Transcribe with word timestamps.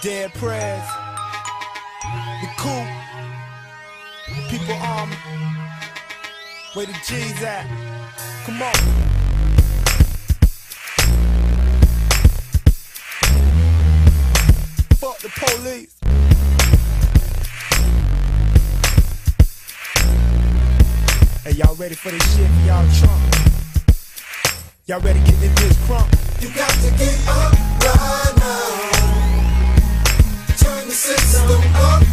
Dead 0.00 0.32
Prez. 0.34 0.88
The 2.40 2.48
cool. 2.56 2.86
People 4.48 4.74
army. 4.74 5.16
Where 6.74 6.86
the 6.86 6.92
G's 7.04 7.42
at? 7.42 7.66
Come 8.44 8.62
on. 8.62 8.74
Fuck 14.98 15.18
the 15.18 15.30
police. 15.34 15.98
Hey, 21.42 21.52
y'all 21.52 21.74
ready 21.74 21.96
for 21.96 22.10
this 22.10 22.36
shit? 22.36 22.48
Y'all 22.64 22.86
Trump. 23.00 23.34
Y'all 24.86 25.00
ready 25.00 25.18
to 25.18 25.24
get 25.24 25.42
in 25.42 25.54
this 25.56 25.86
crump? 25.86 26.08
You 26.40 26.50
got 26.54 26.70
to 26.70 26.90
get 26.96 27.28
up 27.28 27.52
right 27.82 28.37
the 31.46 32.07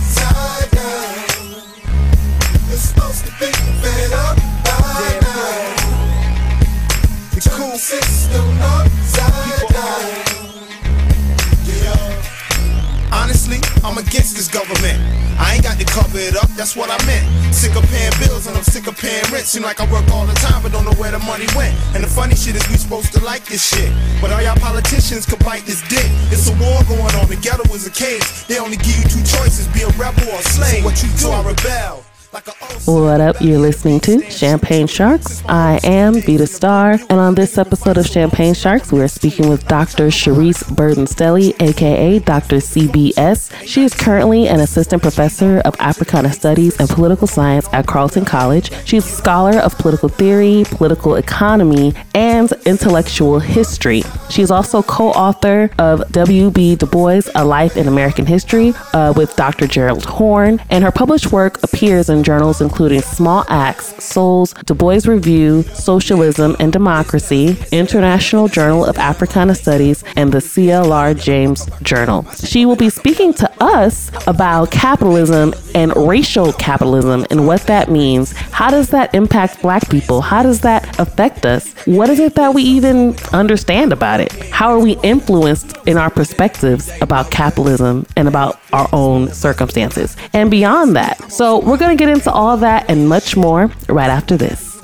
I'm 13.84 13.98
against 13.98 14.36
this 14.36 14.48
government. 14.48 14.98
I 15.38 15.56
ain't 15.56 15.64
got 15.64 15.78
to 15.78 15.86
cover 15.86 16.18
it 16.18 16.36
up, 16.36 16.50
that's 16.56 16.76
what 16.76 16.90
I 16.90 16.98
meant. 17.06 17.28
Sick 17.54 17.76
of 17.76 17.84
paying 17.92 18.14
bills 18.20 18.48
and 18.48 18.56
I'm 18.56 18.64
sick 18.64 18.88
of 18.88 18.98
paying 18.98 19.24
rent. 19.32 19.46
Seem 19.46 19.64
like 19.64 19.80
I 19.82 19.92
work 19.92 20.08
all 20.12 20.26
the 20.26 20.34
time, 20.36 20.64
but 20.64 20.72
don't 20.72 20.86
know 20.86 20.96
where 20.96 21.12
the 21.12 21.20
money 21.20 21.48
went. 21.56 21.76
And 21.94 22.04
the 22.04 22.08
funny 22.08 22.36
shit 22.36 22.56
is 22.56 22.64
we 22.70 22.78
supposed 22.78 23.12
to 23.14 23.24
like 23.24 23.44
this 23.46 23.64
shit. 23.64 23.92
But 24.22 24.32
all 24.32 24.42
y'all 24.42 24.56
politicians 24.56 25.26
could 25.26 25.44
bite 25.44 25.66
this 25.66 25.82
dick. 25.90 26.08
It's 26.32 26.48
a 26.48 26.56
war 26.56 26.80
going 26.88 27.14
on, 27.20 27.28
the 27.28 27.36
ghetto 27.36 27.68
is 27.74 27.86
a 27.86 27.92
cage. 27.92 28.24
They 28.48 28.60
only 28.60 28.78
give 28.78 28.96
you 28.96 29.04
two 29.12 29.24
choices, 29.24 29.68
be 29.70 29.84
a 29.84 29.92
rebel 30.00 30.24
or 30.32 30.40
a 30.40 30.44
slave. 30.44 30.80
So 30.80 30.86
what 30.86 31.04
you 31.04 31.10
do, 31.20 31.30
I 31.30 31.44
rebel. 31.44 32.05
What 32.36 33.22
up? 33.22 33.38
You're 33.40 33.60
listening 33.60 34.02
to 34.02 34.30
Champagne 34.30 34.88
Sharks. 34.88 35.42
I 35.48 35.80
am 35.86 36.16
Vita 36.16 36.46
Star, 36.46 37.00
and 37.10 37.14
on 37.14 37.34
this 37.34 37.58
episode 37.58 37.98
of 37.98 38.06
Champagne 38.06 38.54
Sharks, 38.54 38.92
we 38.92 39.00
are 39.00 39.08
speaking 39.08 39.48
with 39.48 39.66
Dr. 39.68 40.08
Charisse 40.08 40.76
Burden-Stelly, 40.76 41.56
aka 41.62 42.20
Dr. 42.20 42.58
CBS. 42.58 43.54
She 43.66 43.86
is 43.86 43.94
currently 43.94 44.50
an 44.50 44.60
assistant 44.60 45.02
professor 45.02 45.60
of 45.60 45.76
Africana 45.80 46.34
Studies 46.34 46.78
and 46.78 46.90
Political 46.90 47.28
Science 47.28 47.70
at 47.72 47.88
Carleton 47.88 48.26
College. 48.26 48.70
She's 48.86 49.06
a 49.06 49.10
scholar 49.10 49.58
of 49.60 49.78
political 49.78 50.10
theory, 50.10 50.66
political 50.66 51.16
economy, 51.16 51.94
and 52.14 52.52
intellectual 52.66 53.40
history. 53.40 54.04
She 54.30 54.42
is 54.42 54.52
also 54.52 54.84
co-author 54.84 55.72
of 55.80 56.12
W.B. 56.12 56.76
Du 56.76 56.86
Bois: 56.86 57.22
A 57.36 57.46
Life 57.46 57.78
in 57.78 57.88
American 57.88 58.26
History 58.26 58.74
uh, 58.92 59.14
with 59.16 59.34
Dr. 59.38 59.68
Gerald 59.68 60.04
Horne, 60.04 60.60
and 60.70 60.84
her 60.84 60.92
published 60.92 61.32
work 61.32 61.64
appears 61.64 62.10
in 62.10 62.25
journals 62.26 62.60
including 62.60 63.02
Small 63.02 63.46
Axe, 63.48 63.94
Souls, 64.04 64.54
Du 64.66 64.74
Bois 64.74 65.02
Review, 65.06 65.64
Socialism 65.64 66.56
and 66.60 66.74
Democracy, 66.74 67.56
International 67.72 68.48
Journal 68.48 68.84
of 68.84 68.98
Africana 68.98 69.56
Studies, 69.56 70.04
and 70.16 70.32
the 70.32 70.40
CLR 70.40 71.18
James 71.22 71.70
Journal. 71.84 72.26
She 72.32 72.66
will 72.66 72.76
be 72.76 72.90
speaking 72.90 73.34
to 73.36 73.64
us 73.64 74.10
about 74.28 74.72
capitalism 74.72 75.54
and 75.76 75.96
racial 75.96 76.52
capitalism 76.54 77.26
and 77.30 77.46
what 77.46 77.62
that 77.68 77.92
means. 77.92 78.32
How 78.32 78.72
does 78.72 78.90
that 78.90 79.14
impact 79.14 79.62
black 79.62 79.88
people? 79.90 80.22
How 80.22 80.42
does 80.42 80.62
that 80.62 81.00
affect 81.00 81.46
us? 81.46 81.74
What 81.86 82.10
is 82.10 82.20
it 82.20 82.36
that 82.36 82.54
we 82.54 82.64
even 82.64 83.16
understand 83.34 83.94
about 83.94 84.20
it? 84.20 84.32
How 84.50 84.70
are 84.70 84.80
we 84.80 84.98
influenced 85.04 85.78
in 85.86 85.98
our 85.98 86.10
perspectives 86.10 86.90
about 87.02 87.30
capitalism 87.30 88.06
and 88.16 88.28
about 88.28 88.60
our 88.74 88.90
own 88.94 89.28
circumstances 89.32 90.18
and 90.34 90.50
beyond 90.50 90.96
that? 90.96 91.32
So, 91.32 91.60
we're 91.60 91.78
going 91.78 91.96
to 91.96 92.02
get 92.02 92.10
all 92.28 92.58
that 92.58 92.90
and 92.90 93.08
much 93.08 93.36
more 93.36 93.70
right 93.90 94.10
after 94.10 94.38
this. 94.38 94.82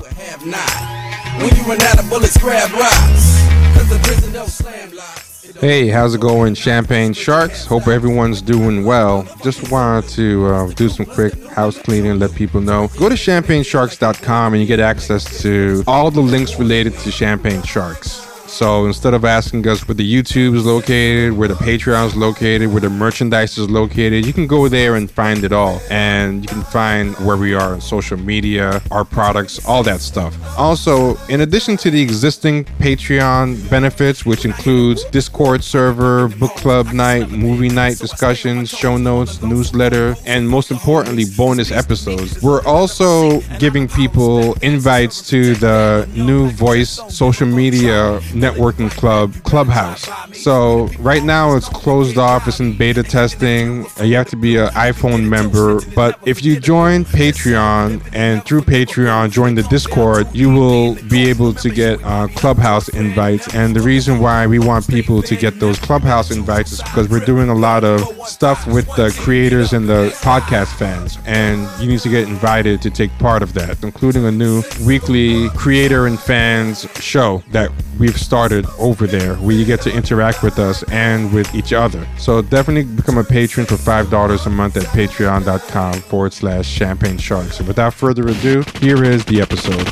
Hey, 5.59 5.90
how's 5.90 6.16
it 6.16 6.22
going, 6.22 6.56
Champagne 6.56 7.14
Sharks? 7.14 7.66
Hope 7.66 7.88
everyone's 7.88 8.41
doing 8.41 8.84
well. 8.84 9.28
Just 9.44 9.72
wanted 9.72 10.09
to 10.09 10.46
uh, 10.47 10.68
do 10.72 10.90
some 10.90 11.06
quick 11.06 11.34
house 11.50 11.78
cleaning, 11.78 12.18
let 12.18 12.34
people 12.34 12.62
know. 12.62 12.88
Go 12.97 13.09
to 13.09 13.16
champagnesharks.com 13.16 14.53
and 14.53 14.62
you 14.62 14.68
get 14.68 14.80
access 14.80 15.41
to 15.44 15.84
all 15.86 16.09
the 16.09 16.22
links 16.22 16.58
related 16.58 16.97
to 17.00 17.12
Champagne 17.12 17.62
Sharks. 17.62 18.31
So 18.52 18.86
instead 18.86 19.14
of 19.14 19.24
asking 19.24 19.66
us 19.70 19.88
where 19.88 19.96
the 19.96 20.06
YouTube 20.06 20.56
is 20.56 20.66
located, 20.66 21.32
where 21.32 21.48
the 21.48 21.54
Patreon 21.54 22.08
is 22.08 22.16
located, 22.18 22.70
where 22.70 22.82
the 22.82 22.90
merchandise 22.90 23.58
is 23.58 23.70
located, 23.70 24.26
you 24.26 24.34
can 24.34 24.46
go 24.46 24.68
there 24.68 24.96
and 24.96 25.10
find 25.10 25.46
it 25.46 25.54
all. 25.54 25.82
And 25.90 26.44
you 26.44 26.50
can 26.50 26.64
find 26.64 27.16
where 27.26 27.38
we 27.38 27.54
are 27.54 27.74
on 27.74 27.80
social 27.80 28.18
media, 28.18 28.82
our 28.92 29.06
products, 29.06 29.66
all 29.66 29.84
that 29.84 30.02
stuff. 30.02 30.38
Also, 30.58 31.16
in 31.28 31.42
addition 31.42 31.78
to 31.78 31.90
the 31.90 32.02
existing 32.02 32.66
Patreon 32.80 33.70
benefits, 33.70 34.26
which 34.26 34.44
includes 34.44 35.06
Discord 35.06 35.64
server, 35.64 36.28
book 36.28 36.52
club 36.56 36.88
night, 36.88 37.30
movie 37.30 37.70
night 37.70 38.00
discussions, 38.00 38.70
show 38.70 38.98
notes, 38.98 39.42
newsletter, 39.42 40.16
and 40.26 40.48
most 40.48 40.72
importantly, 40.72 41.24
bonus 41.38 41.72
episodes, 41.72 42.42
we're 42.44 42.64
also 42.66 43.40
giving 43.60 43.88
people 43.88 44.54
invites 44.62 45.28
to 45.30 45.56
the 45.56 46.08
new 46.14 46.50
voice 46.50 47.00
social 47.08 47.48
media 47.48 48.20
networking 48.41 48.90
club, 48.91 49.34
Clubhouse. 49.44 50.03
So 50.34 50.88
right 51.00 51.24
now 51.24 51.56
it's 51.56 51.69
closed 51.69 52.18
off, 52.18 52.47
it's 52.47 52.59
in 52.59 52.78
beta 52.78 53.03
testing. 53.03 53.85
Uh, 54.00 54.03
You 54.03 54.16
have 54.16 54.29
to 54.29 54.35
be 54.35 54.57
an 54.57 54.69
iPhone 54.69 55.28
member, 55.29 55.79
but 55.96 56.19
if 56.25 56.44
you 56.44 56.59
join 56.59 57.06
Patreon 57.06 58.02
and 58.13 58.44
through 58.46 58.62
Patreon 58.62 59.31
join 59.31 59.56
the 59.56 59.63
Discord, 59.63 60.28
you 60.34 60.50
will 60.52 60.96
be 61.09 61.29
able 61.29 61.53
to 61.53 61.69
get 61.69 62.03
uh, 62.03 62.28
Clubhouse 62.35 62.90
invites. 62.90 63.53
And 63.53 63.75
the 63.75 63.81
reason 63.81 64.19
why 64.19 64.47
we 64.47 64.59
want 64.59 64.88
people 64.88 65.22
to 65.22 65.35
get 65.35 65.59
those 65.59 65.78
Clubhouse 65.79 66.31
invites 66.31 66.72
is 66.72 66.81
because 66.81 67.08
we're 67.09 67.25
doing 67.25 67.50
a 67.50 67.56
lot 67.56 67.84
of 67.84 68.02
stuff 68.28 68.66
with 68.68 68.88
the 68.96 69.16
creators 69.19 69.73
and 69.73 69.88
the 69.88 70.09
podcast 70.22 70.72
fans, 70.78 71.18
and 71.25 71.68
you 71.81 71.88
need 71.91 72.00
to 72.00 72.09
get 72.09 72.28
invited 72.28 72.81
to 72.81 72.90
take 72.90 73.12
part 73.19 73.41
of 73.44 73.53
that, 73.53 73.84
including 73.84 74.25
a 74.25 74.31
new 74.31 74.63
weekly 74.85 75.50
creator 75.50 76.08
and 76.08 76.19
fans 76.19 76.88
show 77.00 77.44
that 77.52 77.72
we've 78.00 78.19
started 78.31 78.66
over 78.80 79.08
there 79.08 79.36
where 79.44 79.53
you 79.53 79.66
get 79.66 79.81
to 79.81 79.94
interact 79.94 80.42
with 80.42 80.58
us 80.58 80.84
and 80.84 81.34
with 81.34 81.53
each 81.53 81.74
other. 81.74 82.08
So 82.18 82.42
definitely 82.42 82.86
become 82.86 83.18
a 83.18 83.25
patron 83.25 83.66
for 83.66 83.75
$5 83.75 84.46
a 84.46 84.50
month 84.50 84.78
at 84.78 84.84
patreon.com 84.84 85.96
forward 85.96 86.31
slash 86.31 86.66
champagne 86.66 87.18
sharks. 87.18 87.59
And 87.59 87.68
without 87.68 87.94
further 87.94 88.25
ado, 88.30 88.64
here 88.80 89.03
is 89.03 89.25
the 89.25 89.41
episode. 89.41 89.86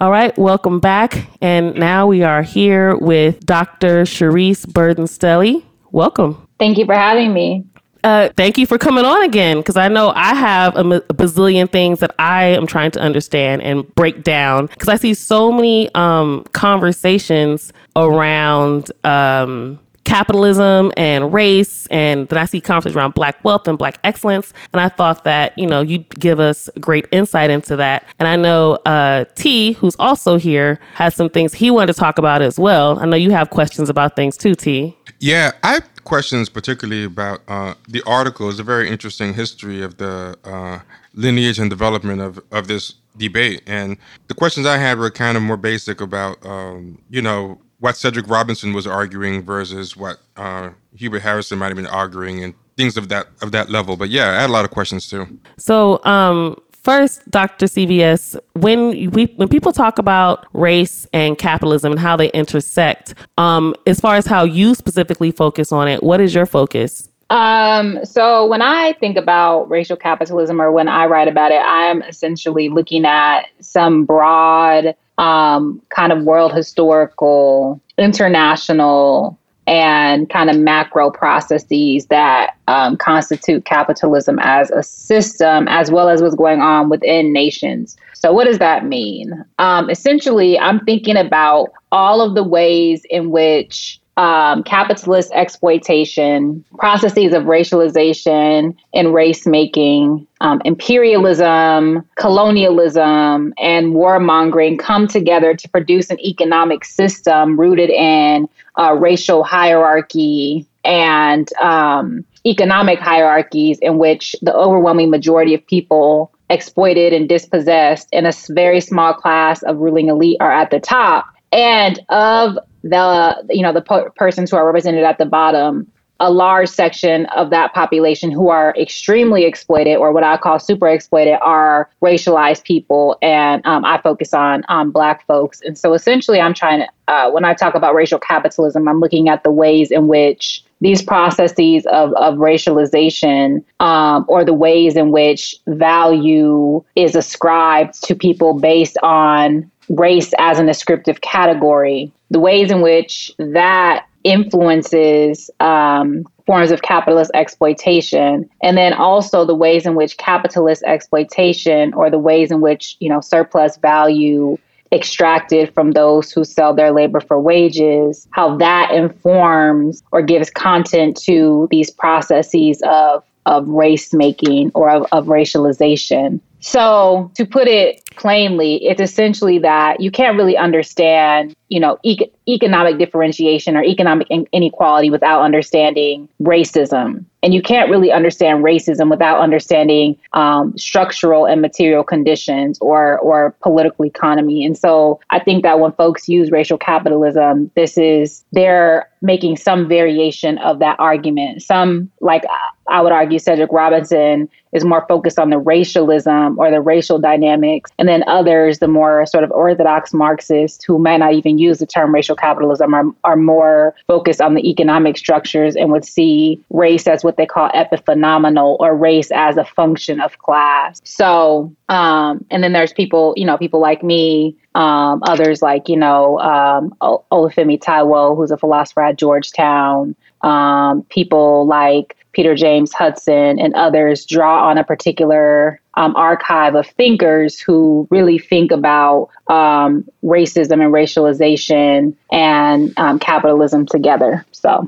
All 0.00 0.10
right, 0.10 0.36
welcome 0.36 0.80
back. 0.80 1.28
And 1.40 1.76
now 1.76 2.08
we 2.08 2.24
are 2.24 2.42
here 2.42 2.96
with 2.96 3.38
Dr. 3.46 4.02
Charisse 4.02 4.66
Burden-Stelly. 4.66 5.62
Welcome. 5.92 6.48
Thank 6.58 6.76
you 6.76 6.86
for 6.86 6.94
having 6.94 7.32
me. 7.32 7.66
Uh, 8.06 8.28
thank 8.36 8.56
you 8.56 8.68
for 8.68 8.78
coming 8.78 9.04
on 9.04 9.24
again 9.24 9.56
because 9.56 9.76
I 9.76 9.88
know 9.88 10.12
I 10.14 10.32
have 10.32 10.76
a, 10.76 10.78
m- 10.78 10.92
a 10.92 11.00
bazillion 11.00 11.68
things 11.68 11.98
that 11.98 12.14
I 12.20 12.44
am 12.44 12.64
trying 12.64 12.92
to 12.92 13.00
understand 13.00 13.62
and 13.62 13.92
break 13.96 14.22
down 14.22 14.66
because 14.66 14.88
I 14.88 14.94
see 14.94 15.12
so 15.12 15.50
many 15.50 15.92
um, 15.96 16.44
conversations 16.52 17.72
around 17.96 18.92
um, 19.02 19.80
capitalism 20.06 20.92
and 20.96 21.32
race, 21.34 21.86
and 21.88 22.26
then 22.28 22.38
I 22.38 22.46
see 22.46 22.60
conversations 22.60 22.96
around 22.96 23.14
black 23.14 23.44
wealth 23.44 23.68
and 23.68 23.76
black 23.76 23.98
excellence. 24.04 24.54
And 24.72 24.80
I 24.80 24.88
thought 24.88 25.24
that 25.24 25.56
you 25.58 25.66
know 25.66 25.82
you'd 25.82 26.08
give 26.18 26.40
us 26.40 26.70
great 26.80 27.06
insight 27.12 27.50
into 27.50 27.76
that. 27.76 28.06
And 28.18 28.26
I 28.26 28.36
know 28.36 28.78
uh, 28.86 29.26
T, 29.34 29.72
who's 29.72 29.96
also 29.98 30.38
here, 30.38 30.80
has 30.94 31.14
some 31.14 31.28
things 31.28 31.52
he 31.52 31.70
wanted 31.70 31.92
to 31.92 32.00
talk 32.00 32.18
about 32.18 32.40
as 32.40 32.58
well. 32.58 32.98
I 32.98 33.04
know 33.04 33.16
you 33.16 33.32
have 33.32 33.50
questions 33.50 33.90
about 33.90 34.16
things 34.16 34.36
too, 34.38 34.54
T. 34.54 34.96
Yeah, 35.18 35.52
I 35.62 35.74
have 35.74 36.04
questions 36.04 36.48
particularly 36.48 37.04
about 37.04 37.40
uh, 37.48 37.74
the 37.88 38.02
article. 38.06 38.48
It's 38.48 38.60
a 38.60 38.62
very 38.62 38.88
interesting 38.88 39.34
history 39.34 39.82
of 39.82 39.98
the 39.98 40.38
uh, 40.44 40.78
lineage 41.14 41.58
and 41.58 41.68
development 41.68 42.20
of, 42.20 42.40
of 42.52 42.68
this 42.68 42.94
debate. 43.16 43.62
And 43.66 43.96
the 44.28 44.34
questions 44.34 44.66
I 44.66 44.76
had 44.76 44.98
were 44.98 45.10
kind 45.10 45.36
of 45.36 45.42
more 45.42 45.56
basic 45.56 46.00
about, 46.00 46.44
um, 46.46 47.02
you 47.10 47.22
know, 47.22 47.58
what 47.78 47.96
Cedric 47.96 48.28
Robinson 48.28 48.72
was 48.72 48.86
arguing 48.86 49.42
versus 49.42 49.96
what 49.96 50.18
uh, 50.36 50.70
Hubert 50.94 51.20
Harrison 51.20 51.58
might 51.58 51.68
have 51.68 51.76
been 51.76 51.86
arguing 51.86 52.42
and 52.42 52.54
things 52.76 52.96
of 52.96 53.08
that 53.08 53.26
of 53.42 53.52
that 53.52 53.70
level. 53.70 53.96
But 53.96 54.10
yeah, 54.10 54.30
I 54.30 54.40
had 54.40 54.50
a 54.50 54.52
lot 54.52 54.64
of 54.64 54.70
questions 54.70 55.08
too. 55.08 55.26
So, 55.58 56.02
um, 56.04 56.60
first, 56.82 57.28
Dr. 57.30 57.66
CBS, 57.66 58.38
when 58.54 59.10
we 59.10 59.26
when 59.36 59.48
people 59.48 59.72
talk 59.72 59.98
about 59.98 60.46
race 60.52 61.06
and 61.12 61.36
capitalism 61.36 61.92
and 61.92 62.00
how 62.00 62.16
they 62.16 62.30
intersect, 62.30 63.14
um, 63.38 63.74
as 63.86 64.00
far 64.00 64.16
as 64.16 64.26
how 64.26 64.44
you 64.44 64.74
specifically 64.74 65.30
focus 65.30 65.72
on 65.72 65.88
it, 65.88 66.02
what 66.02 66.20
is 66.20 66.34
your 66.34 66.46
focus? 66.46 67.08
Um, 67.28 68.04
so 68.04 68.46
when 68.46 68.62
I 68.62 68.92
think 68.94 69.16
about 69.16 69.68
racial 69.68 69.96
capitalism 69.96 70.62
or 70.62 70.70
when 70.70 70.86
I 70.86 71.06
write 71.06 71.26
about 71.26 71.50
it, 71.50 71.60
I 71.60 71.86
am 71.86 72.02
essentially 72.02 72.68
looking 72.68 73.04
at 73.04 73.46
some 73.60 74.04
broad 74.04 74.94
um, 75.18 75.80
kind 75.90 76.12
of 76.12 76.24
world 76.24 76.52
historical, 76.52 77.80
international 77.98 79.38
and 79.66 80.30
kind 80.30 80.48
of 80.48 80.56
macro 80.56 81.10
processes 81.10 82.06
that 82.06 82.56
um, 82.68 82.96
constitute 82.96 83.64
capitalism 83.64 84.38
as 84.40 84.70
a 84.70 84.82
system, 84.82 85.66
as 85.68 85.90
well 85.90 86.08
as 86.08 86.22
what's 86.22 86.36
going 86.36 86.60
on 86.60 86.88
within 86.88 87.32
nations. 87.32 87.96
So, 88.14 88.32
what 88.32 88.44
does 88.44 88.58
that 88.58 88.84
mean? 88.84 89.44
Um, 89.58 89.90
essentially, 89.90 90.58
I'm 90.58 90.80
thinking 90.84 91.16
about 91.16 91.70
all 91.90 92.20
of 92.20 92.34
the 92.34 92.44
ways 92.44 93.04
in 93.10 93.30
which 93.30 94.00
um, 94.16 94.62
capitalist 94.62 95.30
exploitation, 95.34 96.64
processes 96.78 97.34
of 97.34 97.44
racialization 97.44 98.74
and 98.94 99.12
race 99.12 99.46
making, 99.46 100.26
um, 100.40 100.62
imperialism, 100.64 102.02
colonialism, 102.16 103.52
and 103.58 103.94
warmongering 103.94 104.78
come 104.78 105.06
together 105.06 105.54
to 105.54 105.68
produce 105.68 106.10
an 106.10 106.18
economic 106.20 106.84
system 106.84 107.60
rooted 107.60 107.90
in 107.90 108.48
uh, 108.78 108.94
racial 108.94 109.44
hierarchy 109.44 110.66
and 110.84 111.52
um, 111.60 112.24
economic 112.46 112.98
hierarchies 112.98 113.78
in 113.80 113.98
which 113.98 114.34
the 114.40 114.54
overwhelming 114.54 115.10
majority 115.10 115.52
of 115.52 115.66
people 115.66 116.32
exploited 116.48 117.12
and 117.12 117.28
dispossessed 117.28 118.08
and 118.12 118.26
a 118.26 118.32
very 118.50 118.80
small 118.80 119.12
class 119.12 119.62
of 119.64 119.78
ruling 119.78 120.08
elite 120.08 120.36
are 120.40 120.52
at 120.52 120.70
the 120.70 120.80
top. 120.80 121.26
And 121.52 121.98
of 122.08 122.58
the 122.90 123.46
you 123.50 123.62
know 123.62 123.72
the 123.72 123.82
po- 123.82 124.10
persons 124.16 124.50
who 124.50 124.56
are 124.56 124.66
represented 124.66 125.04
at 125.04 125.18
the 125.18 125.26
bottom 125.26 125.90
a 126.18 126.30
large 126.30 126.68
section 126.70 127.26
of 127.26 127.50
that 127.50 127.74
population 127.74 128.30
who 128.30 128.48
are 128.48 128.74
extremely 128.78 129.44
exploited 129.44 129.96
or 129.96 130.12
what 130.12 130.24
i 130.24 130.36
call 130.36 130.58
super 130.58 130.88
exploited 130.88 131.38
are 131.42 131.90
racialized 132.02 132.64
people. 132.64 133.18
And 133.22 133.64
um, 133.66 133.84
i 133.84 134.00
focus 134.00 134.32
on 134.32 134.64
on 134.68 134.90
black 134.90 135.26
folks. 135.26 135.60
And 135.62 135.76
so 135.76 135.94
essentially 135.94 136.40
i'm 136.40 136.54
trying 136.54 136.80
to 136.80 137.12
uh, 137.12 137.30
when 137.30 137.44
i 137.44 137.54
talk 137.54 137.74
about 137.74 137.94
racial 137.94 138.18
capitalism 138.18 138.88
i'm 138.88 139.00
looking 139.00 139.28
at 139.28 139.44
the 139.44 139.50
ways 139.50 139.90
in 139.90 140.08
which 140.08 140.62
these 140.80 141.02
processes 141.02 141.86
of, 141.86 142.12
of 142.14 142.34
racialization 142.34 143.64
um, 143.80 144.26
or 144.28 144.44
the 144.44 144.52
ways 144.52 144.94
in 144.94 145.10
which 145.10 145.56
value 145.68 146.84
is 146.96 147.16
ascribed 147.16 148.02
to 148.04 148.14
people 148.14 148.52
based 148.52 148.98
on 149.02 149.70
race 149.88 150.32
as 150.38 150.58
an 150.58 150.66
descriptive 150.66 151.20
category, 151.20 152.12
the 152.30 152.40
ways 152.40 152.70
in 152.70 152.80
which 152.80 153.32
that 153.38 154.06
influences 154.24 155.50
um, 155.60 156.24
forms 156.46 156.70
of 156.70 156.82
capitalist 156.82 157.30
exploitation, 157.34 158.48
and 158.62 158.76
then 158.76 158.92
also 158.92 159.44
the 159.44 159.54
ways 159.54 159.86
in 159.86 159.94
which 159.94 160.16
capitalist 160.16 160.82
exploitation 160.84 161.94
or 161.94 162.10
the 162.10 162.18
ways 162.18 162.50
in 162.50 162.60
which 162.60 162.96
you 163.00 163.08
know 163.08 163.20
surplus 163.20 163.76
value 163.76 164.58
extracted 164.92 165.72
from 165.74 165.92
those 165.92 166.30
who 166.30 166.44
sell 166.44 166.72
their 166.72 166.92
labor 166.92 167.20
for 167.20 167.40
wages, 167.40 168.28
how 168.30 168.56
that 168.56 168.92
informs 168.92 170.02
or 170.12 170.22
gives 170.22 170.50
content 170.50 171.16
to 171.16 171.68
these 171.70 171.90
processes 171.90 172.80
of 172.84 173.24
of 173.46 173.68
race 173.68 174.12
making 174.12 174.72
or 174.74 174.90
of, 174.90 175.06
of 175.12 175.26
racialization. 175.26 176.40
So, 176.60 177.30
to 177.34 177.44
put 177.44 177.68
it 177.68 178.02
plainly, 178.16 178.76
it's 178.84 179.00
essentially 179.00 179.58
that 179.58 180.00
you 180.00 180.10
can't 180.10 180.36
really 180.36 180.56
understand, 180.56 181.54
you 181.68 181.78
know, 181.78 181.98
e- 182.02 182.30
economic 182.48 182.98
differentiation 182.98 183.76
or 183.76 183.84
economic 183.84 184.26
in- 184.30 184.48
inequality 184.52 185.10
without 185.10 185.42
understanding 185.42 186.28
racism. 186.40 187.24
And 187.42 187.52
you 187.54 187.62
can't 187.62 187.90
really 187.90 188.10
understand 188.10 188.64
racism 188.64 189.10
without 189.10 189.40
understanding 189.40 190.18
um, 190.32 190.76
structural 190.76 191.46
and 191.46 191.60
material 191.60 192.02
conditions 192.02 192.78
or 192.80 193.18
or 193.18 193.54
political 193.62 194.04
economy. 194.04 194.64
And 194.64 194.76
so, 194.76 195.20
I 195.30 195.38
think 195.38 195.62
that 195.62 195.78
when 195.78 195.92
folks 195.92 196.28
use 196.28 196.50
racial 196.50 196.78
capitalism, 196.78 197.70
this 197.76 197.98
is 197.98 198.44
they're 198.52 199.08
making 199.22 199.56
some 199.56 199.88
variation 199.88 200.58
of 200.58 200.78
that 200.78 200.98
argument. 200.98 201.62
Some, 201.62 202.10
like 202.20 202.44
I 202.88 203.00
would 203.00 203.12
argue, 203.12 203.38
Cedric 203.38 203.72
Robinson 203.72 204.48
is 204.72 204.84
more 204.84 205.04
focused 205.08 205.38
on 205.38 205.50
the 205.50 205.58
racialism 205.58 206.58
or 206.58 206.70
the 206.70 206.80
racial 206.80 207.18
dynamics. 207.18 207.90
And 207.98 208.08
then 208.08 208.22
others, 208.28 208.78
the 208.78 208.88
more 208.88 209.24
sort 209.26 209.42
of 209.42 209.50
orthodox 209.50 210.12
Marxists 210.12 210.84
who 210.84 210.98
might 210.98 211.16
not 211.16 211.32
even 211.32 211.58
use 211.58 211.78
the 211.78 211.86
term 211.86 212.12
racial 212.12 212.36
capitalism, 212.36 212.92
are, 212.94 213.04
are 213.24 213.36
more 213.36 213.94
focused 214.06 214.40
on 214.40 214.54
the 214.54 214.68
economic 214.68 215.16
structures 215.16 215.76
and 215.76 215.90
would 215.92 216.04
see 216.04 216.62
race 216.70 217.06
as 217.06 217.24
what 217.24 217.36
they 217.36 217.46
call 217.46 217.70
epiphenomenal 217.70 218.76
or 218.78 218.94
race 218.94 219.30
as 219.32 219.56
a 219.56 219.64
function 219.64 220.20
of 220.20 220.38
class. 220.38 221.00
So, 221.04 221.74
um, 221.88 222.44
and 222.50 222.62
then 222.62 222.72
there's 222.72 222.92
people, 222.92 223.32
you 223.36 223.46
know, 223.46 223.56
people 223.56 223.80
like 223.80 224.02
me 224.02 224.56
um, 224.76 225.22
others 225.22 225.62
like, 225.62 225.88
you 225.88 225.96
know, 225.96 226.38
um, 226.40 226.94
Olufemi 227.00 227.82
Taiwo, 227.82 228.36
who's 228.36 228.50
a 228.50 228.58
philosopher 228.58 229.00
at 229.00 229.16
Georgetown, 229.16 230.14
um, 230.42 231.02
people 231.04 231.66
like 231.66 232.14
Peter 232.32 232.54
James 232.54 232.92
Hudson 232.92 233.58
and 233.58 233.74
others 233.74 234.26
draw 234.26 234.68
on 234.68 234.76
a 234.76 234.84
particular 234.84 235.80
um, 235.94 236.14
archive 236.14 236.74
of 236.74 236.86
thinkers 236.86 237.58
who 237.58 238.06
really 238.10 238.38
think 238.38 238.70
about 238.70 239.30
um, 239.46 240.04
racism 240.22 240.84
and 240.84 240.92
racialization 240.92 242.14
and 242.30 242.92
um, 242.98 243.18
capitalism 243.18 243.86
together. 243.86 244.44
So, 244.52 244.86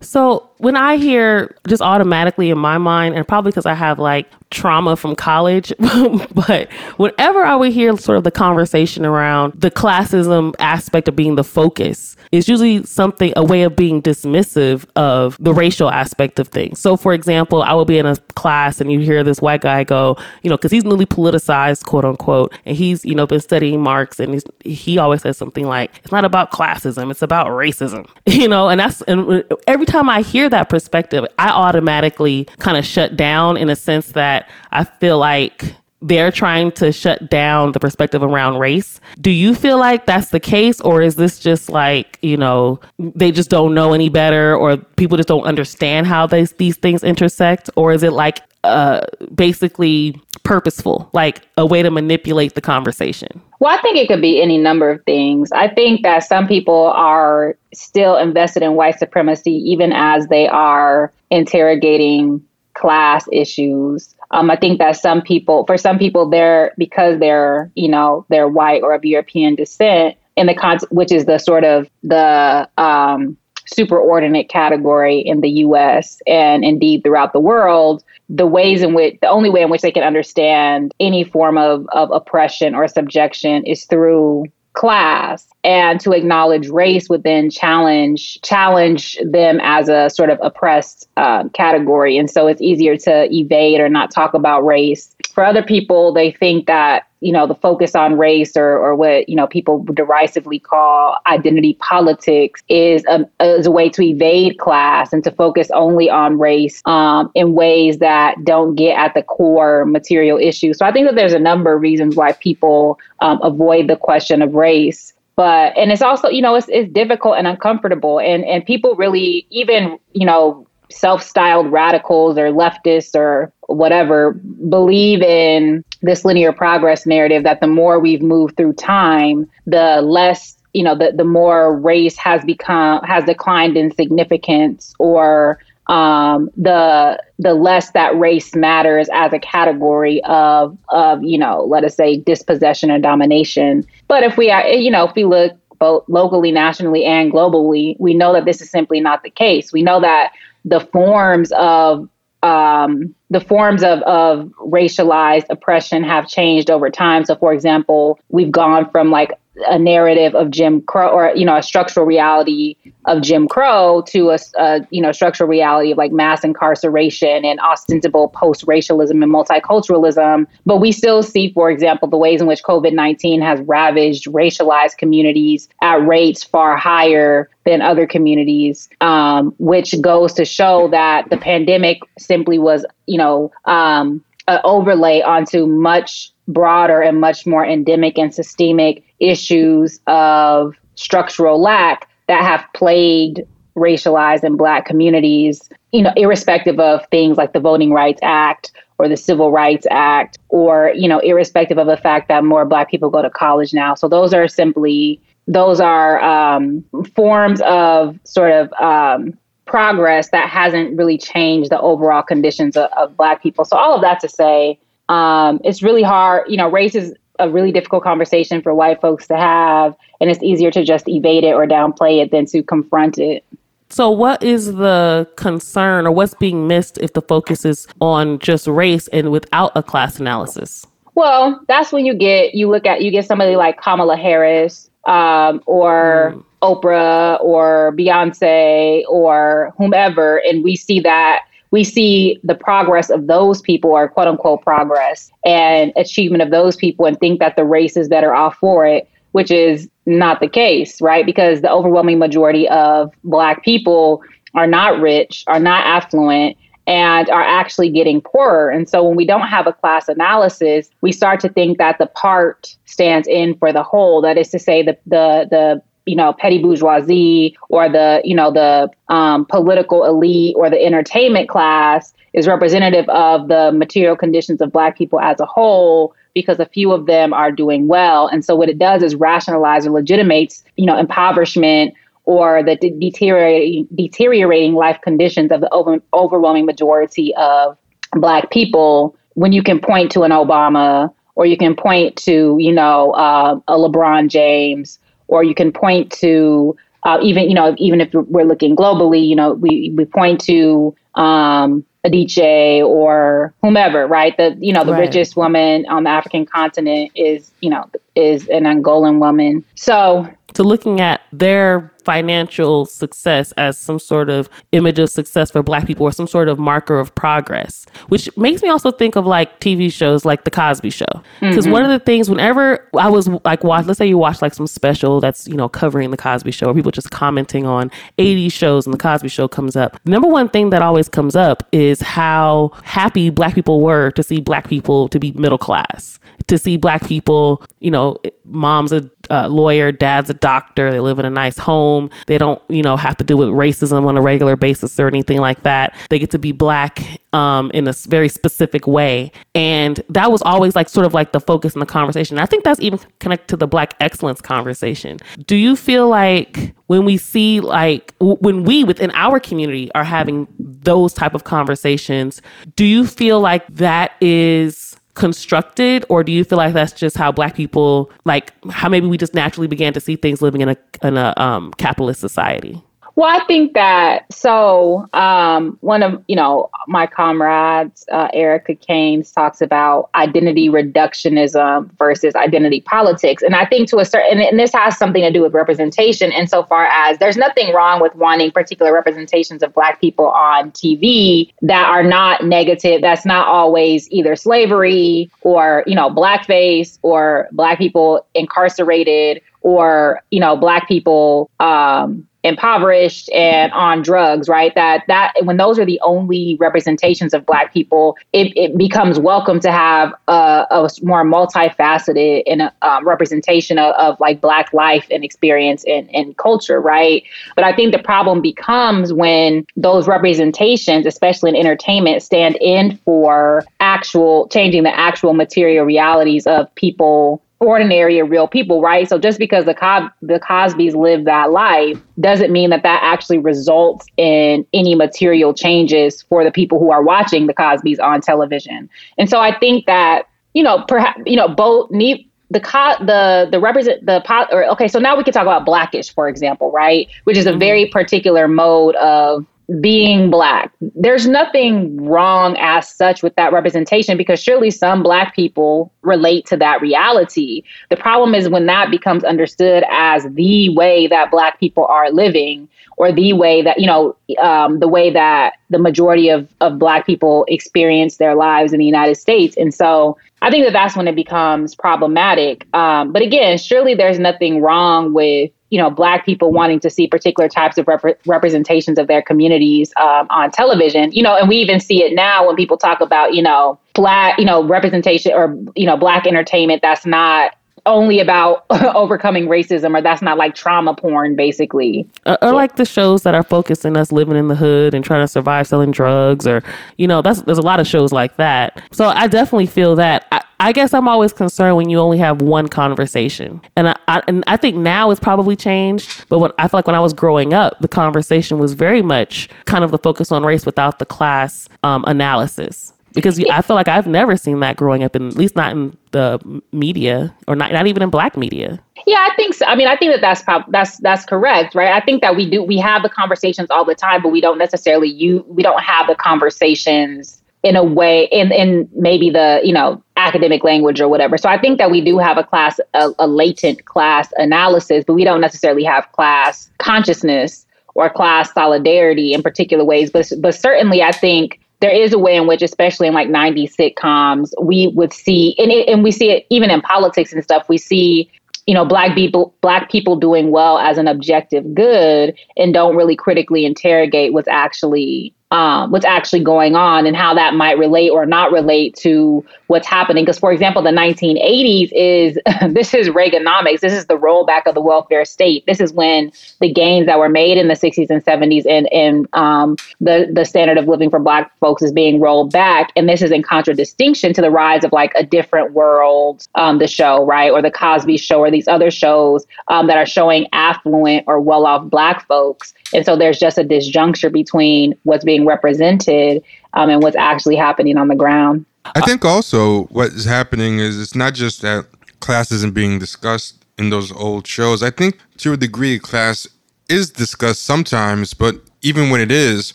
so 0.00 0.48
when 0.64 0.76
I 0.76 0.96
hear 0.96 1.54
just 1.68 1.82
automatically 1.82 2.48
in 2.48 2.56
my 2.56 2.78
mind, 2.78 3.14
and 3.14 3.28
probably 3.28 3.50
because 3.50 3.66
I 3.66 3.74
have 3.74 3.98
like 3.98 4.26
trauma 4.48 4.96
from 4.96 5.14
college, 5.14 5.74
but 5.78 6.72
whenever 6.96 7.44
I 7.44 7.54
would 7.54 7.72
hear 7.72 7.94
sort 7.98 8.16
of 8.16 8.24
the 8.24 8.30
conversation 8.30 9.04
around 9.04 9.60
the 9.60 9.70
classism 9.70 10.54
aspect 10.58 11.06
of 11.08 11.16
being 11.16 11.34
the 11.34 11.44
focus, 11.44 12.16
it's 12.32 12.48
usually 12.48 12.82
something, 12.84 13.34
a 13.36 13.44
way 13.44 13.62
of 13.64 13.76
being 13.76 14.00
dismissive 14.00 14.86
of 14.96 15.36
the 15.38 15.52
racial 15.52 15.90
aspect 15.90 16.38
of 16.38 16.48
things. 16.48 16.80
So, 16.80 16.96
for 16.96 17.12
example, 17.12 17.62
I 17.62 17.74
will 17.74 17.84
be 17.84 17.98
in 17.98 18.06
a 18.06 18.16
class 18.34 18.80
and 18.80 18.90
you 18.90 19.00
hear 19.00 19.22
this 19.22 19.42
white 19.42 19.60
guy 19.60 19.84
go, 19.84 20.16
you 20.42 20.48
know, 20.48 20.56
because 20.56 20.70
he's 20.70 20.84
newly 20.84 21.06
politicized, 21.06 21.84
quote 21.84 22.06
unquote, 22.06 22.54
and 22.64 22.74
he's, 22.74 23.04
you 23.04 23.14
know, 23.14 23.26
been 23.26 23.40
studying 23.40 23.82
Marx 23.82 24.18
and 24.18 24.42
he 24.64 24.96
always 24.96 25.20
says 25.20 25.36
something 25.36 25.66
like, 25.66 25.90
it's 25.98 26.12
not 26.12 26.24
about 26.24 26.52
classism, 26.52 27.10
it's 27.10 27.22
about 27.22 27.48
racism, 27.48 28.08
you 28.26 28.48
know, 28.48 28.70
and 28.70 28.80
that's, 28.80 29.02
and 29.02 29.44
every 29.66 29.86
time 29.86 30.08
I 30.08 30.22
hear 30.22 30.48
that 30.48 30.53
perspective, 30.62 31.26
I 31.38 31.50
automatically 31.50 32.46
kind 32.58 32.76
of 32.76 32.84
shut 32.84 33.16
down 33.16 33.56
in 33.56 33.68
a 33.68 33.76
sense 33.76 34.12
that 34.12 34.48
I 34.70 34.84
feel 34.84 35.18
like 35.18 35.74
they're 36.04 36.30
trying 36.30 36.70
to 36.70 36.92
shut 36.92 37.30
down 37.30 37.72
the 37.72 37.80
perspective 37.80 38.22
around 38.22 38.58
race. 38.58 39.00
Do 39.22 39.30
you 39.30 39.54
feel 39.54 39.78
like 39.78 40.04
that's 40.04 40.28
the 40.28 40.38
case, 40.38 40.78
or 40.82 41.00
is 41.00 41.16
this 41.16 41.38
just 41.38 41.70
like, 41.70 42.18
you 42.20 42.36
know, 42.36 42.78
they 42.98 43.32
just 43.32 43.48
don't 43.48 43.74
know 43.74 43.94
any 43.94 44.10
better, 44.10 44.54
or 44.54 44.76
people 44.76 45.16
just 45.16 45.28
don't 45.28 45.44
understand 45.44 46.06
how 46.06 46.26
these, 46.26 46.52
these 46.52 46.76
things 46.76 47.02
intersect? 47.02 47.70
Or 47.74 47.90
is 47.92 48.02
it 48.02 48.12
like 48.12 48.40
uh, 48.64 49.00
basically 49.34 50.20
purposeful, 50.42 51.08
like 51.14 51.40
a 51.56 51.64
way 51.64 51.82
to 51.82 51.90
manipulate 51.90 52.54
the 52.54 52.60
conversation? 52.60 53.40
Well, 53.60 53.74
I 53.74 53.80
think 53.80 53.96
it 53.96 54.06
could 54.06 54.20
be 54.20 54.42
any 54.42 54.58
number 54.58 54.90
of 54.90 55.02
things. 55.04 55.50
I 55.52 55.68
think 55.68 56.02
that 56.02 56.18
some 56.24 56.46
people 56.46 56.88
are 56.88 57.56
still 57.72 58.18
invested 58.18 58.62
in 58.62 58.74
white 58.74 58.98
supremacy, 58.98 59.52
even 59.52 59.90
as 59.92 60.26
they 60.26 60.48
are 60.48 61.10
interrogating 61.30 62.44
class 62.74 63.26
issues. 63.32 64.14
Um, 64.34 64.50
I 64.50 64.56
think 64.56 64.80
that 64.80 64.96
some 64.96 65.22
people, 65.22 65.64
for 65.64 65.78
some 65.78 65.98
people, 65.98 66.28
they're 66.28 66.74
because 66.76 67.20
they're 67.20 67.70
you 67.76 67.88
know 67.88 68.26
they're 68.28 68.48
white 68.48 68.82
or 68.82 68.92
of 68.92 69.04
European 69.04 69.54
descent, 69.54 70.16
in 70.36 70.46
the 70.46 70.54
con- 70.54 70.80
which 70.90 71.12
is 71.12 71.24
the 71.26 71.38
sort 71.38 71.64
of 71.64 71.88
the 72.02 72.68
um, 72.76 73.36
superordinate 73.72 74.48
category 74.48 75.20
in 75.20 75.40
the 75.40 75.48
US 75.48 76.18
and 76.26 76.64
indeed 76.64 77.02
throughout 77.02 77.32
the 77.32 77.40
world, 77.40 78.04
the 78.28 78.46
ways 78.46 78.82
in 78.82 78.92
which 78.94 79.18
the 79.20 79.28
only 79.28 79.50
way 79.50 79.62
in 79.62 79.70
which 79.70 79.82
they 79.82 79.92
can 79.92 80.02
understand 80.02 80.92
any 81.00 81.24
form 81.24 81.56
of, 81.56 81.86
of 81.92 82.10
oppression 82.10 82.74
or 82.74 82.86
subjection 82.88 83.64
is 83.64 83.84
through 83.86 84.44
class 84.74 85.46
and 85.62 86.00
to 86.00 86.12
acknowledge 86.12 86.68
race 86.68 87.08
then 87.22 87.48
challenge 87.48 88.40
challenge 88.42 89.16
them 89.24 89.60
as 89.62 89.88
a 89.88 90.10
sort 90.10 90.30
of 90.30 90.38
oppressed 90.42 91.08
uh, 91.16 91.48
category. 91.50 92.18
And 92.18 92.28
so 92.28 92.46
it's 92.46 92.60
easier 92.60 92.96
to 92.98 93.28
evade 93.32 93.80
or 93.80 93.88
not 93.88 94.10
talk 94.10 94.34
about 94.34 94.64
race. 94.64 95.14
For 95.32 95.44
other 95.44 95.62
people 95.62 96.12
they 96.12 96.32
think 96.32 96.66
that 96.66 97.06
you 97.24 97.32
know 97.32 97.46
the 97.46 97.54
focus 97.54 97.94
on 97.94 98.18
race 98.18 98.56
or, 98.56 98.78
or 98.78 98.94
what 98.94 99.28
you 99.28 99.34
know 99.34 99.46
people 99.46 99.82
derisively 99.94 100.58
call 100.58 101.16
identity 101.26 101.74
politics 101.80 102.62
is 102.68 103.02
a, 103.08 103.26
is 103.40 103.66
a 103.66 103.70
way 103.70 103.88
to 103.88 104.02
evade 104.02 104.58
class 104.58 105.12
and 105.12 105.24
to 105.24 105.30
focus 105.30 105.70
only 105.72 106.10
on 106.10 106.38
race 106.38 106.82
um, 106.84 107.30
in 107.34 107.54
ways 107.54 107.98
that 107.98 108.36
don't 108.44 108.74
get 108.74 108.98
at 108.98 109.14
the 109.14 109.22
core 109.22 109.86
material 109.86 110.38
issues. 110.38 110.78
So 110.78 110.84
i 110.86 110.92
think 110.92 111.06
that 111.06 111.16
there's 111.16 111.32
a 111.32 111.38
number 111.38 111.74
of 111.74 111.80
reasons 111.80 112.14
why 112.14 112.32
people 112.32 112.98
um, 113.20 113.40
avoid 113.42 113.88
the 113.88 113.96
question 113.96 114.42
of 114.42 114.54
race 114.54 115.14
but 115.36 115.76
and 115.76 115.90
it's 115.90 116.02
also 116.02 116.28
you 116.28 116.42
know 116.42 116.54
it's, 116.54 116.68
it's 116.68 116.92
difficult 116.92 117.36
and 117.36 117.46
uncomfortable 117.46 118.20
and 118.20 118.44
and 118.44 118.64
people 118.66 118.94
really 118.96 119.46
even 119.50 119.98
you 120.12 120.26
know 120.26 120.66
self-styled 120.90 121.70
radicals 121.72 122.38
or 122.38 122.50
leftists 122.50 123.16
or 123.16 123.52
whatever 123.68 124.32
believe 124.68 125.22
in 125.22 125.82
this 126.04 126.24
linear 126.24 126.52
progress 126.52 127.06
narrative 127.06 127.42
that 127.44 127.60
the 127.60 127.66
more 127.66 127.98
we've 127.98 128.22
moved 128.22 128.56
through 128.56 128.74
time, 128.74 129.48
the 129.66 130.00
less 130.02 130.56
you 130.74 130.82
know, 130.82 130.96
the, 130.96 131.12
the 131.16 131.24
more 131.24 131.78
race 131.78 132.16
has 132.16 132.44
become, 132.44 133.00
has 133.04 133.24
declined 133.24 133.76
in 133.76 133.94
significance 133.94 134.92
or 134.98 135.60
um, 135.86 136.50
the 136.56 137.22
the 137.38 137.54
less 137.54 137.90
that 137.92 138.18
race 138.18 138.54
matters 138.54 139.08
as 139.12 139.32
a 139.32 139.38
category 139.38 140.22
of 140.24 140.76
of 140.88 141.22
you 141.22 141.38
know 141.38 141.64
let 141.64 141.84
us 141.84 141.94
say 141.94 142.16
dispossession 142.16 142.90
or 142.90 142.98
domination. 142.98 143.84
But 144.08 144.22
if 144.22 144.36
we 144.36 144.50
are 144.50 144.66
you 144.66 144.90
know 144.90 145.06
if 145.06 145.14
we 145.14 145.24
look 145.24 145.52
both 145.78 146.04
locally, 146.08 146.52
nationally, 146.52 147.04
and 147.04 147.32
globally, 147.32 147.96
we 147.98 148.14
know 148.14 148.32
that 148.32 148.44
this 148.44 148.62
is 148.62 148.70
simply 148.70 149.00
not 149.00 149.22
the 149.22 149.30
case. 149.30 149.72
We 149.72 149.82
know 149.82 150.00
that 150.00 150.32
the 150.64 150.80
forms 150.80 151.52
of 151.52 152.08
um, 152.42 153.14
the 153.34 153.40
forms 153.40 153.82
of, 153.82 154.00
of 154.02 154.48
racialized 154.60 155.46
oppression 155.50 156.04
have 156.04 156.28
changed 156.28 156.70
over 156.70 156.88
time. 156.88 157.24
So, 157.24 157.34
for 157.34 157.52
example, 157.52 158.20
we've 158.28 158.52
gone 158.52 158.88
from 158.92 159.10
like 159.10 159.32
a 159.68 159.78
narrative 159.78 160.34
of 160.34 160.50
Jim 160.50 160.82
Crow 160.82 161.08
or 161.08 161.32
you 161.34 161.44
know 161.44 161.56
a 161.56 161.62
structural 161.62 162.06
reality 162.06 162.76
of 163.06 163.22
Jim 163.22 163.46
Crow 163.46 164.02
to 164.08 164.30
a, 164.30 164.38
a, 164.58 164.80
you 164.90 165.00
know 165.00 165.12
structural 165.12 165.48
reality 165.48 165.92
of 165.92 165.98
like 165.98 166.12
mass 166.12 166.44
incarceration 166.44 167.44
and 167.44 167.60
ostensible 167.60 168.28
post-racialism 168.28 169.22
and 169.22 169.32
multiculturalism. 169.32 170.46
But 170.66 170.78
we 170.78 170.92
still 170.92 171.22
see 171.22 171.52
for 171.52 171.70
example 171.70 172.08
the 172.08 172.16
ways 172.16 172.40
in 172.40 172.46
which 172.46 172.62
COVID-19 172.62 173.42
has 173.42 173.60
ravaged 173.60 174.26
racialized 174.26 174.98
communities 174.98 175.68
at 175.82 176.04
rates 176.06 176.42
far 176.42 176.76
higher 176.76 177.48
than 177.64 177.80
other 177.80 178.06
communities 178.06 178.88
um, 179.00 179.54
which 179.58 180.00
goes 180.00 180.32
to 180.34 180.44
show 180.44 180.88
that 180.88 181.30
the 181.30 181.36
pandemic 181.36 182.00
simply 182.18 182.58
was 182.58 182.84
you 183.06 183.18
know 183.18 183.50
um, 183.64 184.24
an 184.48 184.60
overlay 184.64 185.22
onto 185.22 185.66
much 185.66 186.30
broader 186.48 187.00
and 187.00 187.20
much 187.20 187.46
more 187.46 187.64
endemic 187.64 188.18
and 188.18 188.34
systemic 188.34 189.02
issues 189.20 190.00
of 190.06 190.74
structural 190.94 191.60
lack 191.60 192.08
that 192.28 192.42
have 192.42 192.64
plagued 192.74 193.40
racialized 193.76 194.42
and 194.42 194.56
black 194.56 194.86
communities, 194.86 195.68
you 195.92 196.02
know, 196.02 196.12
irrespective 196.16 196.78
of 196.78 197.04
things 197.10 197.36
like 197.36 197.52
the 197.52 197.60
Voting 197.60 197.92
Rights 197.92 198.20
Act 198.22 198.72
or 198.98 199.08
the 199.08 199.16
Civil 199.16 199.50
Rights 199.50 199.86
Act, 199.90 200.38
or, 200.50 200.92
you 200.94 201.08
know, 201.08 201.18
irrespective 201.18 201.78
of 201.78 201.88
the 201.88 201.96
fact 201.96 202.28
that 202.28 202.44
more 202.44 202.64
black 202.64 202.88
people 202.88 203.10
go 203.10 203.22
to 203.22 203.30
college 203.30 203.74
now. 203.74 203.94
So 203.94 204.08
those 204.08 204.32
are 204.32 204.46
simply, 204.46 205.20
those 205.48 205.80
are 205.80 206.22
um, 206.22 206.84
forms 207.16 207.60
of 207.62 208.16
sort 208.22 208.52
of 208.52 208.72
um, 208.74 209.36
progress 209.64 210.30
that 210.30 210.48
hasn't 210.48 210.96
really 210.96 211.18
changed 211.18 211.70
the 211.70 211.80
overall 211.80 212.22
conditions 212.22 212.76
of, 212.76 212.88
of 212.96 213.16
black 213.16 213.42
people. 213.42 213.64
So 213.64 213.76
all 213.76 213.96
of 213.96 214.02
that 214.02 214.20
to 214.20 214.28
say, 214.28 214.78
um, 215.08 215.60
it's 215.64 215.82
really 215.82 216.02
hard. 216.02 216.48
You 216.48 216.56
know, 216.56 216.68
race 216.68 216.94
is 216.94 217.14
a 217.38 217.50
really 217.50 217.72
difficult 217.72 218.04
conversation 218.04 218.62
for 218.62 218.74
white 218.74 219.00
folks 219.00 219.26
to 219.28 219.36
have, 219.36 219.94
and 220.20 220.30
it's 220.30 220.42
easier 220.42 220.70
to 220.70 220.84
just 220.84 221.08
evade 221.08 221.44
it 221.44 221.52
or 221.52 221.66
downplay 221.66 222.22
it 222.22 222.30
than 222.30 222.46
to 222.46 222.62
confront 222.62 223.18
it. 223.18 223.44
So, 223.90 224.10
what 224.10 224.42
is 224.42 224.74
the 224.74 225.28
concern 225.36 226.06
or 226.06 226.12
what's 226.12 226.34
being 226.34 226.66
missed 226.66 226.98
if 226.98 227.12
the 227.12 227.22
focus 227.22 227.64
is 227.64 227.86
on 228.00 228.38
just 228.38 228.66
race 228.66 229.08
and 229.08 229.30
without 229.30 229.72
a 229.76 229.82
class 229.82 230.18
analysis? 230.18 230.86
Well, 231.14 231.60
that's 231.68 231.92
when 231.92 232.04
you 232.04 232.14
get 232.14 232.54
you 232.54 232.68
look 232.68 232.86
at 232.86 233.02
you 233.02 233.10
get 233.10 233.26
somebody 233.26 233.56
like 233.56 233.80
Kamala 233.80 234.16
Harris 234.16 234.90
um, 235.06 235.62
or 235.66 236.34
mm. 236.34 236.44
Oprah 236.62 237.40
or 237.40 237.94
Beyonce 237.96 239.04
or 239.08 239.72
whomever, 239.76 240.38
and 240.38 240.64
we 240.64 240.76
see 240.76 240.98
that 241.00 241.44
we 241.70 241.84
see 241.84 242.38
the 242.44 242.54
progress 242.54 243.10
of 243.10 243.26
those 243.26 243.60
people 243.60 243.90
or 243.90 244.08
quote 244.08 244.28
unquote 244.28 244.62
progress 244.62 245.30
and 245.44 245.92
achievement 245.96 246.42
of 246.42 246.50
those 246.50 246.76
people 246.76 247.06
and 247.06 247.18
think 247.18 247.40
that 247.40 247.56
the 247.56 247.64
race 247.64 247.96
is 247.96 248.08
better 248.08 248.34
off 248.34 248.56
for 248.56 248.86
it, 248.86 249.08
which 249.32 249.50
is 249.50 249.88
not 250.06 250.40
the 250.40 250.48
case, 250.48 251.00
right? 251.00 251.26
Because 251.26 251.60
the 251.60 251.70
overwhelming 251.70 252.18
majority 252.18 252.68
of 252.68 253.12
Black 253.24 253.64
people 253.64 254.22
are 254.54 254.66
not 254.66 255.00
rich, 255.00 255.44
are 255.48 255.58
not 255.58 255.84
affluent, 255.84 256.56
and 256.86 257.30
are 257.30 257.42
actually 257.42 257.90
getting 257.90 258.20
poorer. 258.20 258.70
And 258.70 258.88
so 258.88 259.02
when 259.02 259.16
we 259.16 259.26
don't 259.26 259.48
have 259.48 259.66
a 259.66 259.72
class 259.72 260.08
analysis, 260.08 260.90
we 261.00 261.12
start 261.12 261.40
to 261.40 261.48
think 261.48 261.78
that 261.78 261.98
the 261.98 262.06
part 262.06 262.76
stands 262.84 263.26
in 263.26 263.56
for 263.56 263.72
the 263.72 263.82
whole. 263.82 264.20
That 264.20 264.36
is 264.36 264.50
to 264.50 264.58
say, 264.58 264.82
the 264.82 264.96
the 265.06 265.48
the 265.50 265.82
you 266.06 266.16
know 266.16 266.32
petty 266.32 266.62
bourgeoisie 266.62 267.56
or 267.68 267.88
the 267.88 268.20
you 268.24 268.34
know 268.34 268.52
the 268.52 268.90
um, 269.12 269.44
political 269.46 270.04
elite 270.04 270.54
or 270.56 270.68
the 270.70 270.82
entertainment 270.84 271.48
class 271.48 272.12
is 272.32 272.46
representative 272.46 273.08
of 273.08 273.48
the 273.48 273.72
material 273.72 274.16
conditions 274.16 274.60
of 274.60 274.72
black 274.72 274.98
people 274.98 275.20
as 275.20 275.40
a 275.40 275.46
whole 275.46 276.14
because 276.34 276.58
a 276.58 276.66
few 276.66 276.90
of 276.92 277.06
them 277.06 277.32
are 277.32 277.52
doing 277.52 277.86
well. 277.86 278.26
And 278.26 278.44
so 278.44 278.56
what 278.56 278.68
it 278.68 278.78
does 278.78 279.02
is 279.02 279.14
rationalize 279.14 279.86
or 279.86 279.90
legitimates 279.90 280.64
you 280.76 280.86
know 280.86 280.98
impoverishment 280.98 281.94
or 282.24 282.62
the 282.62 282.76
de- 282.76 282.90
deteriorating 282.98 283.88
deteriorating 283.94 284.74
life 284.74 284.98
conditions 285.02 285.52
of 285.52 285.60
the 285.60 285.72
over- 285.72 286.02
overwhelming 286.12 286.66
majority 286.66 287.34
of 287.36 287.76
black 288.12 288.50
people. 288.50 289.16
When 289.34 289.52
you 289.52 289.62
can 289.62 289.80
point 289.80 290.12
to 290.12 290.22
an 290.22 290.30
obama 290.30 291.12
or 291.34 291.46
you 291.46 291.56
can 291.56 291.74
point 291.74 292.16
to 292.16 292.56
you 292.60 292.72
know 292.72 293.12
uh, 293.12 293.58
a 293.66 293.72
lebron 293.72 294.28
james 294.28 294.98
or 295.28 295.42
you 295.42 295.54
can 295.54 295.72
point 295.72 296.10
to 296.12 296.76
uh, 297.04 297.18
even 297.22 297.48
you 297.48 297.54
know 297.54 297.74
even 297.78 298.00
if 298.00 298.12
we're 298.12 298.44
looking 298.44 298.76
globally, 298.76 299.26
you 299.26 299.36
know 299.36 299.52
we 299.52 299.92
we 299.96 300.04
point 300.04 300.40
to 300.42 300.94
um, 301.14 301.84
Adichie 302.04 302.84
or 302.84 303.54
whomever, 303.62 304.06
right? 304.06 304.36
The 304.36 304.56
you 304.60 304.72
know 304.72 304.84
the 304.84 304.92
right. 304.92 305.00
richest 305.00 305.36
woman 305.36 305.86
on 305.86 306.04
the 306.04 306.10
African 306.10 306.46
continent 306.46 307.12
is 307.14 307.50
you 307.60 307.70
know 307.70 307.88
is 308.14 308.48
an 308.48 308.64
Angolan 308.64 309.18
woman. 309.18 309.64
So 309.74 310.28
to 310.54 310.62
looking 310.62 311.00
at 311.00 311.22
their 311.32 311.92
financial 312.04 312.86
success 312.86 313.52
as 313.52 313.78
some 313.78 313.98
sort 313.98 314.30
of 314.30 314.48
image 314.72 314.98
of 314.98 315.10
success 315.10 315.50
for 315.50 315.62
black 315.62 315.86
people 315.86 316.04
or 316.04 316.12
some 316.12 316.26
sort 316.26 316.48
of 316.48 316.58
marker 316.58 316.98
of 316.98 317.14
progress 317.14 317.86
which 318.08 318.34
makes 318.36 318.62
me 318.62 318.68
also 318.68 318.90
think 318.90 319.16
of 319.16 319.26
like 319.26 319.60
tv 319.60 319.92
shows 319.92 320.24
like 320.24 320.44
the 320.44 320.50
cosby 320.50 320.90
show 320.90 321.06
because 321.40 321.64
mm-hmm. 321.64 321.72
one 321.72 321.82
of 321.82 321.90
the 321.90 321.98
things 321.98 322.28
whenever 322.28 322.86
i 322.98 323.08
was 323.08 323.28
like 323.44 323.64
watch 323.64 323.86
let's 323.86 323.98
say 323.98 324.06
you 324.06 324.18
watch 324.18 324.42
like 324.42 324.54
some 324.54 324.66
special 324.66 325.20
that's 325.20 325.48
you 325.48 325.56
know 325.56 325.68
covering 325.68 326.10
the 326.10 326.16
cosby 326.16 326.50
show 326.50 326.66
or 326.66 326.74
people 326.74 326.90
just 326.90 327.10
commenting 327.10 327.66
on 327.66 327.90
80s 328.18 328.52
shows 328.52 328.86
and 328.86 328.92
the 328.94 328.98
cosby 328.98 329.28
show 329.28 329.48
comes 329.48 329.76
up 329.76 329.98
the 330.04 330.10
number 330.10 330.28
one 330.28 330.48
thing 330.48 330.70
that 330.70 330.82
always 330.82 331.08
comes 331.08 331.36
up 331.36 331.66
is 331.72 332.00
how 332.00 332.70
happy 332.82 333.30
black 333.30 333.54
people 333.54 333.80
were 333.80 334.10
to 334.12 334.22
see 334.22 334.40
black 334.40 334.68
people 334.68 335.08
to 335.08 335.18
be 335.18 335.32
middle 335.32 335.58
class 335.58 336.18
to 336.46 336.58
see 336.58 336.76
black 336.76 337.06
people, 337.06 337.64
you 337.80 337.90
know, 337.90 338.18
mom's 338.44 338.92
a 338.92 339.08
uh, 339.30 339.48
lawyer, 339.48 339.90
dad's 339.90 340.28
a 340.28 340.34
doctor, 340.34 340.90
they 340.90 341.00
live 341.00 341.18
in 341.18 341.24
a 341.24 341.30
nice 341.30 341.56
home. 341.58 342.10
They 342.26 342.38
don't, 342.38 342.60
you 342.68 342.82
know, 342.82 342.96
have 342.96 343.16
to 343.18 343.24
deal 343.24 343.38
with 343.38 343.48
racism 343.48 344.06
on 344.06 344.16
a 344.16 344.22
regular 344.22 344.56
basis 344.56 344.98
or 345.00 345.08
anything 345.08 345.38
like 345.38 345.62
that. 345.62 345.94
They 346.10 346.18
get 346.18 346.30
to 346.32 346.38
be 346.38 346.52
black 346.52 347.02
um, 347.32 347.70
in 347.72 347.88
a 347.88 347.92
very 347.92 348.28
specific 348.28 348.86
way. 348.86 349.32
And 349.54 350.02
that 350.08 350.30
was 350.30 350.42
always 350.42 350.76
like 350.76 350.88
sort 350.88 351.06
of 351.06 351.14
like 351.14 351.32
the 351.32 351.40
focus 351.40 351.74
in 351.74 351.80
the 351.80 351.86
conversation. 351.86 352.38
I 352.38 352.46
think 352.46 352.64
that's 352.64 352.80
even 352.80 352.98
connected 353.18 353.48
to 353.48 353.56
the 353.56 353.66
black 353.66 353.94
excellence 354.00 354.40
conversation. 354.40 355.18
Do 355.46 355.56
you 355.56 355.76
feel 355.76 356.08
like 356.08 356.74
when 356.86 357.04
we 357.04 357.16
see 357.16 357.60
like 357.60 358.16
w- 358.18 358.38
when 358.40 358.64
we 358.64 358.84
within 358.84 359.10
our 359.12 359.40
community 359.40 359.90
are 359.94 360.04
having 360.04 360.46
those 360.58 361.14
type 361.14 361.34
of 361.34 361.44
conversations, 361.44 362.42
do 362.76 362.84
you 362.84 363.06
feel 363.06 363.40
like 363.40 363.66
that 363.68 364.12
is 364.20 364.93
constructed 365.14 366.04
or 366.08 366.24
do 366.24 366.32
you 366.32 366.44
feel 366.44 366.58
like 366.58 366.72
that's 366.74 366.92
just 366.92 367.16
how 367.16 367.30
black 367.30 367.54
people 367.54 368.10
like 368.24 368.52
how 368.70 368.88
maybe 368.88 369.06
we 369.06 369.16
just 369.16 369.32
naturally 369.32 369.68
began 369.68 369.92
to 369.92 370.00
see 370.00 370.16
things 370.16 370.42
living 370.42 370.60
in 370.60 370.68
a 370.68 370.76
in 371.02 371.16
a 371.16 371.32
um, 371.36 371.72
capitalist 371.74 372.20
society 372.20 372.82
well, 373.16 373.28
I 373.28 373.44
think 373.44 373.74
that 373.74 374.32
so. 374.32 375.08
Um, 375.12 375.78
one 375.82 376.02
of 376.02 376.22
you 376.26 376.34
know 376.34 376.68
my 376.88 377.06
comrades, 377.06 378.04
uh, 378.10 378.28
Erica 378.32 378.74
Caines, 378.74 379.30
talks 379.30 379.60
about 379.60 380.10
identity 380.16 380.68
reductionism 380.68 381.96
versus 381.96 382.34
identity 382.34 382.80
politics, 382.80 383.42
and 383.42 383.54
I 383.54 383.66
think 383.66 383.88
to 383.90 383.98
a 383.98 384.04
certain, 384.04 384.38
and, 384.38 384.40
and 384.40 384.58
this 384.58 384.72
has 384.72 384.98
something 384.98 385.22
to 385.22 385.30
do 385.30 385.42
with 385.42 385.54
representation, 385.54 386.32
insofar 386.32 386.86
as 386.86 387.18
there's 387.18 387.36
nothing 387.36 387.72
wrong 387.72 388.00
with 388.00 388.14
wanting 388.16 388.50
particular 388.50 388.92
representations 388.92 389.62
of 389.62 389.72
Black 389.74 390.00
people 390.00 390.26
on 390.26 390.72
TV 390.72 391.52
that 391.62 391.88
are 391.88 392.02
not 392.02 392.44
negative. 392.44 393.00
That's 393.00 393.24
not 393.24 393.46
always 393.46 394.10
either 394.10 394.34
slavery 394.34 395.30
or 395.42 395.84
you 395.86 395.94
know 395.94 396.10
blackface 396.10 396.98
or 397.02 397.46
Black 397.52 397.78
people 397.78 398.26
incarcerated 398.34 399.40
or 399.60 400.20
you 400.32 400.40
know 400.40 400.56
Black 400.56 400.88
people. 400.88 401.48
Um, 401.60 402.26
impoverished 402.44 403.30
and 403.32 403.72
on 403.72 404.02
drugs 404.02 404.48
right? 404.48 404.74
That 404.74 405.02
that 405.08 405.32
when 405.42 405.56
those 405.56 405.78
are 405.78 405.86
the 405.86 405.98
only 406.02 406.56
representations 406.60 407.32
of 407.34 407.44
black 407.46 407.72
people 407.72 408.16
it, 408.32 408.52
it 408.56 408.76
becomes 408.76 409.18
welcome 409.18 409.60
to 409.60 409.72
have 409.72 410.12
a, 410.28 410.66
a 410.70 410.90
more 411.02 411.24
multifaceted 411.24 412.42
and 412.46 412.62
a, 412.62 412.74
um, 412.82 413.06
representation 413.08 413.78
of, 413.78 413.94
of, 413.94 414.20
like 414.20 414.40
black 414.40 414.72
life 414.72 415.06
and 415.10 415.24
experience 415.24 415.84
and, 415.86 416.14
and 416.14 416.36
culture 416.36 416.80
right? 416.80 417.24
But 417.56 417.64
i 417.64 417.74
think 417.74 417.92
the 417.92 418.02
problem 418.02 418.42
becomes 418.42 419.12
when 419.12 419.66
those 419.76 420.06
representations 420.06 421.06
especially 421.06 421.50
in 421.50 421.56
entertainment 421.56 422.22
stand 422.22 422.56
in 422.60 422.96
for 422.98 423.64
actual 423.80 424.48
changing 424.48 424.82
the 424.82 424.94
actual 424.94 425.32
material 425.32 425.86
realities 425.86 426.46
of 426.46 426.72
people 426.74 427.42
ordinary 427.64 428.20
or 428.20 428.24
real 428.24 428.48
people, 428.48 428.80
right? 428.80 429.08
So 429.08 429.18
just 429.18 429.38
because 429.38 429.64
the 429.64 429.74
Co- 429.74 430.08
the 430.22 430.40
Cosbys 430.40 430.94
live 430.94 431.24
that 431.24 431.50
life 431.50 432.00
doesn't 432.20 432.52
mean 432.52 432.70
that 432.70 432.82
that 432.82 433.00
actually 433.02 433.38
results 433.38 434.06
in 434.16 434.66
any 434.72 434.94
material 434.94 435.52
changes 435.54 436.22
for 436.22 436.44
the 436.44 436.52
people 436.52 436.78
who 436.78 436.90
are 436.90 437.02
watching 437.02 437.46
the 437.46 437.54
Cosbys 437.54 438.00
on 438.00 438.20
television. 438.20 438.88
And 439.18 439.28
so 439.28 439.40
I 439.40 439.58
think 439.58 439.86
that 439.86 440.26
you 440.54 440.62
know 440.62 440.84
perhaps 440.88 441.20
you 441.26 441.36
know 441.36 441.48
both 441.48 441.90
need 441.90 442.28
the 442.50 442.60
co- 442.60 442.96
the 443.00 443.48
the 443.50 443.58
represent 443.58 444.04
the 444.06 444.20
pot 444.24 444.48
or 444.52 444.64
okay 444.70 444.88
so 444.88 444.98
now 444.98 445.16
we 445.16 445.24
can 445.24 445.32
talk 445.32 445.42
about 445.42 445.64
Black-ish 445.64 446.14
for 446.14 446.28
example 446.28 446.70
right 446.70 447.08
which 447.24 447.36
is 447.36 447.46
a 447.46 447.50
mm-hmm. 447.50 447.58
very 447.58 447.86
particular 447.86 448.46
mode 448.48 448.94
of 448.96 449.44
being 449.80 450.30
black. 450.30 450.72
There's 450.80 451.26
nothing 451.26 452.04
wrong 452.04 452.56
as 452.58 452.88
such 452.88 453.22
with 453.22 453.34
that 453.36 453.52
representation 453.52 454.16
because 454.16 454.42
surely 454.42 454.70
some 454.70 455.02
black 455.02 455.34
people 455.34 455.92
relate 456.02 456.44
to 456.46 456.56
that 456.58 456.82
reality. 456.82 457.62
The 457.88 457.96
problem 457.96 458.34
is 458.34 458.48
when 458.48 458.66
that 458.66 458.90
becomes 458.90 459.24
understood 459.24 459.84
as 459.90 460.24
the 460.32 460.68
way 460.70 461.06
that 461.06 461.30
black 461.30 461.58
people 461.58 461.86
are 461.86 462.10
living 462.10 462.68
or 462.96 463.10
the 463.10 463.32
way 463.32 463.62
that, 463.62 463.80
you 463.80 463.86
know, 463.86 464.14
um, 464.40 464.80
the 464.80 464.88
way 464.88 465.10
that 465.10 465.54
the 465.70 465.78
majority 465.78 466.28
of, 466.28 466.52
of 466.60 466.78
black 466.78 467.06
people 467.06 467.44
experience 467.48 468.18
their 468.18 468.34
lives 468.34 468.72
in 468.72 468.78
the 468.78 468.84
United 468.84 469.16
States. 469.16 469.56
And 469.56 469.72
so 469.72 470.16
I 470.42 470.50
think 470.50 470.66
that 470.66 470.74
that's 470.74 470.94
when 470.94 471.08
it 471.08 471.16
becomes 471.16 471.74
problematic. 471.74 472.66
Um, 472.74 473.12
but 473.12 473.22
again, 473.22 473.56
surely 473.56 473.94
there's 473.94 474.18
nothing 474.18 474.60
wrong 474.60 475.14
with 475.14 475.50
you 475.74 475.80
know 475.80 475.90
black 475.90 476.24
people 476.24 476.52
wanting 476.52 476.78
to 476.78 476.88
see 476.88 477.08
particular 477.08 477.48
types 477.48 477.76
of 477.78 477.88
rep- 477.88 478.20
representations 478.26 478.96
of 478.96 479.08
their 479.08 479.20
communities 479.20 479.92
um, 479.96 480.28
on 480.30 480.48
television 480.52 481.10
you 481.10 481.20
know 481.20 481.36
and 481.36 481.48
we 481.48 481.56
even 481.56 481.80
see 481.80 482.00
it 482.00 482.14
now 482.14 482.46
when 482.46 482.54
people 482.54 482.76
talk 482.76 483.00
about 483.00 483.34
you 483.34 483.42
know 483.42 483.76
black 483.92 484.38
you 484.38 484.44
know 484.44 484.62
representation 484.62 485.32
or 485.32 485.58
you 485.74 485.84
know 485.84 485.96
black 485.96 486.28
entertainment 486.28 486.80
that's 486.80 487.04
not 487.04 487.56
only 487.86 488.20
about 488.20 488.64
overcoming 488.70 489.46
racism 489.46 489.98
or 489.98 490.00
that's 490.00 490.22
not 490.22 490.38
like 490.38 490.54
trauma 490.54 490.94
porn 490.94 491.36
basically. 491.36 492.08
Or, 492.24 492.38
or 492.42 492.52
like 492.52 492.76
the 492.76 492.84
shows 492.84 493.22
that 493.24 493.34
are 493.34 493.42
focused 493.42 493.84
on 493.84 493.96
us 493.96 494.10
living 494.10 494.36
in 494.36 494.48
the 494.48 494.54
hood 494.54 494.94
and 494.94 495.04
trying 495.04 495.22
to 495.22 495.28
survive 495.28 495.66
selling 495.66 495.90
drugs 495.90 496.46
or 496.46 496.62
you 496.96 497.06
know 497.06 497.20
that's 497.20 497.42
there's 497.42 497.58
a 497.58 497.62
lot 497.62 497.80
of 497.80 497.86
shows 497.86 498.12
like 498.12 498.36
that. 498.36 498.82
So 498.92 499.08
i 499.08 499.26
definitely 499.26 499.66
feel 499.66 499.96
that 499.96 500.26
I, 500.32 500.42
I 500.64 500.72
guess 500.72 500.94
I'm 500.94 501.06
always 501.06 501.34
concerned 501.34 501.76
when 501.76 501.90
you 501.90 501.98
only 501.98 502.16
have 502.16 502.40
one 502.40 502.68
conversation, 502.68 503.60
and 503.76 503.90
I, 503.90 503.96
I, 504.08 504.22
and 504.26 504.42
I 504.46 504.56
think 504.56 504.76
now 504.76 505.10
it's 505.10 505.20
probably 505.20 505.56
changed. 505.56 506.24
But 506.30 506.38
when 506.38 506.52
I 506.56 506.68
feel 506.68 506.78
like 506.78 506.86
when 506.86 506.96
I 506.96 507.00
was 507.00 507.12
growing 507.12 507.52
up, 507.52 507.78
the 507.80 507.86
conversation 507.86 508.58
was 508.58 508.72
very 508.72 509.02
much 509.02 509.50
kind 509.66 509.84
of 509.84 509.90
the 509.90 509.98
focus 509.98 510.32
on 510.32 510.42
race 510.42 510.64
without 510.64 511.00
the 511.00 511.04
class 511.04 511.68
um, 511.82 512.02
analysis. 512.06 512.94
Because 513.12 513.38
I 513.50 513.60
feel 513.60 513.76
like 513.76 513.88
I've 513.88 514.06
never 514.06 514.38
seen 514.38 514.58
that 514.60 514.76
growing 514.76 515.04
up, 515.04 515.14
in, 515.14 515.28
at 515.28 515.36
least 515.36 515.54
not 515.54 515.72
in 515.72 515.94
the 516.12 516.40
media 516.72 517.34
or 517.46 517.54
not 517.54 517.70
not 517.70 517.86
even 517.86 518.02
in 518.02 518.08
Black 518.08 518.34
media. 518.34 518.82
Yeah, 519.06 519.18
I 519.30 519.36
think 519.36 519.52
so. 519.52 519.66
I 519.66 519.76
mean, 519.76 519.86
I 519.86 519.96
think 519.96 520.12
that 520.12 520.22
that's 520.22 520.40
prob- 520.40 520.72
that's 520.72 520.96
that's 520.96 521.26
correct, 521.26 521.74
right? 521.74 521.92
I 521.92 522.00
think 522.00 522.22
that 522.22 522.36
we 522.36 522.48
do 522.48 522.62
we 522.62 522.78
have 522.78 523.02
the 523.02 523.10
conversations 523.10 523.70
all 523.70 523.84
the 523.84 523.94
time, 523.94 524.22
but 524.22 524.30
we 524.30 524.40
don't 524.40 524.56
necessarily 524.56 525.10
you 525.10 525.44
we 525.46 525.62
don't 525.62 525.82
have 525.82 526.06
the 526.06 526.14
conversations 526.14 527.42
in 527.64 527.76
a 527.76 527.82
way 527.82 528.28
in 528.30 528.52
in 528.52 528.88
maybe 528.94 529.30
the 529.30 529.60
you 529.64 529.72
know 529.72 530.00
academic 530.16 530.62
language 530.62 531.00
or 531.00 531.08
whatever. 531.08 531.36
So 531.36 531.48
i 531.48 531.58
think 531.58 531.78
that 531.78 531.90
we 531.90 532.00
do 532.00 532.18
have 532.18 532.38
a 532.38 532.44
class 532.44 532.78
a, 532.92 533.10
a, 533.18 533.26
latent 533.26 533.86
class 533.86 534.32
analysis 534.36 535.02
but 535.04 535.14
we 535.14 535.24
don't 535.24 535.40
necessarily 535.40 535.82
have 535.82 536.10
class 536.12 536.70
consciousness 536.78 537.66
or 537.94 538.10
class 538.10 538.52
solidarity 538.52 539.32
in 539.32 539.42
particular 539.42 539.84
ways. 539.84 540.10
But 540.10 540.30
but 540.38 540.54
certainly 540.54 541.02
i 541.02 541.10
think 541.10 541.60
there 541.80 541.90
is 541.90 542.12
a 542.12 542.18
way 542.18 542.36
in 542.36 542.46
which 542.46 542.62
especially 542.62 543.08
in 543.08 543.14
like 543.14 543.28
90s 543.28 543.74
sitcoms 543.74 544.50
we 544.62 544.92
would 544.94 545.12
see 545.12 545.54
and, 545.58 545.72
it, 545.72 545.88
and 545.88 546.04
we 546.04 546.12
see 546.12 546.30
it 546.30 546.46
even 546.50 546.70
in 546.70 546.80
politics 546.82 547.32
and 547.32 547.42
stuff 547.42 547.68
we 547.68 547.78
see 547.78 548.30
you 548.66 548.74
know 548.74 548.84
black 548.84 549.14
people 549.14 549.54
black 549.62 549.90
people 549.90 550.16
doing 550.16 550.50
well 550.50 550.78
as 550.78 550.98
an 550.98 551.08
objective 551.08 551.74
good 551.74 552.34
and 552.56 552.74
don't 552.74 552.96
really 552.96 553.16
critically 553.16 553.64
interrogate 553.64 554.32
what's 554.32 554.48
actually 554.48 555.34
um, 555.54 555.92
what's 555.92 556.04
actually 556.04 556.42
going 556.42 556.74
on 556.74 557.06
and 557.06 557.16
how 557.16 557.32
that 557.32 557.54
might 557.54 557.78
relate 557.78 558.10
or 558.10 558.26
not 558.26 558.50
relate 558.50 558.96
to 558.96 559.44
what's 559.68 559.86
happening. 559.86 560.24
Because, 560.24 560.36
for 560.36 560.52
example, 560.52 560.82
the 560.82 560.90
1980s 560.90 561.90
is 561.94 562.36
this 562.74 562.92
is 562.92 563.08
Reaganomics. 563.08 563.78
This 563.78 563.92
is 563.92 564.06
the 564.06 564.18
rollback 564.18 564.66
of 564.66 564.74
the 564.74 564.80
welfare 564.80 565.24
state. 565.24 565.64
This 565.66 565.80
is 565.80 565.92
when 565.92 566.32
the 566.60 566.72
gains 566.72 567.06
that 567.06 567.20
were 567.20 567.28
made 567.28 567.56
in 567.56 567.68
the 567.68 567.74
60s 567.74 568.10
and 568.10 568.24
70s 568.24 568.66
and, 568.68 568.92
and 568.92 569.28
um, 569.32 569.76
the, 570.00 570.28
the 570.32 570.44
standard 570.44 570.76
of 570.76 570.88
living 570.88 571.08
for 571.08 571.20
Black 571.20 571.56
folks 571.58 571.82
is 571.82 571.92
being 571.92 572.20
rolled 572.20 572.50
back. 572.52 572.90
And 572.96 573.08
this 573.08 573.22
is 573.22 573.30
in 573.30 573.44
contradistinction 573.44 574.34
to 574.34 574.40
the 574.40 574.50
rise 574.50 574.82
of 574.82 574.90
like 574.90 575.12
a 575.14 575.24
different 575.24 575.72
world, 575.72 576.48
um, 576.56 576.80
the 576.80 576.88
show, 576.88 577.24
right? 577.24 577.52
Or 577.52 577.62
the 577.62 577.70
Cosby 577.70 578.16
show 578.16 578.40
or 578.40 578.50
these 578.50 578.66
other 578.66 578.90
shows 578.90 579.46
um, 579.68 579.86
that 579.86 579.98
are 579.98 580.06
showing 580.06 580.48
affluent 580.52 581.22
or 581.28 581.40
well 581.40 581.64
off 581.64 581.88
Black 581.88 582.26
folks. 582.26 582.74
And 582.94 583.04
so 583.04 583.16
there's 583.16 583.38
just 583.38 583.58
a 583.58 583.64
disjuncture 583.64 584.32
between 584.32 584.94
what's 585.02 585.24
being 585.24 585.44
represented 585.44 586.42
um, 586.72 586.88
and 586.88 587.02
what's 587.02 587.16
actually 587.16 587.56
happening 587.56 587.96
on 587.98 588.08
the 588.08 588.14
ground. 588.14 588.64
I 588.94 589.00
think 589.00 589.24
also 589.24 589.84
what 589.84 590.08
is 590.12 590.24
happening 590.24 590.78
is 590.78 591.00
it's 591.00 591.14
not 591.14 591.34
just 591.34 591.62
that 591.62 591.86
class 592.20 592.52
isn't 592.52 592.74
being 592.74 592.98
discussed 592.98 593.64
in 593.78 593.90
those 593.90 594.12
old 594.12 594.46
shows. 594.46 594.82
I 594.82 594.90
think 594.90 595.18
to 595.38 595.52
a 595.52 595.56
degree, 595.56 595.98
class 595.98 596.46
is 596.88 597.10
discussed 597.10 597.64
sometimes, 597.64 598.34
but 598.34 598.56
even 598.82 599.08
when 599.08 599.20
it 599.20 599.32
is, 599.32 599.72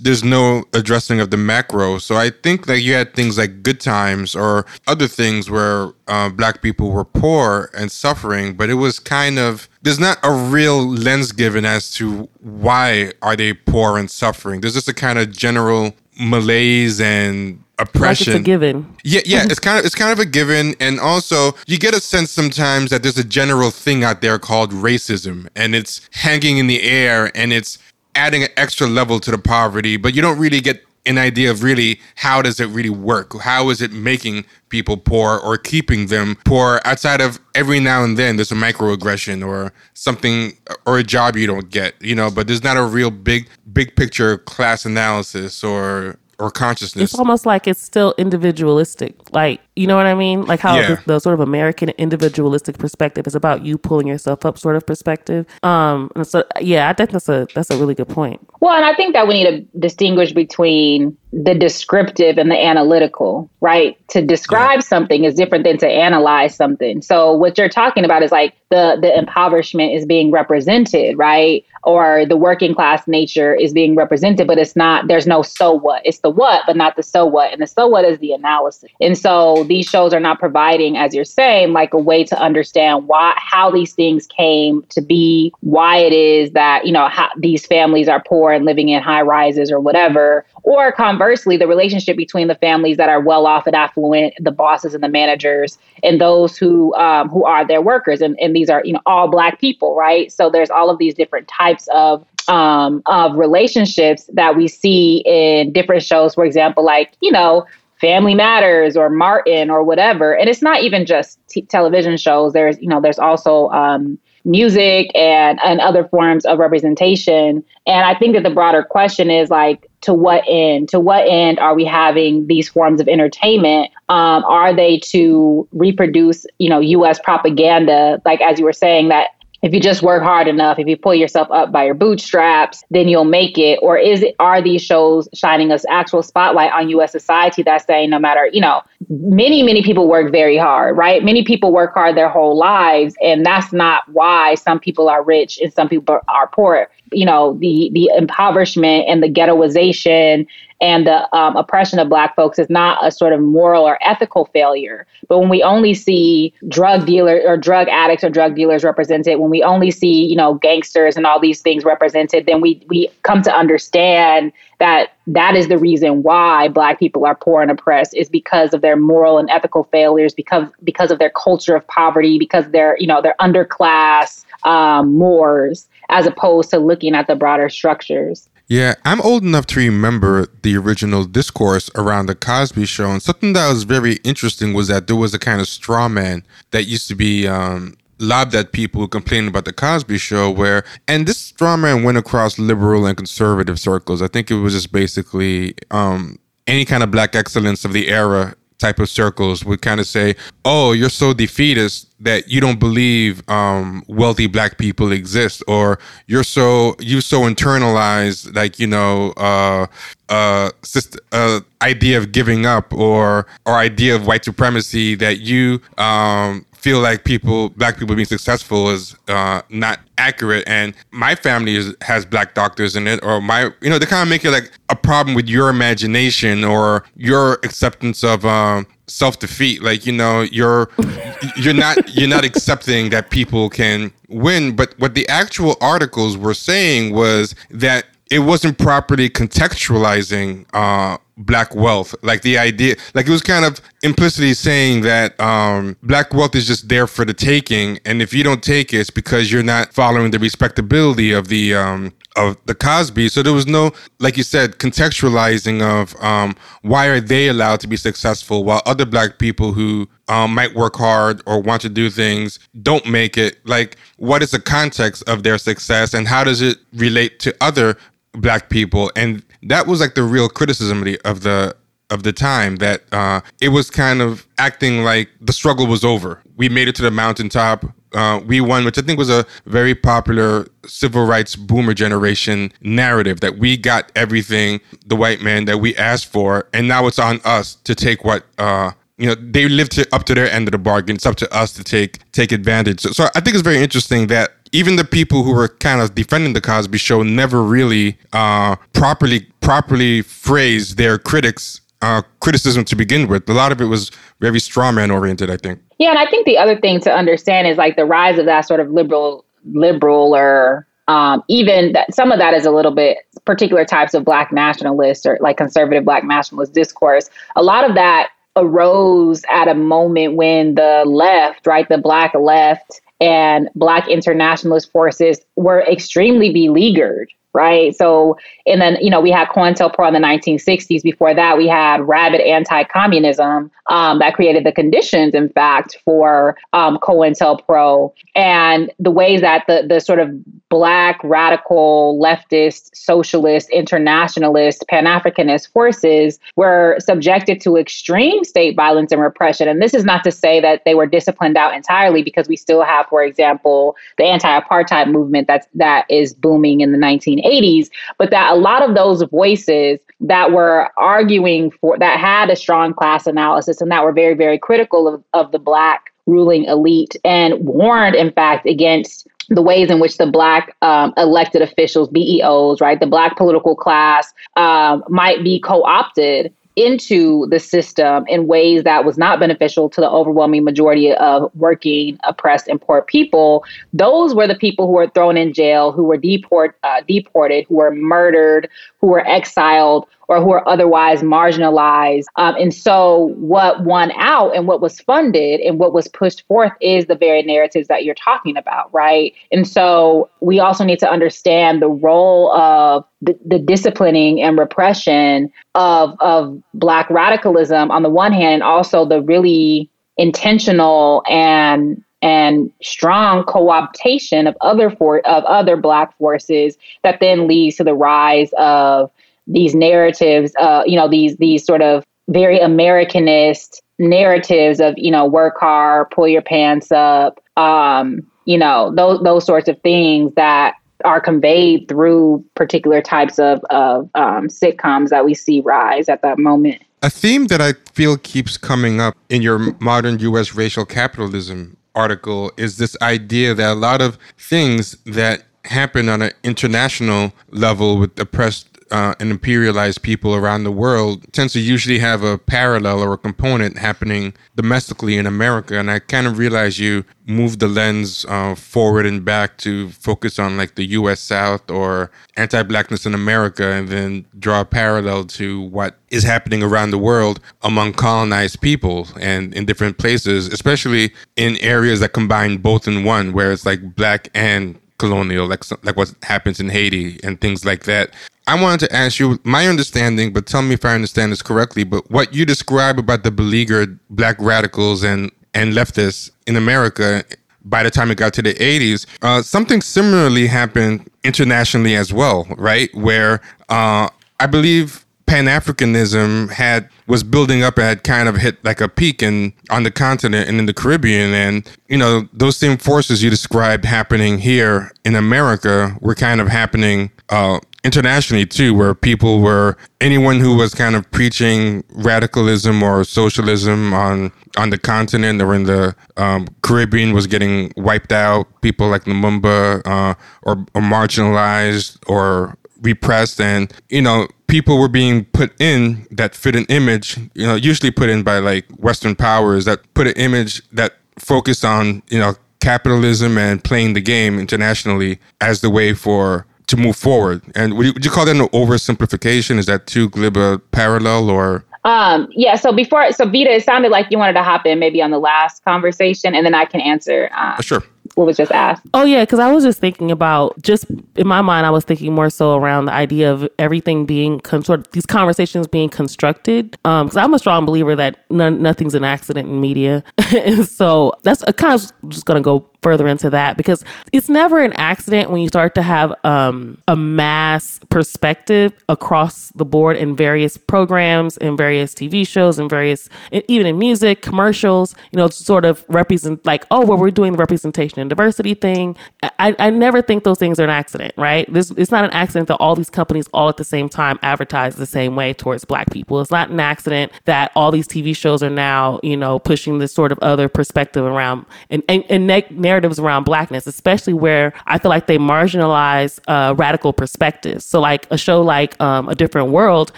there's 0.00 0.22
no 0.22 0.64
addressing 0.72 1.20
of 1.20 1.30
the 1.30 1.36
macro. 1.36 1.98
So 1.98 2.16
I 2.16 2.30
think 2.30 2.66
that 2.66 2.80
you 2.80 2.94
had 2.94 3.14
things 3.14 3.38
like 3.38 3.62
Good 3.62 3.80
Times 3.80 4.36
or 4.36 4.66
other 4.86 5.08
things 5.08 5.50
where 5.50 5.92
uh, 6.06 6.28
black 6.28 6.62
people 6.62 6.90
were 6.92 7.04
poor 7.04 7.70
and 7.76 7.90
suffering, 7.90 8.54
but 8.54 8.70
it 8.70 8.74
was 8.74 8.98
kind 8.98 9.38
of 9.38 9.68
there's 9.86 10.00
not 10.00 10.18
a 10.24 10.32
real 10.32 10.84
lens 10.84 11.30
given 11.30 11.64
as 11.64 11.92
to 11.92 12.28
why 12.40 13.12
are 13.22 13.36
they 13.36 13.52
poor 13.52 13.98
and 13.98 14.10
suffering. 14.10 14.60
There's 14.60 14.74
just 14.74 14.88
a 14.88 14.94
kind 14.94 15.16
of 15.16 15.30
general 15.30 15.94
malaise 16.18 17.00
and 17.00 17.62
oppression. 17.78 18.32
Like 18.32 18.40
it's 18.40 18.42
a 18.42 18.50
given. 18.50 18.96
Yeah, 19.04 19.20
yeah, 19.24 19.44
it's 19.44 19.60
kind 19.60 19.78
of 19.78 19.84
it's 19.84 19.94
kind 19.94 20.10
of 20.10 20.18
a 20.18 20.26
given, 20.26 20.74
and 20.80 20.98
also 20.98 21.52
you 21.68 21.78
get 21.78 21.94
a 21.94 22.00
sense 22.00 22.32
sometimes 22.32 22.90
that 22.90 23.04
there's 23.04 23.16
a 23.16 23.24
general 23.24 23.70
thing 23.70 24.02
out 24.02 24.22
there 24.22 24.40
called 24.40 24.72
racism, 24.72 25.48
and 25.54 25.76
it's 25.76 26.08
hanging 26.10 26.58
in 26.58 26.66
the 26.66 26.82
air, 26.82 27.30
and 27.36 27.52
it's 27.52 27.78
adding 28.16 28.42
an 28.42 28.48
extra 28.56 28.88
level 28.88 29.20
to 29.20 29.30
the 29.30 29.38
poverty, 29.38 29.96
but 29.96 30.16
you 30.16 30.22
don't 30.22 30.38
really 30.38 30.60
get 30.60 30.84
an 31.06 31.18
idea 31.18 31.50
of 31.50 31.62
really 31.62 32.00
how 32.16 32.42
does 32.42 32.60
it 32.60 32.66
really 32.66 32.90
work? 32.90 33.38
How 33.40 33.70
is 33.70 33.80
it 33.80 33.92
making 33.92 34.44
people 34.68 34.96
poor 34.96 35.38
or 35.38 35.56
keeping 35.56 36.06
them 36.06 36.36
poor 36.44 36.80
outside 36.84 37.20
of 37.20 37.38
every 37.54 37.80
now 37.80 38.02
and 38.02 38.18
then 38.18 38.36
there's 38.36 38.52
a 38.52 38.56
microaggression 38.56 39.46
or 39.46 39.72
something 39.94 40.52
or 40.84 40.98
a 40.98 41.04
job 41.04 41.36
you 41.36 41.46
don't 41.46 41.70
get, 41.70 41.94
you 42.02 42.14
know, 42.14 42.30
but 42.30 42.46
there's 42.46 42.64
not 42.64 42.76
a 42.76 42.84
real 42.84 43.10
big 43.10 43.48
big 43.72 43.94
picture 43.96 44.38
class 44.38 44.84
analysis 44.84 45.62
or 45.62 46.18
or 46.38 46.50
consciousness. 46.50 47.10
It's 47.12 47.18
almost 47.18 47.46
like 47.46 47.66
it's 47.66 47.80
still 47.80 48.14
individualistic. 48.18 49.14
Like, 49.32 49.60
you 49.74 49.86
know 49.86 49.96
what 49.96 50.06
I 50.06 50.14
mean? 50.14 50.44
Like 50.44 50.60
how 50.60 50.76
Yeah. 50.76 50.96
the, 50.96 51.02
the 51.06 51.18
sort 51.18 51.34
of 51.34 51.40
American 51.40 51.90
individualistic 51.90 52.78
perspective 52.78 53.26
is 53.26 53.34
about 53.34 53.64
you 53.64 53.78
pulling 53.78 54.06
yourself 54.06 54.44
up 54.44 54.58
sort 54.58 54.76
of 54.76 54.86
perspective. 54.86 55.46
Um 55.62 56.10
and 56.14 56.26
so 56.26 56.44
yeah, 56.60 56.88
I 56.88 56.92
think 56.92 57.10
that's 57.10 57.28
a 57.28 57.46
that's 57.54 57.70
a 57.70 57.76
really 57.76 57.94
good 57.94 58.08
point. 58.08 58.40
Well, 58.60 58.74
and 58.74 58.84
I 58.84 58.94
think 58.94 59.14
that 59.14 59.26
we 59.28 59.34
need 59.42 59.50
to 59.72 59.78
distinguish 59.78 60.32
between 60.32 61.16
the 61.44 61.54
descriptive 61.54 62.38
and 62.38 62.50
the 62.50 62.58
analytical, 62.58 63.50
right? 63.60 63.98
To 64.08 64.24
describe 64.24 64.82
something 64.82 65.24
is 65.24 65.34
different 65.34 65.64
than 65.64 65.76
to 65.78 65.88
analyze 65.88 66.54
something. 66.56 67.02
So 67.02 67.32
what 67.34 67.58
you're 67.58 67.68
talking 67.68 68.06
about 68.06 68.22
is 68.22 68.32
like 68.32 68.54
the 68.70 68.96
the 69.00 69.16
impoverishment 69.16 69.92
is 69.92 70.06
being 70.06 70.30
represented, 70.30 71.18
right? 71.18 71.62
Or 71.82 72.24
the 72.26 72.36
working 72.36 72.74
class 72.74 73.06
nature 73.06 73.54
is 73.54 73.72
being 73.72 73.94
represented, 73.94 74.46
but 74.46 74.58
it's 74.58 74.74
not 74.74 75.08
there's 75.08 75.26
no 75.26 75.42
so 75.42 75.72
what. 75.72 76.00
It's 76.06 76.20
the 76.20 76.30
what, 76.30 76.62
but 76.66 76.74
not 76.74 76.96
the 76.96 77.02
so 77.02 77.26
what. 77.26 77.52
And 77.52 77.60
the 77.60 77.66
so 77.66 77.86
what 77.86 78.04
is 78.04 78.18
the 78.18 78.32
analysis. 78.32 78.90
And 79.00 79.16
so 79.16 79.64
these 79.64 79.86
shows 79.86 80.14
are 80.14 80.20
not 80.20 80.40
providing, 80.40 80.96
as 80.96 81.14
you're 81.14 81.24
saying, 81.24 81.72
like 81.72 81.92
a 81.92 81.98
way 81.98 82.24
to 82.24 82.40
understand 82.40 83.08
why 83.08 83.34
how 83.36 83.70
these 83.70 83.92
things 83.92 84.26
came 84.26 84.84
to 84.88 85.02
be, 85.02 85.52
why 85.60 85.98
it 85.98 86.14
is 86.14 86.52
that, 86.52 86.86
you 86.86 86.92
know, 86.92 87.08
how 87.08 87.28
these 87.36 87.66
families 87.66 88.08
are 88.08 88.22
poor 88.26 88.52
and 88.52 88.64
living 88.64 88.88
in 88.88 89.02
high 89.02 89.22
rises 89.22 89.70
or 89.70 89.78
whatever. 89.78 90.46
Or 90.66 90.90
conversely, 90.90 91.56
the 91.56 91.68
relationship 91.68 92.16
between 92.16 92.48
the 92.48 92.56
families 92.56 92.96
that 92.96 93.08
are 93.08 93.20
well 93.20 93.46
off 93.46 93.68
and 93.68 93.76
affluent, 93.76 94.34
the 94.40 94.50
bosses 94.50 94.94
and 94.94 95.02
the 95.02 95.08
managers, 95.08 95.78
and 96.02 96.20
those 96.20 96.56
who 96.56 96.92
um, 96.96 97.28
who 97.28 97.44
are 97.44 97.64
their 97.64 97.80
workers. 97.80 98.20
And, 98.20 98.36
and 98.40 98.54
these 98.54 98.68
are, 98.68 98.82
you 98.84 98.92
know, 98.92 99.00
all 99.06 99.30
black 99.30 99.60
people, 99.60 99.94
right? 99.94 100.30
So 100.32 100.50
there's 100.50 100.68
all 100.68 100.90
of 100.90 100.98
these 100.98 101.14
different 101.14 101.46
types 101.46 101.88
of 101.94 102.26
um, 102.48 103.00
of 103.06 103.36
relationships 103.36 104.28
that 104.32 104.56
we 104.56 104.66
see 104.66 105.22
in 105.24 105.72
different 105.72 106.02
shows. 106.02 106.34
For 106.34 106.44
example, 106.44 106.84
like, 106.84 107.12
you 107.20 107.30
know, 107.30 107.64
Family 108.00 108.34
Matters 108.34 108.96
or 108.96 109.08
Martin 109.08 109.70
or 109.70 109.84
whatever. 109.84 110.36
And 110.36 110.48
it's 110.50 110.62
not 110.62 110.82
even 110.82 111.06
just 111.06 111.38
t- 111.48 111.62
television 111.62 112.16
shows. 112.16 112.52
There's, 112.54 112.76
you 112.80 112.88
know, 112.88 113.00
there's 113.00 113.20
also 113.20 113.68
um, 113.68 114.18
music 114.46 115.10
and, 115.14 115.58
and 115.64 115.80
other 115.80 116.06
forms 116.08 116.46
of 116.46 116.58
representation. 116.58 117.64
And 117.86 118.04
I 118.06 118.14
think 118.14 118.34
that 118.34 118.44
the 118.44 118.50
broader 118.50 118.82
question 118.82 119.30
is 119.30 119.50
like, 119.50 119.90
to 120.02 120.14
what 120.14 120.44
end? 120.46 120.88
To 120.90 121.00
what 121.00 121.28
end 121.28 121.58
are 121.58 121.74
we 121.74 121.84
having 121.84 122.46
these 122.46 122.68
forms 122.68 123.00
of 123.00 123.08
entertainment? 123.08 123.90
Um, 124.08 124.44
are 124.44 124.72
they 124.72 124.98
to 125.00 125.66
reproduce, 125.72 126.46
you 126.58 126.68
know, 126.68 126.78
U.S. 126.78 127.18
propaganda, 127.18 128.22
like 128.24 128.40
as 128.40 128.58
you 128.58 128.64
were 128.64 128.72
saying 128.72 129.08
that 129.08 129.30
if 129.66 129.74
you 129.74 129.80
just 129.80 130.00
work 130.00 130.22
hard 130.22 130.46
enough, 130.46 130.78
if 130.78 130.86
you 130.86 130.96
pull 130.96 131.14
yourself 131.14 131.48
up 131.50 131.72
by 131.72 131.84
your 131.84 131.94
bootstraps, 131.94 132.84
then 132.90 133.08
you'll 133.08 133.24
make 133.24 133.58
it? 133.58 133.80
Or 133.82 133.98
is 133.98 134.22
it 134.22 134.36
are 134.38 134.62
these 134.62 134.80
shows 134.80 135.28
shining 135.34 135.72
us 135.72 135.84
actual 135.90 136.22
spotlight 136.22 136.70
on 136.70 136.88
US 136.90 137.10
society 137.10 137.64
that's 137.64 137.84
saying 137.84 138.10
no 138.10 138.20
matter, 138.20 138.48
you 138.52 138.60
know, 138.60 138.80
many, 139.08 139.64
many 139.64 139.82
people 139.82 140.06
work 140.06 140.30
very 140.30 140.56
hard, 140.56 140.96
right? 140.96 141.24
Many 141.24 141.42
people 141.42 141.72
work 141.72 141.94
hard 141.94 142.16
their 142.16 142.28
whole 142.28 142.56
lives, 142.56 143.16
and 143.20 143.44
that's 143.44 143.72
not 143.72 144.04
why 144.12 144.54
some 144.54 144.78
people 144.78 145.08
are 145.08 145.24
rich 145.24 145.58
and 145.60 145.72
some 145.72 145.88
people 145.88 146.20
are 146.28 146.46
poor. 146.46 146.88
You 147.10 147.26
know, 147.26 147.58
the 147.58 147.90
the 147.92 148.08
impoverishment 148.16 149.06
and 149.08 149.20
the 149.20 149.28
ghettoization 149.28 150.46
and 150.80 151.06
the 151.06 151.36
um, 151.36 151.56
oppression 151.56 151.98
of 151.98 152.08
black 152.08 152.36
folks 152.36 152.58
is 152.58 152.68
not 152.68 153.04
a 153.04 153.10
sort 153.10 153.32
of 153.32 153.40
moral 153.40 153.84
or 153.84 153.98
ethical 154.02 154.46
failure 154.46 155.06
but 155.28 155.38
when 155.38 155.48
we 155.48 155.62
only 155.62 155.94
see 155.94 156.52
drug 156.68 157.06
dealers 157.06 157.42
or 157.46 157.56
drug 157.56 157.88
addicts 157.88 158.22
or 158.22 158.30
drug 158.30 158.54
dealers 158.54 158.84
represented 158.84 159.38
when 159.38 159.50
we 159.50 159.62
only 159.62 159.90
see 159.90 160.24
you 160.24 160.36
know 160.36 160.54
gangsters 160.54 161.16
and 161.16 161.26
all 161.26 161.40
these 161.40 161.62
things 161.62 161.84
represented 161.84 162.46
then 162.46 162.60
we 162.60 162.84
we 162.88 163.08
come 163.22 163.42
to 163.42 163.52
understand 163.54 164.52
that 164.78 165.12
that 165.26 165.56
is 165.56 165.68
the 165.68 165.78
reason 165.78 166.22
why 166.22 166.68
black 166.68 166.98
people 166.98 167.24
are 167.24 167.34
poor 167.34 167.62
and 167.62 167.70
oppressed 167.70 168.14
is 168.14 168.28
because 168.28 168.74
of 168.74 168.82
their 168.82 168.96
moral 168.96 169.38
and 169.38 169.48
ethical 169.50 169.84
failures 169.84 170.34
because 170.34 170.68
because 170.84 171.10
of 171.10 171.18
their 171.18 171.30
culture 171.30 171.74
of 171.74 171.86
poverty 171.88 172.38
because 172.38 172.68
they're 172.70 172.96
you 172.98 173.06
know 173.06 173.22
they're 173.22 173.36
underclass 173.40 174.44
um, 174.64 175.14
Moors 175.16 175.88
as 176.08 176.26
opposed 176.26 176.70
to 176.70 176.78
looking 176.78 177.14
at 177.14 177.26
the 177.26 177.36
broader 177.36 177.68
structures 177.68 178.48
yeah, 178.68 178.94
I'm 179.04 179.20
old 179.20 179.44
enough 179.44 179.66
to 179.66 179.80
remember 179.80 180.48
the 180.62 180.76
original 180.76 181.24
discourse 181.24 181.88
around 181.94 182.26
the 182.26 182.34
Cosby 182.34 182.86
Show, 182.86 183.10
and 183.10 183.22
something 183.22 183.52
that 183.52 183.68
was 183.68 183.84
very 183.84 184.14
interesting 184.24 184.74
was 184.74 184.88
that 184.88 185.06
there 185.06 185.16
was 185.16 185.34
a 185.34 185.38
kind 185.38 185.60
of 185.60 185.68
straw 185.68 186.08
man 186.08 186.44
that 186.72 186.84
used 186.84 187.06
to 187.08 187.14
be 187.14 187.46
um, 187.46 187.96
lobbed 188.18 188.54
at 188.54 188.72
people 188.72 189.00
who 189.00 189.08
complained 189.08 189.48
about 189.48 189.66
the 189.66 189.72
Cosby 189.72 190.18
Show, 190.18 190.50
where 190.50 190.84
and 191.06 191.26
this 191.26 191.38
straw 191.38 191.76
man 191.76 192.02
went 192.02 192.18
across 192.18 192.58
liberal 192.58 193.06
and 193.06 193.16
conservative 193.16 193.78
circles. 193.78 194.20
I 194.20 194.28
think 194.28 194.50
it 194.50 194.56
was 194.56 194.74
just 194.74 194.90
basically 194.90 195.74
um, 195.92 196.38
any 196.66 196.84
kind 196.84 197.04
of 197.04 197.10
black 197.12 197.36
excellence 197.36 197.84
of 197.84 197.92
the 197.92 198.08
era 198.08 198.54
type 198.78 198.98
of 198.98 199.08
circles 199.08 199.64
would 199.64 199.82
kind 199.82 200.00
of 200.00 200.06
say, 200.06 200.34
"Oh, 200.64 200.92
you're 200.92 201.10
so 201.10 201.32
defeatist 201.32 202.08
that 202.20 202.48
you 202.48 202.60
don't 202.60 202.80
believe 202.80 203.46
um, 203.48 204.02
wealthy 204.06 204.46
black 204.46 204.78
people 204.78 205.12
exist, 205.12 205.62
or 205.66 205.98
you're 206.26 206.44
so 206.44 206.96
you 206.98 207.20
so 207.20 207.42
internalized, 207.42 208.54
like 208.54 208.78
you 208.78 208.86
know, 208.86 209.32
uh, 209.36 209.86
uh, 210.28 210.70
just, 210.82 211.18
uh, 211.32 211.60
idea 211.82 212.18
of 212.18 212.32
giving 212.32 212.66
up, 212.66 212.92
or 212.92 213.46
or 213.64 213.74
idea 213.74 214.14
of 214.14 214.26
white 214.26 214.44
supremacy 214.44 215.14
that 215.14 215.40
you 215.40 215.80
um, 215.98 216.64
feel 216.76 217.00
like 217.00 217.24
people, 217.24 217.70
black 217.70 217.98
people 217.98 218.14
being 218.14 218.26
successful 218.26 218.90
is 218.90 219.16
uh, 219.28 219.62
not 219.68 220.00
accurate. 220.18 220.64
And 220.66 220.94
my 221.10 221.34
family 221.34 221.76
is, 221.76 221.94
has 222.02 222.24
black 222.24 222.54
doctors 222.54 222.96
in 222.96 223.06
it, 223.06 223.20
or 223.22 223.40
my, 223.40 223.70
you 223.80 223.90
know, 223.90 223.98
they 223.98 224.06
kind 224.06 224.22
of 224.22 224.28
make 224.28 224.44
it 224.44 224.50
like 224.50 224.70
a 224.88 224.96
problem 224.96 225.34
with 225.34 225.48
your 225.48 225.68
imagination 225.68 226.64
or 226.64 227.04
your 227.16 227.54
acceptance 227.64 228.22
of 228.22 228.44
um, 228.44 228.86
self 229.06 229.38
defeat. 229.38 229.82
Like, 229.82 230.06
you 230.06 230.12
know, 230.12 230.42
you're 230.42 230.90
you're 231.56 231.74
not 231.74 232.14
you're 232.14 232.28
not 232.28 232.44
accepting 232.44 233.10
that 233.10 233.30
people 233.30 233.68
can 233.70 234.12
win. 234.28 234.76
But 234.76 234.98
what 234.98 235.14
the 235.14 235.28
actual 235.28 235.76
articles 235.80 236.36
were 236.36 236.54
saying 236.54 237.12
was 237.12 237.54
that 237.70 238.06
it 238.30 238.40
wasn't 238.40 238.76
properly 238.78 239.30
contextualizing 239.30 240.66
uh, 240.72 241.16
black 241.38 241.74
wealth 241.74 242.14
like 242.22 242.42
the 242.42 242.56
idea 242.56 242.96
like 243.14 243.26
it 243.26 243.30
was 243.30 243.42
kind 243.42 243.64
of 243.64 243.80
implicitly 244.02 244.54
saying 244.54 245.02
that 245.02 245.38
um, 245.38 245.96
black 246.02 246.32
wealth 246.32 246.54
is 246.54 246.66
just 246.66 246.88
there 246.88 247.06
for 247.06 247.24
the 247.24 247.34
taking 247.34 247.98
and 248.04 248.22
if 248.22 248.32
you 248.32 248.42
don't 248.42 248.62
take 248.62 248.92
it 248.92 248.98
it's 248.98 249.10
because 249.10 249.52
you're 249.52 249.62
not 249.62 249.92
following 249.92 250.30
the 250.30 250.38
respectability 250.38 251.32
of 251.32 251.48
the 251.48 251.74
um, 251.74 252.12
of 252.36 252.56
the 252.66 252.74
Cosby. 252.74 253.28
So 253.28 253.42
there 253.42 253.52
was 253.52 253.66
no, 253.66 253.92
like 254.20 254.36
you 254.36 254.42
said, 254.42 254.78
contextualizing 254.78 255.82
of 255.82 256.14
um, 256.22 256.54
why 256.82 257.06
are 257.06 257.20
they 257.20 257.48
allowed 257.48 257.80
to 257.80 257.88
be 257.88 257.96
successful 257.96 258.62
while 258.62 258.82
other 258.86 259.06
black 259.06 259.38
people 259.38 259.72
who 259.72 260.08
um, 260.28 260.54
might 260.54 260.74
work 260.74 260.96
hard 260.96 261.42
or 261.46 261.60
want 261.60 261.82
to 261.82 261.88
do 261.88 262.10
things 262.10 262.58
don't 262.82 263.06
make 263.06 263.38
it. 263.38 263.58
Like, 263.66 263.96
what 264.18 264.42
is 264.42 264.50
the 264.50 264.60
context 264.60 265.22
of 265.28 265.42
their 265.42 265.58
success 265.58 266.14
and 266.14 266.28
how 266.28 266.44
does 266.44 266.60
it 266.60 266.78
relate 266.92 267.40
to 267.40 267.56
other 267.60 267.96
black 268.36 268.70
people? 268.70 269.10
And 269.16 269.42
that 269.64 269.86
was 269.86 270.00
like 270.00 270.14
the 270.14 270.22
real 270.22 270.48
criticism 270.48 270.98
of 270.98 271.04
the 271.04 271.20
of 271.24 271.40
the 271.42 271.76
of 272.10 272.22
the 272.22 272.32
time 272.32 272.76
that 272.76 273.02
uh, 273.12 273.40
it 273.60 273.70
was 273.70 273.90
kind 273.90 274.22
of 274.22 274.46
acting 274.58 275.02
like 275.02 275.28
the 275.40 275.52
struggle 275.52 275.86
was 275.86 276.04
over. 276.04 276.42
We 276.56 276.68
made 276.68 276.88
it 276.88 276.94
to 276.96 277.02
the 277.02 277.10
mountaintop. 277.10 277.84
Uh, 278.12 278.40
we 278.46 278.60
won, 278.60 278.84
which 278.84 278.96
I 278.96 279.02
think 279.02 279.18
was 279.18 279.28
a 279.28 279.44
very 279.66 279.94
popular 279.94 280.66
civil 280.86 281.26
rights 281.26 281.56
boomer 281.56 281.92
generation 281.92 282.72
narrative 282.80 283.40
that 283.40 283.58
we 283.58 283.76
got 283.76 284.10
everything 284.14 284.80
the 285.06 285.16
white 285.16 285.42
man 285.42 285.64
that 285.66 285.78
we 285.78 285.96
asked 285.96 286.26
for, 286.26 286.68
and 286.72 286.86
now 286.88 287.06
it's 287.06 287.18
on 287.18 287.40
us 287.44 287.74
to 287.84 287.94
take 287.94 288.24
what 288.24 288.44
uh, 288.58 288.92
you 289.18 289.26
know 289.26 289.34
they 289.34 289.68
lived 289.68 289.92
to, 289.92 290.14
up 290.14 290.24
to 290.24 290.34
their 290.34 290.50
end 290.50 290.68
of 290.68 290.72
the 290.72 290.78
bargain. 290.78 291.16
It's 291.16 291.26
up 291.26 291.36
to 291.36 291.54
us 291.54 291.72
to 291.74 291.84
take 291.84 292.20
take 292.32 292.52
advantage. 292.52 293.00
So, 293.00 293.10
so 293.10 293.24
I 293.34 293.40
think 293.40 293.54
it's 293.54 293.62
very 293.62 293.82
interesting 293.82 294.28
that 294.28 294.55
even 294.72 294.96
the 294.96 295.04
people 295.04 295.42
who 295.42 295.52
were 295.52 295.68
kind 295.68 296.00
of 296.00 296.14
defending 296.14 296.52
the 296.52 296.60
Cosby 296.60 296.98
Show 296.98 297.22
never 297.22 297.62
really 297.62 298.18
uh, 298.32 298.76
properly 298.92 299.40
properly 299.60 300.22
phrased 300.22 300.96
their 300.96 301.18
critics 301.18 301.80
uh, 302.02 302.22
criticism 302.40 302.84
to 302.84 302.96
begin 302.96 303.28
with. 303.28 303.48
A 303.48 303.52
lot 303.52 303.72
of 303.72 303.80
it 303.80 303.86
was 303.86 304.10
very 304.40 304.58
strawman 304.58 305.12
oriented, 305.12 305.50
I 305.50 305.56
think. 305.56 305.80
Yeah, 305.98 306.10
and 306.10 306.18
I 306.18 306.28
think 306.28 306.46
the 306.46 306.58
other 306.58 306.78
thing 306.78 307.00
to 307.00 307.12
understand 307.12 307.66
is 307.66 307.78
like 307.78 307.96
the 307.96 308.04
rise 308.04 308.38
of 308.38 308.46
that 308.46 308.62
sort 308.62 308.80
of 308.80 308.90
liberal 308.90 309.44
liberal 309.72 310.36
or 310.36 310.86
um, 311.08 311.42
even 311.48 311.92
that 311.92 312.14
some 312.14 312.32
of 312.32 312.38
that 312.38 312.54
is 312.54 312.66
a 312.66 312.70
little 312.70 312.94
bit 312.94 313.18
particular 313.44 313.84
types 313.84 314.14
of 314.14 314.24
black 314.24 314.52
nationalists 314.52 315.24
or 315.24 315.38
like 315.40 315.56
conservative 315.56 316.04
black 316.04 316.24
nationalist 316.24 316.72
discourse. 316.72 317.30
A 317.54 317.62
lot 317.62 317.88
of 317.88 317.94
that 317.94 318.30
arose 318.56 319.42
at 319.50 319.68
a 319.68 319.74
moment 319.74 320.34
when 320.34 320.74
the 320.74 321.04
left, 321.06 321.66
right, 321.66 321.88
the 321.88 321.98
black 321.98 322.34
left 322.34 323.00
and 323.20 323.68
black 323.74 324.08
internationalist 324.08 324.90
forces 324.92 325.40
were 325.56 325.80
extremely 325.82 326.52
beleaguered 326.52 327.30
right? 327.56 327.96
So, 327.96 328.36
and 328.66 328.82
then, 328.82 328.98
you 329.00 329.08
know, 329.08 329.20
we 329.20 329.30
had 329.30 329.48
COINTELPRO 329.48 330.06
in 330.06 330.12
the 330.12 330.20
1960s. 330.20 331.02
Before 331.02 331.32
that, 331.32 331.56
we 331.56 331.66
had 331.66 332.06
rabid 332.06 332.42
anti 332.42 332.84
communism 332.84 333.70
um, 333.88 334.18
that 334.18 334.34
created 334.34 334.64
the 334.64 334.72
conditions, 334.72 335.34
in 335.34 335.48
fact, 335.48 335.96
for 336.04 336.58
um, 336.74 336.98
COINTELPRO 336.98 338.12
and 338.34 338.92
the 338.98 339.10
ways 339.10 339.40
that 339.40 339.64
the, 339.66 339.86
the 339.88 340.00
sort 340.00 340.18
of 340.18 340.30
black, 340.68 341.18
radical, 341.24 342.20
leftist, 342.22 342.90
socialist, 342.94 343.70
internationalist, 343.70 344.84
pan 344.88 345.06
Africanist 345.06 345.72
forces 345.72 346.38
were 346.56 346.96
subjected 346.98 347.60
to 347.62 347.76
extreme 347.76 348.44
state 348.44 348.76
violence 348.76 349.12
and 349.12 349.22
repression. 349.22 349.66
And 349.66 349.80
this 349.80 349.94
is 349.94 350.04
not 350.04 350.24
to 350.24 350.30
say 350.30 350.60
that 350.60 350.82
they 350.84 350.94
were 350.94 351.06
disciplined 351.06 351.56
out 351.56 351.74
entirely, 351.74 352.22
because 352.22 352.48
we 352.48 352.56
still 352.56 352.82
have, 352.82 353.06
for 353.06 353.22
example, 353.22 353.96
the 354.18 354.24
anti 354.24 354.60
apartheid 354.60 355.10
movement 355.10 355.46
that's, 355.46 355.66
that 355.72 356.04
is 356.10 356.34
booming 356.34 356.82
in 356.82 356.92
the 356.92 356.98
1980s 356.98 357.45
80s, 357.46 357.88
but 358.18 358.30
that 358.30 358.52
a 358.52 358.56
lot 358.56 358.82
of 358.82 358.94
those 358.94 359.22
voices 359.22 360.00
that 360.20 360.52
were 360.52 360.90
arguing 360.96 361.70
for 361.70 361.98
that 361.98 362.18
had 362.18 362.50
a 362.50 362.56
strong 362.56 362.94
class 362.94 363.26
analysis 363.26 363.80
and 363.80 363.90
that 363.90 364.04
were 364.04 364.12
very, 364.12 364.34
very 364.34 364.58
critical 364.58 365.06
of, 365.06 365.24
of 365.32 365.52
the 365.52 365.58
Black 365.58 366.12
ruling 366.26 366.64
elite 366.64 367.16
and 367.24 367.54
warned, 367.64 368.16
in 368.16 368.32
fact, 368.32 368.66
against 368.66 369.26
the 369.48 369.62
ways 369.62 369.90
in 369.90 370.00
which 370.00 370.18
the 370.18 370.26
black 370.26 370.76
um, 370.82 371.14
elected 371.16 371.62
officials, 371.62 372.08
BEOs, 372.08 372.80
right, 372.80 372.98
the 372.98 373.06
black 373.06 373.36
political 373.36 373.76
class 373.76 374.32
um, 374.56 375.04
might 375.08 375.42
be 375.44 375.60
co-opted 375.60 376.52
into 376.76 377.46
the 377.48 377.58
system 377.58 378.24
in 378.28 378.46
ways 378.46 378.84
that 378.84 379.04
was 379.04 379.16
not 379.16 379.40
beneficial 379.40 379.88
to 379.88 380.00
the 380.00 380.10
overwhelming 380.10 380.62
majority 380.62 381.12
of 381.14 381.50
working, 381.54 382.18
oppressed, 382.24 382.68
and 382.68 382.80
poor 382.80 383.00
people. 383.00 383.64
Those 383.94 384.34
were 384.34 384.46
the 384.46 384.54
people 384.54 384.86
who 384.86 384.92
were 384.92 385.08
thrown 385.08 385.38
in 385.38 385.54
jail, 385.54 385.90
who 385.90 386.04
were 386.04 386.18
deport, 386.18 386.76
uh, 386.82 387.00
deported, 387.08 387.64
who 387.68 387.76
were 387.76 387.94
murdered, 387.94 388.68
who 389.00 389.08
were 389.08 389.26
exiled, 389.26 390.06
or 390.28 390.40
who 390.40 390.50
are 390.52 390.66
otherwise 390.68 391.22
marginalized. 391.22 392.24
Um, 392.36 392.54
and 392.56 392.74
so, 392.74 393.34
what 393.36 393.84
won 393.84 394.12
out 394.16 394.54
and 394.56 394.66
what 394.66 394.80
was 394.80 395.00
funded 395.00 395.60
and 395.60 395.78
what 395.78 395.92
was 395.92 396.08
pushed 396.08 396.46
forth 396.46 396.72
is 396.80 397.06
the 397.06 397.14
very 397.14 397.42
narratives 397.42 397.88
that 397.88 398.04
you're 398.04 398.14
talking 398.14 398.56
about, 398.56 398.92
right? 398.92 399.32
And 399.52 399.66
so, 399.66 400.28
we 400.40 400.58
also 400.60 400.84
need 400.84 400.98
to 401.00 401.10
understand 401.10 401.82
the 401.82 401.88
role 401.88 402.52
of 402.52 403.04
the, 403.22 403.38
the 403.44 403.58
disciplining 403.58 404.40
and 404.42 404.58
repression 404.58 405.52
of, 405.74 406.16
of 406.20 406.62
Black 406.74 407.08
radicalism 407.10 407.90
on 407.90 408.02
the 408.02 408.10
one 408.10 408.32
hand, 408.32 408.54
and 408.54 408.62
also 408.62 409.04
the 409.04 409.22
really 409.22 409.90
intentional 410.16 411.22
and 411.28 412.02
and 412.22 412.72
strong 412.82 413.44
co-optation 413.44 414.48
of 414.48 414.56
other 414.60 414.90
for 414.90 415.20
of 415.26 415.44
other 415.44 415.76
black 415.76 416.16
forces 416.18 416.76
that 417.02 417.20
then 417.20 417.46
leads 417.46 417.76
to 417.76 417.84
the 417.84 417.94
rise 417.94 418.50
of 418.58 419.10
these 419.46 419.74
narratives, 419.74 420.52
uh, 420.58 420.82
you 420.86 420.96
know, 420.96 421.08
these 421.08 421.36
these 421.36 421.64
sort 421.64 421.82
of 421.82 422.04
very 422.28 422.58
Americanist 422.58 423.80
narratives 423.98 424.80
of 424.80 424.94
you 424.96 425.10
know 425.10 425.24
work 425.26 425.58
hard, 425.58 426.10
pull 426.10 426.28
your 426.28 426.42
pants 426.42 426.90
up, 426.92 427.40
um, 427.56 428.26
you 428.44 428.58
know 428.58 428.92
those 428.94 429.22
those 429.22 429.44
sorts 429.44 429.68
of 429.68 429.80
things 429.82 430.32
that 430.34 430.74
are 431.04 431.20
conveyed 431.20 431.88
through 431.88 432.44
particular 432.54 433.02
types 433.02 433.38
of 433.38 433.62
of 433.70 434.08
um, 434.14 434.48
sitcoms 434.48 435.10
that 435.10 435.24
we 435.24 435.34
see 435.34 435.60
rise 435.60 436.08
at 436.08 436.22
that 436.22 436.38
moment. 436.38 436.82
A 437.02 437.10
theme 437.10 437.46
that 437.48 437.60
I 437.60 437.74
feel 437.92 438.16
keeps 438.16 438.56
coming 438.56 439.00
up 439.00 439.14
in 439.28 439.42
your 439.42 439.58
modern 439.80 440.18
U.S. 440.20 440.54
racial 440.54 440.84
capitalism 440.84 441.76
article 441.94 442.50
is 442.56 442.78
this 442.78 442.96
idea 443.00 443.54
that 443.54 443.72
a 443.72 443.74
lot 443.74 444.00
of 444.00 444.18
things 444.38 444.96
that 445.04 445.44
happen 445.64 446.08
on 446.08 446.22
an 446.22 446.32
international 446.42 447.32
level 447.50 447.98
with 447.98 448.18
oppressed 448.18 448.75
uh, 448.90 449.14
and 449.18 449.32
imperialized 449.32 450.02
people 450.02 450.34
around 450.34 450.64
the 450.64 450.70
world 450.70 451.30
tends 451.32 451.52
to 451.54 451.60
usually 451.60 451.98
have 451.98 452.22
a 452.22 452.38
parallel 452.38 453.00
or 453.00 453.14
a 453.14 453.18
component 453.18 453.78
happening 453.78 454.32
domestically 454.54 455.16
in 455.16 455.26
America. 455.26 455.78
And 455.78 455.90
I 455.90 455.98
kind 455.98 456.26
of 456.26 456.38
realize 456.38 456.78
you 456.78 457.04
move 457.26 457.58
the 457.58 457.66
lens 457.68 458.24
uh, 458.28 458.54
forward 458.54 459.04
and 459.04 459.24
back 459.24 459.58
to 459.58 459.90
focus 459.90 460.38
on 460.38 460.56
like 460.56 460.76
the 460.76 460.84
U.S. 460.84 461.20
South 461.20 461.68
or 461.70 462.10
anti-blackness 462.36 463.04
in 463.06 463.14
America, 463.14 463.72
and 463.72 463.88
then 463.88 464.26
draw 464.38 464.60
a 464.60 464.64
parallel 464.64 465.24
to 465.24 465.62
what 465.62 465.96
is 466.10 466.22
happening 466.22 466.62
around 466.62 466.90
the 466.90 466.98
world 466.98 467.40
among 467.62 467.92
colonized 467.92 468.60
people 468.60 469.08
and 469.18 469.52
in 469.54 469.64
different 469.64 469.98
places, 469.98 470.46
especially 470.48 471.12
in 471.34 471.56
areas 471.58 472.00
that 472.00 472.12
combine 472.12 472.58
both 472.58 472.86
in 472.86 473.04
one, 473.04 473.32
where 473.32 473.50
it's 473.50 473.66
like 473.66 473.96
black 473.96 474.28
and 474.34 474.78
colonial, 474.98 475.46
like 475.46 475.64
like 475.84 475.96
what 475.96 476.14
happens 476.22 476.60
in 476.60 476.68
Haiti 476.68 477.20
and 477.22 477.40
things 477.40 477.64
like 477.64 477.84
that. 477.84 478.10
I 478.48 478.60
wanted 478.60 478.80
to 478.88 478.94
ask 478.94 479.18
you 479.18 479.40
my 479.44 479.66
understanding, 479.66 480.32
but 480.32 480.46
tell 480.46 480.62
me 480.62 480.74
if 480.74 480.84
I 480.84 480.94
understand 480.94 481.32
this 481.32 481.42
correctly. 481.42 481.84
But 481.84 482.10
what 482.10 482.32
you 482.34 482.44
describe 482.44 482.98
about 482.98 483.24
the 483.24 483.30
beleaguered 483.30 483.98
black 484.10 484.36
radicals 484.38 485.02
and 485.02 485.30
and 485.54 485.72
leftists 485.72 486.30
in 486.46 486.56
America 486.56 487.24
by 487.64 487.82
the 487.82 487.90
time 487.90 488.10
it 488.10 488.16
got 488.16 488.32
to 488.34 488.42
the 488.42 488.54
80s, 488.54 489.06
uh, 489.22 489.42
something 489.42 489.82
similarly 489.82 490.46
happened 490.46 491.10
internationally 491.24 491.96
as 491.96 492.12
well, 492.12 492.46
right? 492.56 492.94
Where 492.94 493.40
uh, 493.68 494.08
I 494.38 494.46
believe 494.46 495.05
Pan 495.26 495.46
Africanism 495.46 496.50
had 496.50 496.88
was 497.08 497.22
building 497.22 497.62
up 497.62 497.78
and 497.78 497.86
had 497.86 498.04
kind 498.04 498.28
of 498.28 498.36
hit 498.36 498.64
like 498.64 498.80
a 498.80 498.88
peak 498.88 499.22
in 499.22 499.52
on 499.70 499.82
the 499.82 499.90
continent 499.90 500.48
and 500.48 500.58
in 500.58 500.66
the 500.66 500.74
Caribbean, 500.74 501.34
and 501.34 501.68
you 501.88 501.98
know 501.98 502.28
those 502.32 502.56
same 502.56 502.76
forces 502.76 503.22
you 503.22 503.30
described 503.30 503.84
happening 503.84 504.38
here 504.38 504.92
in 505.04 505.16
America 505.16 505.96
were 506.00 506.14
kind 506.14 506.40
of 506.40 506.48
happening 506.48 507.10
uh, 507.28 507.58
internationally 507.82 508.46
too, 508.46 508.72
where 508.74 508.94
people 508.94 509.40
were 509.40 509.76
anyone 510.00 510.40
who 510.40 510.56
was 510.56 510.74
kind 510.74 510.94
of 510.94 511.10
preaching 511.10 511.82
radicalism 511.90 512.82
or 512.82 513.04
socialism 513.04 513.92
on 513.92 514.32
on 514.56 514.70
the 514.70 514.78
continent 514.78 515.42
or 515.42 515.54
in 515.54 515.64
the 515.64 515.94
um, 516.16 516.46
Caribbean 516.62 517.12
was 517.12 517.26
getting 517.26 517.72
wiped 517.76 518.12
out. 518.12 518.46
People 518.60 518.88
like 518.88 519.04
Lumumba 519.04 519.82
uh, 519.84 520.14
or, 520.42 520.64
or 520.74 520.82
marginalized 520.82 521.98
or 522.06 522.56
repressed 522.82 523.40
and 523.40 523.72
you 523.88 524.02
know 524.02 524.28
people 524.46 524.78
were 524.78 524.88
being 524.88 525.24
put 525.26 525.52
in 525.60 526.06
that 526.10 526.34
fit 526.34 526.54
an 526.54 526.64
image 526.66 527.18
you 527.34 527.46
know 527.46 527.54
usually 527.54 527.90
put 527.90 528.08
in 528.08 528.22
by 528.22 528.38
like 528.38 528.66
western 528.78 529.14
powers 529.14 529.64
that 529.64 529.80
put 529.94 530.06
an 530.06 530.14
image 530.14 530.68
that 530.70 530.94
focused 531.18 531.64
on 531.64 532.02
you 532.08 532.18
know 532.18 532.34
capitalism 532.60 533.38
and 533.38 533.62
playing 533.62 533.94
the 533.94 534.00
game 534.00 534.38
internationally 534.38 535.18
as 535.40 535.60
the 535.60 535.70
way 535.70 535.92
for 535.92 536.46
to 536.66 536.76
move 536.76 536.96
forward 536.96 537.42
and 537.54 537.76
would 537.76 537.86
you, 537.86 537.92
would 537.92 538.04
you 538.04 538.10
call 538.10 538.24
that 538.24 538.36
an 538.36 538.48
oversimplification 538.48 539.58
is 539.58 539.66
that 539.66 539.86
too 539.86 540.08
glib 540.10 540.36
a 540.36 540.58
parallel 540.72 541.30
or 541.30 541.64
um, 541.84 542.26
yeah. 542.32 542.56
So 542.56 542.72
before, 542.72 543.12
so 543.12 543.26
Vita, 543.26 543.54
it 543.54 543.62
sounded 543.62 543.92
like 543.92 544.10
you 544.10 544.18
wanted 544.18 544.32
to 544.32 544.42
hop 544.42 544.66
in 544.66 544.80
maybe 544.80 545.00
on 545.00 545.12
the 545.12 545.20
last 545.20 545.64
conversation, 545.64 546.34
and 546.34 546.44
then 546.44 546.52
I 546.52 546.64
can 546.64 546.80
answer. 546.80 547.30
Uh, 547.32 547.60
sure 547.60 547.84
what 548.16 548.26
was 548.26 548.38
just 548.38 548.50
asked. 548.50 548.82
Oh 548.94 549.04
yeah, 549.04 549.22
because 549.22 549.38
I 549.38 549.52
was 549.52 549.62
just 549.62 549.78
thinking 549.78 550.10
about 550.10 550.60
just 550.62 550.86
in 551.16 551.26
my 551.26 551.42
mind, 551.42 551.66
I 551.66 551.70
was 551.70 551.84
thinking 551.84 552.14
more 552.14 552.30
so 552.30 552.56
around 552.56 552.86
the 552.86 552.92
idea 552.92 553.30
of 553.30 553.48
everything 553.58 554.06
being 554.06 554.40
con- 554.40 554.64
sort 554.64 554.80
of 554.80 554.90
these 554.92 555.06
conversations 555.06 555.66
being 555.66 555.90
constructed. 555.90 556.72
Because 556.82 557.16
um, 557.16 557.24
I'm 557.24 557.34
a 557.34 557.38
strong 557.38 557.66
believer 557.66 557.94
that 557.94 558.18
nothing's 558.30 558.94
an 558.94 559.04
accident 559.04 559.48
in 559.48 559.60
media, 559.60 560.02
and 560.34 560.66
so 560.68 561.12
that's 561.24 561.44
a 561.46 561.52
kind 561.52 561.74
of 561.74 562.10
just 562.10 562.24
gonna 562.24 562.40
go 562.40 562.68
further 562.86 563.08
into 563.08 563.28
that 563.28 563.56
because 563.56 563.84
it's 564.12 564.28
never 564.28 564.62
an 564.62 564.72
accident 564.74 565.28
when 565.28 565.40
you 565.40 565.48
start 565.48 565.74
to 565.74 565.82
have 565.82 566.14
um, 566.24 566.80
a 566.86 566.94
mass 566.94 567.80
perspective 567.88 568.72
across 568.88 569.50
the 569.56 569.64
board 569.64 569.96
in 569.96 570.14
various 570.14 570.56
programs 570.56 571.36
and 571.38 571.58
various 571.58 571.92
TV 571.92 572.24
shows 572.26 572.60
and 572.60 572.70
various 572.70 573.08
even 573.48 573.66
in 573.66 573.76
music 573.76 574.22
commercials. 574.22 574.94
You 575.10 575.16
know, 575.18 575.28
sort 575.28 575.64
of 575.64 575.84
represent 575.88 576.46
like 576.46 576.64
oh, 576.70 576.86
well, 576.86 576.96
we're 576.96 577.10
doing 577.10 577.34
representation 577.34 578.00
and 578.06 578.10
diversity 578.10 578.54
thing. 578.54 578.96
I, 579.38 579.54
I 579.58 579.70
never 579.70 580.00
think 580.00 580.24
those 580.24 580.38
things 580.38 580.60
are 580.60 580.64
an 580.64 580.70
accident, 580.70 581.12
right? 581.16 581.52
This 581.52 581.70
it's 581.72 581.90
not 581.90 582.04
an 582.04 582.10
accident 582.10 582.48
that 582.48 582.56
all 582.56 582.74
these 582.76 582.90
companies 582.90 583.28
all 583.32 583.48
at 583.48 583.56
the 583.56 583.64
same 583.64 583.88
time 583.88 584.18
advertise 584.22 584.76
the 584.76 584.86
same 584.86 585.16
way 585.16 585.32
towards 585.32 585.64
Black 585.64 585.90
people. 585.90 586.20
It's 586.20 586.30
not 586.30 586.50
an 586.50 586.60
accident 586.60 587.12
that 587.24 587.50
all 587.56 587.70
these 587.70 587.88
TV 587.88 588.16
shows 588.16 588.42
are 588.42 588.50
now 588.50 589.00
you 589.02 589.16
know 589.16 589.38
pushing 589.38 589.78
this 589.78 589.92
sort 589.92 590.12
of 590.12 590.18
other 590.20 590.48
perspective 590.48 591.04
around 591.04 591.46
and 591.70 591.82
and, 591.88 592.04
and 592.08 592.26
narratives 592.50 592.98
around 592.98 593.24
blackness, 593.24 593.66
especially 593.66 594.12
where 594.12 594.52
I 594.66 594.78
feel 594.78 594.90
like 594.90 595.06
they 595.06 595.18
marginalize 595.18 596.20
uh, 596.28 596.54
radical 596.54 596.92
perspectives. 596.92 597.64
So, 597.64 597.80
like 597.80 598.06
a 598.10 598.18
show 598.18 598.42
like 598.42 598.80
um, 598.80 599.08
A 599.08 599.14
Different 599.14 599.50
World, 599.50 599.92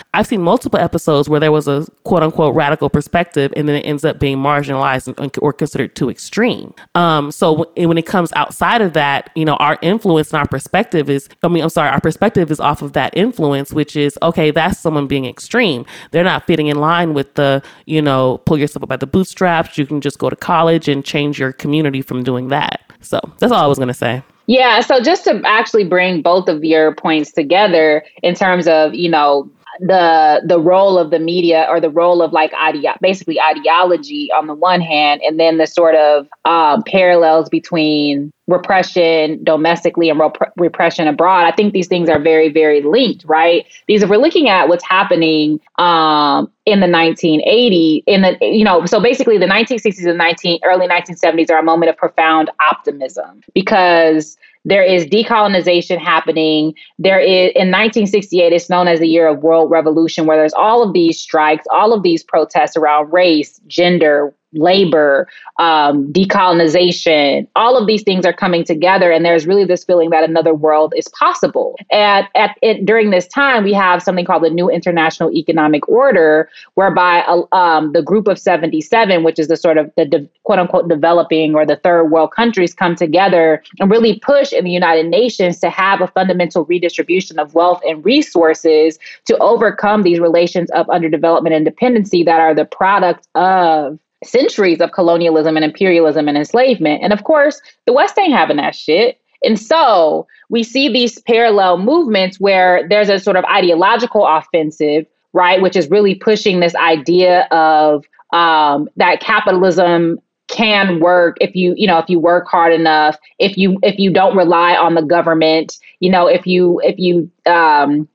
I've 0.14 0.26
seen 0.26 0.42
multiple 0.42 0.78
episodes 0.78 1.28
where 1.28 1.40
there 1.40 1.52
was 1.52 1.68
a 1.68 1.86
quote 2.04 2.22
unquote 2.22 2.54
radical 2.54 2.88
perspective, 2.88 3.52
and 3.56 3.68
then 3.68 3.76
it 3.76 3.82
ends 3.82 4.04
up 4.04 4.18
being 4.18 4.38
marginalized 4.38 5.38
or 5.42 5.52
considered 5.52 5.94
too 5.94 6.10
extreme. 6.10 6.74
Um, 6.94 7.30
so, 7.30 7.70
when 7.76 7.97
it 7.98 8.06
comes 8.06 8.32
outside 8.34 8.80
of 8.80 8.92
that, 8.94 9.30
you 9.34 9.44
know, 9.44 9.56
our 9.56 9.78
influence 9.82 10.32
and 10.32 10.38
our 10.38 10.46
perspective 10.46 11.10
is, 11.10 11.28
I 11.42 11.48
mean, 11.48 11.62
I'm 11.62 11.68
sorry, 11.68 11.90
our 11.90 12.00
perspective 12.00 12.50
is 12.50 12.60
off 12.60 12.82
of 12.82 12.92
that 12.94 13.16
influence, 13.16 13.72
which 13.72 13.96
is 13.96 14.18
okay, 14.22 14.50
that's 14.50 14.78
someone 14.78 15.06
being 15.06 15.24
extreme. 15.26 15.84
They're 16.10 16.24
not 16.24 16.46
fitting 16.46 16.68
in 16.68 16.78
line 16.78 17.14
with 17.14 17.34
the, 17.34 17.62
you 17.86 18.00
know, 18.00 18.38
pull 18.46 18.58
yourself 18.58 18.82
up 18.82 18.88
by 18.88 18.96
the 18.96 19.06
bootstraps. 19.06 19.76
You 19.76 19.86
can 19.86 20.00
just 20.00 20.18
go 20.18 20.30
to 20.30 20.36
college 20.36 20.88
and 20.88 21.04
change 21.04 21.38
your 21.38 21.52
community 21.52 22.02
from 22.02 22.22
doing 22.22 22.48
that. 22.48 22.82
So 23.00 23.20
that's 23.38 23.52
all 23.52 23.62
I 23.62 23.66
was 23.66 23.78
going 23.78 23.88
to 23.88 23.94
say. 23.94 24.22
Yeah. 24.46 24.80
So 24.80 25.00
just 25.00 25.24
to 25.24 25.42
actually 25.44 25.84
bring 25.84 26.22
both 26.22 26.48
of 26.48 26.64
your 26.64 26.94
points 26.94 27.32
together 27.32 28.02
in 28.22 28.34
terms 28.34 28.66
of, 28.66 28.94
you 28.94 29.10
know, 29.10 29.50
the 29.80 30.42
the 30.44 30.60
role 30.60 30.98
of 30.98 31.10
the 31.10 31.18
media 31.18 31.66
or 31.68 31.80
the 31.80 31.90
role 31.90 32.22
of 32.22 32.32
like 32.32 32.52
idea 32.54 32.96
basically 33.00 33.40
ideology 33.40 34.30
on 34.32 34.46
the 34.46 34.54
one 34.54 34.80
hand 34.80 35.20
and 35.24 35.38
then 35.38 35.58
the 35.58 35.66
sort 35.66 35.94
of 35.94 36.28
um, 36.44 36.82
parallels 36.84 37.48
between 37.48 38.32
repression 38.48 39.42
domestically 39.44 40.08
and 40.08 40.18
rep- 40.18 40.52
repression 40.56 41.06
abroad 41.06 41.44
i 41.44 41.52
think 41.52 41.72
these 41.72 41.86
things 41.86 42.08
are 42.08 42.18
very 42.18 42.48
very 42.48 42.82
linked 42.82 43.24
right 43.26 43.66
because 43.86 44.02
if 44.02 44.08
we're 44.08 44.16
looking 44.16 44.48
at 44.48 44.68
what's 44.68 44.84
happening 44.84 45.60
um, 45.76 46.50
in 46.66 46.80
the 46.80 46.86
1980s 46.86 48.02
in 48.06 48.22
the 48.22 48.36
you 48.40 48.64
know 48.64 48.84
so 48.86 49.00
basically 49.00 49.38
the 49.38 49.46
1960s 49.46 50.08
and 50.08 50.18
19 50.18 50.60
early 50.64 50.88
1970s 50.88 51.50
are 51.50 51.58
a 51.58 51.62
moment 51.62 51.90
of 51.90 51.96
profound 51.96 52.50
optimism 52.60 53.42
because 53.54 54.36
there 54.64 54.82
is 54.82 55.06
decolonization 55.06 55.98
happening. 55.98 56.74
There 56.98 57.20
is 57.20 57.52
in 57.54 57.70
1968, 57.70 58.52
it's 58.52 58.68
known 58.68 58.86
as 58.86 59.00
the 59.00 59.08
year 59.08 59.26
of 59.26 59.38
world 59.38 59.70
revolution, 59.70 60.26
where 60.26 60.36
there's 60.36 60.52
all 60.52 60.82
of 60.82 60.92
these 60.92 61.18
strikes, 61.18 61.64
all 61.72 61.94
of 61.94 62.02
these 62.02 62.22
protests 62.22 62.76
around 62.76 63.10
race, 63.10 63.60
gender, 63.66 64.34
labor, 64.52 65.28
um, 65.58 66.10
decolonization, 66.12 67.46
all 67.56 67.76
of 67.76 67.86
these 67.86 68.02
things 68.02 68.24
are 68.24 68.32
coming 68.32 68.64
together, 68.64 69.10
and 69.10 69.24
there's 69.24 69.46
really 69.46 69.64
this 69.64 69.84
feeling 69.84 70.10
that 70.10 70.28
another 70.28 70.54
world 70.54 70.94
is 70.96 71.08
possible. 71.08 71.76
And 71.90 72.26
at 72.34 72.56
it, 72.62 72.86
during 72.86 73.10
this 73.10 73.26
time, 73.26 73.64
we 73.64 73.72
have 73.74 74.02
something 74.02 74.24
called 74.24 74.44
the 74.44 74.50
New 74.50 74.70
International 74.70 75.30
Economic 75.32 75.88
Order, 75.88 76.48
whereby 76.74 77.20
uh, 77.20 77.42
um, 77.54 77.92
the 77.92 78.02
Group 78.02 78.28
of 78.28 78.38
77, 78.38 79.22
which 79.22 79.38
is 79.38 79.48
the 79.48 79.56
sort 79.56 79.76
of 79.76 79.92
the 79.96 80.04
de- 80.04 80.28
quote 80.44 80.58
unquote 80.58 80.88
developing 80.88 81.54
or 81.54 81.66
the 81.66 81.76
third 81.76 82.04
world 82.04 82.32
countries, 82.32 82.74
come 82.74 82.96
together 82.96 83.62
and 83.80 83.90
really 83.90 84.18
push 84.20 84.52
in 84.52 84.64
the 84.64 84.70
United 84.70 85.06
Nations 85.06 85.58
to 85.60 85.70
have 85.70 86.00
a 86.00 86.06
fundamental 86.06 86.64
redistribution 86.64 87.38
of 87.38 87.54
wealth 87.54 87.80
and 87.86 88.04
resources 88.04 88.98
to 89.26 89.36
overcome 89.38 90.02
these 90.02 90.20
relations 90.20 90.70
of 90.70 90.86
underdevelopment 90.86 91.54
and 91.54 91.64
dependency 91.64 92.22
that 92.22 92.40
are 92.40 92.54
the 92.54 92.64
product 92.64 93.28
of 93.34 93.98
centuries 94.24 94.80
of 94.80 94.92
colonialism 94.92 95.56
and 95.56 95.64
imperialism 95.64 96.28
and 96.28 96.36
enslavement. 96.36 97.02
And 97.02 97.12
of 97.12 97.24
course, 97.24 97.60
the 97.86 97.92
West 97.92 98.18
ain't 98.18 98.32
having 98.32 98.56
that 98.56 98.74
shit. 98.74 99.20
And 99.44 99.58
so 99.58 100.26
we 100.50 100.62
see 100.64 100.92
these 100.92 101.20
parallel 101.22 101.78
movements 101.78 102.40
where 102.40 102.86
there's 102.88 103.08
a 103.08 103.18
sort 103.18 103.36
of 103.36 103.44
ideological 103.44 104.26
offensive, 104.26 105.06
right, 105.32 105.62
which 105.62 105.76
is 105.76 105.88
really 105.90 106.16
pushing 106.16 106.60
this 106.60 106.74
idea 106.74 107.42
of 107.50 108.04
um, 108.32 108.88
that 108.96 109.20
capitalism 109.20 110.18
can 110.48 110.98
work 110.98 111.36
if 111.42 111.54
you 111.54 111.74
you 111.76 111.86
know 111.86 111.98
if 111.98 112.08
you 112.08 112.18
work 112.18 112.46
hard 112.46 112.72
enough 112.72 113.18
if 113.38 113.58
you 113.58 113.78
if 113.82 113.98
you 113.98 114.10
don't 114.10 114.34
rely 114.34 114.74
on 114.74 114.94
the 114.94 115.02
government 115.02 115.76
you 116.00 116.10
know 116.10 116.26
if 116.26 116.46
you 116.46 116.80
if 116.82 116.98
you 116.98 117.30
um 117.44 118.08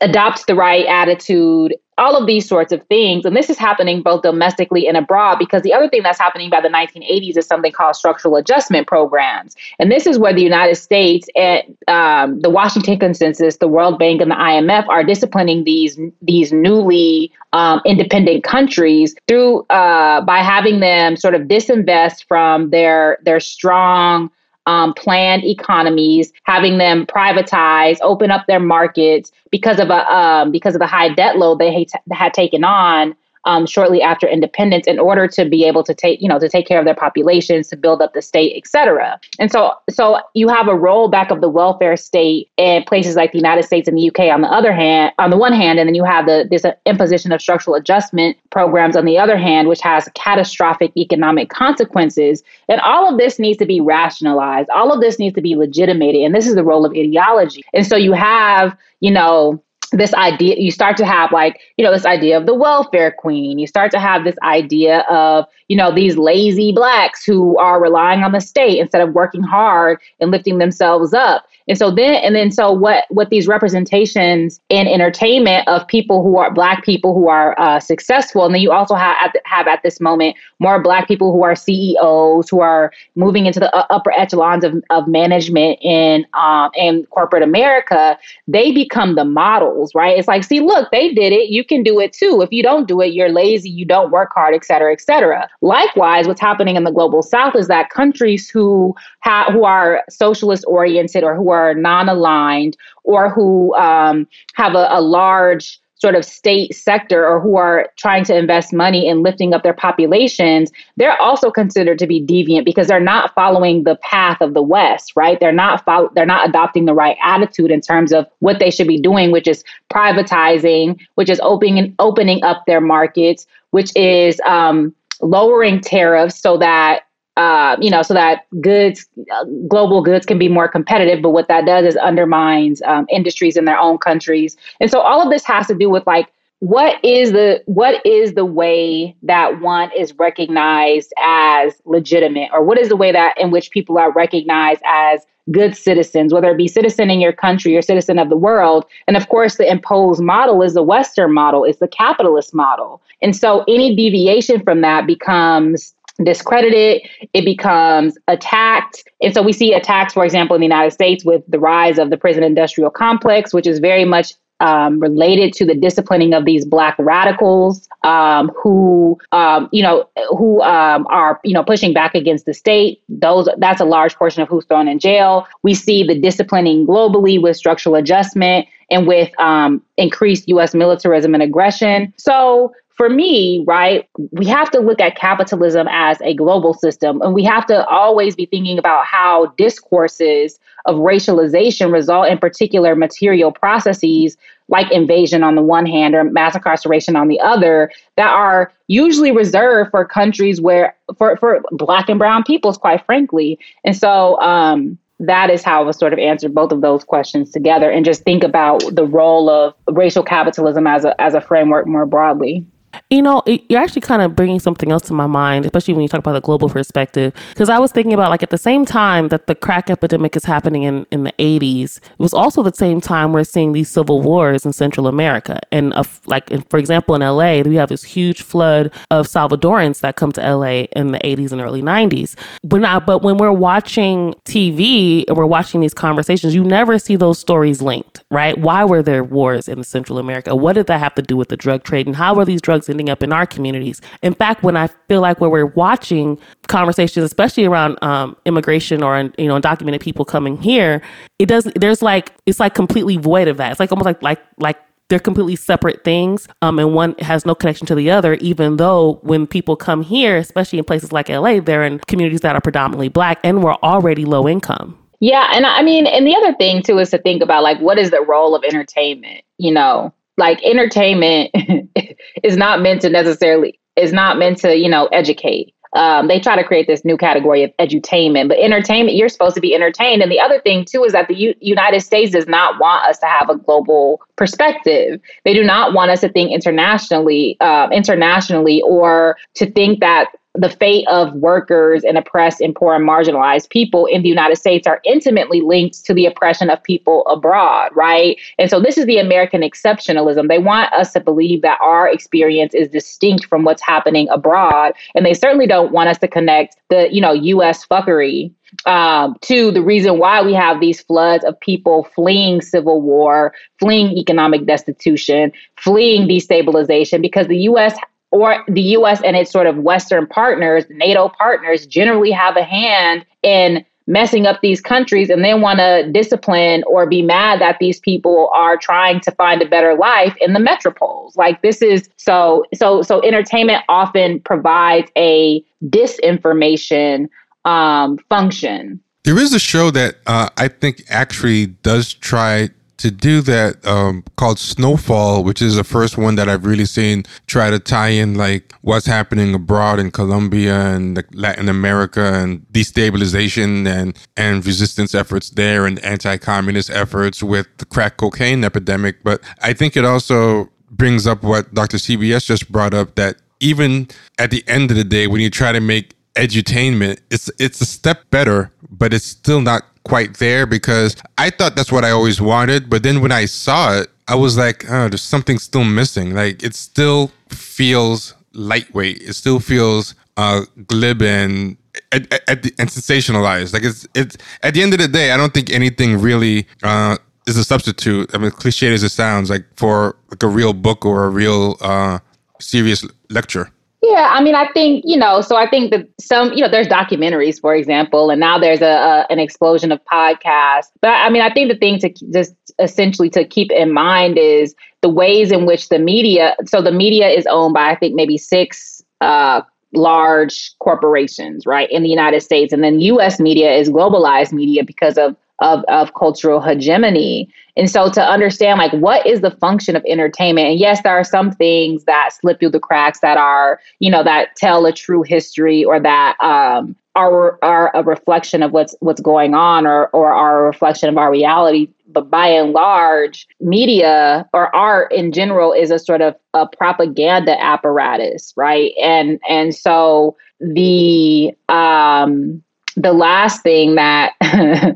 adopts 0.00 0.44
the 0.44 0.54
right 0.54 0.86
attitude, 0.86 1.74
all 1.98 2.16
of 2.16 2.26
these 2.26 2.48
sorts 2.48 2.72
of 2.72 2.84
things. 2.86 3.24
And 3.24 3.36
this 3.36 3.50
is 3.50 3.58
happening 3.58 4.02
both 4.02 4.22
domestically 4.22 4.86
and 4.88 4.96
abroad 4.96 5.38
because 5.38 5.62
the 5.62 5.72
other 5.72 5.88
thing 5.88 6.02
that's 6.02 6.18
happening 6.18 6.50
by 6.50 6.60
the 6.60 6.68
1980s 6.68 7.36
is 7.36 7.46
something 7.46 7.72
called 7.72 7.96
structural 7.96 8.36
adjustment 8.36 8.86
programs. 8.86 9.56
And 9.78 9.90
this 9.90 10.06
is 10.06 10.18
where 10.18 10.32
the 10.32 10.42
United 10.42 10.76
States 10.76 11.28
and 11.36 11.62
um, 11.88 12.40
the 12.40 12.50
Washington 12.50 12.98
Consensus, 12.98 13.58
the 13.58 13.68
World 13.68 13.98
Bank, 13.98 14.20
and 14.20 14.30
the 14.30 14.36
IMF 14.36 14.88
are 14.88 15.04
disciplining 15.04 15.64
these, 15.64 15.98
these 16.22 16.52
newly 16.52 17.32
um, 17.52 17.80
independent 17.84 18.44
countries 18.44 19.14
through 19.28 19.60
uh, 19.70 20.20
by 20.22 20.38
having 20.38 20.80
them 20.80 21.16
sort 21.16 21.34
of 21.34 21.42
disinvest 21.42 22.26
from 22.26 22.70
their 22.70 23.18
their 23.22 23.38
strong 23.38 24.30
um, 24.66 24.94
planned 24.94 25.44
economies, 25.44 26.32
having 26.44 26.78
them 26.78 27.06
privatize, 27.06 27.98
open 28.02 28.30
up 28.30 28.46
their 28.46 28.60
markets 28.60 29.30
because 29.50 29.78
of 29.78 29.90
a 29.90 30.12
um, 30.12 30.50
because 30.50 30.74
of 30.74 30.80
the 30.80 30.86
high 30.86 31.08
debt 31.08 31.38
load 31.38 31.58
they 31.58 31.86
had 32.10 32.32
taken 32.34 32.64
on 32.64 33.14
um, 33.46 33.66
shortly 33.66 34.02
after 34.02 34.26
independence 34.26 34.86
in 34.86 34.98
order 34.98 35.28
to 35.28 35.44
be 35.44 35.64
able 35.64 35.82
to 35.84 35.94
take, 35.94 36.20
you 36.20 36.28
know, 36.28 36.38
to 36.38 36.48
take 36.48 36.66
care 36.66 36.78
of 36.78 36.84
their 36.84 36.94
populations, 36.94 37.68
to 37.68 37.76
build 37.76 38.02
up 38.02 38.14
the 38.14 38.22
state, 38.22 38.54
et 38.56 38.66
cetera. 38.66 39.18
And 39.38 39.50
so, 39.50 39.72
so 39.90 40.18
you 40.34 40.48
have 40.48 40.68
a 40.68 40.72
rollback 40.72 41.30
of 41.30 41.40
the 41.40 41.48
welfare 41.48 41.96
state 41.96 42.50
in 42.56 42.82
places 42.84 43.16
like 43.16 43.32
the 43.32 43.38
United 43.38 43.64
States 43.64 43.88
and 43.88 43.96
the 43.96 44.08
UK 44.08 44.32
on 44.32 44.40
the 44.40 44.48
other 44.48 44.72
hand, 44.72 45.12
on 45.18 45.30
the 45.30 45.36
one 45.36 45.52
hand, 45.52 45.78
and 45.78 45.88
then 45.88 45.94
you 45.94 46.04
have 46.04 46.26
the 46.26 46.46
this 46.50 46.64
imposition 46.86 47.32
of 47.32 47.40
structural 47.40 47.76
adjustment 47.76 48.36
programs 48.50 48.96
on 48.96 49.04
the 49.04 49.18
other 49.18 49.36
hand, 49.36 49.68
which 49.68 49.80
has 49.80 50.08
catastrophic 50.14 50.92
economic 50.96 51.48
consequences. 51.50 52.42
And 52.68 52.80
all 52.80 53.10
of 53.10 53.18
this 53.18 53.38
needs 53.38 53.58
to 53.58 53.66
be 53.66 53.80
rationalized. 53.80 54.70
All 54.70 54.92
of 54.92 55.00
this 55.00 55.18
needs 55.18 55.34
to 55.34 55.42
be 55.42 55.56
legitimated. 55.56 56.22
And 56.22 56.34
this 56.34 56.46
is 56.46 56.54
the 56.54 56.64
role 56.64 56.84
of 56.84 56.92
ideology. 56.92 57.62
And 57.72 57.86
so 57.86 57.96
you 57.96 58.12
have, 58.12 58.76
you 59.00 59.10
know, 59.10 59.62
this 59.92 60.14
idea 60.14 60.56
you 60.56 60.70
start 60.70 60.96
to 60.96 61.06
have 61.06 61.30
like 61.32 61.60
you 61.76 61.84
know 61.84 61.92
this 61.92 62.06
idea 62.06 62.36
of 62.36 62.46
the 62.46 62.54
welfare 62.54 63.12
queen. 63.12 63.58
You 63.58 63.66
start 63.66 63.90
to 63.92 64.00
have 64.00 64.24
this 64.24 64.36
idea 64.42 65.00
of 65.10 65.46
you 65.68 65.76
know 65.76 65.94
these 65.94 66.16
lazy 66.16 66.72
blacks 66.72 67.24
who 67.24 67.58
are 67.58 67.80
relying 67.80 68.22
on 68.22 68.32
the 68.32 68.40
state 68.40 68.78
instead 68.78 69.02
of 69.02 69.14
working 69.14 69.42
hard 69.42 70.00
and 70.20 70.30
lifting 70.30 70.58
themselves 70.58 71.12
up 71.12 71.46
and 71.68 71.78
so 71.78 71.90
then 71.90 72.14
and 72.14 72.34
then 72.34 72.50
so 72.50 72.70
what 72.70 73.04
what 73.08 73.30
these 73.30 73.46
representations 73.48 74.60
in 74.68 74.86
entertainment 74.86 75.66
of 75.66 75.86
people 75.86 76.22
who 76.22 76.36
are 76.36 76.52
black 76.52 76.84
people 76.84 77.14
who 77.14 77.28
are 77.28 77.58
uh, 77.58 77.80
successful 77.80 78.44
and 78.44 78.54
then 78.54 78.60
you 78.60 78.70
also 78.70 78.94
have 78.94 79.16
at, 79.22 79.36
have 79.44 79.66
at 79.66 79.82
this 79.82 80.00
moment 80.00 80.36
more 80.58 80.82
black 80.82 81.08
people 81.08 81.32
who 81.32 81.42
are 81.42 81.54
CEOs 81.54 82.48
who 82.50 82.60
are 82.60 82.92
moving 83.14 83.46
into 83.46 83.60
the 83.60 83.74
uh, 83.74 83.86
upper 83.90 84.12
echelons 84.12 84.64
of, 84.64 84.82
of 84.90 85.08
management 85.08 85.78
in 85.82 86.26
um 86.34 86.70
in 86.74 87.06
corporate 87.06 87.42
America 87.42 88.18
they 88.46 88.72
become 88.72 89.14
the 89.14 89.24
models 89.24 89.94
right? 89.94 90.18
It's 90.18 90.28
like 90.28 90.44
see 90.44 90.60
look 90.60 90.90
they 90.90 91.12
did 91.14 91.32
it. 91.32 91.48
You 91.48 91.64
can 91.64 91.82
do 91.82 91.98
it 91.98 92.12
too. 92.12 92.42
If 92.42 92.52
you 92.52 92.62
don't 92.62 92.86
do 92.86 93.00
it 93.00 93.14
you're 93.14 93.30
lazy. 93.30 93.70
You 93.70 93.86
don't 93.86 94.10
work 94.10 94.30
hard 94.34 94.54
et 94.54 94.64
cetera 94.64 94.92
et 94.92 95.00
cetera. 95.00 95.48
Likewise 95.62 96.26
what's 96.26 96.40
happening 96.40 96.76
in 96.76 96.84
the 96.84 96.92
global 96.92 97.22
south 97.22 97.56
is 97.56 97.68
that 97.68 97.90
countries 97.90 98.50
who 98.50 98.94
have 99.20 99.52
who 99.52 99.64
are 99.64 100.02
socialist 100.10 100.64
oriented 100.68 101.24
or 101.24 101.34
who 101.34 101.50
are 101.50 101.53
non-aligned 101.74 102.76
or 103.04 103.30
who 103.30 103.74
um, 103.76 104.26
have 104.54 104.74
a, 104.74 104.88
a 104.90 105.00
large 105.00 105.80
sort 106.04 106.14
of 106.14 106.22
state 106.22 106.74
sector 106.74 107.26
or 107.26 107.40
who 107.40 107.56
are 107.56 107.88
trying 107.96 108.24
to 108.24 108.36
invest 108.36 108.74
money 108.74 109.08
in 109.08 109.22
lifting 109.22 109.54
up 109.54 109.62
their 109.62 109.72
populations, 109.72 110.70
they're 110.98 111.18
also 111.18 111.50
considered 111.50 111.98
to 111.98 112.06
be 112.06 112.20
deviant 112.20 112.66
because 112.66 112.88
they're 112.88 113.00
not 113.00 113.34
following 113.34 113.84
the 113.84 113.96
path 114.02 114.36
of 114.42 114.52
the 114.52 114.60
West, 114.60 115.12
right? 115.16 115.40
They're 115.40 115.50
not 115.50 115.82
they're 116.14 116.26
not 116.26 116.46
adopting 116.46 116.84
the 116.84 116.92
right 116.92 117.16
attitude 117.22 117.70
in 117.70 117.80
terms 117.80 118.12
of 118.12 118.26
what 118.40 118.58
they 118.58 118.70
should 118.70 118.86
be 118.86 119.00
doing, 119.00 119.30
which 119.30 119.48
is 119.48 119.64
privatizing, 119.90 121.00
which 121.14 121.30
is 121.30 121.40
opening 121.42 121.78
and 121.78 121.94
opening 121.98 122.42
up 122.44 122.64
their 122.66 122.82
markets, 122.82 123.46
which 123.70 123.90
is 123.96 124.38
um, 124.44 124.94
lowering 125.22 125.80
tariffs 125.80 126.38
so 126.38 126.58
that 126.58 127.03
uh, 127.36 127.76
you 127.80 127.90
know, 127.90 128.02
so 128.02 128.14
that 128.14 128.46
goods, 128.60 129.08
uh, 129.32 129.44
global 129.68 130.02
goods 130.02 130.24
can 130.24 130.38
be 130.38 130.48
more 130.48 130.68
competitive. 130.68 131.20
But 131.22 131.30
what 131.30 131.48
that 131.48 131.66
does 131.66 131.84
is 131.84 131.96
undermines 131.96 132.80
um, 132.82 133.06
industries 133.10 133.56
in 133.56 133.64
their 133.64 133.78
own 133.78 133.98
countries. 133.98 134.56
And 134.80 134.90
so 134.90 135.00
all 135.00 135.20
of 135.20 135.30
this 135.30 135.44
has 135.44 135.66
to 135.66 135.74
do 135.74 135.90
with 135.90 136.06
like, 136.06 136.28
what 136.60 137.04
is 137.04 137.32
the 137.32 137.62
what 137.66 138.00
is 138.06 138.34
the 138.34 138.44
way 138.44 139.14
that 139.22 139.60
one 139.60 139.90
is 139.94 140.14
recognized 140.14 141.12
as 141.22 141.74
legitimate 141.84 142.48
or 142.54 142.62
what 142.62 142.78
is 142.78 142.88
the 142.88 142.96
way 142.96 143.12
that 143.12 143.38
in 143.38 143.50
which 143.50 143.70
people 143.70 143.98
are 143.98 144.10
recognized 144.12 144.80
as 144.86 145.26
good 145.50 145.76
citizens 145.76 146.32
whether 146.32 146.52
it 146.52 146.56
be 146.56 146.66
citizen 146.66 147.10
in 147.10 147.20
your 147.20 147.34
country 147.34 147.76
or 147.76 147.82
citizen 147.82 148.18
of 148.18 148.30
the 148.30 148.36
world 148.36 148.86
and 149.06 149.14
of 149.14 149.28
course 149.28 149.56
the 149.56 149.70
imposed 149.70 150.22
model 150.22 150.62
is 150.62 150.72
the 150.72 150.82
western 150.82 151.34
model 151.34 151.64
it's 151.64 151.80
the 151.80 151.88
capitalist 151.88 152.54
model 152.54 153.02
and 153.20 153.36
so 153.36 153.62
any 153.68 153.94
deviation 153.94 154.62
from 154.62 154.80
that 154.80 155.06
becomes 155.06 155.94
discredited, 156.22 157.02
it 157.32 157.44
becomes 157.44 158.16
attacked. 158.28 159.04
And 159.20 159.34
so 159.34 159.42
we 159.42 159.52
see 159.52 159.72
attacks, 159.72 160.12
for 160.12 160.24
example, 160.24 160.54
in 160.54 160.60
the 160.60 160.66
United 160.66 160.92
States 160.92 161.24
with 161.24 161.42
the 161.48 161.58
rise 161.58 161.98
of 161.98 162.10
the 162.10 162.16
prison 162.16 162.42
industrial 162.42 162.90
complex, 162.90 163.52
which 163.52 163.66
is 163.66 163.80
very 163.80 164.04
much 164.04 164.34
um, 164.60 165.00
related 165.00 165.52
to 165.54 165.66
the 165.66 165.74
disciplining 165.74 166.32
of 166.32 166.44
these 166.44 166.64
black 166.64 166.94
radicals 166.98 167.88
um, 168.04 168.50
who, 168.56 169.18
um, 169.32 169.68
you 169.72 169.82
know, 169.82 170.08
who 170.30 170.62
um, 170.62 171.06
are, 171.08 171.40
you 171.44 171.52
know, 171.52 171.64
pushing 171.64 171.92
back 171.92 172.14
against 172.14 172.46
the 172.46 172.54
state. 172.54 173.02
Those 173.08 173.48
that's 173.58 173.80
a 173.80 173.84
large 173.84 174.14
portion 174.14 174.42
of 174.42 174.48
who's 174.48 174.64
thrown 174.64 174.86
in 174.86 174.98
jail. 174.98 175.46
We 175.62 175.74
see 175.74 176.04
the 176.04 176.18
disciplining 176.18 176.86
globally 176.86 177.42
with 177.42 177.56
structural 177.56 177.96
adjustment 177.96 178.66
and 178.90 179.06
with 179.06 179.38
um, 179.40 179.82
increased 179.96 180.48
U.S. 180.48 180.74
militarism 180.74 181.34
and 181.34 181.42
aggression. 181.42 182.14
So 182.16 182.72
for 182.94 183.08
me, 183.08 183.64
right, 183.66 184.08
we 184.30 184.46
have 184.46 184.70
to 184.70 184.78
look 184.78 185.00
at 185.00 185.16
capitalism 185.16 185.88
as 185.90 186.20
a 186.20 186.32
global 186.34 186.74
system, 186.74 187.20
and 187.22 187.34
we 187.34 187.42
have 187.42 187.66
to 187.66 187.84
always 187.86 188.36
be 188.36 188.46
thinking 188.46 188.78
about 188.78 189.04
how 189.04 189.46
discourses 189.56 190.60
of 190.86 190.96
racialization 190.96 191.92
result 191.92 192.28
in 192.28 192.38
particular 192.38 192.94
material 192.94 193.50
processes 193.50 194.36
like 194.68 194.90
invasion 194.92 195.42
on 195.42 195.56
the 195.56 195.62
one 195.62 195.86
hand 195.86 196.14
or 196.14 196.24
mass 196.24 196.54
incarceration 196.54 197.16
on 197.16 197.28
the 197.28 197.40
other 197.40 197.90
that 198.16 198.28
are 198.28 198.72
usually 198.86 199.32
reserved 199.32 199.90
for 199.90 200.04
countries 200.04 200.60
where 200.60 200.94
for, 201.18 201.36
for 201.36 201.62
black 201.72 202.08
and 202.08 202.18
brown 202.18 202.42
peoples 202.42 202.78
quite 202.78 203.04
frankly 203.04 203.58
and 203.84 203.94
so 203.94 204.40
um, 204.40 204.98
that 205.20 205.50
is 205.50 205.62
how 205.62 205.86
I 205.86 205.90
sort 205.92 206.12
of 206.12 206.18
answer 206.18 206.48
both 206.48 206.72
of 206.72 206.80
those 206.80 207.04
questions 207.04 207.50
together 207.50 207.90
and 207.90 208.04
just 208.04 208.22
think 208.22 208.42
about 208.42 208.82
the 208.90 209.06
role 209.06 209.48
of 209.48 209.74
racial 209.88 210.22
capitalism 210.22 210.86
as 210.86 211.04
a 211.04 211.20
as 211.20 211.34
a 211.34 211.40
framework 211.40 211.86
more 211.86 212.06
broadly. 212.06 212.66
You 213.14 213.22
know, 213.22 213.42
you're 213.46 213.80
actually 213.80 214.00
kind 214.00 214.22
of 214.22 214.34
bringing 214.34 214.60
something 214.60 214.92
else 214.92 215.02
to 215.02 215.12
my 215.12 215.26
mind, 215.26 215.64
especially 215.66 215.94
when 215.94 216.02
you 216.02 216.08
talk 216.08 216.20
about 216.20 216.32
the 216.32 216.40
global 216.40 216.68
perspective. 216.68 217.32
Because 217.50 217.68
I 217.68 217.78
was 217.78 217.92
thinking 217.92 218.12
about, 218.12 218.30
like, 218.30 218.42
at 218.42 218.50
the 218.50 218.58
same 218.58 218.84
time 218.84 219.28
that 219.28 219.46
the 219.46 219.54
crack 219.54 219.88
epidemic 219.88 220.34
is 220.34 220.44
happening 220.44 220.82
in, 220.82 221.06
in 221.10 221.24
the 221.24 221.32
80s, 221.38 221.98
it 221.98 222.18
was 222.18 222.34
also 222.34 222.62
the 222.64 222.74
same 222.74 223.00
time 223.00 223.32
we're 223.32 223.44
seeing 223.44 223.72
these 223.72 223.88
civil 223.88 224.20
wars 224.20 224.66
in 224.66 224.72
Central 224.72 225.06
America. 225.06 225.60
And, 225.70 225.94
uh, 225.94 226.02
like, 226.26 226.48
for 226.68 226.78
example, 226.78 227.14
in 227.14 227.20
LA, 227.20 227.62
we 227.62 227.76
have 227.76 227.88
this 227.88 228.02
huge 228.02 228.42
flood 228.42 228.92
of 229.10 229.28
Salvadorans 229.28 230.00
that 230.00 230.16
come 230.16 230.32
to 230.32 230.40
LA 230.40 230.86
in 230.96 231.12
the 231.12 231.20
80s 231.20 231.52
and 231.52 231.60
early 231.60 231.82
90s. 231.82 232.34
But, 232.64 232.80
not, 232.80 233.06
but 233.06 233.22
when 233.22 233.36
we're 233.36 233.52
watching 233.52 234.34
TV 234.44 235.24
and 235.28 235.36
we're 235.36 235.46
watching 235.46 235.80
these 235.80 235.94
conversations, 235.94 236.52
you 236.52 236.64
never 236.64 236.98
see 236.98 237.14
those 237.14 237.38
stories 237.38 237.80
linked, 237.80 238.24
right? 238.32 238.58
Why 238.58 238.84
were 238.84 239.04
there 239.04 239.22
wars 239.22 239.68
in 239.68 239.84
Central 239.84 240.18
America? 240.18 240.56
What 240.56 240.72
did 240.72 240.88
that 240.88 240.98
have 240.98 241.14
to 241.14 241.22
do 241.22 241.36
with 241.36 241.48
the 241.48 241.56
drug 241.56 241.84
trade? 241.84 242.08
And 242.08 242.16
how 242.16 242.34
were 242.34 242.44
these 242.44 242.60
drugs 242.60 242.74
drugs 242.74 242.88
ending 243.04 243.12
up 243.12 243.22
in 243.22 243.32
our 243.32 243.46
communities. 243.46 244.00
In 244.22 244.34
fact, 244.34 244.62
when 244.62 244.76
I 244.76 244.88
feel 245.08 245.20
like 245.20 245.40
where 245.40 245.50
we're 245.50 245.66
watching 245.66 246.38
conversations, 246.68 247.24
especially 247.24 247.64
around 247.64 247.98
um, 248.02 248.36
immigration 248.44 249.02
or 249.02 249.18
you 249.38 249.48
know 249.48 249.60
undocumented 249.60 250.00
people 250.00 250.24
coming 250.24 250.56
here, 250.56 251.02
it 251.38 251.46
does. 251.46 251.64
There's 251.76 252.02
like 252.02 252.32
it's 252.46 252.60
like 252.60 252.74
completely 252.74 253.16
void 253.16 253.48
of 253.48 253.58
that. 253.58 253.70
It's 253.72 253.80
like 253.80 253.92
almost 253.92 254.06
like 254.06 254.22
like 254.22 254.40
like 254.58 254.78
they're 255.10 255.18
completely 255.18 255.54
separate 255.54 256.02
things 256.02 256.48
um, 256.62 256.78
and 256.78 256.94
one 256.94 257.14
has 257.18 257.44
no 257.44 257.54
connection 257.54 257.86
to 257.86 257.94
the 257.94 258.10
other 258.10 258.34
even 258.34 258.78
though 258.78 259.20
when 259.22 259.46
people 259.46 259.76
come 259.76 260.02
here 260.02 260.38
especially 260.38 260.78
in 260.78 260.84
places 260.84 261.12
like 261.12 261.28
la 261.28 261.60
they're 261.60 261.84
in 261.84 261.98
communities 262.08 262.40
that 262.40 262.56
are 262.56 262.60
predominantly 262.60 263.10
black 263.10 263.38
and 263.44 263.62
we're 263.62 263.74
already 263.82 264.24
low 264.24 264.48
income 264.48 264.98
yeah 265.20 265.50
and 265.52 265.66
i 265.66 265.82
mean 265.82 266.06
and 266.06 266.26
the 266.26 266.34
other 266.34 266.54
thing 266.54 266.82
too 266.82 266.98
is 266.98 267.10
to 267.10 267.18
think 267.18 267.42
about 267.42 267.62
like 267.62 267.78
what 267.80 267.98
is 267.98 268.10
the 268.12 268.22
role 268.22 268.54
of 268.56 268.64
entertainment 268.64 269.44
you 269.58 269.70
know 269.70 270.10
like 270.36 270.62
entertainment 270.64 271.50
is 272.42 272.56
not 272.56 272.80
meant 272.80 273.02
to 273.02 273.10
necessarily 273.10 273.78
is 273.96 274.12
not 274.12 274.38
meant 274.38 274.58
to 274.58 274.76
you 274.76 274.88
know 274.88 275.06
educate. 275.06 275.74
Um, 275.94 276.26
they 276.26 276.40
try 276.40 276.56
to 276.56 276.64
create 276.64 276.88
this 276.88 277.04
new 277.04 277.16
category 277.16 277.62
of 277.62 277.70
edutainment 277.78 278.48
but 278.48 278.58
entertainment 278.58 279.16
you're 279.16 279.28
supposed 279.28 279.54
to 279.54 279.60
be 279.60 279.76
entertained. 279.76 280.22
And 280.22 280.32
the 280.32 280.40
other 280.40 280.60
thing 280.60 280.84
too 280.84 281.04
is 281.04 281.12
that 281.12 281.28
the 281.28 281.36
U- 281.36 281.54
united 281.60 282.00
states 282.00 282.32
does 282.32 282.48
not 282.48 282.80
want 282.80 283.06
us 283.06 283.18
to 283.18 283.26
have 283.26 283.48
a 283.48 283.56
global 283.56 284.20
perspective. 284.34 285.20
They 285.44 285.54
do 285.54 285.62
not 285.62 285.94
want 285.94 286.10
us 286.10 286.20
to 286.22 286.28
think 286.28 286.50
internationally 286.50 287.56
um, 287.60 287.92
internationally 287.92 288.82
or 288.82 289.36
to 289.54 289.70
think 289.70 290.00
that 290.00 290.30
the 290.56 290.68
fate 290.68 291.06
of 291.08 291.34
workers 291.34 292.04
and 292.04 292.16
oppressed 292.16 292.60
and 292.60 292.76
poor 292.76 292.94
and 292.94 293.06
marginalized 293.06 293.68
people 293.70 294.06
in 294.06 294.22
the 294.22 294.28
United 294.28 294.56
States 294.56 294.86
are 294.86 295.00
intimately 295.04 295.60
linked 295.60 296.04
to 296.04 296.14
the 296.14 296.26
oppression 296.26 296.70
of 296.70 296.80
people 296.84 297.26
abroad, 297.26 297.90
right? 297.94 298.38
And 298.56 298.70
so 298.70 298.78
this 298.78 298.96
is 298.96 299.06
the 299.06 299.18
American 299.18 299.62
exceptionalism. 299.62 300.48
They 300.48 300.60
want 300.60 300.92
us 300.92 301.12
to 301.14 301.20
believe 301.20 301.62
that 301.62 301.80
our 301.80 302.08
experience 302.08 302.72
is 302.72 302.88
distinct 302.88 303.46
from 303.46 303.64
what's 303.64 303.82
happening 303.82 304.28
abroad. 304.30 304.92
And 305.16 305.26
they 305.26 305.34
certainly 305.34 305.66
don't 305.66 305.92
want 305.92 306.08
us 306.08 306.18
to 306.18 306.28
connect 306.28 306.76
the, 306.88 307.12
you 307.12 307.20
know, 307.20 307.32
US 307.32 307.84
fuckery 307.84 308.52
um, 308.86 309.36
to 309.42 309.72
the 309.72 309.82
reason 309.82 310.18
why 310.18 310.40
we 310.40 310.54
have 310.54 310.80
these 310.80 311.00
floods 311.00 311.44
of 311.44 311.58
people 311.58 312.04
fleeing 312.14 312.60
civil 312.60 313.02
war, 313.02 313.52
fleeing 313.80 314.16
economic 314.16 314.66
destitution, 314.66 315.50
fleeing 315.76 316.28
destabilization, 316.28 317.20
because 317.20 317.48
the 317.48 317.58
U.S 317.58 317.96
or 318.34 318.64
the 318.66 318.82
US 318.98 319.22
and 319.22 319.36
its 319.36 319.52
sort 319.52 319.68
of 319.68 319.78
Western 319.78 320.26
partners, 320.26 320.84
NATO 320.90 321.28
partners, 321.28 321.86
generally 321.86 322.32
have 322.32 322.56
a 322.56 322.64
hand 322.64 323.24
in 323.44 323.84
messing 324.08 324.44
up 324.44 324.60
these 324.60 324.80
countries 324.80 325.30
and 325.30 325.44
then 325.44 325.60
want 325.60 325.78
to 325.78 326.10
discipline 326.10 326.82
or 326.88 327.06
be 327.06 327.22
mad 327.22 327.60
that 327.60 327.78
these 327.78 328.00
people 328.00 328.50
are 328.52 328.76
trying 328.76 329.20
to 329.20 329.30
find 329.30 329.62
a 329.62 329.66
better 329.66 329.94
life 329.94 330.34
in 330.40 330.52
the 330.52 330.58
metropoles. 330.58 331.36
Like 331.36 331.62
this 331.62 331.80
is 331.80 332.10
so 332.16 332.64
so 332.74 333.02
so 333.02 333.22
entertainment 333.22 333.84
often 333.88 334.40
provides 334.40 335.10
a 335.16 335.64
disinformation 335.84 337.28
um, 337.64 338.18
function. 338.28 339.00
There 339.22 339.38
is 339.38 339.54
a 339.54 339.60
show 339.60 339.92
that 339.92 340.16
uh, 340.26 340.48
i 340.58 340.66
think 340.68 341.04
actually 341.08 341.66
does 341.66 342.12
try 342.12 342.68
to 343.04 343.10
do 343.10 343.42
that 343.42 343.86
um, 343.86 344.24
called 344.36 344.58
Snowfall, 344.58 345.44
which 345.44 345.60
is 345.60 345.76
the 345.76 345.84
first 345.84 346.16
one 346.16 346.36
that 346.36 346.48
I've 346.48 346.64
really 346.64 346.86
seen 346.86 347.24
try 347.46 347.68
to 347.68 347.78
tie 347.78 348.08
in 348.08 348.34
like 348.34 348.72
what's 348.80 349.04
happening 349.04 349.54
abroad 349.54 349.98
in 349.98 350.10
Colombia 350.10 350.74
and 350.86 351.22
Latin 351.34 351.68
America 351.68 352.32
and 352.32 352.62
destabilization 352.72 353.86
and 353.86 354.18
and 354.38 354.64
resistance 354.64 355.14
efforts 355.14 355.50
there 355.50 355.84
and 355.84 355.98
anti-communist 355.98 356.88
efforts 356.88 357.42
with 357.42 357.68
the 357.76 357.84
crack 357.84 358.16
cocaine 358.16 358.64
epidemic. 358.64 359.22
But 359.22 359.42
I 359.60 359.74
think 359.74 359.98
it 359.98 360.06
also 360.06 360.70
brings 360.90 361.26
up 361.26 361.42
what 361.42 361.74
Dr. 361.74 361.98
CBS 361.98 362.46
just 362.46 362.72
brought 362.72 362.94
up 362.94 363.16
that 363.16 363.36
even 363.60 364.08
at 364.38 364.50
the 364.50 364.64
end 364.66 364.90
of 364.90 364.96
the 364.96 365.04
day, 365.04 365.26
when 365.26 365.42
you 365.42 365.50
try 365.50 365.72
to 365.72 365.80
make 365.80 366.13
edutainment, 366.34 367.20
it's 367.30 367.50
it's 367.58 367.80
a 367.80 367.86
step 367.86 368.28
better, 368.30 368.72
but 368.90 369.12
it's 369.12 369.24
still 369.24 369.60
not 369.60 369.84
quite 370.04 370.34
there 370.34 370.66
because 370.66 371.16
I 371.38 371.50
thought 371.50 371.76
that's 371.76 371.90
what 371.90 372.04
I 372.04 372.10
always 372.10 372.40
wanted. 372.40 372.90
But 372.90 373.02
then 373.02 373.20
when 373.20 373.32
I 373.32 373.46
saw 373.46 373.98
it, 373.98 374.10
I 374.28 374.34
was 374.34 374.56
like, 374.56 374.84
oh, 374.90 375.08
there's 375.08 375.22
something 375.22 375.58
still 375.58 375.84
missing. 375.84 376.34
Like 376.34 376.62
it 376.62 376.74
still 376.74 377.30
feels 377.48 378.34
lightweight. 378.52 379.22
It 379.22 379.34
still 379.34 379.60
feels 379.60 380.14
uh, 380.36 380.62
glib 380.86 381.22
and 381.22 381.76
and, 382.12 382.26
and 382.32 382.88
sensationalized. 382.88 383.72
Like 383.72 383.84
it's 383.84 384.06
it's 384.14 384.36
at 384.62 384.74
the 384.74 384.82
end 384.82 384.92
of 384.94 385.00
the 385.00 385.08
day, 385.08 385.32
I 385.32 385.36
don't 385.36 385.54
think 385.54 385.70
anything 385.70 386.20
really 386.20 386.66
uh, 386.82 387.16
is 387.46 387.56
a 387.56 387.64
substitute. 387.64 388.34
I 388.34 388.38
mean, 388.38 388.50
cliche 388.50 388.92
as 388.92 389.02
it 389.02 389.10
sounds, 389.10 389.50
like 389.50 389.64
for 389.76 390.16
like 390.30 390.42
a 390.42 390.48
real 390.48 390.72
book 390.72 391.04
or 391.04 391.24
a 391.24 391.30
real 391.30 391.76
uh, 391.80 392.18
serious 392.60 393.06
lecture. 393.30 393.70
Yeah, 394.06 394.28
I 394.32 394.42
mean, 394.42 394.54
I 394.54 394.68
think 394.72 395.02
you 395.06 395.16
know. 395.16 395.40
So 395.40 395.56
I 395.56 395.68
think 395.68 395.90
that 395.90 396.06
some, 396.20 396.52
you 396.52 396.60
know, 396.60 396.68
there's 396.68 396.88
documentaries, 396.88 397.58
for 397.58 397.74
example, 397.74 398.28
and 398.28 398.38
now 398.38 398.58
there's 398.58 398.82
a, 398.82 398.86
a, 398.86 399.26
an 399.30 399.38
explosion 399.38 399.90
of 399.92 400.00
podcasts. 400.04 400.90
But 401.00 401.12
I 401.12 401.30
mean, 401.30 401.40
I 401.40 401.50
think 401.52 401.72
the 401.72 401.78
thing 401.78 401.98
to 402.00 402.12
just 402.30 402.54
essentially 402.78 403.30
to 403.30 403.46
keep 403.46 403.72
in 403.72 403.94
mind 403.94 404.36
is 404.36 404.74
the 405.00 405.08
ways 405.08 405.52
in 405.52 405.64
which 405.64 405.88
the 405.88 405.98
media. 405.98 406.54
So 406.66 406.82
the 406.82 406.92
media 406.92 407.28
is 407.28 407.46
owned 407.46 407.72
by 407.72 407.90
I 407.90 407.94
think 407.96 408.14
maybe 408.14 408.36
six 408.36 409.02
uh, 409.22 409.62
large 409.94 410.74
corporations, 410.80 411.64
right, 411.64 411.90
in 411.90 412.02
the 412.02 412.10
United 412.10 412.42
States, 412.42 412.74
and 412.74 412.84
then 412.84 413.00
U.S. 413.00 413.40
media 413.40 413.72
is 413.72 413.88
globalized 413.88 414.52
media 414.52 414.84
because 414.84 415.16
of 415.16 415.34
of, 415.64 415.82
of 415.88 416.12
cultural 416.14 416.60
hegemony. 416.60 417.48
And 417.76 417.90
so 417.90 418.10
to 418.10 418.22
understand 418.22 418.78
like 418.78 418.92
what 418.92 419.26
is 419.26 419.40
the 419.40 419.50
function 419.50 419.96
of 419.96 420.04
entertainment? 420.06 420.68
And 420.68 420.78
yes, 420.78 421.02
there 421.02 421.16
are 421.16 421.24
some 421.24 421.50
things 421.50 422.04
that 422.04 422.30
slip 422.32 422.60
through 422.60 422.70
the 422.70 422.80
cracks 422.80 423.20
that 423.20 423.38
are, 423.38 423.80
you 423.98 424.10
know, 424.10 424.22
that 424.22 424.54
tell 424.56 424.84
a 424.84 424.92
true 424.92 425.22
history 425.22 425.82
or 425.84 425.98
that 425.98 426.36
um, 426.42 426.94
are 427.16 427.58
are 427.62 427.90
a 427.94 428.02
reflection 428.02 428.62
of 428.62 428.72
what's 428.72 428.94
what's 429.00 429.20
going 429.20 429.54
on 429.54 429.86
or 429.86 430.08
or 430.08 430.32
are 430.32 430.64
a 430.64 430.66
reflection 430.66 431.08
of 431.08 431.16
our 431.16 431.30
reality. 431.30 431.88
But 432.08 432.28
by 432.28 432.48
and 432.48 432.72
large, 432.72 433.46
media 433.60 434.46
or 434.52 434.74
art 434.76 435.12
in 435.12 435.32
general 435.32 435.72
is 435.72 435.90
a 435.90 435.98
sort 435.98 436.20
of 436.20 436.36
a 436.52 436.66
propaganda 436.66 437.60
apparatus, 437.60 438.52
right? 438.56 438.92
And 439.02 439.40
and 439.48 439.74
so 439.74 440.36
the 440.60 441.52
um 441.68 442.62
the 442.96 443.12
last 443.12 443.62
thing 443.62 443.96
that 443.96 444.34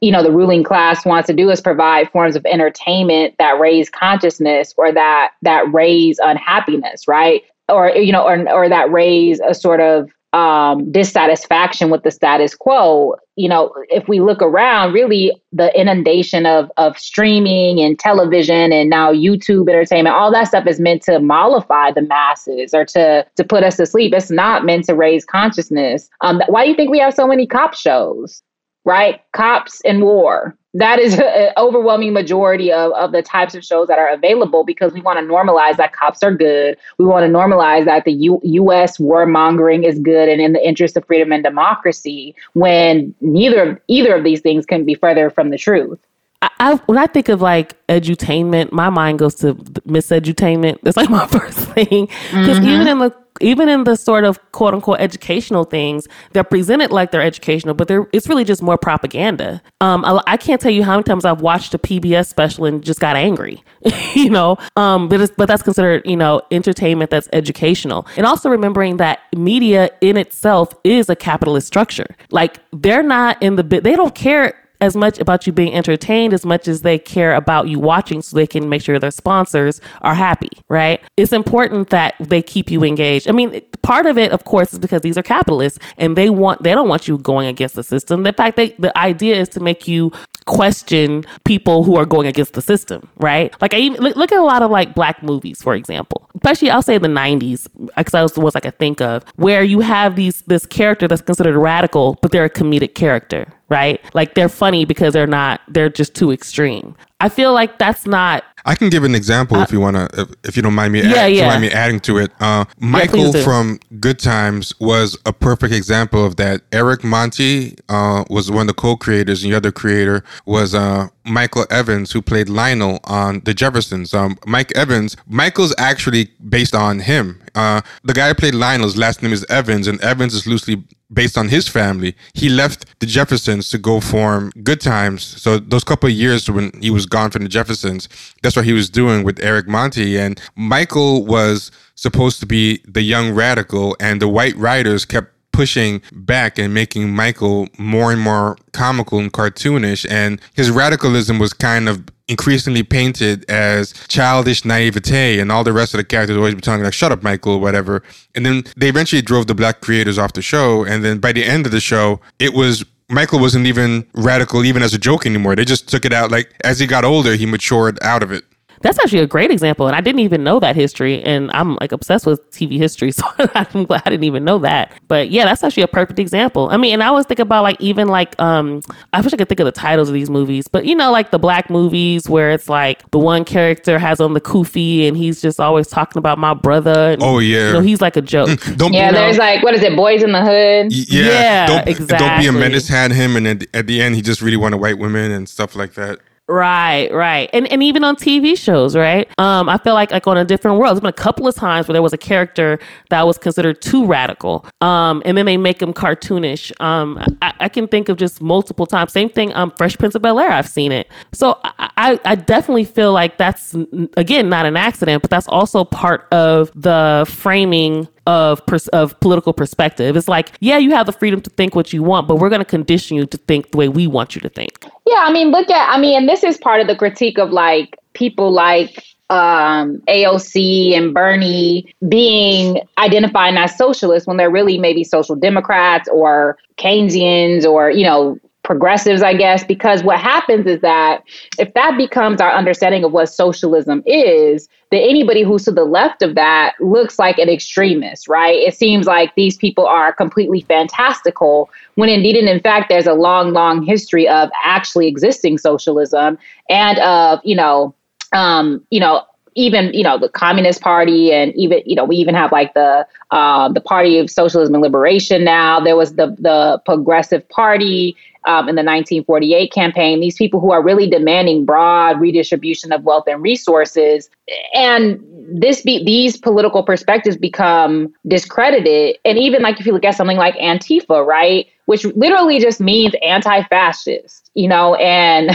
you 0.00 0.10
know 0.10 0.22
the 0.22 0.32
ruling 0.32 0.64
class 0.64 1.04
wants 1.04 1.26
to 1.26 1.34
do 1.34 1.50
is 1.50 1.60
provide 1.60 2.10
forms 2.10 2.36
of 2.36 2.44
entertainment 2.46 3.34
that 3.38 3.58
raise 3.60 3.90
consciousness 3.90 4.74
or 4.76 4.92
that 4.92 5.32
that 5.42 5.70
raise 5.72 6.18
unhappiness 6.22 7.06
right? 7.06 7.42
Or 7.68 7.90
you 7.90 8.12
know 8.12 8.26
or, 8.26 8.48
or 8.50 8.68
that 8.68 8.90
raise 8.90 9.40
a 9.40 9.54
sort 9.54 9.80
of 9.80 10.10
um, 10.32 10.90
dissatisfaction 10.90 11.90
with 11.90 12.02
the 12.02 12.10
status 12.10 12.54
quo. 12.54 13.16
You 13.36 13.48
know, 13.48 13.72
if 13.88 14.08
we 14.08 14.20
look 14.20 14.42
around, 14.42 14.92
really 14.92 15.32
the 15.52 15.78
inundation 15.78 16.46
of 16.46 16.70
of 16.76 16.98
streaming 16.98 17.80
and 17.80 17.98
television 17.98 18.72
and 18.72 18.90
now 18.90 19.12
YouTube 19.12 19.68
entertainment, 19.68 20.14
all 20.14 20.32
that 20.32 20.48
stuff 20.48 20.66
is 20.66 20.80
meant 20.80 21.02
to 21.02 21.20
mollify 21.20 21.92
the 21.92 22.02
masses 22.02 22.74
or 22.74 22.84
to 22.86 23.26
to 23.36 23.44
put 23.44 23.62
us 23.62 23.76
to 23.76 23.86
sleep. 23.86 24.12
It's 24.14 24.30
not 24.30 24.64
meant 24.64 24.84
to 24.86 24.94
raise 24.94 25.24
consciousness. 25.24 26.08
Um, 26.20 26.42
why 26.48 26.64
do 26.64 26.70
you 26.70 26.76
think 26.76 26.90
we 26.90 26.98
have 26.98 27.14
so 27.14 27.26
many 27.26 27.46
cop 27.46 27.74
shows? 27.74 28.42
Right, 28.84 29.20
cops 29.32 29.80
and 29.84 30.02
war 30.02 30.56
that 30.78 30.98
is 30.98 31.18
an 31.18 31.52
overwhelming 31.56 32.12
majority 32.12 32.72
of, 32.72 32.92
of 32.92 33.12
the 33.12 33.22
types 33.22 33.54
of 33.54 33.64
shows 33.64 33.88
that 33.88 33.98
are 33.98 34.08
available 34.08 34.64
because 34.64 34.92
we 34.92 35.00
want 35.00 35.18
to 35.18 35.24
normalize 35.24 35.76
that 35.76 35.92
cops 35.92 36.22
are 36.22 36.34
good. 36.34 36.76
We 36.98 37.04
want 37.04 37.24
to 37.26 37.32
normalize 37.32 37.84
that 37.86 38.04
the 38.04 38.12
U- 38.12 38.40
U.S. 38.42 38.98
warmongering 38.98 39.86
is 39.86 39.98
good 39.98 40.28
and 40.28 40.40
in 40.40 40.52
the 40.52 40.66
interest 40.66 40.96
of 40.96 41.06
freedom 41.06 41.32
and 41.32 41.42
democracy 41.42 42.34
when 42.52 43.14
neither 43.20 43.70
of 43.70 43.80
either 43.88 44.14
of 44.14 44.24
these 44.24 44.40
things 44.40 44.66
can 44.66 44.84
be 44.84 44.94
further 44.94 45.30
from 45.30 45.50
the 45.50 45.58
truth. 45.58 45.98
I, 46.42 46.74
when 46.86 46.98
I 46.98 47.06
think 47.06 47.28
of 47.28 47.40
like 47.40 47.74
edutainment, 47.86 48.70
my 48.70 48.90
mind 48.90 49.18
goes 49.18 49.36
to 49.36 49.54
misedutainment. 49.54 50.78
That's 50.82 50.96
like 50.96 51.10
my 51.10 51.26
first 51.38 51.58
thing 51.58 52.06
because 52.06 52.58
mm-hmm. 52.58 52.68
even 52.68 52.86
in 52.86 52.98
the 52.98 53.14
even 53.40 53.68
in 53.68 53.84
the 53.84 53.96
sort 53.96 54.24
of 54.24 54.40
quote 54.52 54.74
unquote 54.74 55.00
educational 55.00 55.64
things, 55.64 56.06
they're 56.32 56.44
presented 56.44 56.90
like 56.90 57.10
they're 57.10 57.22
educational, 57.22 57.74
but 57.74 57.88
they're 57.88 58.06
it's 58.12 58.28
really 58.28 58.44
just 58.44 58.62
more 58.62 58.78
propaganda. 58.78 59.62
Um, 59.80 60.04
I, 60.04 60.22
I, 60.26 60.36
can't 60.36 60.60
tell 60.60 60.70
you 60.70 60.82
how 60.82 60.92
many 60.92 61.04
times 61.04 61.24
I've 61.24 61.40
watched 61.40 61.74
a 61.74 61.78
PBS 61.78 62.26
special 62.28 62.64
and 62.64 62.82
just 62.82 63.00
got 63.00 63.16
angry, 63.16 63.62
you 64.14 64.30
know. 64.30 64.56
Um, 64.76 65.08
but 65.08 65.30
but 65.36 65.46
that's 65.46 65.62
considered 65.62 66.02
you 66.04 66.16
know 66.16 66.42
entertainment 66.50 67.10
that's 67.10 67.28
educational, 67.32 68.06
and 68.16 68.26
also 68.26 68.48
remembering 68.48 68.98
that 68.98 69.20
media 69.34 69.90
in 70.00 70.16
itself 70.16 70.74
is 70.84 71.08
a 71.08 71.16
capitalist 71.16 71.66
structure. 71.66 72.16
Like 72.30 72.58
they're 72.72 73.02
not 73.02 73.42
in 73.42 73.56
the 73.56 73.62
they 73.62 73.96
don't 73.96 74.14
care 74.14 74.54
as 74.80 74.96
much 74.96 75.18
about 75.18 75.46
you 75.46 75.52
being 75.52 75.74
entertained 75.74 76.32
as 76.32 76.44
much 76.44 76.68
as 76.68 76.82
they 76.82 76.98
care 76.98 77.34
about 77.34 77.68
you 77.68 77.78
watching 77.78 78.22
so 78.22 78.36
they 78.36 78.46
can 78.46 78.68
make 78.68 78.82
sure 78.82 78.98
their 78.98 79.10
sponsors 79.10 79.80
are 80.02 80.14
happy, 80.14 80.50
right? 80.68 81.00
It's 81.16 81.32
important 81.32 81.90
that 81.90 82.14
they 82.20 82.42
keep 82.42 82.70
you 82.70 82.84
engaged. 82.84 83.28
I 83.28 83.32
mean, 83.32 83.60
part 83.82 84.06
of 84.06 84.18
it, 84.18 84.32
of 84.32 84.44
course, 84.44 84.72
is 84.72 84.78
because 84.78 85.02
these 85.02 85.18
are 85.18 85.22
capitalists 85.22 85.78
and 85.98 86.16
they 86.16 86.30
want 86.30 86.62
they 86.62 86.74
don't 86.74 86.88
want 86.88 87.08
you 87.08 87.18
going 87.18 87.46
against 87.46 87.74
the 87.74 87.82
system. 87.82 88.22
The 88.22 88.32
fact 88.32 88.56
that 88.56 88.80
the 88.80 88.96
idea 88.96 89.36
is 89.36 89.48
to 89.50 89.60
make 89.60 89.88
you 89.88 90.12
question 90.46 91.24
people 91.44 91.82
who 91.82 91.96
are 91.96 92.06
going 92.06 92.26
against 92.26 92.54
the 92.54 92.62
system, 92.62 93.08
right? 93.18 93.54
Like 93.60 93.74
I 93.74 93.78
even 93.78 94.02
look, 94.02 94.32
at 94.32 94.38
a 94.38 94.42
lot 94.42 94.62
of 94.62 94.70
like 94.70 94.94
black 94.94 95.22
movies, 95.22 95.60
for 95.60 95.74
example, 95.74 96.28
especially 96.36 96.70
I'll 96.70 96.82
say 96.82 96.98
the 96.98 97.08
'90s, 97.08 97.66
because 97.96 98.12
that 98.12 98.22
was 98.22 98.32
the 98.32 98.40
ones 98.40 98.56
I 98.56 98.60
could 98.60 98.78
think 98.78 99.00
of, 99.00 99.24
where 99.36 99.62
you 99.62 99.80
have 99.80 100.16
these 100.16 100.42
this 100.42 100.64
character 100.64 101.06
that's 101.08 101.22
considered 101.22 101.58
radical, 101.58 102.16
but 102.22 102.30
they're 102.30 102.44
a 102.44 102.50
comedic 102.50 102.94
character, 102.94 103.46
right? 103.68 104.00
Like 104.14 104.34
they're 104.34 104.48
funny 104.48 104.84
because 104.84 105.12
they're 105.12 105.26
not, 105.26 105.60
they're 105.68 105.90
just 105.90 106.14
too 106.14 106.32
extreme. 106.32 106.96
I 107.18 107.30
feel 107.30 107.54
like 107.54 107.78
that's 107.78 108.06
not. 108.06 108.44
I 108.66 108.74
can 108.74 108.90
give 108.90 109.04
an 109.04 109.14
example 109.14 109.56
uh, 109.56 109.62
if 109.62 109.72
you 109.72 109.80
want 109.80 109.96
to, 109.96 110.08
if, 110.20 110.28
if, 110.44 110.56
you 110.56 110.62
don't 110.62 110.74
mind 110.74 110.92
me, 110.92 111.02
yeah, 111.02 111.22
add, 111.22 111.32
yeah. 111.32 111.48
mind 111.48 111.62
me 111.62 111.70
adding 111.70 112.00
to 112.00 112.18
it. 112.18 112.30
Uh, 112.40 112.64
Michael 112.78 113.34
yeah, 113.34 113.42
from 113.42 113.78
Good 114.00 114.18
Times 114.18 114.74
was 114.80 115.16
a 115.24 115.32
perfect 115.32 115.72
example 115.72 116.26
of 116.26 116.36
that. 116.36 116.62
Eric 116.72 117.04
Monte 117.04 117.76
uh, 117.88 118.24
was 118.28 118.50
one 118.50 118.62
of 118.62 118.66
the 118.66 118.74
co-creators, 118.74 119.44
and 119.44 119.52
the 119.52 119.56
other 119.56 119.72
creator 119.72 120.24
was 120.44 120.74
uh, 120.74 121.08
Michael 121.24 121.64
Evans, 121.70 122.12
who 122.12 122.20
played 122.20 122.48
Lionel 122.48 123.00
on 123.04 123.40
The 123.44 123.54
Jeffersons. 123.54 124.12
Um, 124.12 124.36
Mike 124.46 124.76
Evans, 124.76 125.16
Michael's 125.26 125.74
actually 125.78 126.30
based 126.48 126.74
on 126.74 126.98
him. 126.98 127.40
Uh, 127.54 127.80
the 128.04 128.12
guy 128.12 128.28
who 128.28 128.34
played 128.34 128.54
Lionel's 128.54 128.96
last 128.96 129.22
name 129.22 129.32
is 129.32 129.46
Evans, 129.48 129.86
and 129.86 130.00
Evans 130.02 130.34
is 130.34 130.46
loosely 130.46 130.84
based 131.12 131.38
on 131.38 131.48
his 131.48 131.68
family. 131.68 132.16
He 132.34 132.48
left 132.48 132.86
the 133.00 133.06
Jeffersons 133.06 133.68
to 133.70 133.78
go 133.78 134.00
form 134.00 134.52
Good 134.62 134.80
Times. 134.80 135.22
So 135.22 135.58
those 135.58 135.84
couple 135.84 136.08
of 136.08 136.14
years 136.14 136.50
when 136.50 136.72
he 136.80 136.90
was 136.90 137.06
gone 137.06 137.30
from 137.30 137.42
the 137.42 137.48
Jeffersons, 137.48 138.08
that's 138.42 138.56
what 138.56 138.64
he 138.64 138.72
was 138.72 138.90
doing 138.90 139.22
with 139.24 139.38
Eric 139.40 139.68
Monte. 139.68 140.18
And 140.18 140.40
Michael 140.56 141.24
was 141.24 141.70
supposed 141.94 142.40
to 142.40 142.46
be 142.46 142.82
the 142.86 143.02
young 143.02 143.32
radical, 143.32 143.96
and 144.00 144.20
the 144.20 144.28
white 144.28 144.56
writers 144.56 145.04
kept 145.04 145.32
pushing 145.56 146.02
back 146.12 146.58
and 146.58 146.74
making 146.74 147.14
Michael 147.14 147.66
more 147.78 148.12
and 148.12 148.20
more 148.20 148.58
comical 148.72 149.18
and 149.18 149.32
cartoonish. 149.32 150.06
And 150.10 150.38
his 150.52 150.70
radicalism 150.70 151.38
was 151.38 151.54
kind 151.54 151.88
of 151.88 152.04
increasingly 152.28 152.82
painted 152.82 153.48
as 153.50 153.94
childish 154.08 154.66
naivete 154.66 155.38
and 155.38 155.50
all 155.50 155.64
the 155.64 155.72
rest 155.72 155.94
of 155.94 155.98
the 155.98 156.04
characters 156.04 156.36
always 156.36 156.54
be 156.54 156.60
telling 156.60 156.82
like 156.82 156.92
shut 156.92 157.12
up 157.12 157.22
michael 157.22 157.54
or 157.54 157.60
whatever. 157.60 158.02
And 158.34 158.44
then 158.44 158.64
they 158.76 158.88
eventually 158.88 159.22
drove 159.22 159.46
the 159.46 159.54
black 159.54 159.80
creators 159.80 160.18
off 160.18 160.34
the 160.34 160.42
show 160.42 160.84
and 160.84 161.04
then 161.04 161.18
by 161.18 161.32
the 161.32 161.44
end 161.44 161.64
of 161.66 161.72
the 161.72 161.80
show 161.80 162.20
it 162.38 162.52
was 162.52 162.84
michael 163.08 163.38
wasn't 163.38 163.66
even 163.66 164.04
radical 164.12 164.64
even 164.64 164.82
as 164.82 164.92
a 164.92 164.98
joke 164.98 165.24
anymore. 165.24 165.54
They 165.54 165.64
just 165.64 165.88
took 165.88 166.04
it 166.04 166.12
out 166.12 166.30
like 166.32 166.52
as 166.64 166.80
he 166.80 166.86
got 166.86 167.04
older 167.04 167.36
he 167.36 167.46
matured 167.46 167.96
out 168.02 168.24
of 168.24 168.32
it 168.32 168.44
That's 168.82 168.98
actually 168.98 169.20
a 169.20 169.26
great 169.26 169.50
example. 169.50 169.86
And 169.86 169.96
I 169.96 170.00
didn't 170.00 170.20
even 170.20 170.44
know 170.44 170.60
that 170.60 170.76
history. 170.76 171.22
And 171.22 171.50
I'm 171.52 171.76
like 171.80 171.92
obsessed 171.92 172.26
with 172.26 172.50
TV 172.50 172.78
history. 172.78 173.12
So 173.16 173.24
I'm 173.54 173.84
glad 173.84 174.02
I 174.04 174.10
didn't 174.10 174.24
even 174.24 174.44
know 174.44 174.58
that. 174.58 174.92
But 175.08 175.30
yeah, 175.30 175.44
that's 175.46 175.64
actually 175.64 175.84
a 175.84 175.88
perfect 175.88 176.18
example. 176.18 176.68
I 176.70 176.76
mean, 176.76 176.92
and 176.94 177.02
I 177.02 177.06
always 177.06 177.24
think 177.26 177.40
about 177.40 177.62
like 177.62 177.80
even 177.80 178.08
like, 178.08 178.38
um, 178.40 178.82
I 179.12 179.20
wish 179.20 179.32
I 179.32 179.36
could 179.36 179.48
think 179.48 179.60
of 179.60 179.64
the 179.66 179.72
titles 179.72 180.08
of 180.08 180.14
these 180.14 180.28
movies, 180.28 180.68
but 180.68 180.84
you 180.84 180.94
know, 180.94 181.10
like 181.10 181.30
the 181.30 181.38
black 181.38 181.70
movies 181.70 182.28
where 182.28 182.50
it's 182.50 182.68
like 182.68 183.08
the 183.12 183.18
one 183.18 183.44
character 183.44 183.98
has 183.98 184.20
on 184.20 184.34
the 184.34 184.40
kufi 184.40 185.08
and 185.08 185.16
he's 185.16 185.40
just 185.40 185.60
always 185.60 185.88
talking 185.88 186.18
about 186.18 186.38
my 186.38 186.52
brother. 186.54 187.12
And, 187.12 187.22
Oh, 187.22 187.38
yeah. 187.38 187.68
You 187.68 187.72
know, 187.74 187.80
he's 187.80 188.00
like 188.02 188.16
a 188.16 188.22
joke. 188.22 188.60
don't 188.76 188.92
Yeah, 188.92 189.06
You 189.06 189.12
know? 189.12 189.18
there's 189.20 189.38
like 189.38 189.62
what 189.62 189.74
is 189.74 189.82
it, 189.82 189.96
Boys 189.96 190.22
in 190.22 190.32
the 190.32 190.40
Hood? 190.42 190.92
Y- 190.92 191.04
Yeah, 191.08 191.24
Yeah, 191.24 191.66
don't, 191.84 192.08
Don't 192.08 192.40
be 192.40 192.46
a 192.46 192.52
menace 192.52 192.88
had 192.88 193.12
him, 193.12 193.36
and 193.36 193.46
at, 193.46 193.64
at 193.74 193.86
the 193.86 194.02
end, 194.02 194.14
he 194.14 194.22
just 194.22 194.42
really 194.42 194.56
wanted 194.56 194.76
white 194.78 194.98
women 194.98 195.30
and 195.30 195.48
stuff 195.48 195.74
like 195.76 195.94
that. 195.94 196.18
Right, 196.48 197.12
right. 197.12 197.50
And 197.52 197.66
and 197.72 197.82
even 197.82 198.04
on 198.04 198.14
TV 198.14 198.56
shows, 198.56 198.94
right? 198.94 199.28
Um, 199.36 199.68
I 199.68 199.78
feel 199.78 199.94
like 199.94 200.12
like 200.12 200.28
on 200.28 200.36
a 200.36 200.44
different 200.44 200.78
world. 200.78 200.92
There's 200.92 201.00
been 201.00 201.08
a 201.08 201.12
couple 201.12 201.48
of 201.48 201.56
times 201.56 201.88
where 201.88 201.94
there 201.94 202.02
was 202.02 202.12
a 202.12 202.18
character 202.18 202.78
that 203.10 203.26
was 203.26 203.36
considered 203.36 203.82
too 203.82 204.06
radical. 204.06 204.64
Um, 204.80 205.22
and 205.24 205.36
then 205.36 205.44
they 205.44 205.56
make 205.56 205.82
him 205.82 205.92
cartoonish. 205.92 206.70
Um, 206.80 207.18
I, 207.42 207.52
I 207.58 207.68
can 207.68 207.88
think 207.88 208.08
of 208.08 208.16
just 208.16 208.40
multiple 208.40 208.86
times. 208.86 209.12
Same 209.12 209.28
thing, 209.28 209.52
um, 209.54 209.72
Fresh 209.72 209.98
Prince 209.98 210.14
of 210.14 210.22
Bel 210.22 210.38
Air, 210.38 210.50
I've 210.50 210.68
seen 210.68 210.92
it. 210.92 211.08
So 211.32 211.58
I, 211.64 212.20
I, 212.24 212.36
definitely 212.36 212.84
feel 212.84 213.12
like 213.12 213.38
that's 213.38 213.74
again 214.16 214.48
not 214.48 214.66
an 214.66 214.76
accident, 214.76 215.22
but 215.22 215.30
that's 215.30 215.48
also 215.48 215.84
part 215.84 216.32
of 216.32 216.70
the 216.80 217.26
framing 217.28 218.06
of 218.26 218.64
pers- 218.66 218.88
of 218.88 219.18
political 219.18 219.52
perspective. 219.52 220.16
It's 220.16 220.28
like, 220.28 220.52
yeah, 220.60 220.78
you 220.78 220.92
have 220.92 221.06
the 221.06 221.12
freedom 221.12 221.40
to 221.40 221.50
think 221.50 221.74
what 221.74 221.92
you 221.92 222.04
want, 222.04 222.28
but 222.28 222.36
we're 222.36 222.50
going 222.50 222.60
to 222.60 222.64
condition 222.64 223.16
you 223.16 223.26
to 223.26 223.36
think 223.36 223.72
the 223.72 223.78
way 223.78 223.88
we 223.88 224.06
want 224.06 224.36
you 224.36 224.40
to 224.42 224.48
think. 224.48 224.85
Yeah, 225.06 225.22
I 225.24 225.32
mean, 225.32 225.50
look 225.50 225.70
at, 225.70 225.88
I 225.88 226.00
mean, 226.00 226.16
and 226.16 226.28
this 226.28 226.42
is 226.42 226.58
part 226.58 226.80
of 226.80 226.88
the 226.88 226.96
critique 226.96 227.38
of 227.38 227.50
like 227.50 227.96
people 228.14 228.50
like 228.50 229.04
um, 229.30 230.02
AOC 230.08 230.96
and 230.96 231.14
Bernie 231.14 231.94
being 232.08 232.80
identifying 232.98 233.56
as 233.56 233.76
socialists 233.76 234.26
when 234.26 234.36
they're 234.36 234.50
really 234.50 234.78
maybe 234.78 235.04
social 235.04 235.36
democrats 235.36 236.08
or 236.12 236.58
Keynesians 236.76 237.64
or, 237.64 237.90
you 237.90 238.04
know, 238.04 238.38
progressives, 238.66 239.22
I 239.22 239.32
guess, 239.32 239.64
because 239.64 240.02
what 240.02 240.20
happens 240.20 240.66
is 240.66 240.80
that 240.82 241.22
if 241.58 241.72
that 241.74 241.96
becomes 241.96 242.40
our 242.40 242.52
understanding 242.52 243.04
of 243.04 243.12
what 243.12 243.26
socialism 243.26 244.02
is, 244.04 244.68
then 244.90 245.02
anybody 245.02 245.42
who's 245.42 245.64
to 245.64 245.72
the 245.72 245.84
left 245.84 246.20
of 246.22 246.34
that 246.34 246.74
looks 246.80 247.18
like 247.18 247.38
an 247.38 247.48
extremist, 247.48 248.28
right? 248.28 248.56
It 248.56 248.74
seems 248.74 249.06
like 249.06 249.34
these 249.36 249.56
people 249.56 249.86
are 249.86 250.12
completely 250.12 250.60
fantastical 250.60 251.70
when 251.94 252.08
indeed 252.08 252.36
and 252.36 252.48
in 252.48 252.60
fact 252.60 252.88
there's 252.88 253.06
a 253.06 253.14
long, 253.14 253.52
long 253.52 253.82
history 253.82 254.28
of 254.28 254.50
actually 254.64 255.06
existing 255.06 255.58
socialism 255.58 256.36
and 256.68 256.98
of, 256.98 257.40
you 257.44 257.56
know, 257.56 257.94
um, 258.32 258.84
you 258.90 259.00
know, 259.00 259.24
even 259.56 259.92
you 259.92 260.04
know 260.04 260.18
the 260.18 260.28
Communist 260.28 260.80
Party, 260.80 261.32
and 261.32 261.52
even 261.56 261.80
you 261.84 261.96
know 261.96 262.04
we 262.04 262.16
even 262.16 262.34
have 262.34 262.52
like 262.52 262.74
the 262.74 263.06
um, 263.30 263.72
the 263.72 263.80
Party 263.80 264.18
of 264.18 264.30
Socialism 264.30 264.74
and 264.74 264.82
Liberation. 264.82 265.42
Now 265.42 265.80
there 265.80 265.96
was 265.96 266.14
the 266.14 266.36
the 266.38 266.80
Progressive 266.84 267.48
Party 267.48 268.16
um, 268.44 268.68
in 268.68 268.76
the 268.76 268.84
1948 268.84 269.72
campaign. 269.72 270.20
These 270.20 270.36
people 270.36 270.60
who 270.60 270.70
are 270.70 270.82
really 270.82 271.08
demanding 271.08 271.64
broad 271.64 272.20
redistribution 272.20 272.92
of 272.92 273.02
wealth 273.02 273.24
and 273.26 273.42
resources, 273.42 274.30
and 274.74 275.20
this 275.48 275.82
be 275.82 276.04
these 276.04 276.36
political 276.36 276.82
perspectives 276.82 277.36
become 277.36 278.12
discredited. 278.28 279.16
And 279.24 279.38
even 279.38 279.62
like 279.62 279.80
if 279.80 279.86
you 279.86 279.92
look 279.92 280.04
at 280.04 280.14
something 280.14 280.36
like 280.36 280.54
Antifa, 280.56 281.26
right, 281.26 281.66
which 281.86 282.04
literally 282.04 282.58
just 282.58 282.80
means 282.80 283.14
anti-fascist, 283.24 284.50
you 284.54 284.68
know. 284.68 284.96
And 284.96 285.50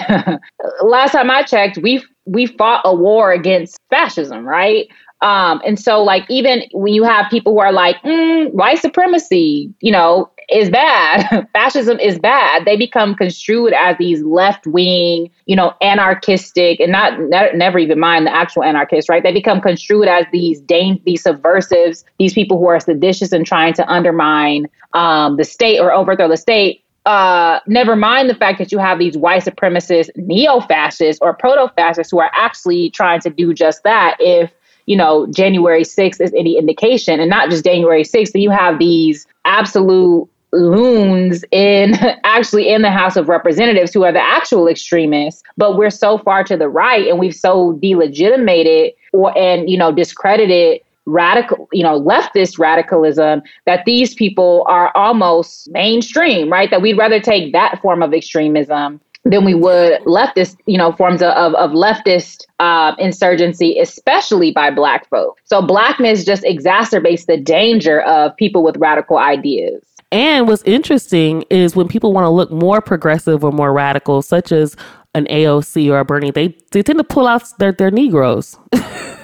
last 0.82 1.12
time 1.12 1.30
I 1.30 1.44
checked, 1.44 1.78
we 1.78 2.04
we 2.32 2.46
fought 2.46 2.82
a 2.86 2.96
war 2.96 3.32
against 3.32 3.78
fascism, 3.90 4.46
right? 4.48 4.88
Um, 5.22 5.62
and 5.66 5.80
so, 5.80 6.02
like, 6.02 6.26
even 6.30 6.64
when 6.72 6.94
you 6.94 7.04
have 7.04 7.30
people 7.30 7.54
who 7.54 7.60
are 7.60 7.72
like, 7.72 7.98
mm, 8.02 8.52
white 8.54 8.80
supremacy, 8.80 9.72
you 9.80 9.92
know, 9.92 10.32
is 10.50 10.70
bad, 10.70 11.48
fascism 11.54 12.00
is 12.00 12.18
bad, 12.18 12.66
they 12.66 12.76
become 12.76 13.14
construed 13.14 13.74
as 13.74 13.96
these 14.00 14.24
left 14.24 14.66
wing, 14.66 15.30
you 15.46 15.56
know, 15.56 15.74
anarchistic, 15.82 16.80
and 16.80 16.92
not 16.92 17.20
ne- 17.20 17.52
never 17.54 17.78
even 17.78 18.00
mind 18.00 18.26
the 18.26 18.36
actual 18.36 18.64
anarchists, 18.64 19.10
right? 19.10 19.22
They 19.22 19.32
become 19.34 19.62
construed 19.62 20.08
as 20.08 20.26
these 20.32 20.60
dang- 20.62 21.02
these 21.06 21.22
subversives, 21.22 22.04
these 22.18 22.34
people 22.34 22.58
who 22.58 22.68
are 22.68 22.80
seditious 22.80 23.32
and 23.32 23.46
trying 23.46 23.74
to 23.76 23.88
undermine 23.88 24.66
um, 24.94 25.38
the 25.38 25.44
state 25.44 25.80
or 25.80 25.94
overthrow 25.94 26.28
the 26.30 26.38
state 26.38 26.84
uh, 27.06 27.60
never 27.66 27.96
mind 27.96 28.30
the 28.30 28.36
fact 28.36 28.60
that 28.60 28.72
you 28.72 28.78
have 28.78 29.00
these 29.00 29.18
white 29.18 29.44
supremacist 29.44 30.10
neo-fascists 30.16 31.20
or 31.22 31.34
proto-fascists 31.34 32.12
who 32.12 32.20
are 32.20 32.32
actually 32.34 32.92
trying 32.92 33.20
to 33.22 33.30
do 33.30 33.54
just 33.54 33.84
that 33.84 34.16
if 34.20 34.52
you 34.86 34.96
know 34.96 35.26
january 35.28 35.84
6th 35.84 36.22
is 36.22 36.34
any 36.38 36.58
indication. 36.58 37.20
And 37.20 37.30
not 37.30 37.50
just 37.50 37.64
january 37.64 38.04
6th 38.04 38.34
but 38.34 38.42
you 38.42 38.52
have 38.52 38.78
these 38.78 39.26
absolute 39.46 40.30
loons 40.54 41.44
in 41.52 41.96
actually 42.24 42.70
in 42.70 42.82
the 42.82 42.92
house 42.92 43.16
of 43.16 43.30
representatives 43.30 43.94
who 43.94 44.04
are 44.04 44.12
the 44.12 44.22
actual 44.22 44.68
extremists 44.68 45.42
but 45.58 45.78
we're 45.78 45.90
so 45.90 46.18
far 46.20 46.44
to 46.44 46.58
the 46.58 46.70
right 46.70 47.08
and 47.08 47.18
we've 47.18 47.36
so 47.36 47.74
delegitimated 47.82 48.94
or 49.14 49.36
and 49.38 49.70
you 49.70 49.78
know 49.78 49.92
discredited 49.92 50.82
radical, 51.06 51.68
you 51.72 51.84
know, 51.84 52.00
leftist 52.00 52.60
radicalism 52.60 53.42
that 53.66 53.84
these 53.86 54.14
people 54.14 54.66
are 54.68 54.96
almost 54.96 55.70
mainstream, 55.72 56.52
right? 56.52 56.70
That 56.70 56.82
we'd 56.82 56.98
rather 56.98 57.20
take 57.20 57.54
that 57.54 57.82
form 57.82 58.04
of 58.04 58.14
extremism 58.14 59.02
than 59.24 59.46
we 59.46 59.54
would 59.54 60.02
leftist, 60.02 60.58
you 60.66 60.78
know, 60.78 60.92
forms 60.94 61.22
of, 61.22 61.30
of, 61.34 61.54
of 61.56 61.72
leftist 61.72 62.44
uh, 62.60 62.96
insurgency, 62.98 63.78
especially 63.80 64.52
by 64.52 64.72
Black 64.72 65.08
folk. 65.10 65.38
So 65.46 65.62
blackness 65.62 66.26
just 66.26 66.44
exacerbates 66.44 67.26
the 67.28 67.38
danger 67.38 68.02
of 68.02 68.36
people 68.38 68.64
with 68.64 68.78
radical 68.78 69.18
ideas. 69.18 69.84
And 70.12 70.48
what's 70.48 70.64
interesting 70.64 71.46
is 71.50 71.76
when 71.76 71.88
people 71.88 72.14
want 72.14 72.26
to 72.26 72.30
look 72.30 72.52
more 72.52 72.82
progressive 72.82 73.44
or 73.44 73.52
more 73.52 73.72
radical, 73.72 74.22
such 74.22 74.52
as 74.52 74.76
an 75.14 75.26
AOC 75.28 75.90
or 75.92 76.00
a 76.00 76.06
Bernie, 76.06 76.32
they, 76.32 76.56
they 76.72 76.82
tend 76.82 76.98
to 76.98 77.04
pull 77.04 77.28
out 77.28 77.44
their, 77.60 77.72
their 77.72 77.92
Negroes. 77.92 78.58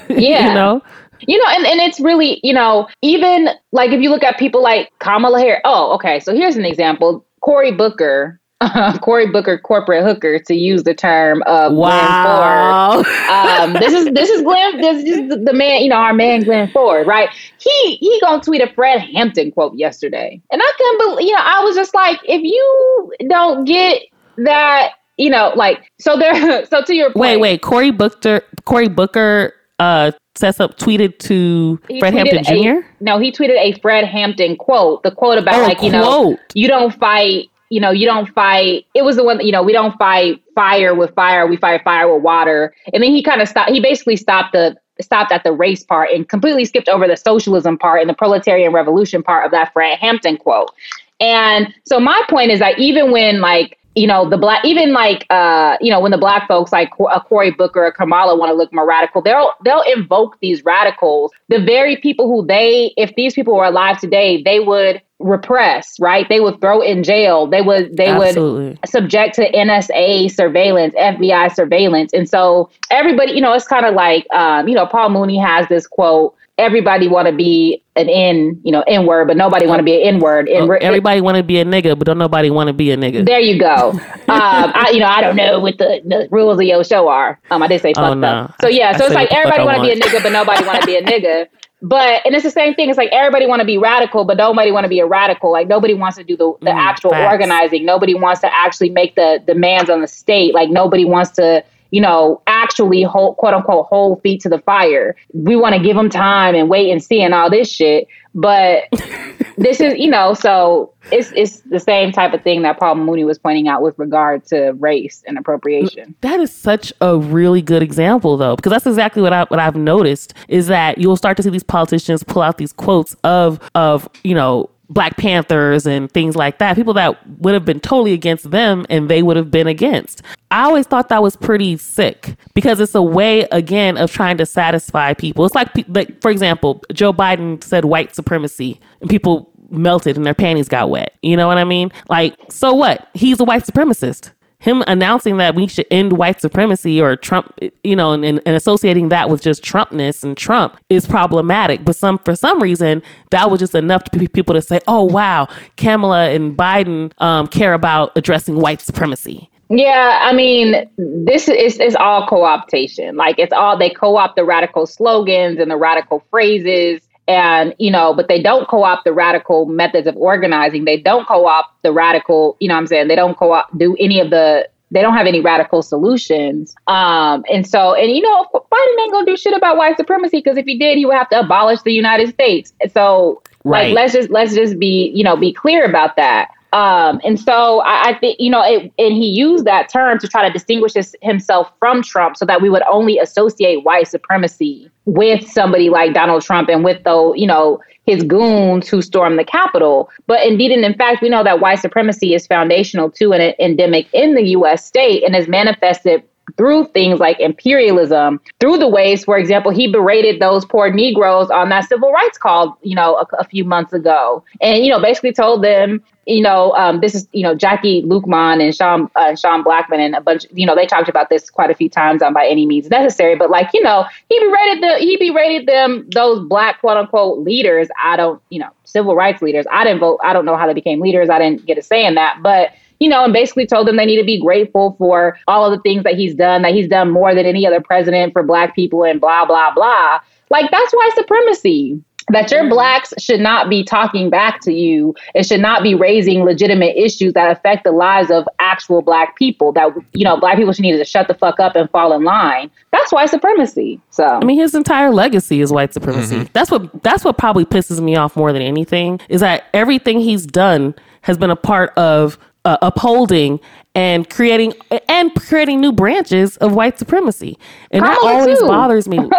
Yeah. 0.10 0.48
you 0.48 0.54
know? 0.54 0.82
You 1.22 1.38
know, 1.38 1.50
and, 1.50 1.66
and 1.66 1.80
it's 1.80 2.00
really, 2.00 2.40
you 2.44 2.54
know, 2.54 2.88
even 3.02 3.50
like 3.72 3.92
if 3.92 4.02
you 4.02 4.10
look 4.10 4.24
at 4.24 4.38
people 4.38 4.62
like 4.62 4.92
Kamala 5.00 5.40
Harris. 5.40 5.62
Oh, 5.66 5.94
okay. 5.96 6.20
So 6.20 6.36
here's 6.36 6.56
an 6.58 6.66
example 6.66 7.26
Cory 7.42 7.72
Booker, 7.72 8.40
Cory 9.02 9.28
Booker, 9.28 9.58
corporate 9.58 10.04
hooker, 10.04 10.40
to 10.40 10.56
use 10.56 10.84
the 10.84 10.94
term 10.94 11.44
of 11.46 11.74
Wow. 11.74 13.04
Glen 13.04 13.04
Ford. 13.04 13.30
Um, 13.30 13.74
this 13.74 13.94
is 13.94 14.06
this 14.14 14.30
is 14.30 14.42
Glen. 14.42 14.82
This 14.82 15.04
is 15.04 15.30
the 15.46 15.54
man. 15.54 15.82
You 15.84 15.90
know, 15.90 15.98
our 15.98 16.14
man 16.14 16.44
Glen 16.44 16.70
Ford, 16.72 17.06
right? 17.08 17.30
He 17.60 17.96
he 17.96 18.20
gonna 18.22 18.42
tweet 18.42 18.62
a 18.62 18.72
Fred 18.74 19.00
Hampton 19.02 19.52
quote 19.52 19.76
yesterday, 19.76 20.42
and 20.52 20.62
I 20.64 20.72
couldn't 20.78 20.98
believe. 20.98 21.28
You 21.28 21.36
know, 21.36 21.42
I 21.44 21.64
was 21.64 21.76
just 21.76 21.94
like, 21.94 22.20
if 22.24 22.42
you 22.42 23.14
don't 23.30 23.66
get 23.66 24.02
that, 24.38 24.94
you 25.18 25.30
know, 25.30 25.54
like 25.56 25.92
so 26.00 26.18
there. 26.18 26.66
So 26.68 26.84
to 26.84 26.94
your 26.94 27.12
point, 27.12 27.20
Wait, 27.20 27.38
wait. 27.38 27.62
Cory 27.62 27.92
Booker, 27.92 28.42
Cory 28.66 28.88
Booker 28.88 29.54
uh, 29.80 30.12
sets 30.38 30.60
up, 30.60 30.78
tweeted 30.78 31.18
to 31.20 31.80
He 31.88 32.00
Fred 32.00 32.14
tweeted 32.14 32.34
Hampton 32.34 32.56
a- 32.58 32.82
Jr.? 32.82 32.88
no, 33.02 33.20
he 33.20 33.32
tweeted 33.32 33.58
a 33.60 33.78
Fred 33.80 34.06
Hampton 34.06 34.56
quote. 34.56 35.04
The 35.04 35.12
quote 35.12 35.38
about 35.38 35.56
Oh, 35.56 35.62
like 35.64 35.82
you 35.82 35.92
know 35.92 36.38
you 36.54 36.68
don't 36.68 36.94
fight. 36.94 37.50
You 37.70 37.82
know, 37.82 37.92
you 37.92 38.06
don't 38.08 38.30
fight. 38.30 38.86
It 38.94 39.02
was 39.02 39.18
the 39.18 39.26
one 39.26 39.36
that, 39.40 39.46
you 39.46 39.52
know, 39.52 39.62
we 39.62 39.74
don't 39.74 39.94
fight 39.98 40.42
fire 40.56 40.96
with 40.96 41.14
fire. 41.16 41.46
We 41.48 41.58
fight 41.58 41.84
fire 41.84 42.14
with 42.14 42.24
water. 42.24 42.74
And 42.94 43.04
then 43.04 43.12
he 43.14 43.22
kind 43.22 43.42
of 43.42 43.50
stopped. 43.50 43.72
He 43.72 43.82
basically 43.82 44.16
stopped 44.16 44.54
the 44.54 44.78
stopped 45.02 45.34
at 45.34 45.44
the 45.44 45.52
race 45.52 45.84
part 45.84 46.10
and 46.12 46.30
completely 46.30 46.64
skipped 46.64 46.88
over 46.88 47.08
the 47.10 47.18
socialism 47.18 47.78
part 47.78 48.00
and 48.00 48.10
the 48.10 48.14
proletarian 48.14 48.72
revolution 48.72 49.22
part 49.22 49.46
of 49.46 49.52
that 49.52 49.74
Fred 49.74 49.98
Hampton 50.00 50.38
quote. 50.38 50.72
And 51.20 51.74
so 51.86 52.00
my 52.00 52.22
point 52.30 52.52
is 52.52 52.60
that 52.60 52.80
even 52.80 53.12
when 53.12 53.42
like 53.42 53.78
you 53.98 54.08
know 54.08 54.30
the 54.30 54.38
black 54.38 54.64
even 54.64 54.94
like 54.94 55.26
uh 55.30 55.76
you 55.82 55.92
know 55.92 56.00
when 56.00 56.12
the 56.12 56.18
black 56.18 56.48
folks 56.48 56.72
like 56.72 56.90
a 57.12 57.20
Cory 57.20 57.52
Booker 57.52 57.86
or 57.86 57.92
Kamala 57.92 58.36
want 58.36 58.50
to 58.50 58.54
look 58.54 58.72
more 58.72 58.88
radical 58.88 59.22
they'll 59.22 59.54
they'll 59.64 59.84
invoke 59.94 60.40
these 60.40 60.64
radicals 60.64 61.32
the 61.50 61.60
very 61.60 61.98
people 61.98 62.28
who 62.28 62.46
they 62.46 62.94
if 62.98 63.14
these 63.16 63.34
people 63.34 63.56
were 63.56 63.66
alive 63.66 64.00
today 64.00 64.42
they 64.44 64.60
would 64.60 65.02
repress, 65.20 66.00
right? 66.00 66.28
They 66.30 66.40
would 66.40 66.62
throw 66.62 66.82
in 66.82 67.04
jail. 67.04 67.48
They 67.48 67.62
would 67.62 67.98
they 67.98 68.08
Absolutely. 68.08 68.70
would 68.70 68.90
subject 68.90 69.36
to 69.36 69.52
NSA 69.52 70.32
surveillance, 70.32 70.94
FBI 70.96 71.54
surveillance. 71.54 72.14
And 72.14 72.30
so 72.30 72.70
everybody, 72.92 73.32
you 73.32 73.42
know, 73.42 73.54
it's 73.54 73.68
kind 73.68 73.86
of 73.86 73.96
like 73.96 74.32
um, 74.32 74.68
you 74.68 74.76
know, 74.76 74.86
Paul 74.86 75.10
Mooney 75.10 75.38
has 75.38 75.68
this 75.70 75.88
quote, 75.88 76.36
everybody 76.58 77.08
want 77.08 77.28
to 77.28 77.34
be 77.34 77.84
an 77.96 78.10
N, 78.10 78.60
you 78.64 78.72
know, 78.72 78.84
N 78.88 79.06
word, 79.06 79.28
but 79.28 79.38
nobody 79.38 79.68
want 79.68 79.80
to 79.80 79.84
be 79.84 80.02
an 80.02 80.16
N 80.16 80.20
word. 80.20 80.50
Oh, 80.50 80.70
everybody 80.82 81.22
want 81.22 81.38
to 81.38 81.44
be 81.44 81.60
a 81.60 81.66
nigga, 81.66 81.98
but 81.98 82.06
don't 82.06 82.18
nobody 82.18 82.50
want 82.50 82.68
to 82.68 82.74
be 82.74 82.92
a 82.92 82.98
nigga. 82.98 83.26
There 83.26 83.40
you 83.40 83.60
go. 83.60 83.92
um, 84.30 84.72
I, 84.76 84.90
you 84.92 85.00
know, 85.00 85.08
I 85.08 85.22
don't 85.22 85.36
know 85.36 85.60
what 85.60 85.78
the, 85.78 86.02
the 86.06 86.28
rules 86.32 86.58
of 86.60 86.64
your 86.66 86.84
show 86.84 87.08
are. 87.08 87.40
Um, 87.52 87.64
I 87.64 87.68
did 87.68 87.82
say 87.82 87.94
fuck 87.94 88.04
Oh, 88.04 88.14
up. 88.24 88.44
no. 88.44 88.52
So 88.62 88.68
yeah, 88.68 88.94
I 88.94 88.98
so 88.98 89.06
it's 89.06 89.16
like 89.16 89.30
what 89.30 89.30
the 89.30 89.36
fuck 89.36 89.56
everybody 89.56 89.64
want 89.64 89.76
to 89.78 89.82
be 89.82 89.92
a 89.92 89.96
nigga, 89.96 90.22
but 90.22 90.32
nobody 90.32 90.64
want 90.64 90.80
to 90.80 90.84
be 90.86 90.96
a 90.96 91.02
nigga. 91.06 91.48
But 91.82 92.26
and 92.26 92.34
it's 92.34 92.44
the 92.44 92.52
same 92.52 92.74
thing. 92.76 92.90
It's 92.90 92.98
like 92.98 93.10
everybody 93.12 93.46
want 93.48 93.60
to 93.62 93.66
be 93.66 93.78
radical, 93.78 94.26
but 94.26 94.38
nobody 94.38 94.72
want 94.72 94.86
to 94.86 94.90
be 94.90 95.00
a 95.00 95.06
radical. 95.06 95.52
Like 95.52 95.68
nobody 95.68 95.94
wants 95.94 96.18
to 96.18 96.24
do 96.24 96.36
the, 96.36 96.54
the 96.62 96.72
Mm, 96.72 96.76
actual 96.76 97.12
facts. 97.12 97.32
organizing. 97.32 97.86
Nobody 97.86 98.16
wants 98.16 98.42
to 98.42 98.54
actually 98.54 98.90
make 98.90 99.16
the 99.16 99.42
demands 99.46 99.90
on 99.90 100.02
the 100.02 100.08
state. 100.08 100.54
Like 100.56 100.70
nobody 100.70 101.06
wants 101.06 101.32
to, 101.34 101.64
you 101.92 102.02
know, 102.02 102.42
actually 102.48 103.04
hold 103.04 103.38
quote 103.38 103.54
unquote 103.54 103.86
hold 103.88 104.22
feet 104.22 104.42
to 104.42 104.50
the 104.50 104.60
fire. 104.60 105.16
We 105.34 105.56
want 105.56 105.76
to 105.76 105.82
give 105.82 105.96
them 105.96 106.10
time 106.10 106.56
and 106.56 106.70
wait 106.70 106.92
and 106.92 107.04
see 107.04 107.22
and 107.22 107.34
all 107.34 107.50
this 107.50 107.72
shit. 107.72 108.08
But 108.34 108.84
this 109.58 109.82
is, 109.82 109.98
you 109.98 110.10
know, 110.10 110.34
so 110.34 110.94
it's 111.12 111.32
it's 111.36 111.62
the 111.62 111.80
same 111.80 112.12
type 112.12 112.34
of 112.34 112.44
thing 112.44 112.62
that 112.62 112.80
Paul 112.80 112.96
Mooney 112.96 113.24
was 113.24 113.40
pointing 113.40 113.68
out 113.68 113.82
with 113.82 113.98
regard 113.98 114.46
to 114.48 114.74
race 114.74 115.24
and 115.26 115.38
appropriation. 115.38 116.16
That 116.22 116.40
is 116.40 116.54
such 116.54 116.94
a 117.02 117.18
really 117.18 117.62
good 117.62 117.82
example, 117.82 118.38
though, 118.38 118.56
because 118.56 118.72
that's 118.72 118.86
exactly 118.86 119.22
what 119.22 119.34
I 119.34 119.46
what 119.46 119.60
I've 119.60 119.76
noticed 119.76 120.34
is 120.48 120.68
that 120.68 120.98
you'll 120.98 121.18
start 121.18 121.38
to 121.38 121.44
see 121.44 121.50
these 121.50 121.64
politicians 121.64 122.24
pull 122.24 122.42
out 122.42 122.58
these 122.58 122.74
quotes 122.74 123.16
of 123.24 123.60
of 123.74 124.08
you 124.24 124.36
know 124.36 124.70
Black 124.90 125.18
Panthers 125.18 125.86
and 125.86 126.12
things 126.12 126.36
like 126.36 126.60
that. 126.60 126.76
People 126.76 126.94
that 126.94 127.18
would 127.40 127.54
have 127.54 127.66
been 127.66 127.80
totally 127.80 128.14
against 128.14 128.52
them 128.52 128.86
and 128.90 129.10
they 129.10 129.22
would 129.22 129.38
have 129.38 129.52
been 129.52 129.68
against. 129.68 130.22
I 130.50 130.64
always 130.64 130.88
thought 130.88 131.10
that 131.10 131.22
was 131.22 131.36
pretty 131.36 131.78
sick 131.78 132.36
because 132.54 132.80
it's 132.80 132.96
a 132.96 133.02
way 133.02 133.42
again 133.52 133.98
of 133.98 134.12
trying 134.12 134.38
to 134.38 134.46
satisfy 134.46 135.14
people. 135.14 135.46
It's 135.46 135.56
like, 135.56 135.70
like 135.90 136.22
for 136.22 136.32
example, 136.32 136.82
Joe 136.94 137.12
Biden 137.12 137.64
said 137.64 137.86
white 137.86 138.16
supremacy 138.16 138.80
and 139.02 139.10
people 139.10 139.52
melted 139.70 140.16
and 140.16 140.26
their 140.26 140.34
panties 140.34 140.70
got 140.70 140.90
wet. 140.90 141.14
You 141.22 141.36
know 141.36 141.48
what 141.48 141.58
I 141.58 141.66
mean? 141.66 141.92
Like, 142.10 142.36
so 142.50 142.74
what? 142.74 143.10
He's 143.14 143.40
a 143.40 143.44
white 143.44 143.64
supremacist 143.64 144.32
him 144.68 144.84
announcing 144.88 145.38
that 145.38 145.56
we 145.56 145.68
should 145.68 145.88
end 145.90 146.14
white 146.14 146.42
supremacy 146.42 147.02
or 147.02 147.16
Trump, 147.16 147.58
you 147.84 147.96
know, 147.96 148.12
and, 148.12 148.26
and 148.26 148.42
associating 148.48 149.10
that 149.10 149.30
with 149.30 149.42
just 149.42 149.64
Trumpness 149.64 150.24
and 150.24 150.36
Trump 150.36 150.78
is 150.90 151.08
problematic. 151.08 151.86
But 151.86 151.96
some 151.96 152.18
for 152.20 152.36
some 152.36 152.62
reason 152.62 153.02
that 153.32 153.50
was 153.50 153.60
just 153.60 153.76
enough 153.76 154.04
to 154.06 154.28
people 154.28 154.54
to 154.54 154.62
say, 154.62 154.80
"Oh 154.88 155.04
wow, 155.04 155.48
Kamala 155.78 156.30
and 156.30 156.58
Biden 156.58 157.14
um, 157.20 157.48
care 157.48 157.74
about 157.74 158.12
addressing 158.16 158.60
white 158.60 158.82
supremacy." 158.82 159.50
Yeah, 159.70 160.20
I 160.22 160.34
mean, 160.34 160.90
this 160.98 161.48
is 161.48 161.78
it's 161.80 161.96
all 161.96 162.28
co-optation. 162.28 163.16
Like 163.16 163.38
it's 163.38 163.54
all 163.54 163.78
they 163.78 163.90
co-opt 163.90 164.36
the 164.36 164.46
radical 164.46 164.86
slogans 164.86 165.60
and 165.60 165.70
the 165.70 165.78
radical 165.78 166.24
phrases 166.30 167.07
and 167.28 167.76
you 167.78 167.92
know, 167.92 168.14
but 168.14 168.28
they 168.28 168.42
don't 168.42 168.68
co-opt 168.68 169.04
the 169.04 169.14
radical 169.14 169.66
methods 169.66 170.08
of 170.08 170.16
organizing. 170.18 170.86
They 170.86 170.98
don't 170.98 171.28
co-opt 171.28 171.82
the 171.84 171.92
radical, 171.92 172.58
you 172.60 172.68
know 172.68 172.76
what 172.76 172.82
I'm 172.82 172.88
saying? 172.88 173.08
They 173.08 173.16
don't 173.16 173.38
co-opt 173.38 173.78
do 173.78 173.96
any 174.00 174.20
of 174.20 174.30
the 174.30 174.68
they 174.90 175.02
don't 175.02 175.16
have 175.16 175.28
any 175.28 175.42
radical 175.42 175.82
solutions. 175.82 176.74
Um, 176.88 177.44
and 177.52 177.68
so, 177.68 177.94
and 177.94 178.10
you 178.12 178.22
know, 178.22 178.46
Biden 178.54 179.02
ain't 179.02 179.12
gonna 179.12 179.26
do 179.26 179.36
shit 179.36 179.54
about 179.54 179.76
white 179.78 179.98
supremacy 179.98 180.38
because 180.38 180.58
if 180.58 180.66
he 180.66 180.78
did, 180.78 180.98
he 180.98 181.06
would 181.06 181.16
have 181.16 181.30
to 181.30 181.40
abolish 181.40 181.82
the 181.82 181.92
United 181.94 182.30
States. 182.30 182.74
So, 182.94 183.42
Right. 183.64 183.88
like, 183.88 183.96
let's 183.96 184.14
just 184.14 184.30
let's 184.30 184.56
just 184.56 184.80
be, 184.80 185.12
you 185.14 185.26
know, 185.26 185.36
be 185.36 185.52
clear 185.52 185.84
about 185.84 186.16
that. 186.16 186.50
Um, 186.74 187.22
and 187.24 187.40
so 187.40 187.80
I, 187.82 188.10
I 188.10 188.20
think, 188.20 188.40
you 188.40 188.50
know, 188.50 188.62
it, 188.62 188.92
and 188.98 189.14
he 189.14 189.28
used 189.28 189.66
that 189.66 189.90
term 189.90 190.20
to 190.20 190.28
try 190.28 190.46
to 190.46 190.52
distinguish 190.52 190.94
his, 190.94 191.16
himself 191.22 191.72
from 191.80 192.04
Trump 192.04 192.38
so 192.38 192.46
that 192.46 192.62
we 192.62 192.70
would 192.70 192.84
only 192.84 193.18
associate 193.20 193.84
white 193.84 194.08
supremacy 194.08 194.90
with 195.06 195.50
somebody 195.50 195.90
like 195.90 196.14
Donald 196.14 196.44
Trump 196.44 196.70
and 196.70 196.84
with 196.84 197.04
the, 197.04 197.34
you 197.36 197.48
know, 197.48 197.82
his 198.06 198.24
goons 198.24 198.88
who 198.88 199.02
stormed 199.02 199.40
the 199.40 199.44
Capitol. 199.44 200.10
But 200.28 200.46
indeed, 200.46 200.72
and 200.72 200.84
in 200.84 200.94
fact, 200.94 201.22
we 201.22 201.30
know 201.30 201.44
that 201.44 201.60
white 201.60 201.80
supremacy 201.80 202.34
is 202.34 202.48
foundational 202.48 203.12
to 203.12 203.34
an 203.34 203.54
endemic 203.60 204.08
in 204.14 204.36
the 204.36 204.44
U.S. 204.50 204.86
state 204.86 205.24
and 205.24 205.36
is 205.36 205.48
manifested 205.48 206.24
through 206.56 206.86
things 206.88 207.20
like 207.20 207.40
imperialism, 207.40 208.40
through 208.60 208.78
the 208.78 208.88
ways, 208.88 209.24
for 209.24 209.38
example, 209.38 209.72
he 209.72 209.92
berated 209.92 210.42
those 210.42 210.66
poor 210.66 210.92
Negroes 210.92 211.50
on 211.50 211.70
that 211.70 211.88
civil 211.90 212.12
rights 212.12 212.38
call, 212.38 212.78
you 212.82 212.96
know, 212.96 213.18
a, 213.18 213.26
a 213.38 213.44
few 213.44 213.66
months 213.66 213.92
ago. 213.94 214.44
And, 214.62 214.84
you 214.84 214.90
know, 214.90 215.02
basically 215.02 215.34
told 215.34 215.64
them, 215.64 216.02
you 216.26 216.42
know, 216.42 216.74
um, 216.76 217.00
this 217.00 217.16
is, 217.16 217.28
you 217.32 217.44
know, 217.44 217.56
Jacquie 217.56 218.06
Luqman 218.06 218.62
and 218.62 218.76
Sean, 218.76 219.10
uh, 219.16 219.36
Sean 219.36 219.64
Blackmon 219.64 220.00
and 220.00 220.16
a 220.16 220.22
bunch, 220.22 220.46
you 220.52 220.66
know, 220.66 220.76
they 220.76 220.86
talked 220.86 221.10
about 221.10 221.30
this 221.30 221.50
quite 221.50 221.70
a 221.70 221.76
few 221.76 221.90
times 221.90 222.22
on 222.22 222.34
by 222.34 222.46
any 222.46 222.66
means 222.66 222.90
necessary. 222.90 223.36
But 223.36 223.50
like, 223.50 223.70
you 223.74 223.82
know, 223.82 224.06
he 224.30 224.40
berated 224.40 224.84
the, 224.84 224.98
he 225.00 225.18
berated 225.18 225.68
them, 225.68 226.08
those 226.14 226.46
black 226.48 226.82
quote 226.82 226.98
unquote 226.98 227.40
leaders. 227.40 227.88
I 228.02 228.18
don't, 228.18 228.42
you 228.50 228.60
know, 228.60 228.70
civil 228.84 229.16
rights 229.16 229.42
leaders. 229.42 229.66
I 229.72 229.84
didn't 229.84 230.00
vote. 230.00 230.20
I 230.24 230.34
don't 230.34 230.46
know 230.46 230.58
how 230.58 230.68
they 230.68 230.74
became 230.74 231.00
leaders. 231.00 231.30
I 231.30 231.40
didn't 231.40 231.66
get 231.66 231.78
a 231.78 231.82
say 231.82 232.06
in 232.06 232.16
that. 232.16 232.40
But 232.42 232.72
you 233.00 233.10
know, 233.10 233.24
and 233.24 233.34
basically 233.34 233.68
told 233.68 233.88
them 233.88 233.98
they 233.98 234.06
need 234.06 234.20
to 234.20 234.26
be 234.26 234.40
grateful 234.40 234.96
for 234.98 235.38
all 235.48 235.66
of 235.66 235.78
the 235.78 235.82
things 235.82 236.04
that 236.04 236.16
he's 236.16 236.36
done, 236.36 236.62
that 236.64 236.74
he's 236.74 236.88
done 236.88 237.12
more 237.12 237.36
than 237.36 237.46
any 237.46 237.66
other 237.66 237.82
president 237.82 238.34
for 238.34 238.44
black 238.44 238.76
people 238.76 239.04
and 239.04 239.22
blah, 239.22 239.46
blah, 239.46 239.74
blah. 239.74 240.20
Like, 240.50 240.72
that's 240.72 240.94
white 240.94 241.14
supremacy. 241.16 242.02
That 242.30 242.52
your 242.52 242.62
mm-hmm. 242.62 242.72
blacks 242.72 243.14
should 243.20 243.40
not 243.40 243.70
be 243.70 243.86
talking 243.86 244.30
back 244.30 244.60
to 244.62 244.74
you. 244.74 245.16
It 245.34 245.46
should 245.46 245.62
not 245.62 245.82
be 245.82 245.96
raising 245.96 246.44
legitimate 246.44 246.98
issues 246.98 247.32
that 247.34 247.50
affect 247.50 247.86
the 247.86 247.94
lives 247.94 248.30
of 248.30 248.46
actual 248.60 249.02
black 249.02 249.38
people. 249.38 249.72
That, 249.72 249.94
you 250.12 250.26
know, 250.26 250.38
black 250.38 250.58
people 250.58 250.74
should 250.74 250.82
need 250.82 250.98
to 250.98 251.06
shut 251.06 251.30
the 251.30 251.34
fuck 251.34 251.62
up 251.62 251.78
and 251.78 251.90
fall 251.90 252.12
in 252.12 252.26
line. 252.26 252.70
That's 252.92 253.14
white 253.14 253.30
supremacy. 253.30 254.02
So, 254.10 254.26
I 254.26 254.44
mean, 254.44 254.60
his 254.60 254.76
entire 254.76 255.10
legacy 255.10 255.62
is 255.62 255.72
white 255.72 255.94
supremacy. 255.94 256.36
Mm-hmm. 256.36 256.52
That's 256.52 256.70
what 256.70 257.02
that's 257.02 257.24
what 257.24 257.38
probably 257.38 257.64
pisses 257.64 258.02
me 258.02 258.18
off 258.18 258.36
more 258.36 258.52
than 258.52 258.62
anything 258.62 259.22
is 259.30 259.40
that 259.40 259.64
everything 259.74 260.20
he's 260.20 260.46
done 260.46 260.96
has 261.22 261.38
been 261.38 261.50
a 261.50 261.56
part 261.56 261.98
of 261.98 262.38
uh, 262.68 262.78
upholding 262.82 263.60
and 263.96 264.30
creating 264.30 264.74
and 265.10 265.34
creating 265.36 265.80
new 265.82 265.92
branches 265.92 266.58
of 266.58 266.76
white 266.76 267.00
supremacy, 267.00 267.58
and 267.92 268.04
that 268.04 268.18
always 268.24 268.60
too. 268.60 268.68
bothers 268.68 269.08
me. 269.08 269.18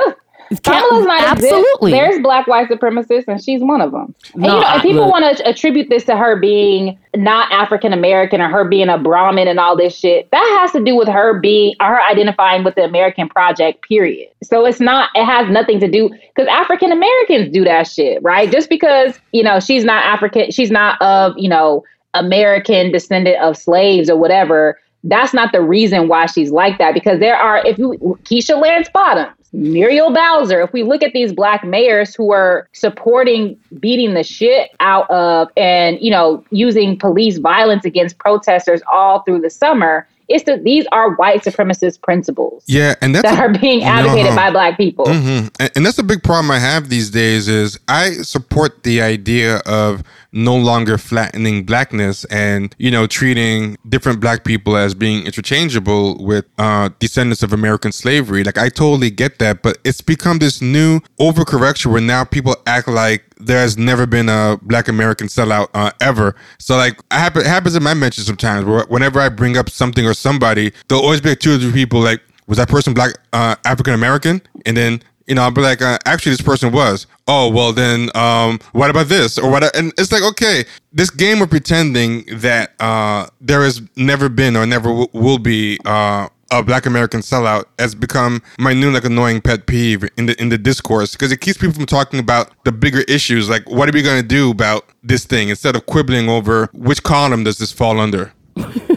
Kamala's 0.65 1.05
not 1.05 1.21
absolutely. 1.25 1.93
Exist. 1.93 2.11
There's 2.11 2.23
black 2.23 2.47
white 2.47 2.69
supremacists, 2.71 3.25
and 3.29 3.43
she's 3.45 3.61
one 3.61 3.83
of 3.83 3.93
them. 3.93 4.15
And 4.33 4.43
No, 4.45 4.55
you 4.55 4.61
know, 4.63 4.67
I- 4.67 4.73
and 4.75 4.83
people 4.83 5.03
look. 5.05 5.13
want 5.13 5.37
to 5.37 5.47
attribute 5.47 5.91
this 5.91 6.05
to 6.05 6.17
her 6.17 6.37
being 6.41 6.99
not 7.15 7.53
African 7.53 7.93
American 7.93 8.41
or 8.41 8.49
her 8.49 8.65
being 8.67 8.89
a 8.89 8.97
Brahmin 8.97 9.47
and 9.47 9.61
all 9.61 9.77
this 9.77 9.95
shit. 9.95 10.31
That 10.31 10.59
has 10.63 10.73
to 10.73 10.83
do 10.83 10.97
with 10.97 11.07
her 11.09 11.39
being 11.39 11.75
her 11.81 12.01
identifying 12.01 12.65
with 12.65 12.77
the 12.77 12.85
American 12.85 13.29
project. 13.29 13.87
Period. 13.87 14.29
So 14.43 14.65
it's 14.65 14.81
not. 14.81 15.11
It 15.15 15.27
has 15.27 15.51
nothing 15.51 15.81
to 15.81 15.89
do 15.91 16.09
because 16.35 16.49
African 16.49 16.93
Americans 16.93 17.53
do 17.53 17.65
that 17.65 17.87
shit, 17.87 18.23
right? 18.23 18.51
Just 18.51 18.71
because 18.71 19.21
you 19.33 19.43
know 19.43 19.61
she's 19.61 19.85
not 19.85 20.03
African, 20.03 20.51
she's 20.51 20.71
not 20.71 21.01
of 21.03 21.35
you 21.37 21.51
know 21.51 21.85
American 22.15 22.91
descendant 22.93 23.41
of 23.41 23.57
slaves 23.57 24.09
or 24.11 24.17
whatever. 24.17 24.79
That's 25.05 25.33
not 25.33 25.53
the 25.53 25.63
reason 25.63 26.09
why 26.09 26.27
she's 26.27 26.51
like 26.51 26.79
that. 26.79 26.93
Because 26.95 27.21
there 27.21 27.37
are, 27.37 27.65
if 27.67 27.79
you 27.79 27.93
Keisha 28.25 28.61
Lance 28.61 28.89
Bottoms, 28.93 29.35
Muriel 29.53 30.13
Bowser, 30.13 30.61
if 30.61 30.73
we 30.73 30.83
look 30.83 31.03
at 31.03 31.13
these 31.13 31.33
black 31.33 31.65
mayors 31.65 32.15
who 32.15 32.33
are 32.33 32.69
supporting 32.73 33.57
beating 33.81 34.15
the 34.15 34.23
shit 34.25 34.71
out 34.81 35.09
of 35.11 35.49
and 35.57 35.99
you 36.01 36.11
know 36.11 36.45
using 36.51 36.99
police 36.99 37.39
violence 37.39 37.85
against 37.85 38.19
protesters 38.19 38.83
all 38.93 39.23
through 39.23 39.41
the 39.41 39.49
summer, 39.49 40.07
it's 40.29 40.45
that 40.45 40.65
these 40.65 40.85
are 40.93 41.15
white 41.15 41.45
supremacist 41.45 42.03
principles 42.03 42.63
Yeah, 42.67 42.97
and 43.01 43.15
that's 43.15 43.23
that 43.23 43.39
a- 43.39 43.43
are 43.43 43.59
being 43.59 43.85
advocated 43.85 44.27
Uh-huh. 44.33 44.37
by 44.37 44.51
black 44.51 44.77
people. 44.77 45.07
Mhm. 45.07 45.51
And, 45.59 45.71
and 45.77 45.87
that's 45.87 45.99
a 45.99 46.03
big 46.03 46.23
problem 46.23 46.51
I 46.51 46.59
have 46.59 46.91
these 46.91 47.09
days 47.11 47.49
is 47.49 47.79
I 47.89 48.11
support 48.11 48.83
the 48.83 49.01
idea 49.01 49.59
of 49.65 50.03
no 50.39 50.57
longer 50.57 50.97
flattening 50.97 51.65
blackness 51.65 52.25
and 52.27 52.75
you 52.79 52.91
know 52.91 53.07
treating 53.07 53.77
different 53.89 54.21
black 54.21 54.45
people 54.45 54.77
as 54.77 54.95
being 54.95 55.27
interchangeable 55.27 56.17
with 56.25 56.45
uh, 56.59 56.89
descendants 56.99 57.43
of 57.43 57.53
American 57.53 57.93
slavery. 57.93 58.45
Like 58.45 58.59
I 58.59 58.69
totally 58.69 59.11
get 59.11 59.39
that, 59.41 59.63
but 59.63 59.79
it's 59.85 60.01
become 60.01 60.39
this 60.39 60.63
new 60.63 61.01
overcorrection 61.21 61.87
where 61.93 62.01
now 62.01 62.25
people 62.25 62.57
act 62.67 62.89
like 62.89 63.25
there 63.39 63.59
has 63.59 63.77
never 63.79 64.07
been 64.07 64.29
a 64.29 64.59
black 64.63 64.89
American 64.89 65.29
sellout 65.29 65.69
uh, 65.75 65.91
ever. 66.01 66.35
So 66.59 66.77
like 66.77 66.99
it 66.99 67.05
happen- 67.13 67.43
it 67.43 67.47
happens 67.47 67.75
in 67.77 67.83
my 67.83 67.95
mentions 67.95 68.27
sometimes 68.27 68.65
where 68.65 68.85
whenever 68.87 69.21
I 69.21 69.29
bring 69.29 69.57
up 69.57 69.71
something 69.71 70.07
or 70.07 70.15
somebody, 70.15 70.73
there'll 70.89 71.05
always 71.05 71.21
be 71.21 71.31
like 71.31 71.41
two 71.41 71.55
or 71.55 71.59
three 71.59 71.73
people 71.73 72.01
like, 72.01 72.21
was 72.47 72.59
that 72.59 72.69
person 72.69 72.95
black 72.95 73.13
uh, 73.33 73.57
African 73.65 73.95
American? 73.95 74.41
And 74.67 74.77
then 74.77 75.03
you 75.29 75.35
know 75.35 75.43
I'll 75.43 75.51
be 75.51 75.61
like, 75.61 75.83
uh, 75.83 75.99
actually 76.07 76.33
this 76.33 76.43
person 76.43 76.73
was. 76.73 77.07
Oh 77.27 77.51
well, 77.51 77.73
then 77.73 78.11
um, 78.15 78.59
what 78.73 78.91
about 78.91 79.09
this 79.09 79.39
or 79.39 79.51
what? 79.51 79.77
And 79.77 79.93
it's 79.99 80.11
like 80.11 80.23
okay, 80.23 80.65
this 80.93 81.11
game 81.11 81.43
of 81.43 81.51
pretending 81.51 82.25
that 82.39 82.73
uh, 82.81 83.29
there 83.41 83.63
has 83.63 83.83
never 83.97 84.29
been 84.29 84.57
or 84.57 84.67
never 84.67 84.89
w- 84.89 85.09
will 85.13 85.39
be. 85.39 85.79
Uh, 85.85 86.29
a 86.51 86.63
Black 86.63 86.87
American 86.87 87.21
sellout 87.21 87.67
has 87.79 87.95
become 87.95 88.43
my 88.59 88.73
new 88.73 88.91
like 88.91 89.05
annoying 89.05 89.41
pet 89.41 89.67
peeve 89.67 90.09
in 90.17 90.25
the 90.25 90.41
in 90.41 90.49
the 90.49 90.57
discourse 90.57 91.13
because 91.13 91.31
it 91.31 91.43
keeps 91.43 91.59
people 91.59 91.75
from 91.75 91.85
talking 91.85 92.19
about 92.19 92.53
the 92.65 92.73
bigger 92.73 93.01
issues, 93.03 93.51
like 93.51 93.69
what 93.69 93.87
are 93.87 93.93
we 93.93 94.03
to 94.03 94.23
do 94.23 94.51
about 94.51 94.87
this 95.03 95.27
thing, 95.27 95.51
instead 95.51 95.77
of 95.77 95.85
quibbling 95.85 96.29
over 96.31 96.71
which 96.73 97.03
column 97.03 97.45
does 97.45 97.59
this 97.59 97.71
fall 97.71 98.01
under. 98.01 98.33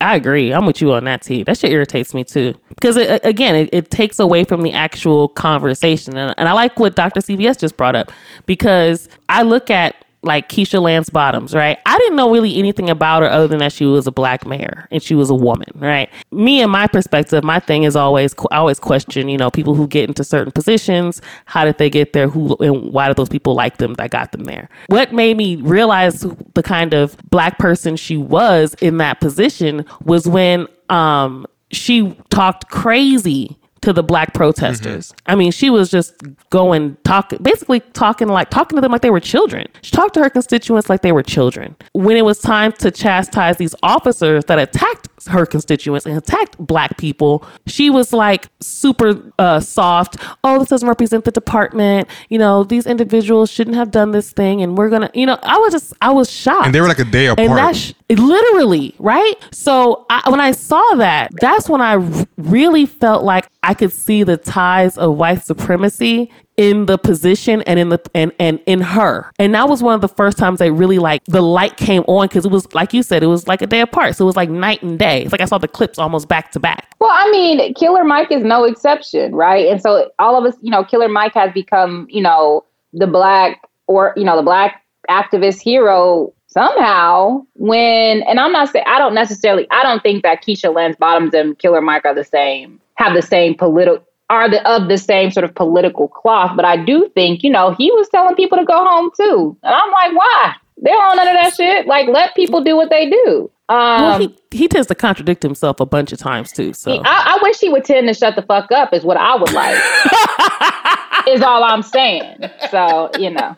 I 0.00 0.16
agree. 0.16 0.52
I'm 0.52 0.64
with 0.64 0.80
you 0.80 0.92
on 0.92 1.04
that 1.04 1.22
too. 1.22 1.44
That 1.44 1.58
shit 1.58 1.72
irritates 1.72 2.14
me 2.14 2.24
too. 2.24 2.54
Because 2.70 2.96
it, 2.96 3.20
again, 3.24 3.54
it, 3.54 3.68
it 3.72 3.90
takes 3.90 4.18
away 4.18 4.44
from 4.44 4.62
the 4.62 4.72
actual 4.72 5.28
conversation. 5.28 6.16
And, 6.16 6.34
and 6.38 6.48
I 6.48 6.52
like 6.52 6.78
what 6.78 6.96
Dr. 6.96 7.20
CBS 7.20 7.58
just 7.58 7.76
brought 7.76 7.94
up 7.94 8.10
because 8.46 9.08
I 9.28 9.42
look 9.42 9.70
at 9.70 10.04
like 10.22 10.48
Keisha 10.48 10.80
Lance 10.82 11.08
Bottoms, 11.08 11.54
right? 11.54 11.78
I 11.86 11.96
didn't 11.98 12.16
know 12.16 12.30
really 12.30 12.56
anything 12.56 12.90
about 12.90 13.22
her 13.22 13.30
other 13.30 13.48
than 13.48 13.58
that 13.58 13.72
she 13.72 13.86
was 13.86 14.06
a 14.06 14.12
black 14.12 14.46
mayor 14.46 14.86
and 14.90 15.02
she 15.02 15.14
was 15.14 15.30
a 15.30 15.34
woman, 15.34 15.68
right? 15.76 16.10
Me 16.30 16.60
and 16.60 16.70
my 16.70 16.86
perspective, 16.86 17.42
my 17.42 17.58
thing 17.58 17.84
is 17.84 17.96
always 17.96 18.34
I 18.50 18.58
always 18.58 18.78
question, 18.78 19.28
you 19.28 19.38
know, 19.38 19.50
people 19.50 19.74
who 19.74 19.86
get 19.86 20.08
into 20.08 20.24
certain 20.24 20.52
positions, 20.52 21.22
how 21.46 21.64
did 21.64 21.78
they 21.78 21.88
get 21.88 22.12
there? 22.12 22.28
Who 22.28 22.56
and 22.56 22.92
why 22.92 23.08
do 23.08 23.14
those 23.14 23.28
people 23.28 23.54
like 23.54 23.78
them 23.78 23.94
that 23.94 24.10
got 24.10 24.32
them 24.32 24.44
there? 24.44 24.68
What 24.88 25.12
made 25.12 25.36
me 25.36 25.56
realize 25.56 26.20
the 26.54 26.62
kind 26.62 26.92
of 26.92 27.16
black 27.30 27.58
person 27.58 27.96
she 27.96 28.16
was 28.16 28.74
in 28.80 28.98
that 28.98 29.20
position 29.20 29.86
was 30.04 30.28
when 30.28 30.66
um 30.90 31.46
she 31.70 32.16
talked 32.30 32.68
crazy 32.68 33.56
to 33.82 33.92
the 33.92 34.02
black 34.02 34.34
protesters. 34.34 35.08
Mm-hmm. 35.08 35.30
I 35.30 35.34
mean, 35.36 35.52
she 35.52 35.70
was 35.70 35.90
just 35.90 36.14
going 36.50 36.96
talk 37.04 37.32
basically 37.42 37.80
talking 37.80 38.28
like 38.28 38.50
talking 38.50 38.76
to 38.76 38.80
them 38.80 38.92
like 38.92 39.02
they 39.02 39.10
were 39.10 39.20
children. 39.20 39.66
She 39.82 39.90
talked 39.90 40.14
to 40.14 40.22
her 40.22 40.30
constituents 40.30 40.90
like 40.90 41.02
they 41.02 41.12
were 41.12 41.22
children. 41.22 41.76
When 41.92 42.16
it 42.16 42.24
was 42.24 42.38
time 42.38 42.72
to 42.72 42.90
chastise 42.90 43.56
these 43.56 43.74
officers 43.82 44.44
that 44.46 44.58
attacked 44.58 45.08
her 45.28 45.46
constituents 45.46 46.06
and 46.06 46.16
attacked 46.16 46.58
black 46.58 46.98
people, 46.98 47.44
she 47.66 47.90
was 47.90 48.12
like 48.12 48.48
super 48.60 49.32
uh, 49.38 49.60
soft. 49.60 50.16
Oh, 50.44 50.58
this 50.58 50.68
doesn't 50.68 50.88
represent 50.88 51.24
the 51.24 51.30
department. 51.30 52.08
You 52.28 52.38
know, 52.38 52.64
these 52.64 52.86
individuals 52.86 53.50
shouldn't 53.50 53.76
have 53.76 53.90
done 53.90 54.10
this 54.10 54.32
thing, 54.32 54.62
and 54.62 54.76
we're 54.76 54.90
gonna. 54.90 55.10
You 55.14 55.26
know, 55.26 55.38
I 55.42 55.56
was 55.58 55.72
just 55.72 55.94
I 56.02 56.10
was 56.10 56.30
shocked. 56.30 56.66
And 56.66 56.74
they 56.74 56.80
were 56.80 56.88
like 56.88 56.98
a 56.98 57.04
day 57.04 57.26
apart. 57.26 57.48
And 57.48 57.56
that 57.56 57.76
sh- 57.76 57.92
literally 58.18 58.94
right. 58.98 59.34
So 59.52 60.06
I, 60.10 60.28
when 60.30 60.40
I 60.40 60.52
saw 60.52 60.82
that, 60.96 61.30
that's 61.40 61.68
when 61.68 61.80
I 61.80 61.94
really 62.36 62.86
felt 62.86 63.24
like 63.24 63.48
I 63.62 63.74
could 63.74 63.92
see 63.92 64.22
the 64.22 64.36
ties 64.36 64.98
of 64.98 65.16
white 65.16 65.42
supremacy 65.42 66.30
in 66.56 66.84
the 66.84 66.98
position 66.98 67.62
and 67.62 67.78
in 67.78 67.88
the 67.88 67.98
and 68.14 68.32
and 68.38 68.60
in 68.66 68.82
her. 68.82 69.30
And 69.38 69.54
that 69.54 69.68
was 69.68 69.82
one 69.82 69.94
of 69.94 70.02
the 70.02 70.08
first 70.08 70.36
times 70.36 70.60
I 70.60 70.66
really 70.66 70.98
like 70.98 71.24
the 71.24 71.40
light 71.40 71.76
came 71.78 72.02
on 72.02 72.28
because 72.28 72.44
it 72.44 72.50
was 72.50 72.72
like 72.74 72.92
you 72.92 73.02
said, 73.02 73.22
it 73.22 73.28
was 73.28 73.48
like 73.48 73.62
a 73.62 73.66
day 73.66 73.80
apart. 73.80 74.16
So 74.16 74.24
it 74.24 74.26
was 74.26 74.36
like 74.36 74.50
night 74.50 74.82
and 74.82 74.98
day. 74.98 75.22
It's 75.22 75.32
like 75.32 75.40
I 75.40 75.46
saw 75.46 75.56
the 75.56 75.68
clips 75.68 75.98
almost 75.98 76.28
back 76.28 76.52
to 76.52 76.60
back. 76.60 76.94
Well, 76.98 77.10
I 77.12 77.30
mean, 77.30 77.72
Killer 77.74 78.04
Mike 78.04 78.30
is 78.30 78.42
no 78.42 78.64
exception, 78.64 79.34
right? 79.34 79.68
And 79.68 79.80
so 79.80 80.10
all 80.18 80.36
of 80.36 80.44
us, 80.44 80.58
you 80.60 80.70
know, 80.70 80.84
Killer 80.84 81.08
Mike 81.08 81.32
has 81.32 81.50
become, 81.52 82.06
you 82.10 82.20
know, 82.22 82.64
the 82.92 83.06
black 83.06 83.62
or 83.86 84.12
you 84.16 84.24
know, 84.24 84.36
the 84.36 84.42
black 84.42 84.82
activist 85.08 85.62
hero 85.62 86.34
somehow 86.50 87.44
when 87.54 88.22
and 88.22 88.40
I'm 88.40 88.52
not 88.52 88.70
saying 88.70 88.84
I 88.88 88.98
don't 88.98 89.14
necessarily 89.14 89.66
I 89.70 89.82
don't 89.82 90.02
think 90.02 90.22
that 90.22 90.42
Keisha 90.42 90.74
Lance 90.74 90.96
Bottoms 90.96 91.34
and 91.34 91.58
Killer 91.58 91.80
Mike 91.80 92.04
are 92.04 92.14
the 92.14 92.24
same 92.24 92.80
have 92.96 93.14
the 93.14 93.22
same 93.22 93.54
political 93.54 94.04
are 94.30 94.48
the 94.48 94.66
of 94.66 94.88
the 94.88 94.96
same 94.96 95.30
sort 95.30 95.44
of 95.44 95.54
political 95.54 96.08
cloth. 96.08 96.52
But 96.56 96.64
I 96.64 96.82
do 96.82 97.10
think, 97.14 97.42
you 97.42 97.50
know, 97.50 97.74
he 97.74 97.90
was 97.90 98.08
telling 98.08 98.36
people 98.36 98.56
to 98.56 98.64
go 98.64 98.78
home 98.86 99.10
too. 99.16 99.56
And 99.62 99.74
I'm 99.74 99.90
like, 99.90 100.16
why? 100.16 100.54
They 100.82 100.90
don't 100.90 101.16
none 101.16 101.28
of 101.28 101.34
that 101.34 101.54
shit. 101.54 101.86
Like, 101.86 102.08
let 102.08 102.34
people 102.34 102.64
do 102.64 102.76
what 102.76 102.88
they 102.88 103.10
do. 103.10 103.50
Um, 103.70 104.02
well, 104.02 104.18
he, 104.18 104.36
he 104.50 104.66
tends 104.66 104.88
to 104.88 104.96
contradict 104.96 105.44
himself 105.44 105.78
a 105.78 105.86
bunch 105.86 106.12
of 106.12 106.18
times 106.18 106.50
too. 106.50 106.72
So 106.72 107.00
I, 107.04 107.36
I 107.36 107.38
wish 107.40 107.60
he 107.60 107.68
would 107.68 107.84
tend 107.84 108.08
to 108.08 108.14
shut 108.14 108.34
the 108.34 108.42
fuck 108.42 108.72
up. 108.72 108.92
Is 108.92 109.04
what 109.04 109.16
I 109.16 109.36
would 109.36 109.52
like. 109.52 109.76
is 111.28 111.40
all 111.40 111.62
I'm 111.62 111.82
saying. 111.82 112.50
So 112.68 113.10
you 113.16 113.30
know, 113.30 113.56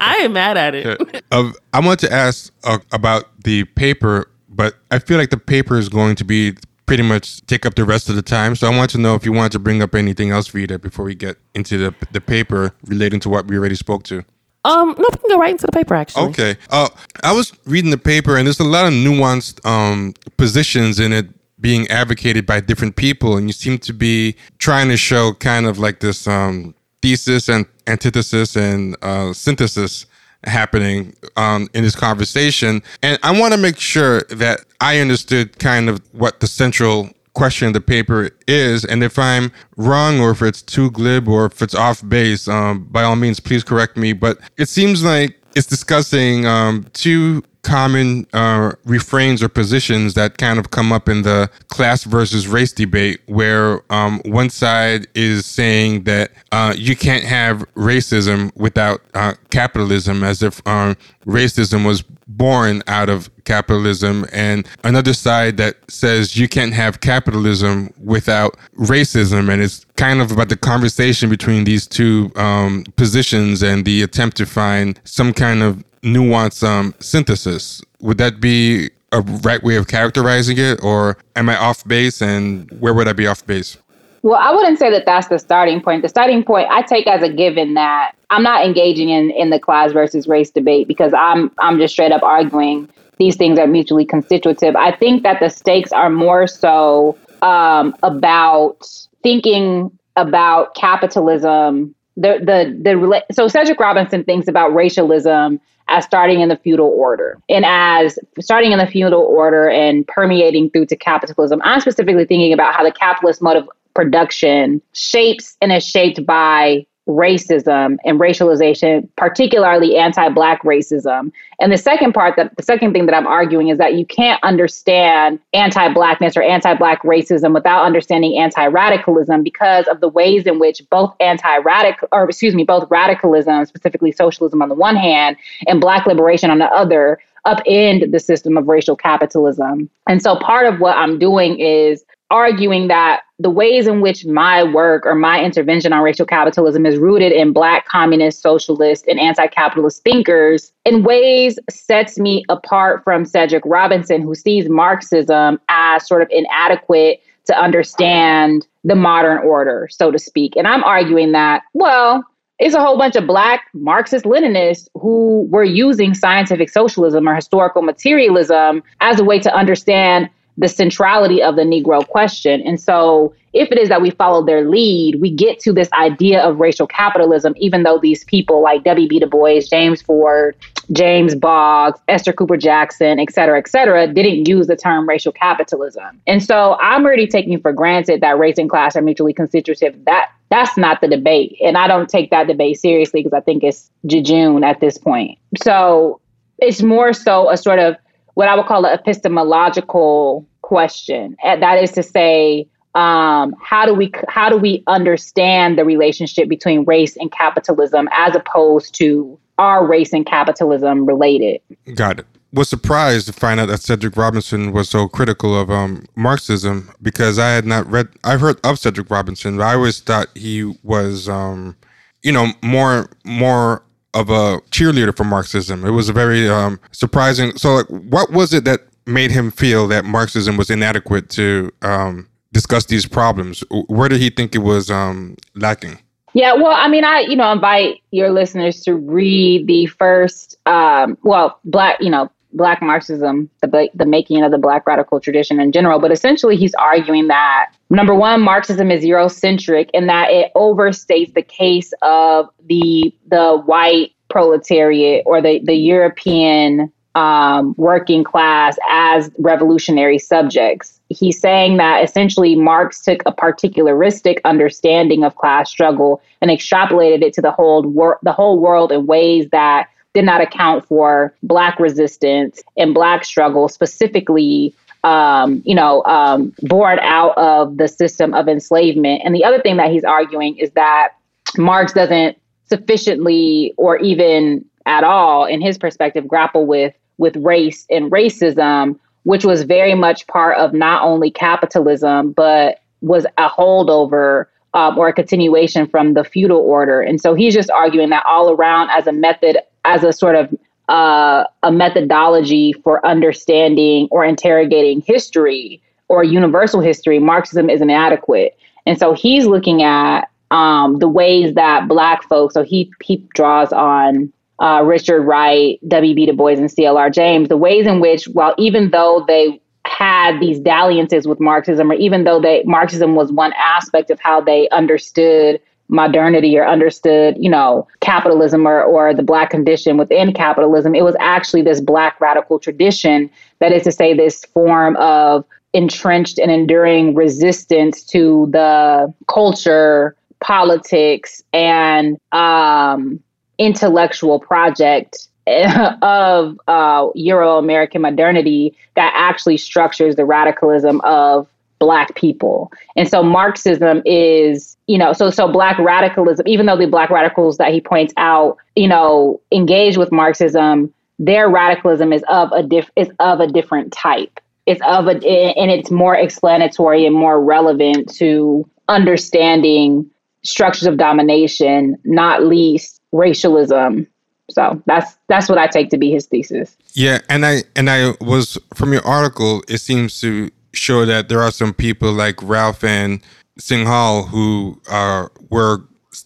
I 0.00 0.20
am 0.22 0.32
mad 0.32 0.56
at 0.56 0.74
it. 0.74 1.22
Uh, 1.32 1.50
I 1.72 1.80
want 1.80 1.98
to 2.00 2.12
ask 2.12 2.52
uh, 2.62 2.78
about 2.92 3.24
the 3.42 3.64
paper, 3.64 4.30
but 4.48 4.76
I 4.92 5.00
feel 5.00 5.18
like 5.18 5.30
the 5.30 5.36
paper 5.36 5.76
is 5.76 5.88
going 5.88 6.14
to 6.16 6.24
be 6.24 6.54
pretty 6.86 7.02
much 7.02 7.44
take 7.46 7.66
up 7.66 7.74
the 7.74 7.84
rest 7.84 8.08
of 8.08 8.14
the 8.14 8.22
time. 8.22 8.54
So 8.54 8.70
I 8.70 8.76
want 8.76 8.90
to 8.92 8.98
know 8.98 9.16
if 9.16 9.24
you 9.24 9.32
want 9.32 9.50
to 9.52 9.58
bring 9.58 9.82
up 9.82 9.96
anything 9.96 10.30
else, 10.30 10.46
Vida, 10.46 10.78
before 10.78 11.04
we 11.04 11.16
get 11.16 11.36
into 11.54 11.76
the 11.78 11.94
the 12.12 12.20
paper 12.20 12.72
relating 12.86 13.18
to 13.20 13.28
what 13.28 13.48
we 13.48 13.58
already 13.58 13.74
spoke 13.74 14.04
to. 14.04 14.24
Um, 14.66 14.94
no, 14.98 15.08
we 15.12 15.18
can 15.18 15.28
go 15.28 15.38
right 15.38 15.50
into 15.50 15.66
the 15.66 15.72
paper 15.72 15.94
actually. 15.94 16.28
Okay. 16.30 16.56
Uh, 16.70 16.88
I 17.22 17.32
was 17.32 17.52
reading 17.66 17.90
the 17.90 17.98
paper, 17.98 18.36
and 18.36 18.46
there's 18.46 18.60
a 18.60 18.64
lot 18.64 18.86
of 18.86 18.92
nuanced 18.92 19.64
um, 19.64 20.14
positions 20.36 20.98
in 20.98 21.12
it 21.12 21.26
being 21.60 21.86
advocated 21.88 22.46
by 22.46 22.60
different 22.60 22.96
people, 22.96 23.36
and 23.36 23.48
you 23.48 23.52
seem 23.52 23.78
to 23.78 23.92
be 23.92 24.36
trying 24.58 24.88
to 24.88 24.96
show 24.96 25.32
kind 25.34 25.66
of 25.66 25.78
like 25.78 26.00
this 26.00 26.26
um, 26.26 26.74
thesis 27.00 27.48
and 27.48 27.66
antithesis 27.86 28.56
and 28.56 28.96
uh, 29.02 29.32
synthesis 29.32 30.06
happening 30.44 31.14
um, 31.36 31.68
in 31.72 31.82
this 31.82 31.96
conversation. 31.96 32.82
And 33.02 33.18
I 33.22 33.38
want 33.38 33.54
to 33.54 33.58
make 33.58 33.78
sure 33.78 34.22
that 34.30 34.64
I 34.80 34.98
understood 34.98 35.58
kind 35.58 35.88
of 35.88 36.00
what 36.12 36.40
the 36.40 36.46
central 36.46 37.10
question 37.36 37.72
the 37.72 37.80
paper 37.80 38.30
is. 38.48 38.84
And 38.84 39.04
if 39.04 39.18
I'm 39.18 39.52
wrong 39.76 40.18
or 40.20 40.30
if 40.30 40.42
it's 40.42 40.62
too 40.62 40.90
glib 40.90 41.28
or 41.28 41.46
if 41.46 41.62
it's 41.62 41.74
off 41.74 42.06
base, 42.08 42.48
um, 42.48 42.84
by 42.90 43.04
all 43.04 43.14
means, 43.14 43.38
please 43.38 43.62
correct 43.62 43.96
me. 43.96 44.12
But 44.14 44.38
it 44.56 44.68
seems 44.68 45.04
like 45.04 45.40
it's 45.54 45.66
discussing 45.66 46.46
um, 46.46 46.86
two 46.94 47.44
common 47.66 48.28
uh, 48.32 48.70
refrains 48.84 49.42
or 49.42 49.48
positions 49.48 50.14
that 50.14 50.38
kind 50.38 50.56
of 50.60 50.70
come 50.70 50.92
up 50.92 51.08
in 51.08 51.22
the 51.22 51.50
class 51.66 52.04
versus 52.04 52.46
race 52.46 52.72
debate, 52.72 53.20
where 53.26 53.82
um, 53.92 54.20
one 54.24 54.48
side 54.48 55.08
is 55.16 55.44
saying 55.44 56.04
that 56.04 56.30
uh, 56.52 56.72
you 56.76 56.94
can't 56.94 57.24
have 57.24 57.64
racism 57.74 58.52
without 58.54 59.00
uh, 59.14 59.34
capitalism, 59.50 60.22
as 60.22 60.44
if 60.44 60.64
um, 60.64 60.96
racism 61.26 61.84
was 61.84 62.04
born 62.28 62.84
out 62.86 63.08
of 63.08 63.30
capitalism, 63.44 64.24
and 64.32 64.68
another 64.84 65.12
side 65.12 65.56
that 65.56 65.76
says 65.88 66.36
you 66.36 66.48
can't 66.48 66.72
have 66.72 67.00
capitalism 67.00 67.92
without 68.02 68.56
racism, 68.78 69.52
and 69.52 69.60
it's 69.60 69.84
kind 69.96 70.20
of 70.20 70.30
about 70.30 70.48
the 70.50 70.56
conversation 70.56 71.28
between 71.28 71.64
these 71.64 71.86
two 71.86 72.30
um, 72.36 72.84
positions 72.94 73.62
and 73.62 73.84
the 73.84 74.02
attempt 74.02 74.36
to 74.36 74.46
find 74.46 75.00
some 75.04 75.32
kind 75.32 75.62
of 75.62 75.82
nuance 76.02 76.62
um, 76.62 76.94
synthesis. 77.00 77.82
Would 78.00 78.18
that 78.18 78.40
be 78.40 78.90
a 79.12 79.20
right 79.20 79.62
way 79.62 79.76
of 79.76 79.88
characterizing 79.88 80.58
it, 80.58 80.82
or 80.82 81.16
am 81.34 81.48
I 81.48 81.56
off 81.56 81.86
base? 81.86 82.20
And 82.20 82.70
where 82.80 82.94
would 82.94 83.08
I 83.08 83.12
be 83.12 83.26
off 83.26 83.46
base? 83.46 83.76
Well, 84.22 84.40
I 84.40 84.52
wouldn't 84.52 84.78
say 84.78 84.90
that 84.90 85.06
that's 85.06 85.28
the 85.28 85.38
starting 85.38 85.80
point. 85.80 86.02
The 86.02 86.08
starting 86.08 86.42
point 86.42 86.68
I 86.70 86.82
take 86.82 87.06
as 87.06 87.22
a 87.22 87.32
given 87.32 87.74
that 87.74 88.12
I'm 88.30 88.42
not 88.42 88.64
engaging 88.64 89.08
in 89.08 89.30
in 89.30 89.50
the 89.50 89.60
class 89.60 89.92
versus 89.92 90.26
race 90.26 90.50
debate 90.50 90.88
because 90.88 91.14
I'm 91.14 91.50
I'm 91.58 91.78
just 91.78 91.92
straight 91.92 92.12
up 92.12 92.22
arguing 92.22 92.88
these 93.18 93.36
things 93.36 93.58
are 93.58 93.66
mutually 93.66 94.04
constitutive. 94.04 94.76
I 94.76 94.92
think 94.92 95.22
that 95.22 95.40
the 95.40 95.48
stakes 95.48 95.92
are 95.92 96.10
more 96.10 96.46
so 96.46 97.16
um, 97.42 97.94
about 98.02 98.86
thinking 99.22 99.96
about 100.16 100.74
capitalism. 100.74 101.94
The 102.16 102.38
the 102.40 102.76
the 102.82 103.24
so 103.32 103.48
Cedric 103.48 103.78
Robinson 103.78 104.24
thinks 104.24 104.48
about 104.48 104.74
racialism 104.74 105.60
as 105.88 106.04
starting 106.04 106.40
in 106.40 106.48
the 106.48 106.56
feudal 106.56 106.88
order 106.88 107.40
and 107.48 107.64
as 107.66 108.18
starting 108.40 108.72
in 108.72 108.78
the 108.78 108.86
feudal 108.86 109.22
order 109.22 109.68
and 109.68 110.06
permeating 110.06 110.70
through 110.70 110.86
to 110.86 110.96
capitalism. 110.96 111.60
I'm 111.64 111.80
specifically 111.80 112.24
thinking 112.24 112.52
about 112.52 112.74
how 112.74 112.82
the 112.82 112.92
capitalist 112.92 113.40
mode 113.40 113.56
of 113.56 113.68
production 113.94 114.82
shapes 114.92 115.56
and 115.60 115.72
is 115.72 115.86
shaped 115.86 116.24
by 116.26 116.86
racism 117.06 117.96
and 118.04 118.18
racialization, 118.18 119.08
particularly 119.16 119.96
anti-black 119.96 120.62
racism. 120.62 121.30
And 121.60 121.72
the 121.72 121.78
second 121.78 122.12
part 122.12 122.34
that 122.36 122.56
the 122.56 122.62
second 122.62 122.92
thing 122.92 123.06
that 123.06 123.14
I'm 123.14 123.26
arguing 123.26 123.68
is 123.68 123.78
that 123.78 123.94
you 123.94 124.04
can't 124.04 124.42
understand 124.42 125.38
anti-blackness 125.52 126.36
or 126.36 126.42
anti-black 126.42 127.02
racism 127.02 127.54
without 127.54 127.84
understanding 127.84 128.36
anti-radicalism 128.36 129.42
because 129.44 129.86
of 129.86 130.00
the 130.00 130.08
ways 130.08 130.46
in 130.46 130.58
which 130.58 130.82
both 130.90 131.14
anti-radical 131.20 132.08
or 132.10 132.28
excuse 132.28 132.54
me, 132.54 132.64
both 132.64 132.90
radicalism, 132.90 133.64
specifically 133.66 134.10
socialism 134.10 134.60
on 134.60 134.68
the 134.68 134.74
one 134.74 134.96
hand, 134.96 135.36
and 135.68 135.80
black 135.80 136.06
liberation 136.06 136.50
on 136.50 136.58
the 136.58 136.66
other 136.66 137.20
upend 137.46 138.10
the 138.10 138.18
system 138.18 138.56
of 138.56 138.66
racial 138.66 138.96
capitalism. 138.96 139.88
And 140.08 140.20
so 140.20 140.36
part 140.36 140.66
of 140.66 140.80
what 140.80 140.96
I'm 140.96 141.18
doing 141.18 141.60
is 141.60 142.04
arguing 142.30 142.88
that 142.88 143.20
the 143.38 143.50
ways 143.50 143.86
in 143.86 144.00
which 144.00 144.24
my 144.24 144.62
work 144.62 145.04
or 145.04 145.14
my 145.14 145.42
intervention 145.42 145.92
on 145.92 146.02
racial 146.02 146.26
capitalism 146.26 146.86
is 146.86 146.96
rooted 146.96 147.32
in 147.32 147.52
black 147.52 147.86
communist, 147.86 148.42
socialist, 148.42 149.06
and 149.06 149.20
anti-capitalist 149.20 150.02
thinkers 150.02 150.72
in 150.84 151.04
ways 151.04 151.58
sets 151.68 152.18
me 152.18 152.44
apart 152.48 153.04
from 153.04 153.24
Cedric 153.24 153.62
Robinson, 153.66 154.22
who 154.22 154.34
sees 154.34 154.68
Marxism 154.68 155.60
as 155.68 156.06
sort 156.06 156.22
of 156.22 156.28
inadequate 156.30 157.20
to 157.44 157.56
understand 157.56 158.66
the 158.84 158.96
modern 158.96 159.38
order, 159.38 159.88
so 159.90 160.10
to 160.10 160.18
speak. 160.18 160.56
And 160.56 160.66
I'm 160.66 160.82
arguing 160.82 161.32
that, 161.32 161.62
well, 161.74 162.24
it's 162.58 162.74
a 162.74 162.80
whole 162.80 162.96
bunch 162.96 163.16
of 163.16 163.26
black 163.26 163.66
Marxist 163.74 164.24
Leninists 164.24 164.88
who 164.94 165.46
were 165.50 165.62
using 165.62 166.14
scientific 166.14 166.70
socialism 166.70 167.28
or 167.28 167.34
historical 167.34 167.82
materialism 167.82 168.82
as 169.00 169.20
a 169.20 169.24
way 169.24 169.38
to 169.40 169.54
understand 169.54 170.30
the 170.58 170.68
centrality 170.68 171.42
of 171.42 171.56
the 171.56 171.62
Negro 171.62 172.06
question. 172.06 172.62
And 172.62 172.80
so, 172.80 173.34
if 173.52 173.70
it 173.72 173.78
is 173.78 173.88
that 173.88 174.02
we 174.02 174.10
follow 174.10 174.44
their 174.44 174.68
lead, 174.68 175.20
we 175.20 175.30
get 175.30 175.58
to 175.60 175.72
this 175.72 175.90
idea 175.92 176.42
of 176.42 176.60
racial 176.60 176.86
capitalism, 176.86 177.54
even 177.56 177.84
though 177.84 177.98
these 177.98 178.24
people 178.24 178.62
like 178.62 178.84
W.B. 178.84 179.20
Du 179.20 179.26
Bois, 179.26 179.60
James 179.60 180.02
Ford, 180.02 180.54
James 180.92 181.34
Boggs, 181.34 181.98
Esther 182.08 182.32
Cooper 182.32 182.56
Jackson, 182.56 183.18
et 183.18 183.32
cetera, 183.32 183.58
et 183.58 183.68
cetera, 183.68 184.06
didn't 184.06 184.46
use 184.46 184.66
the 184.66 184.76
term 184.76 185.08
racial 185.08 185.32
capitalism. 185.32 186.20
And 186.26 186.42
so 186.42 186.76
I'm 186.80 187.04
already 187.04 187.26
taking 187.26 187.60
for 187.60 187.72
granted 187.72 188.20
that 188.20 188.38
race 188.38 188.58
and 188.58 188.70
class 188.70 188.94
are 188.94 189.02
mutually 189.02 189.32
constitutive. 189.32 189.96
That 190.04 190.30
that's 190.50 190.76
not 190.76 191.00
the 191.00 191.08
debate. 191.08 191.56
And 191.62 191.76
I 191.76 191.88
don't 191.88 192.08
take 192.08 192.30
that 192.30 192.46
debate 192.46 192.78
seriously 192.78 193.22
because 193.22 193.36
I 193.36 193.40
think 193.40 193.64
it's 193.64 193.90
jejune 194.06 194.62
at 194.62 194.80
this 194.80 194.96
point. 194.96 195.38
So 195.62 196.20
it's 196.58 196.82
more 196.82 197.12
so 197.12 197.50
a 197.50 197.56
sort 197.56 197.78
of 197.78 197.96
what 198.36 198.48
I 198.48 198.54
would 198.54 198.66
call 198.66 198.84
an 198.84 198.92
epistemological 198.92 200.46
question. 200.60 201.36
And 201.42 201.62
that 201.62 201.82
is 201.82 201.90
to 201.92 202.02
say, 202.02 202.68
um, 202.94 203.54
how 203.62 203.86
do 203.86 203.94
we 203.94 204.12
how 204.28 204.50
do 204.50 204.58
we 204.58 204.84
understand 204.86 205.78
the 205.78 205.86
relationship 205.86 206.46
between 206.46 206.84
race 206.84 207.16
and 207.16 207.32
capitalism 207.32 208.10
as 208.12 208.36
opposed 208.36 208.94
to 208.96 209.38
are 209.56 209.86
race 209.86 210.12
and 210.12 210.26
capitalism 210.26 211.06
related? 211.06 211.62
Got 211.94 212.20
it. 212.20 212.26
Was 212.52 212.68
surprised 212.68 213.26
to 213.26 213.32
find 213.32 213.58
out 213.58 213.66
that 213.66 213.80
Cedric 213.80 214.16
Robinson 214.18 214.70
was 214.72 214.90
so 214.90 215.08
critical 215.08 215.58
of 215.58 215.70
um, 215.70 216.04
Marxism 216.14 216.90
because 217.00 217.38
I 217.38 217.48
had 217.48 217.64
not 217.64 217.90
read. 217.90 218.08
I've 218.22 218.42
heard 218.42 218.58
of 218.64 218.78
Cedric 218.78 219.10
Robinson, 219.10 219.56
but 219.56 219.64
I 219.64 219.74
always 219.74 220.00
thought 220.00 220.28
he 220.34 220.76
was, 220.82 221.26
um, 221.26 221.74
you 222.22 222.32
know, 222.32 222.48
more 222.62 223.08
more 223.24 223.82
of 224.16 224.30
a 224.30 224.60
cheerleader 224.70 225.16
for 225.16 225.24
Marxism. 225.24 225.84
It 225.84 225.90
was 225.90 226.08
a 226.08 226.12
very 226.12 226.48
um, 226.48 226.80
surprising. 226.92 227.56
So, 227.56 227.76
like, 227.76 227.86
what 227.88 228.32
was 228.32 228.54
it 228.54 228.64
that 228.64 228.80
made 229.06 229.30
him 229.30 229.50
feel 229.50 229.86
that 229.88 230.04
Marxism 230.04 230.56
was 230.56 230.70
inadequate 230.70 231.28
to 231.30 231.70
um, 231.82 232.28
discuss 232.52 232.86
these 232.86 233.06
problems? 233.06 233.62
Where 233.88 234.08
did 234.08 234.20
he 234.20 234.30
think 234.30 234.54
it 234.54 234.60
was 234.60 234.90
um, 234.90 235.36
lacking? 235.54 235.98
Yeah, 236.32 236.52
well, 236.52 236.72
I 236.72 236.88
mean, 236.88 237.04
I 237.04 237.20
you 237.20 237.36
know 237.36 237.50
invite 237.50 238.02
your 238.10 238.30
listeners 238.30 238.82
to 238.82 238.94
read 238.94 239.66
the 239.66 239.86
first, 239.86 240.56
um, 240.66 241.16
well, 241.22 241.60
black, 241.64 241.96
you 242.00 242.10
know, 242.10 242.30
Black 242.56 242.80
Marxism, 242.82 243.48
the 243.60 243.88
the 243.94 244.06
making 244.06 244.42
of 244.42 244.50
the 244.50 244.58
Black 244.58 244.86
radical 244.86 245.20
tradition 245.20 245.60
in 245.60 245.72
general. 245.72 246.00
But 246.00 246.10
essentially, 246.10 246.56
he's 246.56 246.74
arguing 246.74 247.28
that 247.28 247.72
number 247.90 248.14
one, 248.14 248.40
Marxism 248.40 248.90
is 248.90 249.04
Eurocentric 249.04 249.90
in 249.92 250.06
that 250.06 250.30
it 250.30 250.50
overstates 250.56 251.34
the 251.34 251.42
case 251.42 251.92
of 252.02 252.48
the 252.66 253.14
the 253.28 253.62
white 253.66 254.12
proletariat 254.28 255.22
or 255.26 255.40
the 255.40 255.60
the 255.62 255.74
European 255.74 256.92
um, 257.16 257.74
working 257.78 258.22
class 258.22 258.76
as 258.90 259.30
revolutionary 259.38 260.18
subjects. 260.18 261.00
He's 261.08 261.40
saying 261.40 261.78
that 261.78 262.04
essentially 262.04 262.56
Marx 262.56 263.02
took 263.02 263.22
a 263.24 263.32
particularistic 263.32 264.38
understanding 264.44 265.24
of 265.24 265.34
class 265.36 265.70
struggle 265.70 266.20
and 266.42 266.50
extrapolated 266.50 267.22
it 267.22 267.32
to 267.34 267.40
the 267.40 267.52
whole 267.52 267.82
wor- 267.82 268.18
the 268.22 268.32
whole 268.32 268.58
world 268.58 268.92
in 268.92 269.06
ways 269.06 269.48
that 269.50 269.88
did 270.16 270.24
not 270.24 270.40
account 270.40 270.82
for 270.86 271.34
black 271.42 271.78
resistance 271.78 272.62
and 272.78 272.94
black 272.94 273.22
struggle 273.22 273.68
specifically 273.68 274.74
um, 275.04 275.62
you 275.66 275.74
know, 275.74 276.02
um, 276.04 276.54
born 276.62 276.98
out 277.00 277.36
of 277.36 277.76
the 277.76 277.86
system 277.86 278.32
of 278.32 278.48
enslavement. 278.48 279.20
And 279.24 279.34
the 279.34 279.44
other 279.44 279.60
thing 279.60 279.76
that 279.76 279.90
he's 279.92 280.04
arguing 280.04 280.56
is 280.56 280.70
that 280.72 281.10
Marx 281.58 281.92
doesn't 281.92 282.36
sufficiently 282.64 283.74
or 283.76 283.98
even 283.98 284.64
at 284.86 285.04
all, 285.04 285.44
in 285.44 285.60
his 285.60 285.76
perspective, 285.76 286.26
grapple 286.26 286.66
with 286.66 286.94
with 287.18 287.36
race 287.36 287.86
and 287.90 288.10
racism, 288.10 288.98
which 289.24 289.44
was 289.44 289.62
very 289.62 289.94
much 289.94 290.26
part 290.28 290.56
of 290.56 290.72
not 290.72 291.02
only 291.02 291.30
capitalism, 291.30 292.32
but 292.32 292.80
was 293.00 293.26
a 293.38 293.48
holdover 293.48 294.46
um, 294.74 294.98
or 294.98 295.08
a 295.08 295.12
continuation 295.12 295.86
from 295.86 296.12
the 296.12 296.22
feudal 296.22 296.58
order. 296.58 297.00
And 297.00 297.20
so 297.20 297.32
he's 297.34 297.54
just 297.54 297.70
arguing 297.70 298.10
that 298.10 298.24
all 298.26 298.50
around 298.50 298.90
as 298.90 299.06
a 299.06 299.12
method, 299.12 299.56
as 299.86 300.04
a 300.04 300.12
sort 300.12 300.36
of 300.36 300.54
uh, 300.88 301.44
a 301.62 301.72
methodology 301.72 302.72
for 302.72 303.04
understanding 303.04 304.08
or 304.10 304.24
interrogating 304.24 305.00
history 305.00 305.82
or 306.08 306.22
universal 306.22 306.80
history, 306.80 307.18
Marxism 307.18 307.68
is 307.68 307.80
inadequate. 307.80 308.56
And 308.86 308.98
so 308.98 309.12
he's 309.12 309.46
looking 309.46 309.82
at 309.82 310.28
um, 310.50 310.98
the 310.98 311.08
ways 311.08 311.54
that 311.54 311.88
Black 311.88 312.22
folks, 312.24 312.54
so 312.54 312.62
he, 312.62 312.92
he 313.02 313.16
draws 313.34 313.72
on 313.72 314.32
uh, 314.60 314.82
Richard 314.84 315.22
Wright, 315.22 315.80
W.B. 315.88 316.26
Du 316.26 316.32
Bois, 316.32 316.50
and 316.50 316.70
C.L.R. 316.70 317.10
James, 317.10 317.48
the 317.48 317.56
ways 317.56 317.86
in 317.86 318.00
which, 318.00 318.28
well, 318.28 318.54
even 318.56 318.90
though 318.90 319.24
they 319.26 319.60
had 319.84 320.40
these 320.40 320.60
dalliances 320.60 321.26
with 321.26 321.40
Marxism, 321.40 321.90
or 321.90 321.94
even 321.94 322.24
though 322.24 322.40
they 322.40 322.62
Marxism 322.64 323.14
was 323.14 323.32
one 323.32 323.52
aspect 323.54 324.10
of 324.10 324.20
how 324.20 324.40
they 324.40 324.68
understood 324.70 325.60
modernity 325.88 326.58
or 326.58 326.66
understood, 326.66 327.36
you 327.38 327.50
know, 327.50 327.86
capitalism 328.00 328.66
or, 328.66 328.82
or 328.82 329.14
the 329.14 329.22
black 329.22 329.50
condition 329.50 329.96
within 329.96 330.32
capitalism, 330.32 330.94
it 330.94 331.02
was 331.02 331.16
actually 331.20 331.62
this 331.62 331.80
black 331.80 332.20
radical 332.20 332.58
tradition, 332.58 333.30
that 333.60 333.72
is 333.72 333.84
to 333.84 333.92
say, 333.92 334.14
this 334.14 334.44
form 334.46 334.96
of 334.96 335.44
entrenched 335.72 336.38
and 336.38 336.50
enduring 336.50 337.14
resistance 337.14 338.02
to 338.02 338.48
the 338.50 339.12
culture, 339.28 340.16
politics, 340.40 341.42
and 341.52 342.18
um, 342.32 343.20
intellectual 343.58 344.40
project 344.40 345.28
of 346.02 346.58
uh, 346.66 347.08
Euro 347.14 347.58
American 347.58 348.02
modernity 348.02 348.74
that 348.96 349.12
actually 349.14 349.56
structures 349.56 350.16
the 350.16 350.24
radicalism 350.24 351.00
of 351.02 351.46
Black 351.78 352.14
people. 352.14 352.72
And 352.96 353.08
so 353.08 353.22
Marxism 353.22 354.02
is, 354.06 354.76
you 354.86 354.98
know, 354.98 355.12
so 355.12 355.30
so 355.30 355.50
Black 355.50 355.78
radicalism, 355.78 356.46
even 356.48 356.66
though 356.66 356.76
the 356.76 356.86
Black 356.86 357.10
radicals 357.10 357.58
that 357.58 357.72
he 357.72 357.80
points 357.80 358.14
out, 358.16 358.56
you 358.74 358.88
know, 358.88 359.40
engage 359.52 359.96
with 359.96 360.10
Marxism, 360.12 360.92
their 361.18 361.48
radicalism 361.48 362.12
is 362.12 362.24
of 362.28 362.52
a 362.52 362.62
diff 362.62 362.90
is 362.96 363.10
of 363.20 363.40
a 363.40 363.46
different 363.46 363.92
type. 363.92 364.40
It's 364.66 364.80
of 364.86 365.06
a 365.06 365.12
and 365.12 365.70
it's 365.70 365.90
more 365.90 366.16
explanatory 366.16 367.06
and 367.06 367.14
more 367.14 367.42
relevant 367.42 368.12
to 368.16 368.68
understanding 368.88 370.10
structures 370.42 370.86
of 370.86 370.96
domination, 370.96 371.96
not 372.04 372.44
least 372.44 373.00
racialism. 373.12 374.06
So 374.50 374.80
that's 374.86 375.16
that's 375.28 375.48
what 375.48 375.58
I 375.58 375.66
take 375.66 375.90
to 375.90 375.98
be 375.98 376.10
his 376.10 376.26
thesis. 376.26 376.76
Yeah, 376.94 377.18
and 377.28 377.44
I 377.44 377.64
and 377.74 377.90
I 377.90 378.14
was 378.20 378.58
from 378.74 378.92
your 378.92 379.04
article. 379.04 379.62
It 379.68 379.78
seems 379.78 380.20
to 380.20 380.50
show 380.76 381.04
that 381.04 381.28
there 381.28 381.42
are 381.42 381.50
some 381.50 381.72
people 381.72 382.12
like 382.12 382.42
Ralph 382.42 382.84
and 382.84 383.22
Singhal 383.58 384.28
who 384.28 384.80
uh, 384.90 385.28
were 385.50 385.84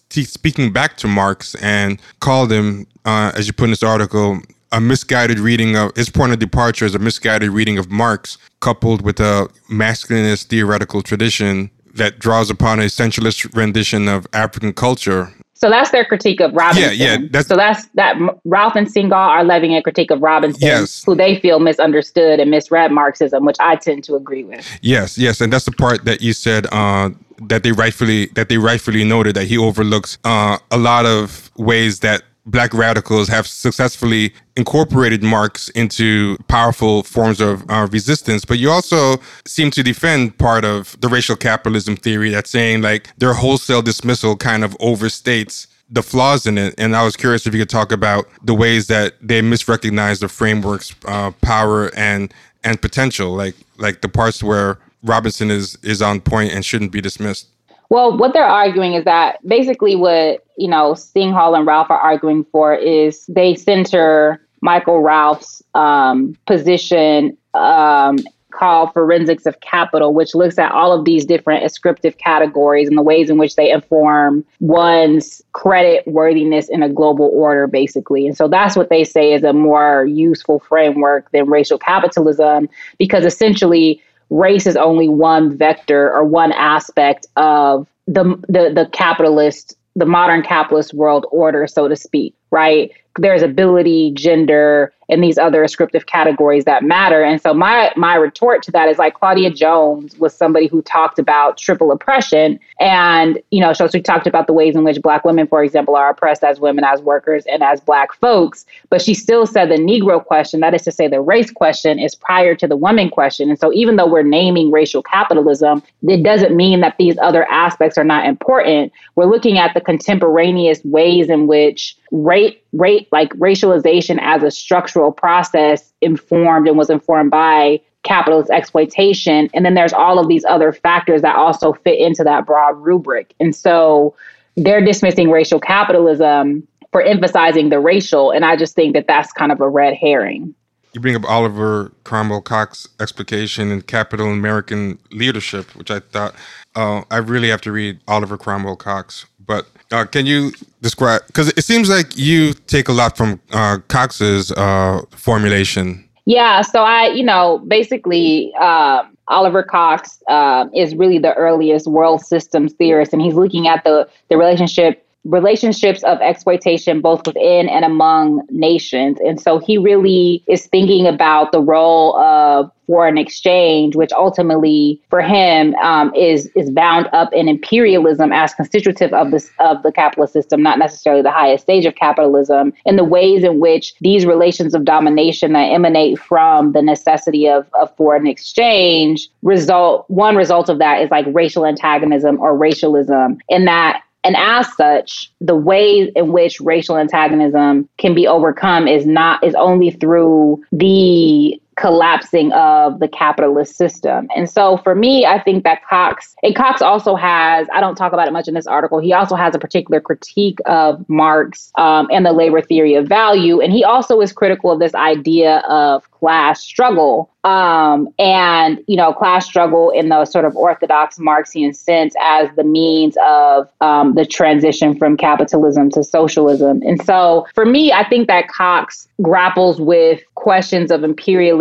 speaking 0.09 0.71
back 0.71 0.97
to 0.97 1.07
Marx 1.07 1.55
and 1.55 1.99
called 2.19 2.51
him, 2.51 2.87
uh, 3.05 3.31
as 3.35 3.47
you 3.47 3.53
put 3.53 3.65
in 3.65 3.69
this 3.71 3.83
article, 3.83 4.39
a 4.71 4.79
misguided 4.79 5.39
reading 5.39 5.75
of 5.75 5.95
his 5.95 6.09
point 6.09 6.31
of 6.31 6.39
departure 6.39 6.85
is 6.85 6.95
a 6.95 6.99
misguided 6.99 7.49
reading 7.49 7.77
of 7.77 7.91
Marx, 7.91 8.37
coupled 8.61 9.01
with 9.01 9.19
a 9.19 9.49
masculinist 9.69 10.45
theoretical 10.45 11.01
tradition 11.01 11.69
that 11.93 12.19
draws 12.19 12.49
upon 12.49 12.79
a 12.79 12.83
essentialist 12.83 13.53
rendition 13.55 14.07
of 14.07 14.25
African 14.33 14.71
culture 14.71 15.33
so 15.61 15.69
that's 15.69 15.91
their 15.91 16.03
critique 16.03 16.41
of 16.41 16.53
Robinson. 16.55 16.93
Yeah, 16.95 17.17
yeah. 17.19 17.27
That's, 17.29 17.47
so 17.47 17.55
that's 17.55 17.85
that 17.93 18.17
Ralph 18.45 18.75
and 18.75 18.87
Singhal 18.87 19.13
are 19.13 19.43
levying 19.43 19.75
a 19.75 19.83
critique 19.83 20.09
of 20.09 20.19
Robinson, 20.19 20.59
yes. 20.59 21.03
who 21.03 21.13
they 21.13 21.39
feel 21.39 21.59
misunderstood 21.59 22.39
and 22.39 22.49
misread 22.49 22.91
Marxism, 22.91 23.45
which 23.45 23.57
I 23.59 23.75
tend 23.75 24.03
to 24.05 24.15
agree 24.15 24.43
with. 24.43 24.67
Yes, 24.81 25.19
yes, 25.19 25.39
and 25.39 25.53
that's 25.53 25.65
the 25.65 25.71
part 25.71 26.03
that 26.05 26.19
you 26.19 26.33
said 26.33 26.65
uh, 26.71 27.11
that 27.43 27.61
they 27.61 27.71
rightfully 27.71 28.25
that 28.33 28.49
they 28.49 28.57
rightfully 28.57 29.03
noted 29.03 29.35
that 29.35 29.45
he 29.45 29.57
overlooks 29.59 30.17
uh, 30.23 30.57
a 30.71 30.77
lot 30.79 31.05
of 31.05 31.51
ways 31.57 31.99
that 31.99 32.23
black 32.45 32.73
radicals 32.73 33.27
have 33.27 33.45
successfully 33.47 34.33
incorporated 34.55 35.23
Marx 35.23 35.69
into 35.69 36.37
powerful 36.47 37.03
forms 37.03 37.39
of 37.39 37.63
uh, 37.69 37.87
resistance. 37.91 38.45
But 38.45 38.59
you 38.59 38.69
also 38.69 39.17
seem 39.45 39.71
to 39.71 39.83
defend 39.83 40.37
part 40.37 40.65
of 40.65 40.99
the 41.01 41.07
racial 41.07 41.35
capitalism 41.35 41.95
theory 41.95 42.29
that's 42.31 42.49
saying 42.49 42.81
like 42.81 43.15
their 43.17 43.33
wholesale 43.33 43.81
dismissal 43.81 44.35
kind 44.35 44.63
of 44.63 44.77
overstates 44.79 45.67
the 45.89 46.01
flaws 46.01 46.45
in 46.45 46.57
it. 46.57 46.73
And 46.77 46.95
I 46.95 47.03
was 47.03 47.15
curious 47.15 47.45
if 47.45 47.53
you 47.53 47.61
could 47.61 47.69
talk 47.69 47.91
about 47.91 48.25
the 48.43 48.55
ways 48.55 48.87
that 48.87 49.15
they 49.21 49.41
misrecognize 49.41 50.21
the 50.21 50.29
framework's 50.29 50.95
uh, 51.05 51.31
power 51.41 51.93
and 51.95 52.33
and 52.63 52.81
potential, 52.81 53.33
like 53.33 53.55
like 53.77 54.01
the 54.01 54.09
parts 54.09 54.41
where 54.43 54.77
Robinson 55.03 55.51
is 55.51 55.77
is 55.83 56.01
on 56.01 56.21
point 56.21 56.53
and 56.53 56.63
shouldn't 56.63 56.91
be 56.91 57.01
dismissed. 57.01 57.47
Well, 57.91 58.17
what 58.17 58.31
they're 58.31 58.45
arguing 58.45 58.93
is 58.93 59.03
that 59.03 59.45
basically 59.45 59.97
what, 59.97 60.45
you 60.61 60.67
know, 60.67 60.93
Singhal 60.93 61.57
and 61.57 61.65
Ralph 61.65 61.89
are 61.89 61.99
arguing 61.99 62.45
for 62.51 62.75
is 62.75 63.25
they 63.25 63.55
center 63.55 64.39
Michael 64.61 65.01
Ralph's 65.01 65.63
um, 65.73 66.37
position 66.45 67.35
um, 67.55 68.19
called 68.51 68.93
Forensics 68.93 69.47
of 69.47 69.59
Capital, 69.61 70.13
which 70.13 70.35
looks 70.35 70.59
at 70.59 70.71
all 70.71 70.91
of 70.91 71.03
these 71.03 71.25
different 71.25 71.65
ascriptive 71.65 72.19
categories 72.19 72.87
and 72.87 72.95
the 72.95 73.01
ways 73.01 73.29
in 73.31 73.39
which 73.39 73.55
they 73.55 73.71
inform 73.71 74.45
one's 74.59 75.41
credit 75.53 76.05
worthiness 76.05 76.69
in 76.69 76.83
a 76.83 76.89
global 76.89 77.31
order, 77.33 77.65
basically. 77.65 78.27
And 78.27 78.37
so 78.37 78.47
that's 78.47 78.75
what 78.75 78.89
they 78.89 79.03
say 79.03 79.33
is 79.33 79.43
a 79.43 79.53
more 79.53 80.05
useful 80.05 80.59
framework 80.59 81.31
than 81.31 81.49
racial 81.49 81.79
capitalism, 81.79 82.69
because 82.99 83.25
essentially 83.25 83.99
race 84.29 84.67
is 84.67 84.77
only 84.77 85.09
one 85.09 85.57
vector 85.57 86.13
or 86.13 86.23
one 86.23 86.51
aspect 86.51 87.25
of 87.35 87.87
the 88.05 88.23
the, 88.47 88.71
the 88.73 88.89
capitalist 88.91 89.75
the 89.95 90.05
modern 90.05 90.41
capitalist 90.41 90.93
world 90.93 91.25
order 91.31 91.67
so 91.67 91.87
to 91.87 91.95
speak 91.95 92.35
right 92.51 92.91
there's 93.17 93.41
ability, 93.41 94.11
gender, 94.13 94.93
and 95.09 95.21
these 95.21 95.37
other 95.37 95.63
ascriptive 95.63 96.05
categories 96.05 96.63
that 96.63 96.83
matter. 96.83 97.21
And 97.21 97.41
so 97.41 97.53
my 97.53 97.91
my 97.97 98.15
retort 98.15 98.63
to 98.63 98.71
that 98.71 98.87
is 98.87 98.97
like 98.97 99.15
Claudia 99.15 99.51
Jones 99.51 100.17
was 100.17 100.33
somebody 100.33 100.67
who 100.67 100.81
talked 100.83 101.19
about 101.19 101.57
triple 101.57 101.91
oppression. 101.91 102.57
And, 102.79 103.41
you 103.51 103.59
know, 103.59 103.73
so 103.73 103.89
she 103.89 104.01
talked 104.01 104.27
about 104.27 104.47
the 104.47 104.53
ways 104.53 104.75
in 104.75 104.85
which 104.85 105.01
black 105.01 105.25
women, 105.25 105.47
for 105.47 105.61
example, 105.61 105.97
are 105.97 106.11
oppressed 106.11 106.45
as 106.45 106.61
women, 106.61 106.85
as 106.85 107.01
workers, 107.01 107.43
and 107.51 107.61
as 107.61 107.81
black 107.81 108.13
folks. 108.13 108.65
But 108.89 109.01
she 109.01 109.13
still 109.13 109.45
said 109.45 109.69
the 109.69 109.75
Negro 109.75 110.23
question, 110.23 110.61
that 110.61 110.73
is 110.73 110.83
to 110.83 110.91
say 110.93 111.09
the 111.09 111.19
race 111.19 111.51
question, 111.51 111.99
is 111.99 112.15
prior 112.15 112.55
to 112.55 112.67
the 112.67 112.77
woman 112.77 113.09
question. 113.09 113.49
And 113.49 113.59
so 113.59 113.73
even 113.73 113.97
though 113.97 114.07
we're 114.07 114.23
naming 114.23 114.71
racial 114.71 115.03
capitalism, 115.03 115.83
it 116.03 116.23
doesn't 116.23 116.55
mean 116.55 116.79
that 116.79 116.95
these 116.97 117.17
other 117.17 117.43
aspects 117.51 117.97
are 117.97 118.05
not 118.05 118.25
important. 118.25 118.93
We're 119.15 119.29
looking 119.29 119.57
at 119.57 119.73
the 119.73 119.81
contemporaneous 119.81 120.81
ways 120.85 121.29
in 121.29 121.47
which 121.47 121.97
rate 122.11 122.63
rate 122.73 123.07
like 123.11 123.29
racialization 123.35 124.19
as 124.21 124.43
a 124.43 124.51
structural 124.51 125.11
process 125.11 125.93
informed 126.01 126.67
and 126.67 126.77
was 126.77 126.89
informed 126.89 127.31
by 127.31 127.79
capitalist 128.03 128.49
exploitation. 128.49 129.49
And 129.53 129.65
then 129.65 129.75
there's 129.75 129.93
all 129.93 130.19
of 130.19 130.27
these 130.27 130.43
other 130.45 130.73
factors 130.73 131.21
that 131.21 131.35
also 131.35 131.73
fit 131.73 131.99
into 131.99 132.23
that 132.23 132.45
broad 132.45 132.77
rubric. 132.77 133.33
And 133.39 133.55
so 133.55 134.15
they're 134.57 134.83
dismissing 134.83 135.29
racial 135.29 135.59
capitalism 135.59 136.67
for 136.91 137.01
emphasizing 137.01 137.69
the 137.69 137.79
racial. 137.79 138.31
And 138.31 138.43
i 138.43 138.55
just 138.55 138.75
think 138.75 138.93
that 138.93 139.07
that's 139.07 139.31
kind 139.31 139.51
of 139.51 139.61
a 139.61 139.69
red 139.69 139.93
herring. 139.93 140.53
You 140.93 140.99
bring 140.99 141.15
up 141.15 141.23
Oliver 141.23 141.93
Cromwell 142.03 142.41
Cox 142.41 142.89
explication 142.99 143.71
in 143.71 143.81
Capital 143.83 144.27
American 144.27 144.99
Leadership, 145.09 145.73
which 145.75 145.89
I 145.89 146.01
thought 146.01 146.35
uh, 146.75 147.03
I 147.09 147.17
really 147.17 147.47
have 147.47 147.61
to 147.61 147.71
read 147.71 148.01
Oliver 148.09 148.37
Cromwell 148.37 148.75
Cox. 148.75 149.25
But 149.39 149.67
uh, 149.91 150.05
can 150.05 150.25
you 150.25 150.51
describe? 150.81 151.25
Because 151.27 151.49
it 151.49 151.63
seems 151.63 151.89
like 151.89 152.17
you 152.17 152.53
take 152.67 152.87
a 152.87 152.91
lot 152.91 153.17
from 153.17 153.39
uh, 153.51 153.77
Cox's 153.87 154.51
uh, 154.51 155.01
formulation. 155.11 156.07
Yeah. 156.25 156.61
So 156.61 156.83
I, 156.83 157.07
you 157.07 157.23
know, 157.23 157.59
basically, 157.67 158.53
um, 158.55 159.17
Oliver 159.27 159.63
Cox 159.63 160.21
uh, 160.27 160.67
is 160.75 160.95
really 160.95 161.17
the 161.17 161.33
earliest 161.35 161.87
world 161.87 162.21
systems 162.21 162.73
theorist, 162.73 163.13
and 163.13 163.21
he's 163.21 163.35
looking 163.35 163.67
at 163.67 163.83
the 163.83 164.07
the 164.29 164.37
relationship 164.37 165.05
relationships 165.23 166.03
of 166.03 166.19
exploitation 166.21 166.99
both 167.01 167.25
within 167.27 167.69
and 167.69 167.85
among 167.85 168.41
nations. 168.49 169.17
And 169.21 169.39
so 169.39 169.59
he 169.59 169.77
really 169.77 170.43
is 170.47 170.65
thinking 170.67 171.05
about 171.05 171.51
the 171.51 171.61
role 171.61 172.17
of 172.17 172.71
foreign 172.87 173.17
exchange, 173.17 173.95
which 173.95 174.11
ultimately 174.11 175.01
for 175.09 175.21
him 175.21 175.75
um, 175.75 176.13
is 176.15 176.47
is 176.55 176.69
bound 176.71 177.07
up 177.13 177.31
in 177.33 177.47
imperialism 177.47 178.33
as 178.33 178.53
constitutive 178.53 179.13
of 179.13 179.31
this 179.31 179.49
of 179.59 179.81
the 179.83 179.91
capitalist 179.91 180.33
system, 180.33 180.61
not 180.61 180.79
necessarily 180.79 181.21
the 181.21 181.31
highest 181.31 181.63
stage 181.63 181.85
of 181.85 181.95
capitalism, 181.95 182.73
and 182.85 182.97
the 182.97 183.03
ways 183.03 183.43
in 183.43 183.59
which 183.59 183.93
these 184.01 184.25
relations 184.25 184.73
of 184.73 184.83
domination 184.83 185.53
that 185.53 185.71
emanate 185.71 186.19
from 186.19 186.73
the 186.73 186.81
necessity 186.81 187.47
of, 187.47 187.65
of 187.79 187.95
foreign 187.95 188.27
exchange 188.27 189.29
result 189.41 190.03
one 190.09 190.35
result 190.35 190.67
of 190.67 190.79
that 190.79 191.01
is 191.01 191.11
like 191.11 191.25
racial 191.29 191.65
antagonism 191.65 192.39
or 192.39 192.57
racialism, 192.57 193.37
in 193.47 193.65
that 193.65 194.01
and 194.23 194.35
as 194.37 194.71
such, 194.75 195.31
the 195.41 195.55
ways 195.55 196.11
in 196.15 196.31
which 196.31 196.59
racial 196.61 196.97
antagonism 196.97 197.89
can 197.97 198.13
be 198.13 198.27
overcome 198.27 198.87
is 198.87 199.05
not 199.05 199.43
is 199.43 199.55
only 199.55 199.91
through 199.91 200.61
the 200.71 201.59
collapsing 201.77 202.51
of 202.53 202.99
the 202.99 203.07
capitalist 203.07 203.75
system. 203.75 204.27
And 204.35 204.49
so 204.49 204.77
for 204.77 204.93
me, 204.93 205.25
I 205.25 205.41
think 205.41 205.63
that 205.63 205.81
Cox, 205.87 206.35
and 206.43 206.55
Cox 206.55 206.81
also 206.81 207.15
has, 207.15 207.67
I 207.73 207.79
don't 207.79 207.95
talk 207.95 208.13
about 208.13 208.27
it 208.27 208.31
much 208.31 208.47
in 208.47 208.53
this 208.53 208.67
article, 208.67 208.99
he 208.99 209.13
also 209.13 209.35
has 209.35 209.55
a 209.55 209.59
particular 209.59 210.01
critique 210.01 210.59
of 210.65 211.07
Marx 211.09 211.71
um, 211.75 212.07
and 212.11 212.25
the 212.25 212.33
labor 212.33 212.61
theory 212.61 212.95
of 212.95 213.07
value. 213.07 213.61
And 213.61 213.71
he 213.71 213.83
also 213.83 214.19
is 214.21 214.33
critical 214.33 214.71
of 214.71 214.79
this 214.79 214.93
idea 214.93 215.59
of 215.69 216.09
class 216.11 216.61
struggle 216.61 217.31
um, 217.43 218.07
and 218.19 218.79
you 218.85 218.95
know 218.95 219.11
class 219.11 219.47
struggle 219.47 219.89
in 219.89 220.09
the 220.09 220.25
sort 220.25 220.45
of 220.45 220.55
orthodox 220.55 221.17
marxian 221.17 221.73
sense 221.73 222.13
as 222.21 222.47
the 222.55 222.63
means 222.63 223.17
of 223.25 223.67
um, 223.81 224.13
the 224.13 224.23
transition 224.23 224.95
from 224.95 225.17
capitalism 225.17 225.89
to 225.89 226.03
socialism 226.03 226.79
and 226.85 227.03
so 227.03 227.47
for 227.55 227.65
me 227.65 227.91
i 227.91 228.07
think 228.07 228.27
that 228.27 228.47
cox 228.47 229.07
grapples 229.23 229.81
with 229.81 230.21
questions 230.35 230.91
of 230.91 231.03
imperialism 231.03 231.60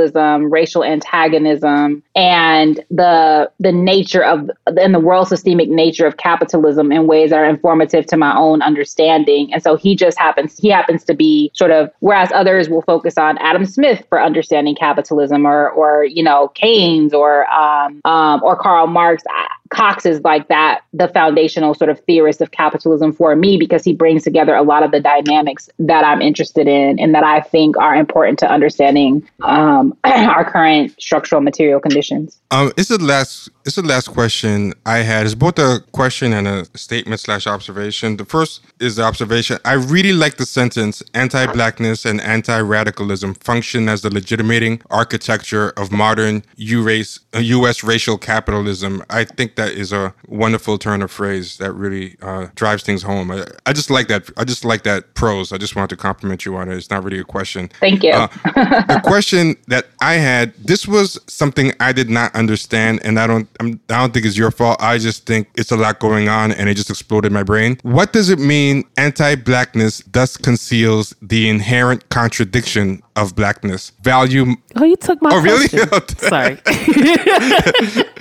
racial 0.51 0.85
antagonism 0.85 2.03
and 2.15 2.85
the 2.91 3.51
the 3.59 3.73
nature 3.73 4.25
of 4.25 4.51
and 4.67 4.95
the 4.95 5.01
world 5.01 5.29
systemic 5.29 5.69
nature 5.69 6.07
of 6.07 6.17
capitalism 6.17 6.93
in 6.93 7.07
ways 7.07 7.31
that 7.31 7.39
are 7.39 7.49
informative 7.49 8.07
to 8.07 8.17
my 8.17 8.37
own 8.37 8.63
understanding 8.63 9.53
and 9.53 9.63
so 9.63 9.77
he 9.77 9.95
just 9.95 10.19
happens 10.19 10.59
he 10.59 10.69
happens 10.69 11.05
to 11.05 11.15
be 11.15 11.51
sort 11.55 11.71
of 11.71 11.91
whereas 12.01 12.31
others 12.33 12.69
will 12.69 12.83
focus 12.83 13.17
on 13.17 13.39
adam 13.39 13.65
smith 13.65 14.05
for 14.09 14.21
understanding 14.21 14.75
capitalism 14.75 15.47
or 15.47 15.71
or 15.71 16.05
you 16.05 16.23
know 16.23 16.49
Keynes 16.55 17.15
or 17.15 17.51
um, 17.51 18.01
um, 18.05 18.43
or 18.43 18.57
Karl 18.57 18.87
Marx. 18.87 19.23
Cox 19.71 20.05
is 20.05 20.21
like 20.23 20.49
that, 20.49 20.83
the 20.93 21.07
foundational 21.09 21.75
sort 21.75 21.91
of 21.91 22.01
theorist 22.01 22.41
of 22.41 22.51
capitalism 22.51 23.13
for 23.13 23.35
me 23.37 23.57
because 23.57 23.85
he 23.85 23.95
brings 23.95 24.25
together 24.25 24.55
a 24.57 24.63
lot 24.63 24.83
of 24.83 24.91
the 24.91 25.01
dynamics 25.01 25.71
that 25.79 26.05
I'm 26.05 26.21
interested 26.21 26.67
in 26.67 26.99
and 26.99 27.15
that 27.15 27.23
I 27.23 27.41
think 27.41 27.77
are 27.79 27.95
important 27.95 28.41
to 28.41 28.51
understanding 28.51 29.29
um, 29.43 29.97
our 30.05 30.51
current 30.51 31.01
structural 31.01 31.41
material 31.41 31.79
conditions. 31.79 32.41
Um, 32.51 32.73
it's 32.77 32.89
the 32.89 32.99
last. 32.99 33.49
It's 33.67 33.77
the 33.77 33.83
last 33.83 34.09
question 34.09 34.73
I 34.87 34.99
had. 34.99 35.27
It's 35.27 35.35
both 35.35 35.59
a 35.59 35.81
question 35.93 36.33
and 36.33 36.49
a 36.49 36.65
statement 36.77 37.21
slash 37.21 37.47
observation. 37.47 38.17
The 38.17 38.25
first 38.25 38.63
is 38.81 38.97
the 38.97 39.03
observation. 39.03 39.59
I 39.67 39.75
really 39.75 40.15
like 40.15 40.37
the 40.37 40.47
sentence: 40.47 41.03
"Anti-blackness 41.13 42.07
and 42.07 42.23
anti-radicalism 42.23 43.35
function 43.35 43.89
as 43.89 44.01
the 44.01 44.13
legitimating 44.13 44.81
architecture 44.89 45.71
of 45.77 45.93
modern 45.93 46.43
U.S. 46.57 47.21
U.S. 47.35 47.85
racial 47.85 48.17
capitalism." 48.17 49.05
I 49.11 49.25
think 49.25 49.57
that 49.57 49.73
is 49.73 49.93
a 49.93 50.15
wonderful 50.27 50.79
turn 50.79 51.03
of 51.03 51.11
phrase 51.11 51.59
that 51.59 51.73
really 51.73 52.17
uh, 52.23 52.47
drives 52.55 52.83
things 52.83 53.03
home. 53.03 53.31
I, 53.31 53.45
I, 53.67 53.75
just 53.75 53.91
like 53.91 54.09
that. 54.09 54.31
I 54.39 54.45
just 54.45 54.65
like 54.65 54.85
that 54.85 55.13
prose. 55.13 55.53
I 55.53 55.59
just 55.59 55.77
wanted 55.77 55.91
to 55.91 55.97
compliment 55.97 56.47
you 56.47 56.57
on 56.57 56.71
it. 56.71 56.77
It's 56.77 56.91
not 56.91 57.05
really 57.05 57.21
a 57.21 57.25
question. 57.25 57.69
Thank 57.79 58.03
you. 58.03 58.13
Uh, 58.13 58.29
the 58.45 59.03
question 59.05 59.57
that 59.69 59.89
I 60.01 60.15
had. 60.15 60.55
This 60.55 60.89
was 60.89 61.19
something 61.27 61.73
I 61.79 61.93
did 61.93 62.09
not 62.09 62.35
understand, 62.35 63.01
and 63.05 63.21
I 63.21 63.27
don't. 63.27 63.50
I'm, 63.59 63.81
I 63.89 63.99
don't 63.99 64.15
think 64.15 64.27
it's 64.27 64.37
your 64.37 64.51
fault. 64.51 64.81
I 64.81 64.99
just 64.99 65.27
think 65.27 65.49
it's 65.57 65.71
a 65.71 65.77
lot 65.77 65.99
going 65.99 66.29
on, 66.29 66.53
and 66.53 66.69
it 66.69 66.75
just 66.75 66.91
exploded 66.91 67.33
my 67.33 67.43
brain. 67.43 67.79
What 67.83 68.13
does 68.13 68.31
it 68.31 68.39
mean? 68.39 68.85
Anti-blackness 68.97 70.05
thus 70.13 70.37
conceals 70.37 71.15
the 71.21 71.49
inherent 71.49 72.09
contradiction 72.09 73.03
of 73.17 73.35
blackness. 73.35 73.93
Value. 74.03 74.55
Oh, 74.77 74.85
you 74.85 74.97
took 74.97 75.21
my. 75.23 75.31
Oh, 75.33 75.41
really? 75.41 75.67
Sorry. 76.19 76.59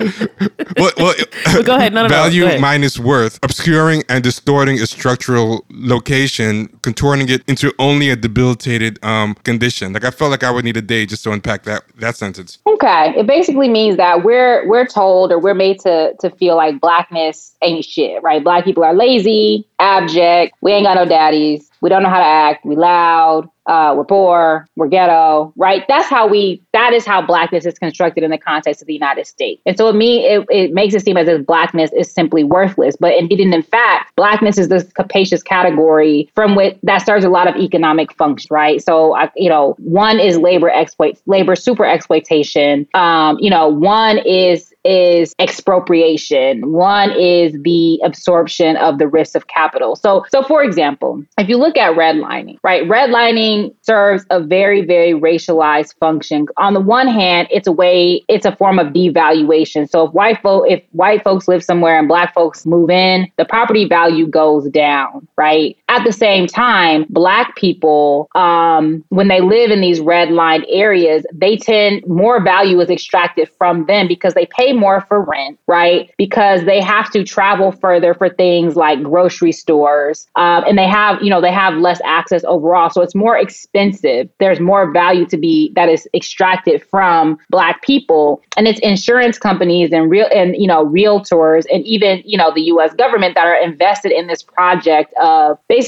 well, 0.76 0.92
well, 0.96 1.14
but 1.44 1.64
go 1.64 1.76
ahead. 1.76 1.92
No, 1.92 2.02
no, 2.02 2.08
value 2.08 2.46
no, 2.46 2.58
minus 2.58 2.98
worth, 2.98 3.38
obscuring 3.42 4.02
and 4.08 4.24
distorting 4.24 4.80
a 4.80 4.86
structural 4.86 5.64
location, 5.70 6.68
contorting 6.82 7.28
it 7.28 7.42
into 7.48 7.72
only 7.78 8.10
a 8.10 8.16
debilitated 8.16 9.02
um, 9.04 9.34
condition. 9.34 9.92
Like 9.92 10.04
I 10.04 10.10
felt 10.10 10.30
like 10.30 10.42
I 10.42 10.50
would 10.50 10.64
need 10.64 10.76
a 10.76 10.82
day 10.82 11.06
just 11.06 11.24
to 11.24 11.32
unpack 11.32 11.64
that 11.64 11.82
that 11.96 12.16
sentence. 12.16 12.58
Okay, 12.66 13.14
it 13.16 13.26
basically 13.26 13.68
means 13.68 13.96
that 13.96 14.24
we're 14.24 14.66
we're 14.68 14.86
told 14.86 15.32
or 15.32 15.38
we're 15.38 15.54
made 15.54 15.80
to 15.80 16.14
to 16.20 16.30
feel 16.30 16.56
like 16.56 16.80
blackness 16.80 17.54
ain't 17.62 17.84
shit, 17.84 18.22
right? 18.22 18.42
Black 18.42 18.64
people 18.64 18.84
are 18.84 18.94
lazy, 18.94 19.66
abject. 19.78 20.56
We 20.60 20.72
ain't 20.72 20.84
got 20.84 20.94
no 20.94 21.06
daddies. 21.06 21.69
We 21.80 21.88
don't 21.88 22.02
know 22.02 22.10
how 22.10 22.18
to 22.18 22.24
act. 22.24 22.64
We 22.64 22.76
loud 22.76 23.48
uh, 23.70 23.94
we're 23.96 24.04
poor, 24.04 24.66
we're 24.74 24.88
ghetto, 24.88 25.52
right? 25.56 25.84
That's 25.86 26.08
how 26.08 26.26
we, 26.26 26.60
that 26.72 26.92
is 26.92 27.06
how 27.06 27.24
blackness 27.24 27.64
is 27.64 27.78
constructed 27.78 28.24
in 28.24 28.32
the 28.32 28.38
context 28.38 28.82
of 28.82 28.88
the 28.88 28.92
United 28.92 29.28
States. 29.28 29.62
And 29.64 29.78
so 29.78 29.88
it, 29.88 29.94
me, 29.94 30.26
it, 30.26 30.44
it 30.50 30.72
makes 30.72 30.92
it 30.92 31.04
seem 31.04 31.16
as 31.16 31.28
if 31.28 31.46
blackness 31.46 31.92
is 31.96 32.10
simply 32.10 32.42
worthless. 32.42 32.96
But 32.98 33.14
indeed, 33.16 33.38
and 33.38 33.54
in 33.54 33.62
fact, 33.62 34.14
blackness 34.16 34.58
is 34.58 34.68
this 34.68 34.90
capacious 34.92 35.42
category 35.42 36.28
from 36.34 36.56
which 36.56 36.76
that 36.82 37.06
serves 37.06 37.24
a 37.24 37.28
lot 37.28 37.46
of 37.46 37.54
economic 37.56 38.12
function, 38.14 38.48
right? 38.50 38.82
So, 38.82 39.16
uh, 39.16 39.28
you 39.36 39.48
know, 39.48 39.76
one 39.78 40.18
is 40.18 40.36
labor 40.36 40.68
exploit, 40.68 41.20
labor 41.26 41.54
super 41.54 41.84
exploitation. 41.84 42.88
Um, 42.94 43.38
you 43.38 43.50
know, 43.50 43.68
one 43.68 44.18
is 44.26 44.69
is 44.84 45.34
expropriation. 45.38 46.72
One 46.72 47.10
is 47.12 47.52
the 47.62 48.00
absorption 48.04 48.76
of 48.76 48.98
the 48.98 49.06
risk 49.06 49.34
of 49.34 49.46
capital. 49.46 49.96
So, 49.96 50.24
so 50.30 50.42
for 50.42 50.62
example, 50.62 51.22
if 51.38 51.48
you 51.48 51.56
look 51.56 51.76
at 51.76 51.96
redlining, 51.96 52.58
right? 52.62 52.84
Redlining 52.84 53.74
serves 53.82 54.24
a 54.30 54.40
very, 54.40 54.84
very 54.84 55.12
racialized 55.12 55.94
function. 55.98 56.46
On 56.56 56.74
the 56.74 56.80
one 56.80 57.08
hand, 57.08 57.48
it's 57.50 57.66
a 57.66 57.72
way, 57.72 58.24
it's 58.28 58.46
a 58.46 58.56
form 58.56 58.78
of 58.78 58.88
devaluation. 58.88 59.88
So 59.88 60.06
if 60.06 60.14
white 60.14 60.40
folk, 60.42 60.64
if 60.68 60.82
white 60.92 61.22
folks 61.22 61.48
live 61.48 61.62
somewhere 61.62 61.98
and 61.98 62.08
black 62.08 62.34
folks 62.34 62.64
move 62.64 62.90
in, 62.90 63.30
the 63.36 63.44
property 63.44 63.86
value 63.86 64.26
goes 64.26 64.68
down, 64.70 65.28
right? 65.36 65.76
At 65.90 66.04
the 66.04 66.12
same 66.12 66.46
time, 66.46 67.04
black 67.10 67.56
people, 67.56 68.28
um, 68.36 69.04
when 69.08 69.26
they 69.26 69.40
live 69.40 69.72
in 69.72 69.80
these 69.80 69.98
redlined 69.98 70.64
areas, 70.68 71.26
they 71.32 71.56
tend 71.56 72.06
more 72.06 72.40
value 72.40 72.80
is 72.80 72.88
extracted 72.88 73.50
from 73.58 73.86
them 73.86 74.06
because 74.06 74.34
they 74.34 74.46
pay 74.46 74.72
more 74.72 75.00
for 75.00 75.20
rent, 75.20 75.58
right? 75.66 76.08
Because 76.16 76.64
they 76.64 76.80
have 76.80 77.10
to 77.10 77.24
travel 77.24 77.72
further 77.72 78.14
for 78.14 78.28
things 78.28 78.76
like 78.76 79.02
grocery 79.02 79.50
stores, 79.50 80.28
um, 80.36 80.62
and 80.64 80.78
they 80.78 80.86
have, 80.86 81.20
you 81.24 81.28
know, 81.28 81.40
they 81.40 81.50
have 81.50 81.74
less 81.74 82.00
access 82.04 82.44
overall. 82.44 82.88
So 82.90 83.02
it's 83.02 83.16
more 83.16 83.36
expensive. 83.36 84.28
There's 84.38 84.60
more 84.60 84.92
value 84.92 85.26
to 85.26 85.36
be 85.36 85.72
that 85.74 85.88
is 85.88 86.06
extracted 86.14 86.84
from 86.88 87.36
black 87.50 87.82
people, 87.82 88.42
and 88.56 88.68
it's 88.68 88.78
insurance 88.78 89.40
companies 89.40 89.90
and 89.90 90.08
real 90.08 90.28
and 90.32 90.54
you 90.56 90.68
know 90.68 90.86
realtors 90.86 91.64
and 91.72 91.84
even 91.84 92.22
you 92.24 92.38
know 92.38 92.54
the 92.54 92.62
U.S. 92.74 92.94
government 92.94 93.34
that 93.34 93.48
are 93.48 93.60
invested 93.60 94.12
in 94.12 94.28
this 94.28 94.44
project 94.44 95.12
of 95.20 95.58
basically 95.66 95.79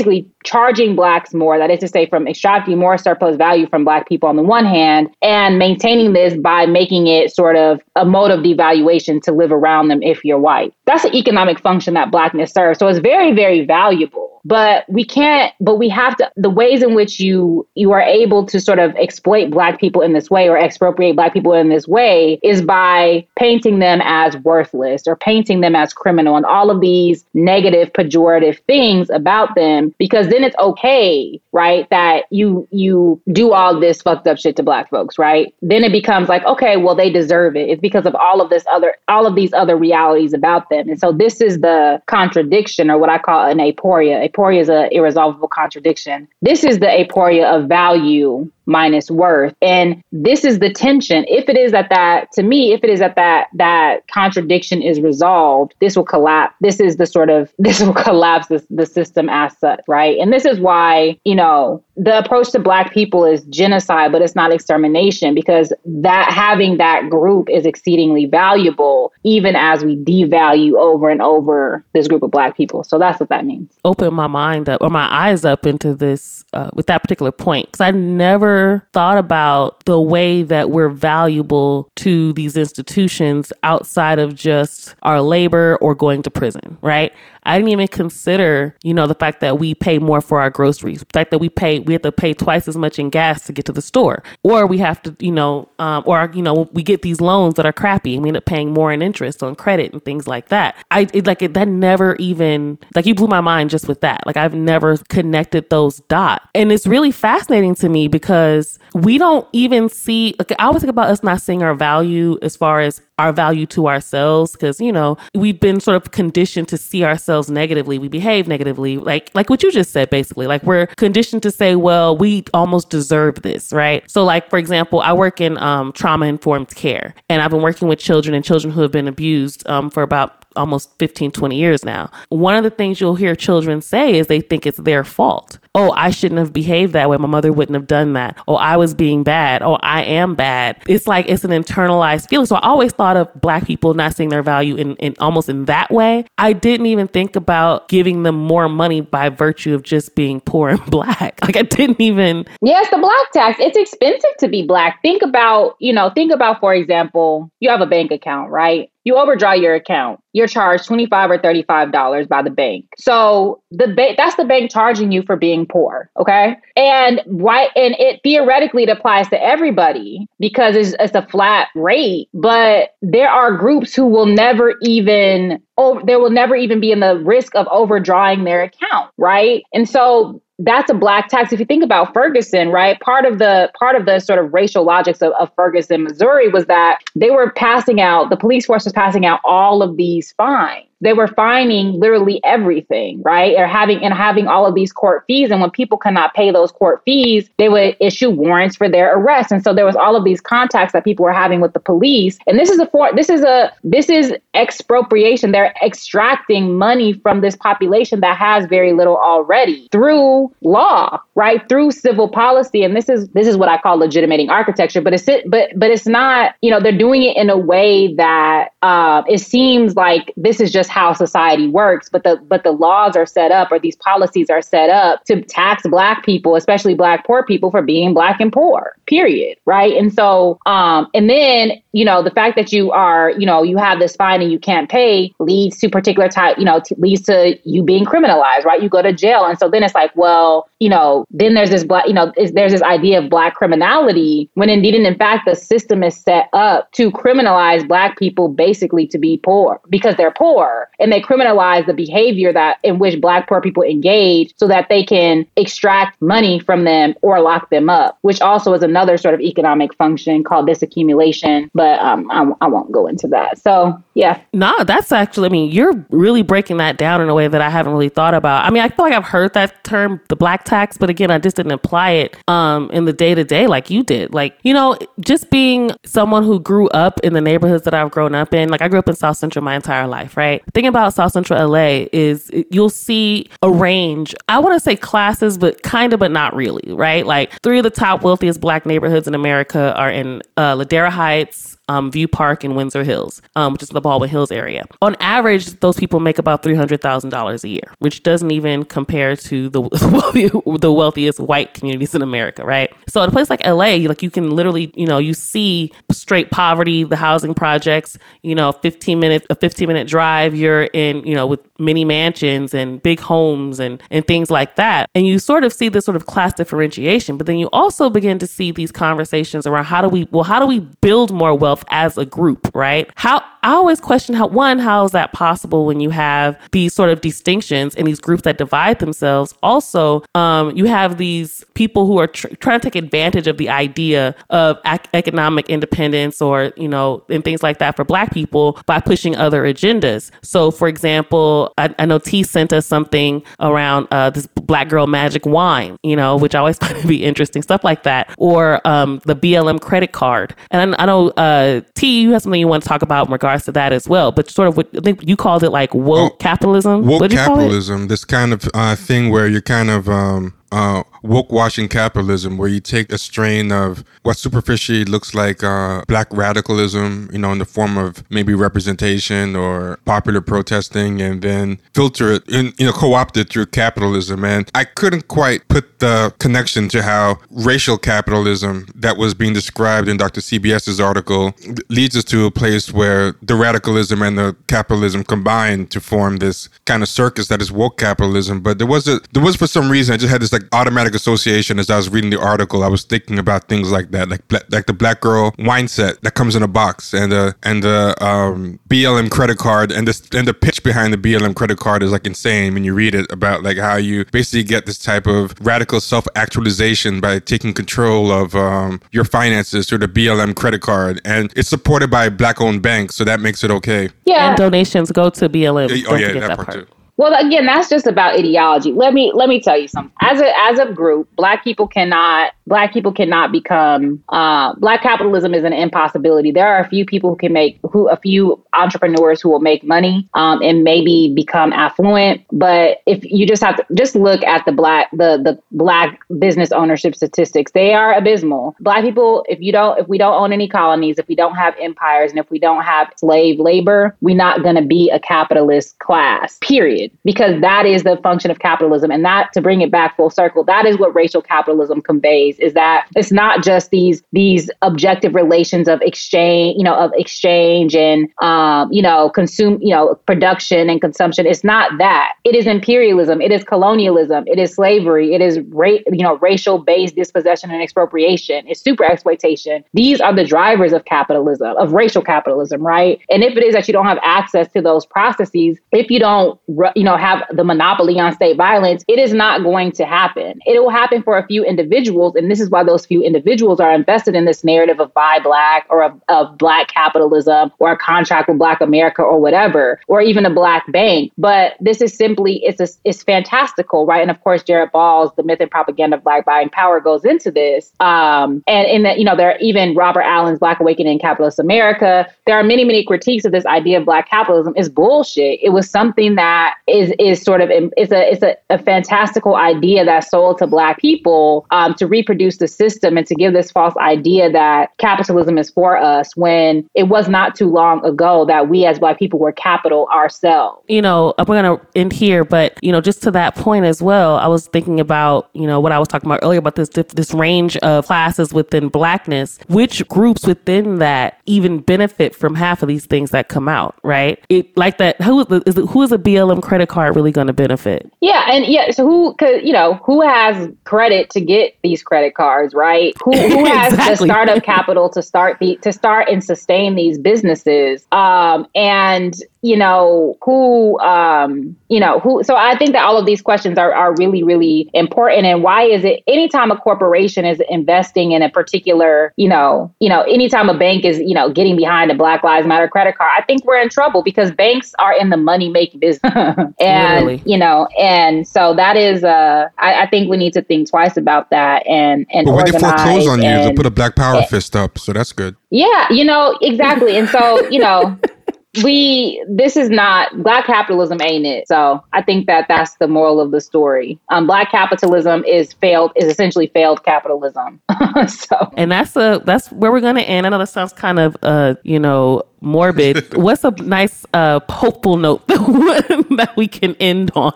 charging 0.45 0.97
blacks 0.97 1.35
more. 1.35 1.59
That 1.59 1.71
is 1.71 1.81
to 1.81 1.89
say, 1.89 2.07
from 2.07 2.27
extracting 2.27 2.79
more 2.79 2.97
surplus 2.99 3.37
value 3.37 3.69
from 3.69 3.85
black 3.85 4.09
people 4.09 4.29
on 4.29 4.37
the 4.37 4.43
one 4.43 4.65
hand, 4.65 5.09
and 5.23 5.59
maintaining 5.59 6.13
this 6.13 6.35
by 6.35 6.67
making 6.67 7.07
it 7.07 7.35
sort 7.35 7.57
of 7.57 7.83
a 7.97 8.05
mode 8.05 8.31
of 8.31 8.41
devaluation 8.41 9.21
to 9.23 9.33
live 9.33 9.53
around 9.53 9.89
them 9.89 10.03
if 10.03 10.25
you're 10.25 10.39
white. 10.39 10.73
That's 10.87 11.05
an 11.05 11.15
economic 11.15 11.61
function 11.61 11.95
that 11.95 12.11
blackness 12.11 12.53
serves. 12.53 12.79
So 12.79 12.89
it's 12.89 12.99
very, 12.99 13.33
very 13.33 13.65
valuable 13.65 14.32
but 14.45 14.85
we 14.89 15.05
can't 15.05 15.53
but 15.61 15.77
we 15.77 15.89
have 15.89 16.17
to 16.17 16.31
the 16.37 16.51
ways 16.51 16.83
in 16.83 16.95
which 16.95 17.21
you 17.21 17.67
you 17.75 17.93
are 17.93 18.03
able 18.03 18.45
to 18.45 18.61
sort 18.61 18.79
of 18.79 18.95
exploit 18.97 19.51
black 19.51 19.81
people 19.81 20.03
in 20.03 20.13
this 20.13 20.31
way 20.31 20.49
or 20.49 20.57
expropriate 20.57 21.17
black 21.17 21.33
people 21.33 21.53
in 21.53 21.69
this 21.69 21.87
way 21.87 22.39
is 22.43 22.63
by 22.63 23.27
painting 23.37 23.79
them 23.79 24.01
as 24.05 24.37
worthless 24.39 25.07
or 25.07 25.17
painting 25.17 25.61
them 25.61 25.75
as 25.77 25.93
criminal 25.93 26.37
and 26.37 26.47
all 26.47 26.71
of 26.71 26.81
these 26.81 27.25
negative 27.35 27.93
pejorative 27.93 28.59
things 28.67 29.11
about 29.11 29.55
them 29.55 29.95
because 29.99 30.29
then 30.29 30.43
it's 30.43 30.57
okay 30.59 31.41
right 31.53 31.89
that 31.91 32.25
you 32.31 32.67
you 32.71 33.21
do 33.33 33.53
all 33.53 33.79
this 33.79 34.03
fucked 34.03 34.27
up 34.27 34.39
shit 34.39 34.57
to 34.57 34.63
black 34.63 34.91
folks 34.91 35.19
right? 35.19 35.55
Then 35.63 35.85
it 35.85 35.93
becomes 35.93 36.29
like 36.29 36.45
okay 36.45 36.77
well 36.77 36.95
they 36.95 37.11
deserve 37.11 37.57
it. 37.57 37.69
It's 37.69 37.81
because 37.81 38.07
of 38.07 38.15
all 38.15 38.41
of 38.41 38.51
this 38.51 38.65
other 38.71 38.97
all 39.09 39.27
of 39.27 39.35
these 39.35 39.53
other 39.53 39.77
realities 39.77 40.33
about 40.33 40.69
them. 40.71 40.89
And 40.89 40.99
so 40.99 41.13
this 41.13 41.41
is 41.41 41.61
the 41.61 42.03
contradiction 42.07 42.91
or 42.91 42.99
what 42.99 43.11
i 43.11 43.19
call 43.19 43.45
an 43.47 43.59
aporia 43.59 44.32
aporia 44.33 44.61
is 44.61 44.69
an 44.69 44.89
irresolvable 44.93 45.49
contradiction. 45.49 46.29
This 46.41 46.65
is 46.65 46.79
the 46.79 46.87
aporia 46.87 47.45
of 47.45 47.69
value 47.69 48.51
minus 48.67 49.11
worth. 49.11 49.55
And 49.63 50.03
this 50.13 50.45
is 50.45 50.59
the 50.59 50.71
tension. 50.71 51.25
If 51.29 51.49
it 51.49 51.57
is 51.57 51.73
that 51.73 51.89
that 51.91 52.33
to 52.33 52.43
me, 52.43 52.73
if 52.73 52.83
it 52.85 52.91
is 52.91 53.01
that 53.01 53.17
that 53.17 53.49
that 53.55 54.07
contradiction 54.09 54.83
is 54.83 55.01
resolved, 55.01 55.75
this 55.81 55.97
will 55.97 56.05
collapse. 56.05 56.55
This 56.61 56.81
is 56.81 56.97
the 56.97 57.07
sort 57.07 57.31
of 57.31 57.53
this 57.59 57.81
will 57.81 57.95
collapse 57.95 58.49
the, 58.49 58.65
the 58.71 58.87
system 58.87 59.29
as 59.29 59.57
such, 59.59 59.81
right? 59.89 60.19
And 60.19 60.33
this 60.33 60.45
is 60.45 60.61
why, 60.61 61.19
you 61.25 61.35
know, 61.35 61.83
the 61.97 62.19
approach 62.19 62.51
to 62.53 62.59
black 62.59 62.93
people 62.93 63.25
is 63.25 63.43
genocide, 63.45 64.13
but 64.13 64.23
it's 64.23 64.35
not 64.35 64.53
extermination 64.53 65.35
because 65.35 65.73
that 65.85 66.33
having 66.33 66.79
that 66.79 67.11
group 67.11 67.51
is 67.51 67.67
exceedingly 67.67 68.27
valuable, 68.27 69.13
even 69.25 69.55
as 69.57 69.85
we 69.85 69.97
devalue 69.97 70.75
over 70.79 71.11
and 71.11 71.21
over 71.21 71.85
this 71.93 72.09
group 72.09 72.23
of 72.23 72.31
black 72.31 72.57
people. 72.57 72.83
So 72.83 72.99
that's 72.99 73.21
what 73.21 73.29
that 73.29 73.45
means. 73.45 73.73
Open 73.85 74.15
my 74.15 74.27
mind 74.27 74.69
up 74.69 74.81
or 74.81 74.89
my 74.89 75.13
eyes 75.13 75.45
up 75.45 75.67
into 75.67 75.95
this 75.95 76.45
uh, 76.53 76.71
with 76.75 76.87
that 76.87 77.03
particular 77.03 77.33
point 77.33 77.67
because 77.67 77.81
I 77.81 77.91
never 77.91 78.53
thought 78.93 79.19
about 79.19 79.85
the 79.85 80.01
way 80.01 80.43
that 80.43 80.71
we're 80.71 80.89
valuable 80.89 81.91
to 81.97 82.33
these 82.35 82.57
institutions 82.57 83.53
outside 83.63 84.19
of 84.19 84.35
just 84.35 84.95
our 85.03 85.21
labor 85.21 85.77
or 85.81 85.95
going 85.95 86.23
to 86.23 86.31
prison, 86.31 86.79
right? 86.83 87.13
I 87.45 87.59
didn't 87.59 87.71
even 87.71 87.89
consider, 87.89 88.77
you 88.83 88.95
know, 88.95 89.07
the 89.07 89.15
fact 89.15 89.41
that 89.41 89.59
we 89.59 89.75
pay 89.75 89.99
more 89.99 90.21
for 90.21 90.41
our 90.41 90.51
groceries, 90.51 91.01
the 91.01 91.07
fact 91.13 91.31
that 91.31 91.39
we 91.39 91.49
pay, 91.49 91.81
we 91.81 91.93
have 91.93 92.03
to 92.03 92.13
pay 92.13 92.35
twice 92.35 92.69
as 92.69 92.77
much 92.77 92.99
in 92.99 93.11
gas 93.11 93.47
to 93.47 93.53
get 93.53 93.65
to 93.67 93.73
the 93.73 93.83
store, 93.83 94.23
or 94.43 94.67
we 94.67 94.79
have 94.79 95.03
to, 95.03 95.17
you 95.19 95.33
know, 95.33 95.69
um, 95.79 96.05
or 96.07 96.31
you 96.35 96.43
know, 96.43 96.69
we 96.73 96.83
get 96.83 97.03
these 97.03 97.21
loans 97.21 97.55
that 97.55 97.67
are 97.67 97.73
crappy 97.73 98.15
and 98.15 98.23
we 98.23 98.29
end 98.29 98.37
up 98.37 98.45
paying 98.45 98.73
more 98.73 98.93
in 98.93 99.03
interest 99.03 99.43
on 99.43 99.55
credit 99.55 99.93
and 99.93 100.05
things 100.05 100.29
like 100.29 100.49
that. 100.49 100.77
I 100.91 101.09
it, 101.13 101.27
like 101.27 101.43
it, 101.43 101.55
that 101.55 101.69
never 101.69 102.17
even 102.17 102.79
like 102.95 103.07
you 103.07 103.15
blew 103.15 103.29
my 103.29 103.41
mind 103.41 103.71
just 103.71 103.89
with 103.89 104.01
that. 104.03 104.27
Like 104.27 104.37
I've 104.37 104.55
never 104.55 104.97
connected 105.09 105.71
those 105.71 105.99
dots, 106.09 106.47
and 106.55 106.71
it's 106.71 106.87
really 106.87 107.11
fascinating 107.11 107.75
to 107.77 107.89
me 107.89 108.09
because 108.09 108.79
we 108.95 109.19
don't 109.19 109.47
even 109.53 109.89
see. 109.89 110.35
Like 110.39 110.53
I 110.59 110.67
always 110.67 110.83
think 110.83 110.91
about 110.91 111.11
us 111.11 111.23
not 111.23 111.41
seeing 111.41 111.63
our 111.63 111.75
value 111.75 112.39
as 112.43 112.57
far 112.57 112.81
as 112.81 113.01
our 113.19 113.33
value 113.33 113.67
to 113.67 113.89
ourselves 113.89 114.53
because 114.53 114.81
you 114.81 114.91
know 114.91 115.17
we've 115.35 115.61
been 115.61 115.79
sort 115.79 115.97
of 115.97 116.11
conditioned 116.11 116.67
to 116.67 116.77
see 116.77 117.05
ourselves 117.05 117.51
negatively 117.51 117.99
we 117.99 118.09
behave 118.09 118.49
negatively 118.49 118.97
like 118.97 119.31
like 119.35 119.49
what 119.49 119.63
you 119.63 119.71
just 119.71 119.93
said 119.93 120.11
basically 120.11 120.47
like 120.47 120.63
we're 120.65 120.87
conditioned 120.97 121.43
to 121.43 121.51
say 121.51 121.77
well 121.77 122.17
we 122.17 122.43
almost 122.53 122.91
deserve 122.91 123.41
this 123.43 123.73
right 123.73 124.11
so 124.11 124.25
like 124.25 124.49
for 124.51 124.59
example 124.59 125.01
i 125.03 125.13
work 125.13 125.41
in 125.41 125.57
um, 125.59 125.93
trauma 125.93 126.27
informed 126.27 126.75
care 126.75 127.15
and 127.29 127.43
i've 127.43 127.51
been 127.51 127.63
working 127.63 127.87
with 127.87 127.99
children 127.99 128.35
and 128.35 128.45
children 128.45 128.73
who 128.73 128.81
have 128.81 128.93
been 128.93 129.07
abused 129.07 129.67
um, 129.69 129.91
for 129.91 130.03
about 130.03 130.43
almost 130.57 130.91
15, 130.99 131.31
20 131.31 131.57
years 131.57 131.85
now. 131.85 132.11
One 132.29 132.55
of 132.55 132.63
the 132.63 132.71
things 132.71 133.01
you'll 133.01 133.15
hear 133.15 133.35
children 133.35 133.81
say 133.81 134.19
is 134.19 134.27
they 134.27 134.41
think 134.41 134.67
it's 134.67 134.79
their 134.79 135.05
fault. 135.05 135.59
Oh, 135.75 135.91
I 135.93 136.11
shouldn't 136.11 136.39
have 136.39 136.53
behaved 136.53 136.93
that 136.93 137.09
way. 137.09 137.17
My 137.17 137.27
mother 137.27 137.53
wouldn't 137.53 137.75
have 137.75 137.87
done 137.87 138.13
that. 138.13 138.39
Oh, 138.47 138.57
I 138.57 138.77
was 138.77 138.93
being 138.95 139.23
bad. 139.23 139.63
Oh, 139.63 139.79
I 139.83 140.03
am 140.03 140.35
bad. 140.35 140.83
It's 140.87 141.07
like 141.07 141.27
it's 141.29 141.45
an 141.45 141.51
internalized 141.51 142.29
feeling. 142.29 142.47
So 142.47 142.57
I 142.57 142.61
always 142.61 142.93
thought 142.93 143.17
of 143.17 143.29
black 143.41 143.67
people 143.67 143.95
not 143.95 144.15
seeing 144.15 144.29
their 144.29 144.43
value 144.43 144.77
in, 144.77 144.97
in 144.97 145.15
almost 145.19 145.49
in 145.49 145.65
that 145.67 145.91
way. 145.91 146.27
I 146.37 146.53
didn't 146.53 146.87
even 146.87 147.09
think 147.09 147.37
about 147.37 147.89
giving 147.89 148.23
them 148.23 148.35
more 148.35 148.69
money 148.69 149.01
by 149.01 149.31
virtue 149.31 149.75
of 149.75 149.83
just 149.83 150.15
being 150.15 150.41
poor 150.41 150.69
and 150.69 150.85
black. 150.91 151.39
Like 151.43 151.57
I 151.57 151.63
didn't 151.63 152.01
even 152.01 152.45
Yes, 152.61 152.91
the 152.91 152.99
black 152.99 153.33
tax. 153.33 153.59
It's 153.59 153.79
expensive 153.79 154.31
to 154.41 154.49
be 154.49 154.67
black. 154.67 155.01
Think 155.01 155.23
about, 155.23 155.77
you 155.79 155.93
know, 155.93 156.11
think 156.11 156.33
about, 156.33 156.61
for 156.61 156.75
example, 156.75 157.51
you 157.61 157.71
have 157.71 157.81
a 157.81 157.87
bank 157.87 158.13
account, 158.13 158.51
right? 158.51 158.91
you 159.05 159.17
overdraw 159.17 159.53
your 159.53 159.75
account 159.75 160.21
you're 160.33 160.47
charged 160.47 160.87
25 160.87 161.31
or 161.31 161.39
35 161.39 161.93
dollars 161.93 162.27
by 162.27 162.43
the 162.43 162.51
bank 162.51 162.87
so 162.99 163.62
the 163.73 163.89
bank 163.89 164.17
that's 164.17 164.37
the 164.37 164.45
bank 164.45 164.71
charging 164.71 165.11
you 165.11 165.23
for 165.23 165.37
being 165.37 165.67
poor 165.67 166.11
okay 166.19 166.57
and 166.77 167.21
why 167.25 167.69
and 167.75 167.95
it 167.99 168.21
theoretically 168.23 168.83
it 168.83 168.89
applies 168.89 169.29
to 169.29 169.43
everybody 169.43 170.27
because 170.39 170.77
it's, 170.77 170.95
it's 171.01 171.15
a 171.15 171.27
flat 171.29 171.69
rate 171.75 172.29
but 172.35 172.91
there 173.01 173.31
are 173.31 173.57
groups 173.57 173.95
who 173.95 174.07
will 174.07 174.27
never 174.27 174.75
even 174.83 175.61
oh 175.79 176.01
there 176.05 176.21
will 176.21 176.31
never 176.31 176.55
even 176.55 176.81
be 176.81 176.93
in 176.93 177.01
the 177.01 177.17
risk 177.19 177.55
of 177.55 177.67
overdrawing 177.71 178.45
their 178.45 178.63
account 178.63 179.11
right 179.17 179.65
and 179.73 179.89
so 179.89 180.41
that's 180.65 180.91
a 180.91 180.95
black 180.95 181.29
tax. 181.29 181.53
If 181.53 181.59
you 181.59 181.67
think 181.67 181.83
about 181.83 182.13
Ferguson, 182.15 182.69
right? 182.69 183.01
Part 183.01 183.25
of 183.25 183.39
the 183.39 183.73
part 183.77 183.97
of 183.97 184.07
the 184.07 184.21
sort 184.21 184.39
of 184.39 184.53
racial 184.53 184.85
logics 184.85 185.21
of, 185.21 185.33
of 185.33 185.51
Ferguson, 185.57 186.05
Missouri, 186.05 186.49
was 186.49 186.67
that 186.67 187.01
they 187.17 187.31
were 187.31 187.51
passing 187.51 188.01
out 188.01 188.31
the 188.31 188.37
police 188.37 188.67
force 188.67 188.85
was 188.85 188.93
passing 188.93 189.27
out 189.27 189.41
all 189.45 189.83
of 189.83 189.97
these 189.97 190.33
fines 190.33 190.87
they 191.03 191.13
were 191.13 191.27
fining 191.27 191.99
literally 191.99 192.41
everything, 192.45 193.21
right? 193.23 193.57
Or 193.59 193.67
having 193.67 194.05
and 194.05 194.15
having 194.15 194.47
all 194.47 194.65
of 194.67 194.75
these 194.75 194.93
court 194.93 195.25
fees. 195.27 195.51
And 195.51 195.61
when 195.61 195.71
people 195.71 195.99
cannot 195.99 196.33
pay 196.33 196.51
those 196.51 196.71
court 196.71 197.03
fees, 197.05 197.51
they 197.59 197.69
would 197.69 197.97
issue 198.01 198.31
warrants 198.31 198.77
for 198.77 198.89
their 198.89 199.19
arrest. 199.19 199.51
And 199.51 199.63
so 199.63 199.75
there 199.75 199.85
was 199.85 199.97
all 199.97 200.15
of 200.15 200.25
these 200.25 200.41
contacts 200.41 200.93
that 200.93 201.05
people 201.05 201.25
were 201.25 201.33
having 201.33 201.61
with 201.61 201.73
the 201.73 201.81
police. 201.81 202.39
And 202.47 202.59
this 202.59 202.71
is 202.71 202.79
a 202.79 202.87
for 202.87 203.11
this 203.15 203.29
is 203.29 203.43
a 203.43 203.73
this 203.83 204.09
is 204.09 204.33
expropriation. 204.55 205.51
They're 205.51 205.75
extracting 205.85 206.79
money 206.79 207.13
from 207.13 207.41
this 207.41 207.57
population 207.57 208.21
that 208.21 208.37
has 208.37 208.67
very 208.67 208.93
little 208.93 209.17
already 209.17 209.89
through 209.91 210.55
law, 210.63 211.21
right? 211.35 211.69
Through 211.69 211.91
civil 211.91 212.29
policy. 212.29 212.85
And 212.85 212.95
this 212.95 213.09
is 213.09 213.29
this 213.31 213.49
is 213.49 213.57
what 213.57 213.69
I 213.69 213.79
call 213.79 213.97
legitimating 213.97 214.51
architecture. 214.51 215.01
But 215.01 215.15
it's 215.15 215.27
it, 215.27 215.51
but 215.51 215.71
but 215.77 215.91
it's 215.91 216.07
not, 216.07 216.55
you 216.63 216.71
know, 216.71 216.79
they're 216.79 216.97
doing 216.97 217.25
it 217.25 217.37
in 217.37 217.51
a 217.51 217.59
way 217.59 218.15
that 218.15 218.69
uh, 218.83 219.23
it 219.27 219.39
seems 219.39 219.97
like 219.97 220.33
this 220.37 220.61
is 220.61 220.71
just 220.71 220.92
how 220.93 221.15
society 221.15 221.69
works 221.69 222.11
but 222.11 222.23
the 222.23 222.37
but 222.49 222.65
the 222.65 222.71
laws 222.71 223.17
are 223.17 223.25
set 223.25 223.51
up 223.51 223.73
or 223.73 223.79
these 223.79 223.97
policies 223.97 224.51
are 224.51 224.61
set 224.61 224.91
up 224.91 225.25
to 225.25 225.41
tax 225.41 225.85
black 225.89 226.23
people 226.23 226.55
especially 226.55 226.95
black 226.95 227.27
poor 227.27 227.43
people 227.43 227.71
for 227.71 227.81
being 227.81 228.13
black 228.13 228.41
and 228.41 228.53
poor 228.53 228.95
period 229.07 229.57
right? 229.65 229.95
And 229.95 230.13
so 230.13 230.59
um 230.67 231.09
and 231.15 231.31
then 231.31 231.82
you 231.93 232.05
know, 232.05 232.23
the 232.23 232.31
fact 232.31 232.57
that 232.57 232.73
you 232.73 232.91
are, 232.91 233.31
you 233.31 233.47
know, 233.47 233.63
you 233.63 233.77
have 233.77 233.99
this 233.99 234.17
fine 234.17 234.43
and 234.43 234.51
you 234.51 234.59
can't 234.59 234.91
pay 234.91 235.33
leads 235.39 235.79
to 235.79 235.89
particular 235.89 236.29
type, 236.29 236.59
you 236.59 236.65
know, 236.65 236.81
t- 236.81 236.95
leads 236.99 237.23
to 237.23 237.59
you 237.65 237.83
being 237.83 238.05
criminalized, 238.05 238.65
right? 238.65 238.83
You 238.83 238.89
go 238.89 239.03
to 239.03 239.13
jail. 239.13 239.45
And 239.45 239.59
so 239.59 239.69
then 239.69 239.83
it's 239.83 239.95
like, 239.95 240.15
well, 240.17 240.69
you 240.79 240.89
know, 240.89 241.27
then 241.31 241.55
there's 241.55 241.71
this 241.71 241.85
black, 241.85 242.07
you 242.07 242.15
know, 242.15 242.33
is, 242.37 242.53
there's 242.53 242.73
this 242.73 242.83
idea 242.83 243.21
of 243.21 243.31
black 243.31 243.55
criminality 243.55 244.51
when 244.55 244.69
indeed 244.69 244.95
and 244.95 245.07
in 245.07 245.17
fact 245.17 245.45
the 245.47 245.55
system 245.55 246.03
is 246.03 246.17
set 246.17 246.49
up 246.53 246.91
to 246.93 247.11
criminalize 247.11 247.87
black 247.87 248.19
people 248.19 248.49
basically 248.49 249.07
to 249.07 249.19
be 249.19 249.39
poor 249.39 249.81
because 249.89 250.17
they're 250.17 250.33
poor 250.33 250.89
and 250.99 251.13
they 251.13 251.21
criminalize 251.21 251.87
the 251.87 251.95
behavior 251.95 252.53
that 252.53 252.79
in 252.83 252.99
which 252.99 253.21
black 253.21 253.49
poor 253.49 253.61
people 253.61 253.83
engage 253.83 254.53
so 254.57 254.67
that 254.67 254.89
they 254.89 255.05
can 255.05 255.47
extract 255.57 256.21
money 256.21 256.59
from 256.59 256.85
them 256.85 257.15
or 257.23 257.41
lock 257.41 257.71
them 257.71 257.89
up, 257.89 258.19
which 258.23 258.41
also 258.41 258.73
is 258.73 258.83
another 258.83 259.17
sort 259.17 259.35
of 259.35 259.41
economic 259.41 259.95
function 259.95 260.43
called 260.43 260.67
disaccumulation. 260.67 261.71
Um, 261.83 262.31
I, 262.31 262.65
I 262.65 262.69
won't 262.69 262.93
go 262.93 263.07
into 263.07 263.29
that. 263.29 263.59
So 263.59 264.03
yeah. 264.15 264.41
No, 264.53 264.85
that's 264.85 265.11
actually, 265.11 265.47
I 265.47 265.51
mean, 265.51 265.71
you're 265.71 266.05
really 266.11 266.43
breaking 266.43 266.77
that 266.79 266.99
down 266.99 267.21
in 267.21 267.29
a 267.29 267.35
way 267.35 267.49
that 267.49 267.61
I 267.61 267.71
haven't 267.71 267.93
really 267.93 268.11
thought 268.11 268.35
about. 268.35 268.65
I 268.65 268.71
mean, 268.71 268.83
I 268.83 268.89
feel 268.89 269.07
like 269.07 269.15
I've 269.15 269.25
heard 269.25 269.55
that 269.55 269.83
term, 269.85 270.21
the 270.29 270.37
black 270.37 270.65
tax, 270.65 270.99
but 270.99 271.09
again, 271.09 271.31
I 271.31 271.39
just 271.39 271.57
didn't 271.57 271.73
apply 271.73 272.11
it 272.11 272.37
um, 272.49 272.91
in 272.91 273.07
the 273.07 273.13
day 273.13 273.35
to 273.35 273.45
day 273.45 273.67
like 273.67 273.89
you 273.89 274.03
did. 274.03 274.35
Like, 274.35 274.59
you 274.63 274.75
know, 274.75 274.99
just 275.21 275.51
being 275.51 275.91
someone 276.05 276.43
who 276.45 276.61
grew 276.61 276.89
up 276.89 277.21
in 277.21 277.33
the 277.33 277.41
neighborhoods 277.41 277.85
that 277.85 277.95
I've 277.95 278.11
grown 278.11 278.35
up 278.35 278.53
in, 278.53 278.69
like 278.69 278.83
I 278.83 278.89
grew 278.89 278.99
up 278.99 279.09
in 279.09 279.17
South 279.17 279.39
Central 279.39 279.65
my 279.65 279.75
entire 279.75 280.07
life, 280.07 280.37
right? 280.37 280.63
The 280.67 280.73
thing 280.73 280.87
about 280.87 281.15
South 281.15 281.33
Central 281.33 281.69
LA 281.69 282.07
is 282.13 282.51
you'll 282.71 282.91
see 282.91 283.49
a 283.63 283.71
range, 283.71 284.35
I 284.49 284.59
want 284.59 284.75
to 284.75 284.81
say 284.81 284.95
classes, 284.97 285.57
but 285.57 285.83
kind 285.83 286.13
of, 286.13 286.21
but 286.21 286.31
not 286.31 286.55
really, 286.55 286.93
right? 286.93 287.25
Like 287.25 287.53
three 287.63 287.79
of 287.79 287.85
the 287.85 287.91
top 287.91 288.23
wealthiest 288.23 288.61
black 288.61 288.85
neighborhoods 288.85 289.27
in 289.27 289.35
America 289.35 289.95
are 289.97 290.11
in 290.11 290.43
uh, 290.57 290.77
Ladera 290.77 291.11
Heights, 291.11 291.72
um, 291.93 292.11
View 292.11 292.27
Park 292.27 292.65
in 292.65 292.75
Windsor 292.75 293.05
Hills, 293.05 293.43
um, 293.55 293.75
which 293.75 293.83
is 293.83 293.91
the 293.91 294.01
Baldwin 294.01 294.31
Hills 294.31 294.51
area. 294.51 294.85
On 295.03 295.15
average, 295.21 295.67
those 295.81 295.97
people 295.97 296.21
make 296.21 296.39
about 296.39 296.63
three 296.63 296.75
hundred 296.75 297.03
thousand 297.03 297.31
dollars 297.31 297.65
a 297.65 297.69
year, 297.69 297.95
which 297.99 298.23
doesn't 298.23 298.51
even 298.51 298.85
compare 298.85 299.37
to 299.37 299.69
the 299.69 299.83
the 300.81 300.93
wealthiest 300.93 301.39
white 301.39 301.75
communities 301.75 302.15
in 302.15 302.23
America, 302.23 302.65
right? 302.65 302.93
So 303.09 303.23
in 303.23 303.29
a 303.29 303.33
place 303.33 303.51
like 303.51 303.65
LA, 303.67 303.97
like 304.09 304.23
you 304.23 304.31
can 304.31 304.51
literally, 304.51 304.91
you 304.95 305.07
know, 305.07 305.19
you 305.19 305.35
see 305.35 305.93
straight 306.11 306.51
poverty, 306.51 307.05
the 307.05 307.17
housing 307.17 307.53
projects, 307.53 308.17
you 308.43 308.55
know, 308.55 308.73
fifteen 308.73 309.21
minute 309.21 309.47
a 309.51 309.55
fifteen 309.55 309.89
minute 309.89 310.09
drive, 310.09 310.55
you're 310.55 310.85
in, 310.85 311.27
you 311.27 311.35
know, 311.35 311.47
with 311.47 311.61
many 311.79 312.05
mansions 312.05 312.73
and 312.73 313.03
big 313.03 313.21
homes 313.21 313.81
and 313.81 314.03
and 314.11 314.27
things 314.27 314.51
like 314.51 314.77
that, 314.77 315.11
and 315.15 315.27
you 315.27 315.39
sort 315.39 315.63
of 315.65 315.73
see 315.73 315.91
this 315.91 316.07
sort 316.07 316.17
of 316.17 316.25
class 316.25 316.55
differentiation. 316.55 317.37
But 317.37 317.47
then 317.47 317.59
you 317.59 317.69
also 317.73 318.09
begin 318.09 318.39
to 318.39 318.47
see 318.47 318.73
these 318.73 318.93
conversations 318.93 319.67
around 319.67 319.85
how 319.85 320.01
do 320.01 320.09
we 320.09 320.27
well 320.31 320.45
how 320.45 320.59
do 320.59 320.67
we 320.67 320.81
build 321.03 321.33
more 321.33 321.55
wealth 321.55 321.82
as 321.89 322.19
a 322.19 322.25
group, 322.25 322.71
right? 322.75 323.11
How 323.17 323.43
I 323.65 323.73
always 323.75 324.01
question 324.01 324.35
how 324.35 324.49
one, 324.49 324.81
how 324.81 325.05
is 325.05 325.13
that 325.13 325.33
possible 325.33 325.87
when 325.87 326.01
you 326.01 326.11
have 326.11 326.59
these 326.73 326.93
sort 326.93 327.11
of 327.11 327.21
distinctions 327.21 327.95
in 327.95 328.07
these 328.07 328.19
groups 328.19 328.43
that 328.43 328.59
divide 328.59 328.99
themselves? 328.99 329.55
Also, 329.63 330.25
um, 330.35 330.77
you 330.77 330.87
have 330.87 331.17
these 331.17 331.65
people 331.75 332.07
who 332.07 332.19
are 332.19 332.27
tr- 332.27 332.49
trying 332.57 332.81
to 332.81 332.91
take 332.91 332.97
advantage 332.97 333.47
of 333.47 333.59
the 333.59 333.69
idea 333.69 334.35
of 334.51 334.79
ac- 334.85 335.03
economic 335.15 335.69
independence 335.71 336.43
or, 336.43 336.73
you 336.77 336.89
know, 336.89 337.23
and 337.29 337.45
things 337.45 337.63
like 337.63 337.79
that 337.79 337.95
for 337.95 338.05
Black 338.05 338.33
people 338.33 338.81
by 338.87 338.99
pushing 338.99 339.37
other 339.37 339.63
agendas. 339.63 340.33
So, 340.43 340.73
for 340.73 340.89
example, 340.89 341.73
I, 341.79 341.95
I 342.01 342.07
know 342.07 342.19
T 342.19 342.43
sent 342.43 342.73
us 342.73 342.85
something 342.85 343.45
around 343.61 344.09
uh, 344.11 344.31
this 344.31 344.49
Black 344.49 344.89
Girl 344.89 345.07
Magic 345.07 345.47
wine, 345.47 345.99
you 346.03 346.17
know, 346.17 346.37
which 346.37 346.57
I 346.57 346.59
always 346.59 346.79
find 346.81 347.01
to 347.01 347.07
be 347.07 347.23
interesting, 347.23 347.63
stuff 347.63 347.85
like 347.85 348.03
that, 348.03 348.35
or 348.39 348.85
um, 348.85 349.21
the 349.25 349.37
BLM 349.37 349.81
credit 349.81 350.11
card. 350.11 350.57
And 350.73 350.97
I, 350.97 351.03
I 351.05 351.07
know 351.07 351.29
uh, 351.31 351.62
T, 351.95 352.21
you 352.23 352.33
have 352.33 352.43
something 352.43 352.61
you 352.61 352.69
want 352.69 352.83
to 352.83 352.89
talk 352.89 353.03
about 353.03 353.27
in 353.27 353.33
regards 353.33 353.65
to 353.67 353.73
that 353.73 353.93
as 353.93 354.09
well, 354.09 354.33
but 354.33 354.51
sort 354.51 354.69
of 354.69 354.77
what 354.77 354.89
I 354.97 355.01
think 355.01 355.27
you 355.27 355.37
called 355.37 355.63
it 355.63 355.71
like 355.71 355.93
woke 355.95 356.33
Oh, 356.33 356.37
capitalism. 356.37 357.07
woke 357.07 357.21
What 357.21 357.31
did 357.31 357.39
you 357.39 357.45
call 357.45 357.57
it? 357.57 357.63
capitalism 357.63 358.09
this 358.09 358.25
kind 358.25 358.53
of 358.53 358.69
uh, 358.75 358.97
thing 358.97 359.31
where 359.31 359.47
you're 359.47 359.61
kind 359.61 359.91
of 359.91 360.09
um, 360.09 360.55
uh, 360.71 361.03
woke 361.23 361.51
washing 361.51 361.89
capitalism 361.89 362.57
where 362.59 362.69
you 362.69 362.81
take 362.81 363.13
a 363.13 363.19
strain 363.19 363.73
of 363.73 364.05
what 364.23 364.37
superficially 364.37 365.05
looks 365.05 365.35
like 365.35 365.63
uh, 365.63 366.03
black 366.09 366.29
radicalism 366.33 367.29
you 367.33 367.39
know 367.39 367.53
in 367.53 367.59
the 367.59 367.65
form 367.65 367.97
of 367.97 368.25
maybe 368.31 368.55
representation 368.55 369.57
or 369.57 369.99
popular 370.05 370.41
protesting 370.41 371.21
and 371.21 371.43
then 371.43 371.79
filter 371.95 372.33
it 372.33 372.49
in, 372.49 372.73
you 372.79 372.87
know 372.87 372.93
co-opt 372.93 373.37
it 373.37 373.49
through 373.51 373.67
capitalism 373.67 374.45
and 374.45 374.71
i 374.75 374.85
couldn't 374.85 375.29
quite 375.29 375.67
put 375.69 375.99
the 376.01 376.33
connection 376.39 376.89
to 376.89 377.03
how 377.03 377.39
racial 377.51 377.97
capitalism 377.97 378.87
that 378.95 379.17
was 379.17 379.35
being 379.35 379.53
described 379.53 380.09
in 380.09 380.17
dr 380.17 380.41
cbs's 380.41 381.01
article 381.01 381.55
leads 381.89 382.17
us 382.17 382.25
to 382.25 382.47
a 382.47 382.51
place 382.51 382.93
where 382.93 383.35
the 383.43 383.55
radicalism 383.55 384.23
and 384.23 384.39
the 384.39 384.57
capitalism 384.67 385.25
combine 385.25 385.87
to 385.87 386.01
form 386.01 386.39
this 386.39 386.69
kind 386.85 387.03
of 387.03 387.09
circus 387.09 387.49
that 387.49 387.61
is 387.61 387.71
woke 387.71 387.99
capitalism. 387.99 388.61
But 388.61 388.79
there 388.79 388.87
was 388.87 389.09
a 389.09 389.21
there 389.33 389.43
was 389.43 389.57
for 389.57 389.67
some 389.67 389.91
reason 389.91 390.15
I 390.15 390.17
just 390.17 390.31
had 390.31 390.43
this 390.43 390.53
like 390.53 390.65
automatic 390.73 391.12
association 391.15 391.79
as 391.79 391.91
I 391.91 391.97
was 391.97 392.09
reading 392.09 392.31
the 392.31 392.41
article. 392.41 392.83
I 392.83 392.89
was 392.89 393.05
thinking 393.05 393.39
about 393.39 393.69
things 393.69 393.91
like 393.91 394.11
that, 394.11 394.29
like 394.29 394.43
like 394.71 394.87
the 394.87 394.93
black 394.93 395.21
girl 395.21 395.55
wine 395.59 395.89
set 395.89 396.21
that 396.23 396.35
comes 396.35 396.57
in 396.57 396.63
a 396.63 396.69
box, 396.69 397.13
and 397.13 397.33
the 397.33 397.55
and 397.63 397.83
the 397.83 398.17
um, 398.25 398.79
BLM 398.89 399.31
credit 399.31 399.59
card, 399.59 399.93
and 399.93 400.07
the 400.09 400.37
and 400.37 400.47
the 400.47 400.55
pitch 400.55 400.83
behind 400.83 401.13
the 401.13 401.19
BLM 401.19 401.55
credit 401.55 401.79
card 401.79 402.03
is 402.03 402.13
like 402.13 402.27
insane 402.27 402.75
when 402.75 402.85
you 402.85 402.95
read 402.95 403.15
it 403.15 403.31
about 403.31 403.63
like 403.63 403.79
how 403.79 403.97
you 403.97 404.25
basically 404.27 404.65
get 404.65 404.87
this 404.87 404.99
type 404.99 405.27
of 405.27 405.55
radical 405.61 406.01
self 406.01 406.27
actualization 406.37 407.21
by 407.21 407.39
taking 407.39 407.73
control 407.73 408.31
of 408.31 408.55
um, 408.55 409.01
your 409.11 409.25
finances 409.25 409.89
through 409.89 409.99
the 409.99 410.09
BLM 410.09 410.55
credit 410.55 410.81
card, 410.81 411.21
and 411.25 411.53
it's 411.57 411.69
supported 411.69 412.11
by 412.11 412.29
black 412.29 412.61
owned 412.61 412.83
banks, 412.83 413.15
so 413.15 413.25
that 413.25 413.41
makes 413.41 413.65
it 413.65 413.71
okay. 413.71 414.09
Yeah. 414.25 414.49
And 414.49 414.57
donations 414.57 415.11
go 415.11 415.31
to 415.31 415.49
BLM. 415.49 415.85
Oh 415.85 416.11
Don't 416.11 416.21
yeah, 416.21 416.29
forget 416.29 416.49
that, 416.49 416.57
part 416.57 416.73
too. 416.73 416.87
Well, 417.19 417.35
again, 417.35 417.67
that's 417.67 417.91
just 417.91 418.07
about 418.07 418.35
ideology. 418.39 418.91
Let 418.93 419.13
me 419.13 419.33
let 419.35 419.49
me 419.49 419.61
tell 419.61 419.79
you 419.79 419.87
something. 419.87 420.13
As 420.21 420.41
a 420.41 420.51
as 420.61 420.79
a 420.79 420.91
group, 420.93 421.29
black 421.37 421.63
people 421.63 421.87
cannot 421.87 422.53
black 422.67 422.93
people 422.93 423.13
cannot 423.13 423.53
become 423.53 424.23
uh, 424.31 424.75
black 424.77 425.03
capitalism 425.03 425.53
is 425.53 425.63
an 425.63 425.75
impossibility. 425.75 426.53
There 426.53 426.67
are 426.67 426.81
a 426.81 426.89
few 426.89 427.05
people 427.05 427.31
who 427.31 427.37
can 427.37 427.53
make 427.53 427.79
who 427.91 428.09
a 428.09 428.17
few 428.17 428.65
entrepreneurs 428.73 429.43
who 429.43 429.51
will 429.51 429.61
make 429.61 429.85
money 429.85 430.29
um, 430.35 430.63
and 430.63 430.85
maybe 430.85 431.33
become 431.35 431.73
affluent. 431.73 432.41
But 432.51 433.03
if 433.07 433.23
you 433.25 433.47
just 433.47 433.63
have 433.63 433.77
to 433.77 433.87
just 433.95 434.17
look 434.17 434.43
at 434.45 434.65
the 434.65 434.73
black 434.73 435.11
the 435.11 435.39
the 435.43 435.61
black 435.73 436.19
business 436.39 436.73
ownership 436.73 437.15
statistics, 437.15 437.73
they 437.73 437.93
are 437.93 438.15
abysmal. 438.15 438.75
Black 438.81 439.05
people, 439.05 439.45
if 439.51 439.61
you 439.61 439.71
don't 439.71 439.99
if 439.99 440.09
we 440.09 440.17
don't 440.17 440.35
own 440.35 440.51
any 440.53 440.67
colonies, 440.67 441.19
if 441.19 441.29
we 441.29 441.35
don't 441.35 441.57
have 441.57 441.75
empires, 441.79 442.31
and 442.31 442.41
if 442.41 442.51
we 442.51 442.59
don't 442.59 442.85
have 442.85 443.13
slave 443.17 443.61
labor, 443.61 444.17
we're 444.23 444.35
not 444.35 444.63
going 444.63 444.77
to 444.77 444.83
be 444.83 445.11
a 445.11 445.21
capitalist 445.21 445.99
class. 445.99 446.59
Period 446.63 447.02
because 447.25 447.61
that 447.61 447.87
is 447.87 448.03
the 448.03 448.17
function 448.23 448.51
of 448.51 448.59
capitalism. 448.59 449.11
And 449.11 449.25
that, 449.25 449.53
to 449.55 449.61
bring 449.61 449.81
it 449.81 449.91
back 449.91 450.17
full 450.17 450.31
circle, 450.31 450.65
that 450.65 450.87
is 450.87 450.99
what 450.99 451.15
racial 451.15 451.43
capitalism 451.43 452.01
conveys 452.03 452.59
is 452.59 452.75
that 452.75 453.07
it's 453.17 453.33
not 453.33 453.63
just 453.63 453.91
these, 453.91 454.23
these 454.33 454.71
objective 454.83 455.35
relations 455.35 455.89
of 455.89 456.01
exchange, 456.03 456.77
you 456.77 456.85
know, 456.85 456.95
of 456.95 457.13
exchange 457.15 457.95
and, 457.97 458.29
um, 458.41 458.93
you 458.93 459.03
know, 459.03 459.31
consume, 459.31 459.79
you 459.81 459.95
know, 459.95 460.15
production 460.27 460.89
and 460.91 461.01
consumption. 461.01 461.47
It's 461.47 461.65
not 461.65 461.91
that. 461.99 462.35
It 462.45 462.55
is 462.55 462.67
imperialism. 462.67 463.41
It 463.41 463.51
is 463.51 463.65
colonialism. 463.65 464.45
It 464.47 464.59
is 464.59 464.75
slavery. 464.75 465.35
It 465.35 465.41
is, 465.41 465.61
ra- 465.69 466.03
you 466.11 466.23
know, 466.23 466.37
racial 466.39 466.79
based 466.79 467.15
dispossession 467.15 467.71
and 467.71 467.83
expropriation. 467.83 468.65
It's 468.67 468.81
super 468.81 469.05
exploitation. 469.05 469.85
These 469.95 470.21
are 470.21 470.35
the 470.35 470.45
drivers 470.45 470.93
of 470.93 471.05
capitalism, 471.05 471.77
of 471.77 471.93
racial 471.93 472.23
capitalism, 472.23 472.83
right? 472.83 473.21
And 473.31 473.43
if 473.43 473.57
it 473.57 473.65
is 473.65 473.75
that 473.75 473.89
you 473.89 473.93
don't 473.93 474.07
have 474.07 474.19
access 474.23 474.71
to 474.73 474.83
those 474.83 475.07
processes, 475.07 475.79
if 475.93 476.11
you 476.11 476.19
don't, 476.19 476.59
ru- 476.69 476.92
you 476.95 477.05
know, 477.05 477.17
have 477.17 477.45
the 477.51 477.65
monopoly 477.65 478.19
on 478.19 478.33
state 478.33 478.57
violence, 478.57 479.05
it 479.09 479.19
is 479.19 479.33
not 479.33 479.63
going 479.63 479.93
to 479.93 480.05
happen. 480.05 480.61
It 480.67 480.81
will 480.81 480.91
happen 480.91 481.23
for 481.23 481.39
a 481.39 481.47
few 481.47 481.65
individuals, 481.65 482.35
and 482.37 482.51
this 482.51 482.61
is 482.61 482.71
why 482.71 482.85
those 482.85 483.07
few 483.07 483.23
individuals 483.23 483.81
are 483.81 483.93
invested 483.93 484.35
in 484.35 484.45
this 484.45 484.65
narrative 484.65 485.01
of 485.01 485.13
buy 485.15 485.39
black 485.43 485.87
or 485.91 486.05
of, 486.05 486.21
of 486.29 486.59
black 486.59 486.89
capitalism 486.89 487.71
or 487.79 487.93
a 487.93 487.97
contract 487.97 488.49
with 488.49 488.59
Black 488.59 488.81
America 488.81 489.23
or 489.23 489.41
whatever, 489.41 490.01
or 490.09 490.21
even 490.21 490.47
a 490.47 490.51
black 490.51 490.91
bank. 490.93 491.33
But 491.39 491.75
this 491.81 492.01
is 492.01 492.15
simply 492.15 492.63
it's 492.65 492.81
a, 492.81 492.89
it's 493.05 493.23
fantastical, 493.23 494.07
right? 494.07 494.23
And 494.23 494.31
of 494.31 494.41
course, 494.43 494.63
Jared 494.63 494.93
Ball's 494.93 495.31
The 495.37 495.43
Myth 495.43 495.61
and 495.61 495.71
Propaganda 495.71 496.17
of 496.17 496.25
Black 496.25 496.45
Buying 496.45 496.71
Power 496.71 497.01
goes 497.01 497.25
into 497.25 497.51
this. 497.51 497.93
Um, 498.01 498.63
and 498.67 498.87
in 498.89 499.03
that, 499.03 499.19
you 499.19 499.25
know, 499.25 499.37
there 499.37 499.53
are 499.53 499.59
even 499.59 499.95
Robert 499.95 500.23
Allen's 500.23 500.59
Black 500.59 500.81
Awakening 500.81 501.15
in 501.15 501.19
Capitalist 501.19 501.59
America. 501.59 502.27
There 502.47 502.57
are 502.57 502.63
many, 502.63 502.85
many 502.85 503.05
critiques 503.05 503.45
of 503.45 503.53
this 503.53 503.67
idea 503.67 503.99
of 503.99 504.05
black 504.05 504.29
capitalism 504.29 504.75
is 504.77 504.89
bullshit. 504.89 505.61
It 505.63 505.71
was 505.71 505.91
something 505.91 506.37
that 506.37 506.75
is 506.89 507.13
is 507.19 507.43
sort 507.43 507.61
of 507.61 507.71
it's 507.71 508.13
a 508.13 508.33
it's 508.33 508.43
a, 508.43 508.57
a 508.71 508.79
fantastical 508.79 509.57
idea 509.57 510.05
that's 510.05 510.31
sold 510.31 510.59
to 510.59 510.67
black 510.67 510.99
people 511.01 511.67
um, 511.71 511.95
to 511.95 512.07
reproduce 512.07 512.59
the 512.59 512.69
system 512.69 513.17
and 513.17 513.27
to 513.27 513.35
give 513.35 513.53
this 513.53 513.71
false 513.71 513.97
idea 513.99 514.51
that 514.51 514.91
capitalism 514.99 515.59
is 515.59 515.71
for 515.71 515.97
us 515.97 516.37
when 516.37 516.89
it 516.95 517.05
was 517.05 517.29
not 517.29 517.55
too 517.55 517.71
long 517.71 518.05
ago 518.05 518.45
that 518.45 518.69
we 518.69 518.85
as 518.85 518.99
black 518.99 519.19
people 519.19 519.39
were 519.39 519.53
capital 519.53 520.09
ourselves. 520.13 520.83
You 520.89 521.03
know, 521.03 521.35
going 521.45 521.65
to 521.65 521.87
end 521.95 522.13
here, 522.13 522.45
but 522.45 522.79
you 522.83 522.93
know, 522.93 523.01
just 523.01 523.23
to 523.23 523.31
that 523.33 523.55
point 523.55 523.85
as 523.85 524.03
well, 524.03 524.37
I 524.37 524.47
was 524.47 524.67
thinking 524.69 525.01
about 525.01 525.51
you 525.53 525.67
know 525.67 525.81
what 525.81 525.93
I 525.93 525.99
was 525.99 526.09
talking 526.09 526.29
about 526.29 526.41
earlier 526.43 526.59
about 526.59 526.77
this 526.77 526.89
this 526.89 527.33
range 527.35 527.77
of 527.79 528.07
classes 528.07 528.53
within 528.53 528.89
blackness. 528.89 529.59
Which 529.69 530.07
groups 530.09 530.47
within 530.47 530.99
that 530.99 531.41
even 531.47 531.81
benefit 531.81 532.35
from 532.35 532.55
half 532.55 532.83
of 532.83 532.89
these 532.89 533.07
things 533.07 533.31
that 533.31 533.49
come 533.49 533.69
out? 533.69 533.97
Right? 534.03 534.43
It 534.49 534.77
like 534.77 534.99
that. 534.99 535.21
Who 535.23 535.41
is 535.41 535.77
it, 535.77 535.87
who 535.89 536.03
is 536.03 536.13
a 536.13 536.19
BLM 536.19 536.63
credit 536.73 536.89
card 536.89 537.15
really 537.15 537.31
going 537.31 537.49
to 537.49 537.53
benefit? 537.53 538.11
Yeah, 538.23 538.51
and 538.51 538.65
yeah, 538.65 538.91
so 538.93 539.07
who 539.07 539.35
could 539.35 539.63
you 539.63 539.75
know 539.75 540.01
who 540.07 540.23
has 540.23 540.71
credit 540.93 541.31
to 541.31 541.41
get 541.41 541.75
these 541.83 542.03
credit 542.03 542.35
cards? 542.35 542.75
Right? 542.75 543.15
Who 543.25 543.33
who 543.33 543.65
has 543.67 543.95
exactly. 543.95 544.29
the 544.29 544.33
startup 544.33 544.63
capital 544.63 545.09
to 545.11 545.23
start 545.23 545.59
the 545.59 545.77
to 545.83 545.93
start 545.93 546.29
and 546.29 546.45
sustain 546.45 546.95
these 546.95 547.19
businesses? 547.19 548.07
Um, 548.13 548.67
and 548.75 549.35
you 549.63 549.77
know 549.77 550.37
who 550.43 550.99
um 551.01 551.77
you 551.89 552.01
know 552.01 552.19
who 552.19 552.43
so 552.43 552.57
i 552.57 552.77
think 552.77 552.93
that 552.93 553.05
all 553.05 553.17
of 553.17 553.25
these 553.25 553.41
questions 553.41 553.79
are, 553.79 553.95
are 553.95 554.13
really 554.17 554.43
really 554.43 554.91
important 554.93 555.47
and 555.47 555.63
why 555.63 555.85
is 555.85 556.05
it 556.05 556.23
anytime 556.27 556.73
a 556.73 556.77
corporation 556.77 557.45
is 557.45 557.63
investing 557.71 558.33
in 558.33 558.43
a 558.43 558.51
particular 558.51 559.33
you 559.37 559.49
know 559.49 559.95
you 560.01 560.09
know 560.09 560.23
anytime 560.23 560.69
a 560.69 560.77
bank 560.77 561.05
is 561.05 561.21
you 561.21 561.33
know 561.33 561.49
getting 561.49 561.77
behind 561.77 562.11
a 562.11 562.15
black 562.15 562.43
lives 562.43 562.67
matter 562.67 562.89
credit 562.89 563.17
card 563.17 563.31
i 563.39 563.43
think 563.43 563.65
we're 563.65 563.81
in 563.81 563.89
trouble 563.89 564.23
because 564.25 564.51
banks 564.51 564.95
are 564.99 565.17
in 565.17 565.31
the 565.31 565.37
money 565.37 565.69
making 565.69 566.01
business 566.01 566.21
and 566.81 567.27
Literally. 567.27 567.43
you 567.47 567.57
know 567.57 567.87
and 567.99 568.49
so 568.49 568.75
that 568.75 568.97
is 568.97 569.23
uh 569.23 569.69
I, 569.79 570.03
I, 570.03 570.07
think 570.09 570.29
we 570.29 570.37
need 570.37 570.53
to 570.55 570.63
think 570.63 570.82
twice 570.85 571.17
about 571.17 571.51
that 571.51 571.87
and 571.87 572.27
and 572.31 572.47
but 572.47 572.55
when 572.55 572.65
they 572.65 572.79
foreclose 572.79 573.27
on 573.29 573.39
you 573.39 573.49
they'll 573.49 573.75
put 573.75 573.87
a 573.87 573.91
black 573.91 574.17
power 574.17 574.39
and, 574.39 574.49
fist 574.49 574.77
up? 574.77 574.99
So 574.99 575.13
that's 575.13 575.33
good. 575.33 575.57
Yeah 575.71 576.07
you 576.11 576.25
know 576.25 576.59
exactly. 576.61 577.17
And 577.17 577.29
so 577.29 577.69
you 577.69 577.79
know 577.79 578.19
we 578.83 579.45
this 579.49 579.77
is 579.77 579.91
not 579.91 580.43
black 580.43 580.67
capitalism 580.67 581.21
ain't 581.21 581.47
it. 581.47 581.69
So 581.69 582.03
i 582.13 582.23
think 582.23 582.47
that 582.47 582.67
that's 582.69 582.97
the 582.97 583.09
moral 583.09 583.41
of 583.41 583.51
the 583.51 583.61
story. 583.61 584.19
Um 584.29 584.47
black 584.47 584.71
capitalism 584.71 585.45
is 585.45 585.73
failed 585.75 586.13
is 586.17 586.25
essentially 586.25 586.69
failed 586.69 587.05
capitalism. 587.05 587.81
So 588.29 588.57
and 588.77 588.93
that's 588.93 589.17
a 589.17 589.43
that's 589.45 589.73
where 589.73 589.91
we're 589.91 590.01
gonna 590.01 590.21
end. 590.21 590.47
I 590.47 590.51
know 590.51 590.59
that 590.59 590.69
sounds 590.69 590.93
kind 590.93 591.19
of 591.19 591.37
uh 591.43 591.75
you 591.83 591.99
know 591.99 592.43
morbid. 592.63 593.35
What's 593.37 593.65
a 593.65 593.71
nice 593.71 594.25
uh 594.33 594.61
hopeful 594.69 595.17
note 595.17 595.47
that 595.49 596.53
we 596.57 596.69
can 596.69 596.97
end 596.97 597.31
on? 597.35 597.53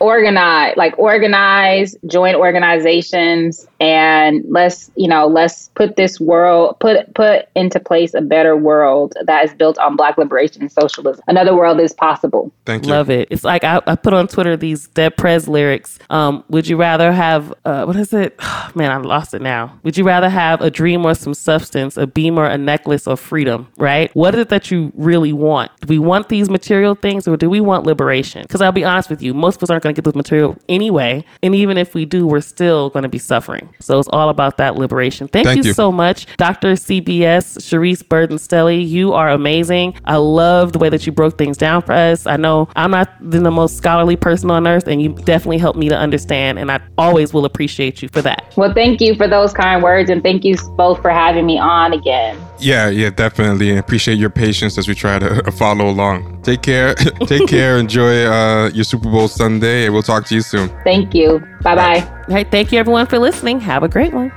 Organize 0.00 0.74
like 0.76 0.96
organize 0.98 1.96
join 2.06 2.34
organizations 2.36 3.66
and 3.80 4.44
let's 4.48 4.90
you 4.96 5.08
know 5.08 5.26
let's 5.26 5.68
put 5.74 5.96
this 5.96 6.20
world 6.20 6.76
put 6.80 7.12
put 7.14 7.48
into 7.54 7.80
place 7.80 8.14
a 8.14 8.20
better 8.20 8.56
world 8.56 9.14
that 9.24 9.44
is 9.44 9.54
built 9.54 9.78
on 9.78 9.96
black 9.96 10.18
liberation 10.18 10.62
and 10.62 10.70
socialism. 10.70 11.22
Another 11.26 11.54
world 11.56 11.80
is 11.80 11.92
possible. 11.92 12.52
Thank 12.64 12.86
you. 12.86 12.92
Love 12.92 13.10
it. 13.10 13.28
It's 13.30 13.44
like 13.44 13.64
i, 13.64 13.80
I 13.86 13.96
put 13.96 14.12
on 14.12 14.28
twitter 14.28 14.56
these 14.56 14.88
dead 14.88 15.16
prez 15.16 15.48
lyrics. 15.48 15.98
Um, 16.10 16.44
would 16.48 16.68
you 16.68 16.76
rather 16.76 17.12
have 17.12 17.52
uh, 17.64 17.84
what 17.84 17.96
is 17.96 18.12
it? 18.12 18.36
Oh, 18.38 18.70
man 18.74 18.90
i 18.90 18.96
lost 18.98 19.34
it 19.34 19.42
now. 19.42 19.78
Would 19.82 19.96
you 19.96 20.04
rather 20.04 20.28
have 20.28 20.60
a 20.60 20.70
dream 20.70 21.04
or 21.04 21.14
some 21.14 21.34
substance 21.34 21.96
a 21.96 22.06
beam 22.06 22.38
or 22.38 22.46
a 22.46 22.58
necklace 22.58 23.06
or 23.06 23.16
freedom 23.16 23.68
right? 23.78 24.14
What 24.14 24.34
is 24.34 24.46
it 24.48 24.50
that 24.50 24.70
you 24.70 24.92
really 24.94 25.32
want 25.32 25.70
do 25.80 25.86
we 25.88 25.98
want 25.98 26.28
these 26.28 26.50
material 26.50 26.94
things 26.94 27.26
or 27.28 27.36
do 27.36 27.48
we 27.48 27.60
want 27.60 27.84
liberation 27.84 28.42
because 28.42 28.60
i'll 28.60 28.72
be 28.72 28.84
honest 28.84 29.10
with 29.10 29.22
you 29.22 29.34
most 29.34 29.56
of 29.56 29.62
us 29.62 29.70
aren't 29.70 29.82
going 29.82 29.94
to 29.94 30.00
get 30.00 30.04
this 30.04 30.14
material 30.14 30.56
anyway. 30.68 31.24
And 31.42 31.54
even 31.54 31.78
if 31.78 31.94
we 31.94 32.04
do, 32.04 32.26
we're 32.26 32.40
still 32.40 32.90
going 32.90 33.02
to 33.02 33.08
be 33.08 33.18
suffering. 33.18 33.74
So 33.80 33.98
it's 33.98 34.08
all 34.08 34.28
about 34.28 34.56
that 34.58 34.76
liberation. 34.76 35.28
Thank, 35.28 35.46
Thank 35.46 35.64
you, 35.64 35.68
you, 35.68 35.74
so 35.74 35.90
much, 35.90 36.26
Dr. 36.36 36.72
CBS 36.72 37.58
Charisse 37.58 38.06
Burden-Stelly. 38.06 38.86
You 38.86 39.12
are 39.12 39.30
amazing. 39.30 39.94
I 40.04 40.16
love 40.16 40.72
the 40.72 40.78
way 40.78 40.88
that 40.88 41.06
you 41.06 41.12
broke 41.12 41.38
things 41.38 41.56
down 41.56 41.82
for 41.82 41.92
us. 41.92 42.26
I 42.26 42.36
know 42.36 42.68
I'm 42.76 42.90
not 42.90 43.10
the 43.20 43.50
most 43.50 43.76
scholarly 43.76 44.16
person 44.16 44.50
on 44.50 44.66
earth, 44.66 44.86
and 44.86 45.00
you 45.00 45.14
definitely 45.14 45.58
helped 45.58 45.78
me 45.78 45.88
to 45.88 45.96
understand. 45.96 46.58
And 46.58 46.70
I 46.70 46.80
always 46.96 47.32
will 47.32 47.44
appreciate 47.44 48.02
you 48.02 48.08
for 48.08 48.22
that. 48.22 48.52
Well, 48.56 48.74
thank 48.74 49.00
you 49.00 49.14
for 49.14 49.28
those 49.28 49.52
kind 49.52 49.82
words, 49.82 50.10
and 50.10 50.22
thank 50.22 50.44
you 50.44 50.56
both 50.76 51.00
for 51.00 51.10
having 51.10 51.46
me 51.46 51.58
on 51.58 51.92
again. 51.92 52.38
Yeah, 52.60 52.88
yeah, 52.88 53.10
definitely. 53.10 53.76
Appreciate 53.76 54.18
your 54.18 54.30
patience 54.30 54.78
as 54.78 54.88
we 54.88 54.94
try 54.94 55.18
to 55.18 55.50
follow 55.52 55.88
along. 55.88 56.42
Take 56.42 56.62
care. 56.62 56.94
Take 57.26 57.46
care. 57.48 57.78
Enjoy 57.78 58.24
uh, 58.26 58.70
your 58.74 58.84
Super 58.84 59.10
Bowl 59.10 59.28
Sunday, 59.28 59.84
and 59.84 59.94
we'll 59.94 60.02
talk 60.02 60.24
to 60.26 60.34
you 60.34 60.42
soon. 60.42 60.68
Thank 60.84 61.14
you. 61.14 61.40
Bye 61.62 61.76
bye. 61.76 62.24
Hey, 62.28 62.44
thank 62.44 62.72
you 62.72 62.78
everyone 62.78 63.06
for 63.06 63.18
listening. 63.18 63.60
Have 63.60 63.82
a 63.82 63.88
great 63.88 64.12
one. 64.12 64.32